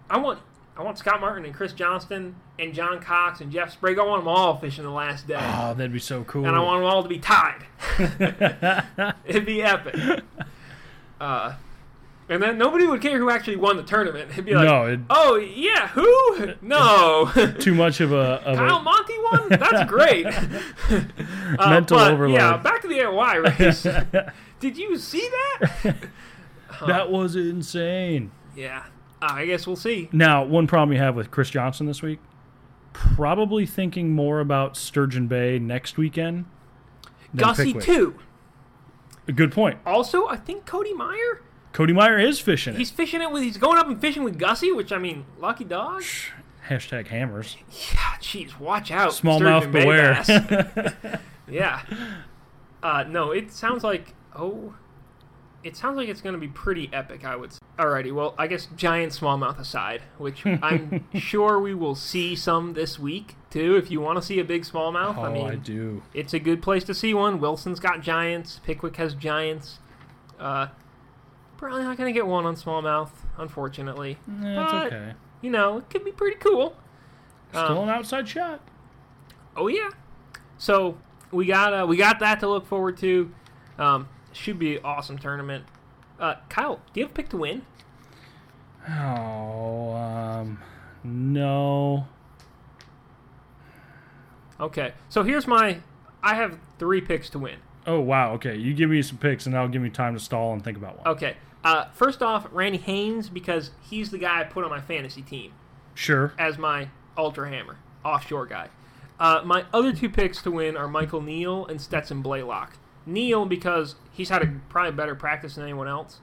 I 0.10 0.18
want, 0.20 0.40
I 0.78 0.84
want 0.84 0.98
Scott 0.98 1.20
Martin 1.20 1.44
and 1.44 1.54
Chris 1.54 1.74
Johnston 1.74 2.36
and 2.58 2.74
John 2.74 3.02
Cox 3.02 3.42
and 3.42 3.52
Jeff 3.52 3.72
Sprague. 3.74 4.00
I 4.00 4.06
want 4.06 4.22
them 4.22 4.30
all 4.30 4.58
fishing 4.58 4.86
the 4.86 4.90
last 4.92 5.28
day, 5.28 5.36
Oh, 5.38 5.74
that'd 5.74 5.92
be 5.92 6.00
so 6.00 6.24
cool. 6.24 6.46
and 6.46 6.56
I 6.56 6.60
want 6.62 6.80
them 6.82 6.90
all 6.90 7.04
to 7.04 7.10
be 7.10 7.20
tied. 7.20 7.66
It'd 9.26 9.46
be 9.46 9.62
epic. 9.62 10.24
Uh, 11.20 11.56
and 12.30 12.42
then 12.42 12.58
nobody 12.58 12.86
would 12.86 13.02
care 13.02 13.18
who 13.18 13.30
actually 13.30 13.56
won 13.56 13.76
the 13.76 13.84
tournament. 13.84 14.30
It'd 14.32 14.46
be 14.46 14.54
like, 14.54 14.66
No, 14.66 14.86
it- 14.86 15.00
oh 15.10 15.36
yeah, 15.36 15.88
who? 15.90 16.54
No. 16.62 17.32
too 17.60 17.74
much 17.74 18.00
of 18.00 18.12
a 18.12 18.42
of 18.46 18.58
Kyle 18.58 18.78
a 18.78 18.82
Monty 18.84 19.14
won? 19.18 19.50
That's 19.50 19.90
great. 19.90 20.26
Uh, 21.58 21.70
Mental 21.72 21.98
but, 21.98 22.12
overload. 22.14 22.40
Yeah, 22.40 22.58
back 22.58 22.82
to 22.84 22.88
the 22.88 23.00
AOY 23.00 23.60
race. 23.60 23.86
Did 24.60 24.78
you 24.78 24.98
see 24.98 25.28
that? 25.30 25.96
that 26.88 27.12
was 27.12 27.36
insane. 27.36 28.32
Yeah, 28.56 28.86
uh, 29.22 29.30
I 29.32 29.46
guess 29.46 29.66
we'll 29.66 29.76
see. 29.76 30.10
Now, 30.12 30.44
one 30.46 30.68
problem 30.68 30.94
you 30.96 31.02
have 31.02 31.16
with 31.16 31.32
Chris 31.32 31.50
Johnston 31.50 31.88
this 31.88 32.02
week, 32.04 32.20
probably 32.94 33.66
thinking 33.66 34.12
more 34.12 34.40
about 34.40 34.78
Sturgeon 34.78 35.28
Bay 35.28 35.58
next 35.58 35.98
weekend. 35.98 36.46
Gussie 37.36 37.74
too. 37.74 38.20
A 39.28 39.32
good 39.32 39.52
point. 39.52 39.80
Also, 39.86 40.28
I 40.28 40.36
think 40.38 40.66
Cody 40.66 40.94
Meyer. 40.94 41.42
Cody 41.74 41.94
Meyer 41.94 42.18
is 42.20 42.40
fishing 42.40 42.74
it. 42.74 42.78
He's 42.78 42.92
fishing 42.92 43.22
it 43.22 43.32
with. 43.32 43.44
He's 43.44 43.58
going 43.58 43.78
up 43.78 43.88
and 43.88 44.00
fishing 44.00 44.24
with 44.24 44.38
Gussie, 44.40 44.72
which 44.72 44.92
I 44.92 44.98
mean, 44.98 45.26
lucky 45.40 45.64
dog. 45.64 46.04
Hashtag 46.68 47.08
hammers. 47.08 47.58
Yeah, 47.72 48.16
jeez, 48.22 48.60
watch 48.60 48.92
out. 48.92 49.12
Smallmouth 49.12 49.72
beware. 49.72 51.20
yeah. 51.50 51.82
Uh, 52.84 53.04
no, 53.08 53.32
it 53.32 53.52
sounds 53.52 53.84
like 53.84 54.14
oh, 54.36 54.74
it 55.64 55.76
sounds 55.76 55.98
like 55.98 56.08
it's 56.10 56.22
going 56.22 56.34
to 56.34 56.40
be 56.40 56.48
pretty 56.48 56.90
epic. 56.94 57.26
I 57.26 57.36
would. 57.36 57.54
Say. 57.54 57.60
Alrighty, 57.78 58.12
well, 58.14 58.36
I 58.38 58.48
guess 58.48 58.68
giant 58.76 59.14
smallmouth 59.14 59.58
aside, 59.58 60.02
which 60.18 60.46
I'm 60.46 61.06
sure 61.16 61.60
we 61.60 61.74
will 61.74 61.96
see 61.96 62.36
some 62.36 62.74
this 62.74 63.00
week 63.00 63.36
too. 63.50 63.76
If 63.78 63.90
you 63.90 64.02
want 64.02 64.18
to 64.18 64.22
see 64.22 64.40
a 64.40 64.44
big 64.44 64.64
smallmouth, 64.64 65.18
Oh, 65.18 65.22
I 65.22 65.30
I, 65.30 65.34
mean, 65.34 65.60
do. 65.62 66.04
it's 66.14 66.34
a 66.34 66.40
good 66.40 66.62
place 66.62 66.84
to 66.86 66.94
see 66.94 67.14
one. 67.14 67.40
Wilson's 67.40 67.80
got 67.80 68.02
giants. 68.02 68.60
Pickwick 68.66 68.98
has 68.98 69.14
giants. 69.14 69.80
Uh, 70.40 70.68
probably 71.60 71.84
not 71.84 71.98
going 71.98 72.12
to 72.12 72.18
get 72.18 72.26
one 72.26 72.46
on 72.46 72.56
smallmouth, 72.56 73.12
unfortunately. 73.38 74.18
That's 74.28 74.72
But- 74.72 74.86
okay. 74.88 75.14
You 75.42 75.52
know, 75.52 75.78
it 75.78 75.90
could 75.90 76.04
be 76.04 76.12
pretty 76.12 76.38
cool. 76.38 76.76
Still 77.52 77.62
Um, 77.80 77.90
an 77.90 77.90
outside 77.90 78.28
shot. 78.28 78.60
Oh 79.56 79.68
yeah. 79.68 79.90
So 80.58 80.98
we 81.32 81.46
got 81.46 81.74
uh, 81.74 81.86
we 81.88 81.96
got 81.98 82.20
that 82.20 82.40
to 82.42 82.48
look 82.48 82.66
forward 82.66 82.98
to. 82.98 83.32
Um, 83.78 84.08
should 84.34 84.60
be 84.60 84.76
an 84.78 84.84
awesome 84.86 85.18
tournament. 85.18 85.64
Uh, 86.20 86.36
Kyle, 86.50 86.82
do 86.94 87.00
you 87.00 87.06
have 87.06 87.12
a 87.12 87.16
pick 87.16 87.30
to 87.30 87.38
win? 87.38 87.62
Oh, 88.90 89.94
um, 89.94 90.60
no. 91.04 92.06
Okay. 94.60 94.94
So 95.08 95.24
here's 95.24 95.48
my. 95.48 95.80
I 96.22 96.36
have 96.36 96.60
three 96.80 97.00
picks 97.02 97.30
to 97.32 97.40
win. 97.40 97.60
Oh 97.88 98.00
wow. 98.02 98.34
Okay, 98.34 98.58
you 98.58 98.74
give 98.74 98.90
me 98.90 99.02
some 99.02 99.18
picks, 99.18 99.46
and 99.46 99.56
that'll 99.56 99.70
give 99.70 99.82
me 99.82 99.90
time 99.90 100.14
to 100.16 100.20
stall 100.20 100.52
and 100.54 100.64
think 100.64 100.78
about 100.78 100.98
one. 100.98 101.08
Okay. 101.16 101.38
Uh, 101.64 101.86
first 101.92 102.22
off, 102.22 102.48
Randy 102.52 102.78
Haynes 102.78 103.30
because 103.30 103.72
he's 103.82 104.12
the 104.12 104.18
guy 104.18 104.40
I 104.42 104.44
put 104.46 104.64
on 104.64 104.70
my 104.70 104.80
fantasy 104.82 105.22
team 105.22 105.52
Sure. 105.94 106.34
as 106.40 106.58
my 106.58 106.90
ultra 107.18 107.50
hammer 107.50 107.78
offshore 108.06 108.46
guy. 108.46 108.70
Uh, 109.20 109.42
my 109.44 109.66
other 109.74 109.92
two 109.92 110.10
picks 110.10 110.42
to 110.44 110.52
win 110.52 110.78
are 110.78 110.88
Michael 110.88 111.22
Neal 111.22 111.66
and 111.66 111.82
Stetson 111.82 112.22
Blaylock. 112.22 112.78
Neal 113.06 113.46
because 113.46 113.96
he's 114.12 114.30
had 114.30 114.42
a 114.42 114.48
probably 114.70 114.94
better 114.94 115.16
practice 115.16 115.56
than 115.56 115.66
anyone 115.66 115.88
else. 115.90 116.20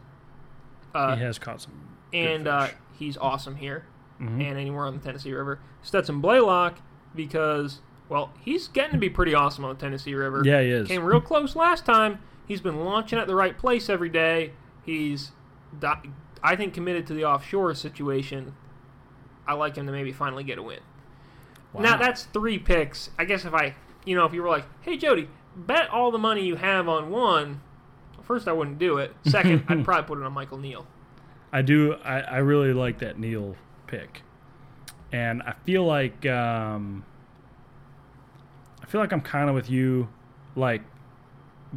Uh, 0.95 1.17
he 1.17 1.23
has 1.23 1.39
caught 1.39 1.61
some. 1.61 1.73
good 2.13 2.19
and 2.19 2.49
uh, 2.49 2.69
he's 2.99 3.19
awesome 3.19 3.57
here 3.57 3.85
Mhm. 4.21 4.41
and 4.49 4.59
anywhere 4.59 4.87
on 4.87 4.97
the 4.97 5.05
Tennessee 5.05 5.33
River. 5.35 5.59
Stetson 5.83 6.21
Blaylock 6.23 6.79
because 7.15 7.81
well, 8.09 8.31
he's 8.41 8.69
getting 8.69 8.93
to 8.93 8.99
be 8.99 9.11
pretty 9.11 9.35
awesome 9.35 9.65
on 9.65 9.75
the 9.75 9.81
Tennessee 9.81 10.15
River. 10.15 10.41
Yeah, 10.45 10.63
he 10.63 10.71
is. 10.71 10.87
Came 10.89 11.03
real 11.05 11.21
close 11.21 11.57
last 11.57 11.85
time. 11.85 12.21
He's 12.47 12.61
been 12.61 12.85
launching 12.85 13.19
at 13.19 13.27
the 13.27 13.35
right 13.35 13.59
place 13.59 13.91
every 13.91 14.09
day. 14.09 14.53
He's, 14.87 15.33
I 16.43 16.57
think, 16.57 16.73
committed 16.73 17.07
to 17.09 17.15
the 17.15 17.25
offshore 17.25 17.75
situation. 17.75 18.55
I 19.47 19.55
like 19.55 19.77
him 19.77 19.87
to 19.87 19.93
maybe 19.93 20.13
finally 20.13 20.45
get 20.45 20.59
a 20.59 20.63
win. 20.63 20.81
Now 21.79 21.97
that's 21.97 22.25
three 22.25 22.59
picks. 22.59 23.11
I 23.19 23.25
guess 23.25 23.45
if 23.45 23.53
I, 23.53 23.75
you 24.05 24.17
know, 24.17 24.25
if 24.25 24.33
you 24.33 24.43
were 24.43 24.49
like, 24.49 24.65
"Hey 24.81 24.97
Jody, 24.97 25.29
bet 25.55 25.91
all 25.91 26.11
the 26.11 26.19
money 26.19 26.45
you 26.45 26.57
have 26.57 26.89
on 26.89 27.11
one," 27.11 27.61
first 28.23 28.49
I 28.49 28.53
wouldn't 28.53 28.79
do 28.79 28.99
it. 28.99 29.15
Second, 29.25 29.65
I'd 29.69 29.85
probably 29.85 30.05
put 30.05 30.19
it 30.19 30.25
on 30.25 30.33
Michael 30.33 30.59
Neal. 30.59 30.87
I 31.53 31.63
do. 31.63 31.95
I, 32.05 32.21
I 32.21 32.39
really 32.39 32.73
like 32.73 32.99
that 32.99 33.19
Neal 33.19 33.57
pick, 33.87 34.23
and 35.13 35.43
I 35.43 35.55
feel 35.65 35.85
like 35.85 36.25
um, 36.27 37.05
I 38.83 38.87
feel 38.87 39.01
like 39.01 39.13
I'm 39.13 39.21
kind 39.21 39.49
of 39.49 39.55
with 39.55 39.69
you, 39.69 40.09
like 40.55 40.83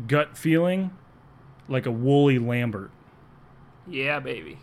gut 0.08 0.38
feeling, 0.38 0.92
like 1.68 1.86
a 1.86 1.92
woolly 1.92 2.40
Lambert. 2.40 2.92
Yeah, 3.90 4.20
baby. 4.20 4.60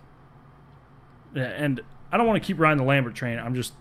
Yeah, 1.35 1.45
And 1.45 1.81
I 2.11 2.16
don't 2.16 2.27
want 2.27 2.43
to 2.43 2.47
keep 2.47 2.59
riding 2.59 2.79
the 2.79 2.85
Lambert 2.85 3.14
train. 3.14 3.39
I'm 3.39 3.55
just 3.55 3.72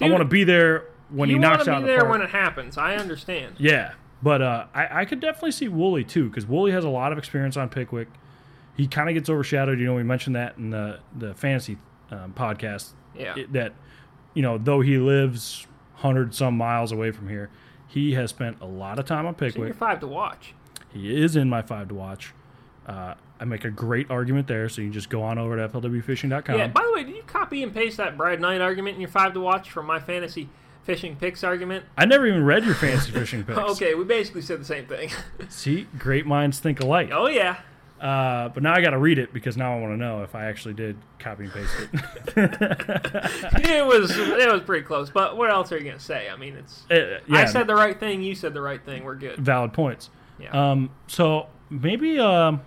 I 0.00 0.08
want 0.08 0.20
to 0.20 0.24
be 0.24 0.44
there 0.44 0.84
when 1.10 1.28
he 1.28 1.38
knocks 1.38 1.62
out. 1.62 1.66
You 1.66 1.72
wanna 1.72 1.76
out 1.76 1.86
be 1.86 1.92
the 1.92 1.98
there 1.98 2.08
when 2.08 2.20
it 2.22 2.30
happens. 2.30 2.78
I 2.78 2.96
understand. 2.96 3.56
Yeah, 3.58 3.92
but 4.22 4.42
uh, 4.42 4.66
I, 4.74 5.00
I 5.00 5.04
could 5.04 5.20
definitely 5.20 5.52
see 5.52 5.68
Wooly 5.68 6.04
too 6.04 6.28
because 6.28 6.46
Wooly 6.46 6.72
has 6.72 6.84
a 6.84 6.88
lot 6.88 7.12
of 7.12 7.18
experience 7.18 7.56
on 7.56 7.68
Pickwick. 7.68 8.08
He 8.76 8.86
kind 8.86 9.08
of 9.08 9.14
gets 9.14 9.28
overshadowed. 9.28 9.78
You 9.80 9.86
know, 9.86 9.94
we 9.94 10.02
mentioned 10.02 10.36
that 10.36 10.56
in 10.56 10.70
the 10.70 11.00
the 11.16 11.34
fantasy 11.34 11.78
um, 12.10 12.32
podcast. 12.36 12.92
Yeah. 13.16 13.34
it- 13.36 13.52
that 13.52 13.74
you 14.34 14.42
know, 14.42 14.56
though 14.58 14.80
he 14.80 14.98
lives 14.98 15.66
hundred 15.96 16.34
some 16.34 16.56
miles 16.56 16.92
away 16.92 17.10
from 17.10 17.28
here, 17.28 17.50
he 17.88 18.14
has 18.14 18.30
spent 18.30 18.60
a 18.60 18.66
lot 18.66 18.98
of 18.98 19.04
time 19.04 19.26
on 19.26 19.34
So 19.36 19.44
you're 19.44 19.50
Pickwick. 19.52 19.74
five 19.74 20.00
to 20.00 20.06
watch. 20.06 20.54
He 20.92 21.20
is 21.22 21.36
in 21.36 21.48
my 21.50 21.60
five 21.62 21.88
to 21.88 21.94
watch. 21.94 22.32
Uh, 22.86 23.14
I 23.40 23.44
make 23.44 23.64
a 23.64 23.70
great 23.70 24.10
argument 24.10 24.48
there, 24.48 24.68
so 24.68 24.80
you 24.80 24.88
can 24.88 24.92
just 24.92 25.10
go 25.10 25.22
on 25.22 25.38
over 25.38 25.56
to 25.56 25.68
flwfishing.com. 25.68 26.58
Yeah. 26.58 26.68
By 26.68 26.84
the 26.84 26.92
way, 26.92 27.04
did 27.04 27.14
you 27.16 27.22
copy 27.26 27.62
and 27.62 27.72
paste 27.72 27.96
that 27.98 28.16
Brad 28.16 28.40
Knight 28.40 28.60
argument 28.60 28.96
in 28.96 29.00
your 29.00 29.10
five 29.10 29.32
to 29.34 29.40
watch 29.40 29.70
from 29.70 29.86
my 29.86 30.00
fantasy 30.00 30.48
fishing 30.82 31.14
picks 31.16 31.44
argument? 31.44 31.84
I 31.96 32.04
never 32.06 32.26
even 32.26 32.44
read 32.44 32.64
your 32.64 32.74
fantasy 32.74 33.12
fishing 33.12 33.44
picks. 33.46 33.58
Okay, 33.58 33.94
we 33.94 34.04
basically 34.04 34.42
said 34.42 34.60
the 34.60 34.64
same 34.64 34.86
thing. 34.86 35.10
See, 35.48 35.86
great 35.98 36.26
minds 36.26 36.58
think 36.58 36.80
alike. 36.80 37.10
oh 37.12 37.28
yeah. 37.28 37.58
Uh, 38.00 38.48
but 38.50 38.62
now 38.62 38.72
I 38.72 38.80
got 38.80 38.90
to 38.90 38.98
read 38.98 39.18
it 39.18 39.32
because 39.32 39.56
now 39.56 39.76
I 39.76 39.80
want 39.80 39.92
to 39.92 39.96
know 39.96 40.22
if 40.22 40.36
I 40.36 40.44
actually 40.44 40.74
did 40.74 40.96
copy 41.18 41.44
and 41.44 41.52
paste 41.52 41.74
it. 41.80 41.88
it 43.68 43.84
was 43.86 44.16
it 44.16 44.52
was 44.52 44.62
pretty 44.62 44.84
close. 44.86 45.10
But 45.10 45.36
what 45.36 45.50
else 45.50 45.72
are 45.72 45.78
you 45.78 45.84
gonna 45.84 45.98
say? 45.98 46.28
I 46.28 46.36
mean, 46.36 46.54
it's 46.54 46.84
Uh, 46.90 47.18
yeah, 47.26 47.38
I 47.40 47.44
said 47.46 47.66
the 47.66 47.74
right 47.74 47.98
thing. 47.98 48.22
You 48.22 48.36
said 48.36 48.54
the 48.54 48.60
right 48.60 48.80
thing. 48.84 49.02
We're 49.04 49.16
good. 49.16 49.36
valid 49.38 49.72
points. 49.72 50.10
Yeah. 50.38 50.50
Um, 50.70 50.90
so 51.08 51.48
maybe, 51.70 52.20
um, 52.20 52.60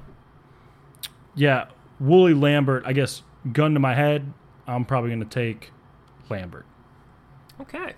yeah, 1.36 1.66
Wooly 2.00 2.34
Lambert. 2.34 2.84
I 2.86 2.94
guess 2.94 3.24
gun 3.52 3.74
to 3.74 3.80
my 3.80 3.94
head, 3.96 4.32
I'm 4.68 4.86
probably 4.86 5.10
going 5.10 5.20
to 5.22 5.26
take 5.26 5.72
Lambert, 6.30 6.66
okay. 7.60 7.94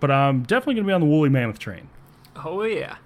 but 0.00 0.10
I'm 0.10 0.42
definitely 0.42 0.74
going 0.74 0.84
to 0.84 0.88
be 0.88 0.92
on 0.94 1.00
the 1.00 1.06
Woolly 1.06 1.28
Mammoth 1.28 1.58
train. 1.58 1.88
Oh 2.36 2.62
yeah. 2.62 2.96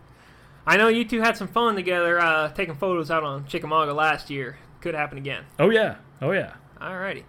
I 0.67 0.77
know 0.77 0.89
you 0.89 1.05
two 1.05 1.21
had 1.23 1.37
some 1.37 1.49
fun 1.49 1.77
together 1.77 2.21
uh, 2.21 2.51
taking 2.51 2.75
photos 2.75 3.11
out 3.11 3.23
on 3.25 3.47
Chickamauga 3.47 3.95
last 3.95 4.29
year. 4.31 4.59
Could 4.81 4.95
happen 4.95 5.17
again. 5.19 5.45
Oh 5.59 5.71
yeah, 5.71 5.97
oh 6.21 6.33
yeah. 6.33 6.55
Alrighty. 6.81 7.25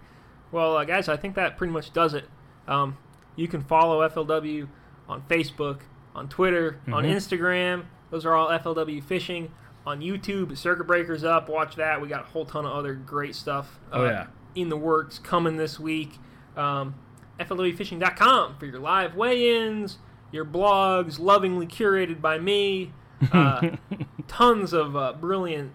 Well, 0.52 0.76
uh, 0.76 0.84
guys, 0.84 1.08
I 1.08 1.16
think 1.16 1.34
that 1.36 1.56
pretty 1.56 1.72
much 1.72 1.92
does 1.92 2.14
it. 2.14 2.24
Um, 2.68 2.96
you 3.36 3.48
can 3.48 3.62
follow 3.62 4.06
FLW 4.08 4.68
on 5.08 5.22
Facebook, 5.22 5.80
on 6.14 6.28
Twitter, 6.28 6.78
on 6.92 7.04
Mhm. 7.04 7.14
Instagram. 7.14 7.84
Those 8.10 8.26
are 8.26 8.34
all 8.34 8.48
FLW 8.50 9.00
Fishing. 9.02 9.50
On 9.86 10.00
YouTube, 10.00 10.56
Circuit 10.56 10.86
Breakers 10.86 11.24
up. 11.24 11.48
Watch 11.48 11.76
that. 11.76 12.00
We 12.00 12.08
got 12.08 12.22
a 12.22 12.26
whole 12.26 12.44
ton 12.44 12.66
of 12.66 12.72
other 12.72 12.94
great 12.94 13.34
stuff. 13.34 13.78
uh, 13.92 13.96
Oh, 13.98 14.04
yeah. 14.04 14.26
In 14.54 14.68
the 14.68 14.76
works 14.76 15.18
coming 15.18 15.56
this 15.56 15.80
week. 15.80 16.18
Um, 16.56 16.94
FLWFishing.com 17.38 18.56
for 18.58 18.66
your 18.66 18.78
live 18.80 19.14
weigh-ins, 19.14 19.98
your 20.32 20.44
blogs, 20.44 21.18
lovingly 21.18 21.66
curated 21.66 22.20
by 22.20 22.38
me. 22.38 22.92
Uh, 23.32 23.76
tons 24.28 24.72
of 24.72 24.96
uh, 24.96 25.12
brilliant 25.14 25.72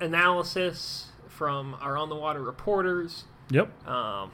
analysis 0.00 1.12
from 1.28 1.76
our 1.80 1.96
on 1.96 2.08
the 2.08 2.14
water 2.14 2.42
reporters. 2.42 3.24
Yep. 3.50 3.86
Um, 3.88 4.30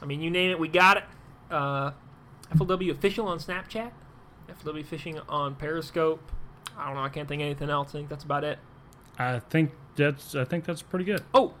I 0.00 0.04
mean, 0.06 0.20
you 0.20 0.30
name 0.30 0.50
it, 0.50 0.58
we 0.58 0.68
got 0.68 0.98
it. 0.98 1.04
Uh, 1.50 1.92
FLW 2.54 2.90
official 2.90 3.26
on 3.28 3.38
Snapchat, 3.38 3.90
FLW 4.48 4.84
fishing 4.84 5.18
on 5.28 5.54
Periscope. 5.54 6.30
I 6.78 6.86
don't 6.86 6.94
know. 6.94 7.02
I 7.02 7.08
can't 7.08 7.28
think 7.28 7.40
of 7.42 7.46
anything 7.46 7.70
else. 7.70 7.90
I 7.90 7.92
think 7.92 8.08
that's 8.08 8.24
about 8.24 8.44
it. 8.44 8.58
I 9.18 9.38
think 9.38 9.72
that's 9.96 10.34
I 10.34 10.44
think 10.44 10.64
that's 10.64 10.82
pretty 10.82 11.04
good. 11.04 11.22
Oh, 11.34 11.54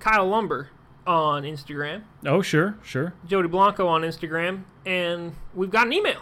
Kyle 0.00 0.26
Lumber 0.26 0.70
on 1.06 1.42
Instagram, 1.44 2.02
Oh 2.26 2.42
sure, 2.42 2.76
sure. 2.82 3.14
Jody 3.26 3.48
Blanco 3.48 3.86
on 3.86 4.02
Instagram, 4.02 4.64
and 4.84 5.34
we've 5.54 5.70
got 5.70 5.86
an 5.86 5.92
email. 5.92 6.20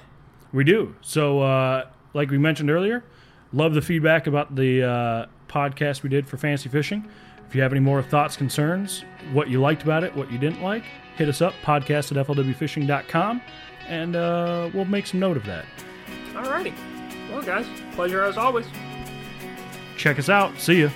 We 0.52 0.62
do. 0.62 0.94
So, 1.00 1.40
uh, 1.40 1.88
like 2.14 2.30
we 2.30 2.38
mentioned 2.38 2.70
earlier, 2.70 3.04
love 3.52 3.74
the 3.74 3.82
feedback 3.82 4.28
about 4.28 4.54
the 4.54 4.82
uh, 4.84 5.26
podcast 5.48 6.02
we 6.04 6.08
did 6.08 6.26
for 6.26 6.36
fantasy 6.36 6.68
fishing. 6.68 7.08
If 7.48 7.54
you 7.54 7.62
have 7.62 7.72
any 7.72 7.80
more 7.80 8.00
thoughts, 8.02 8.36
concerns, 8.36 9.04
what 9.32 9.48
you 9.48 9.60
liked 9.60 9.82
about 9.82 10.04
it, 10.04 10.14
what 10.16 10.30
you 10.30 10.38
didn't 10.38 10.62
like, 10.62 10.84
hit 11.16 11.28
us 11.28 11.40
up, 11.42 11.54
podcast 11.62 12.16
at 12.16 12.26
flwfishing.com, 12.26 13.42
and 13.88 14.16
uh, 14.16 14.70
we'll 14.72 14.84
make 14.84 15.06
some 15.06 15.20
note 15.20 15.36
of 15.36 15.44
that. 15.46 15.64
Alrighty. 16.32 16.74
Well, 17.37 17.45
guys, 17.45 17.66
pleasure 17.93 18.22
as 18.22 18.39
always. 18.39 18.64
Check 19.99 20.18
us 20.18 20.30
out. 20.30 20.59
See 20.59 20.84
ya. 20.84 20.91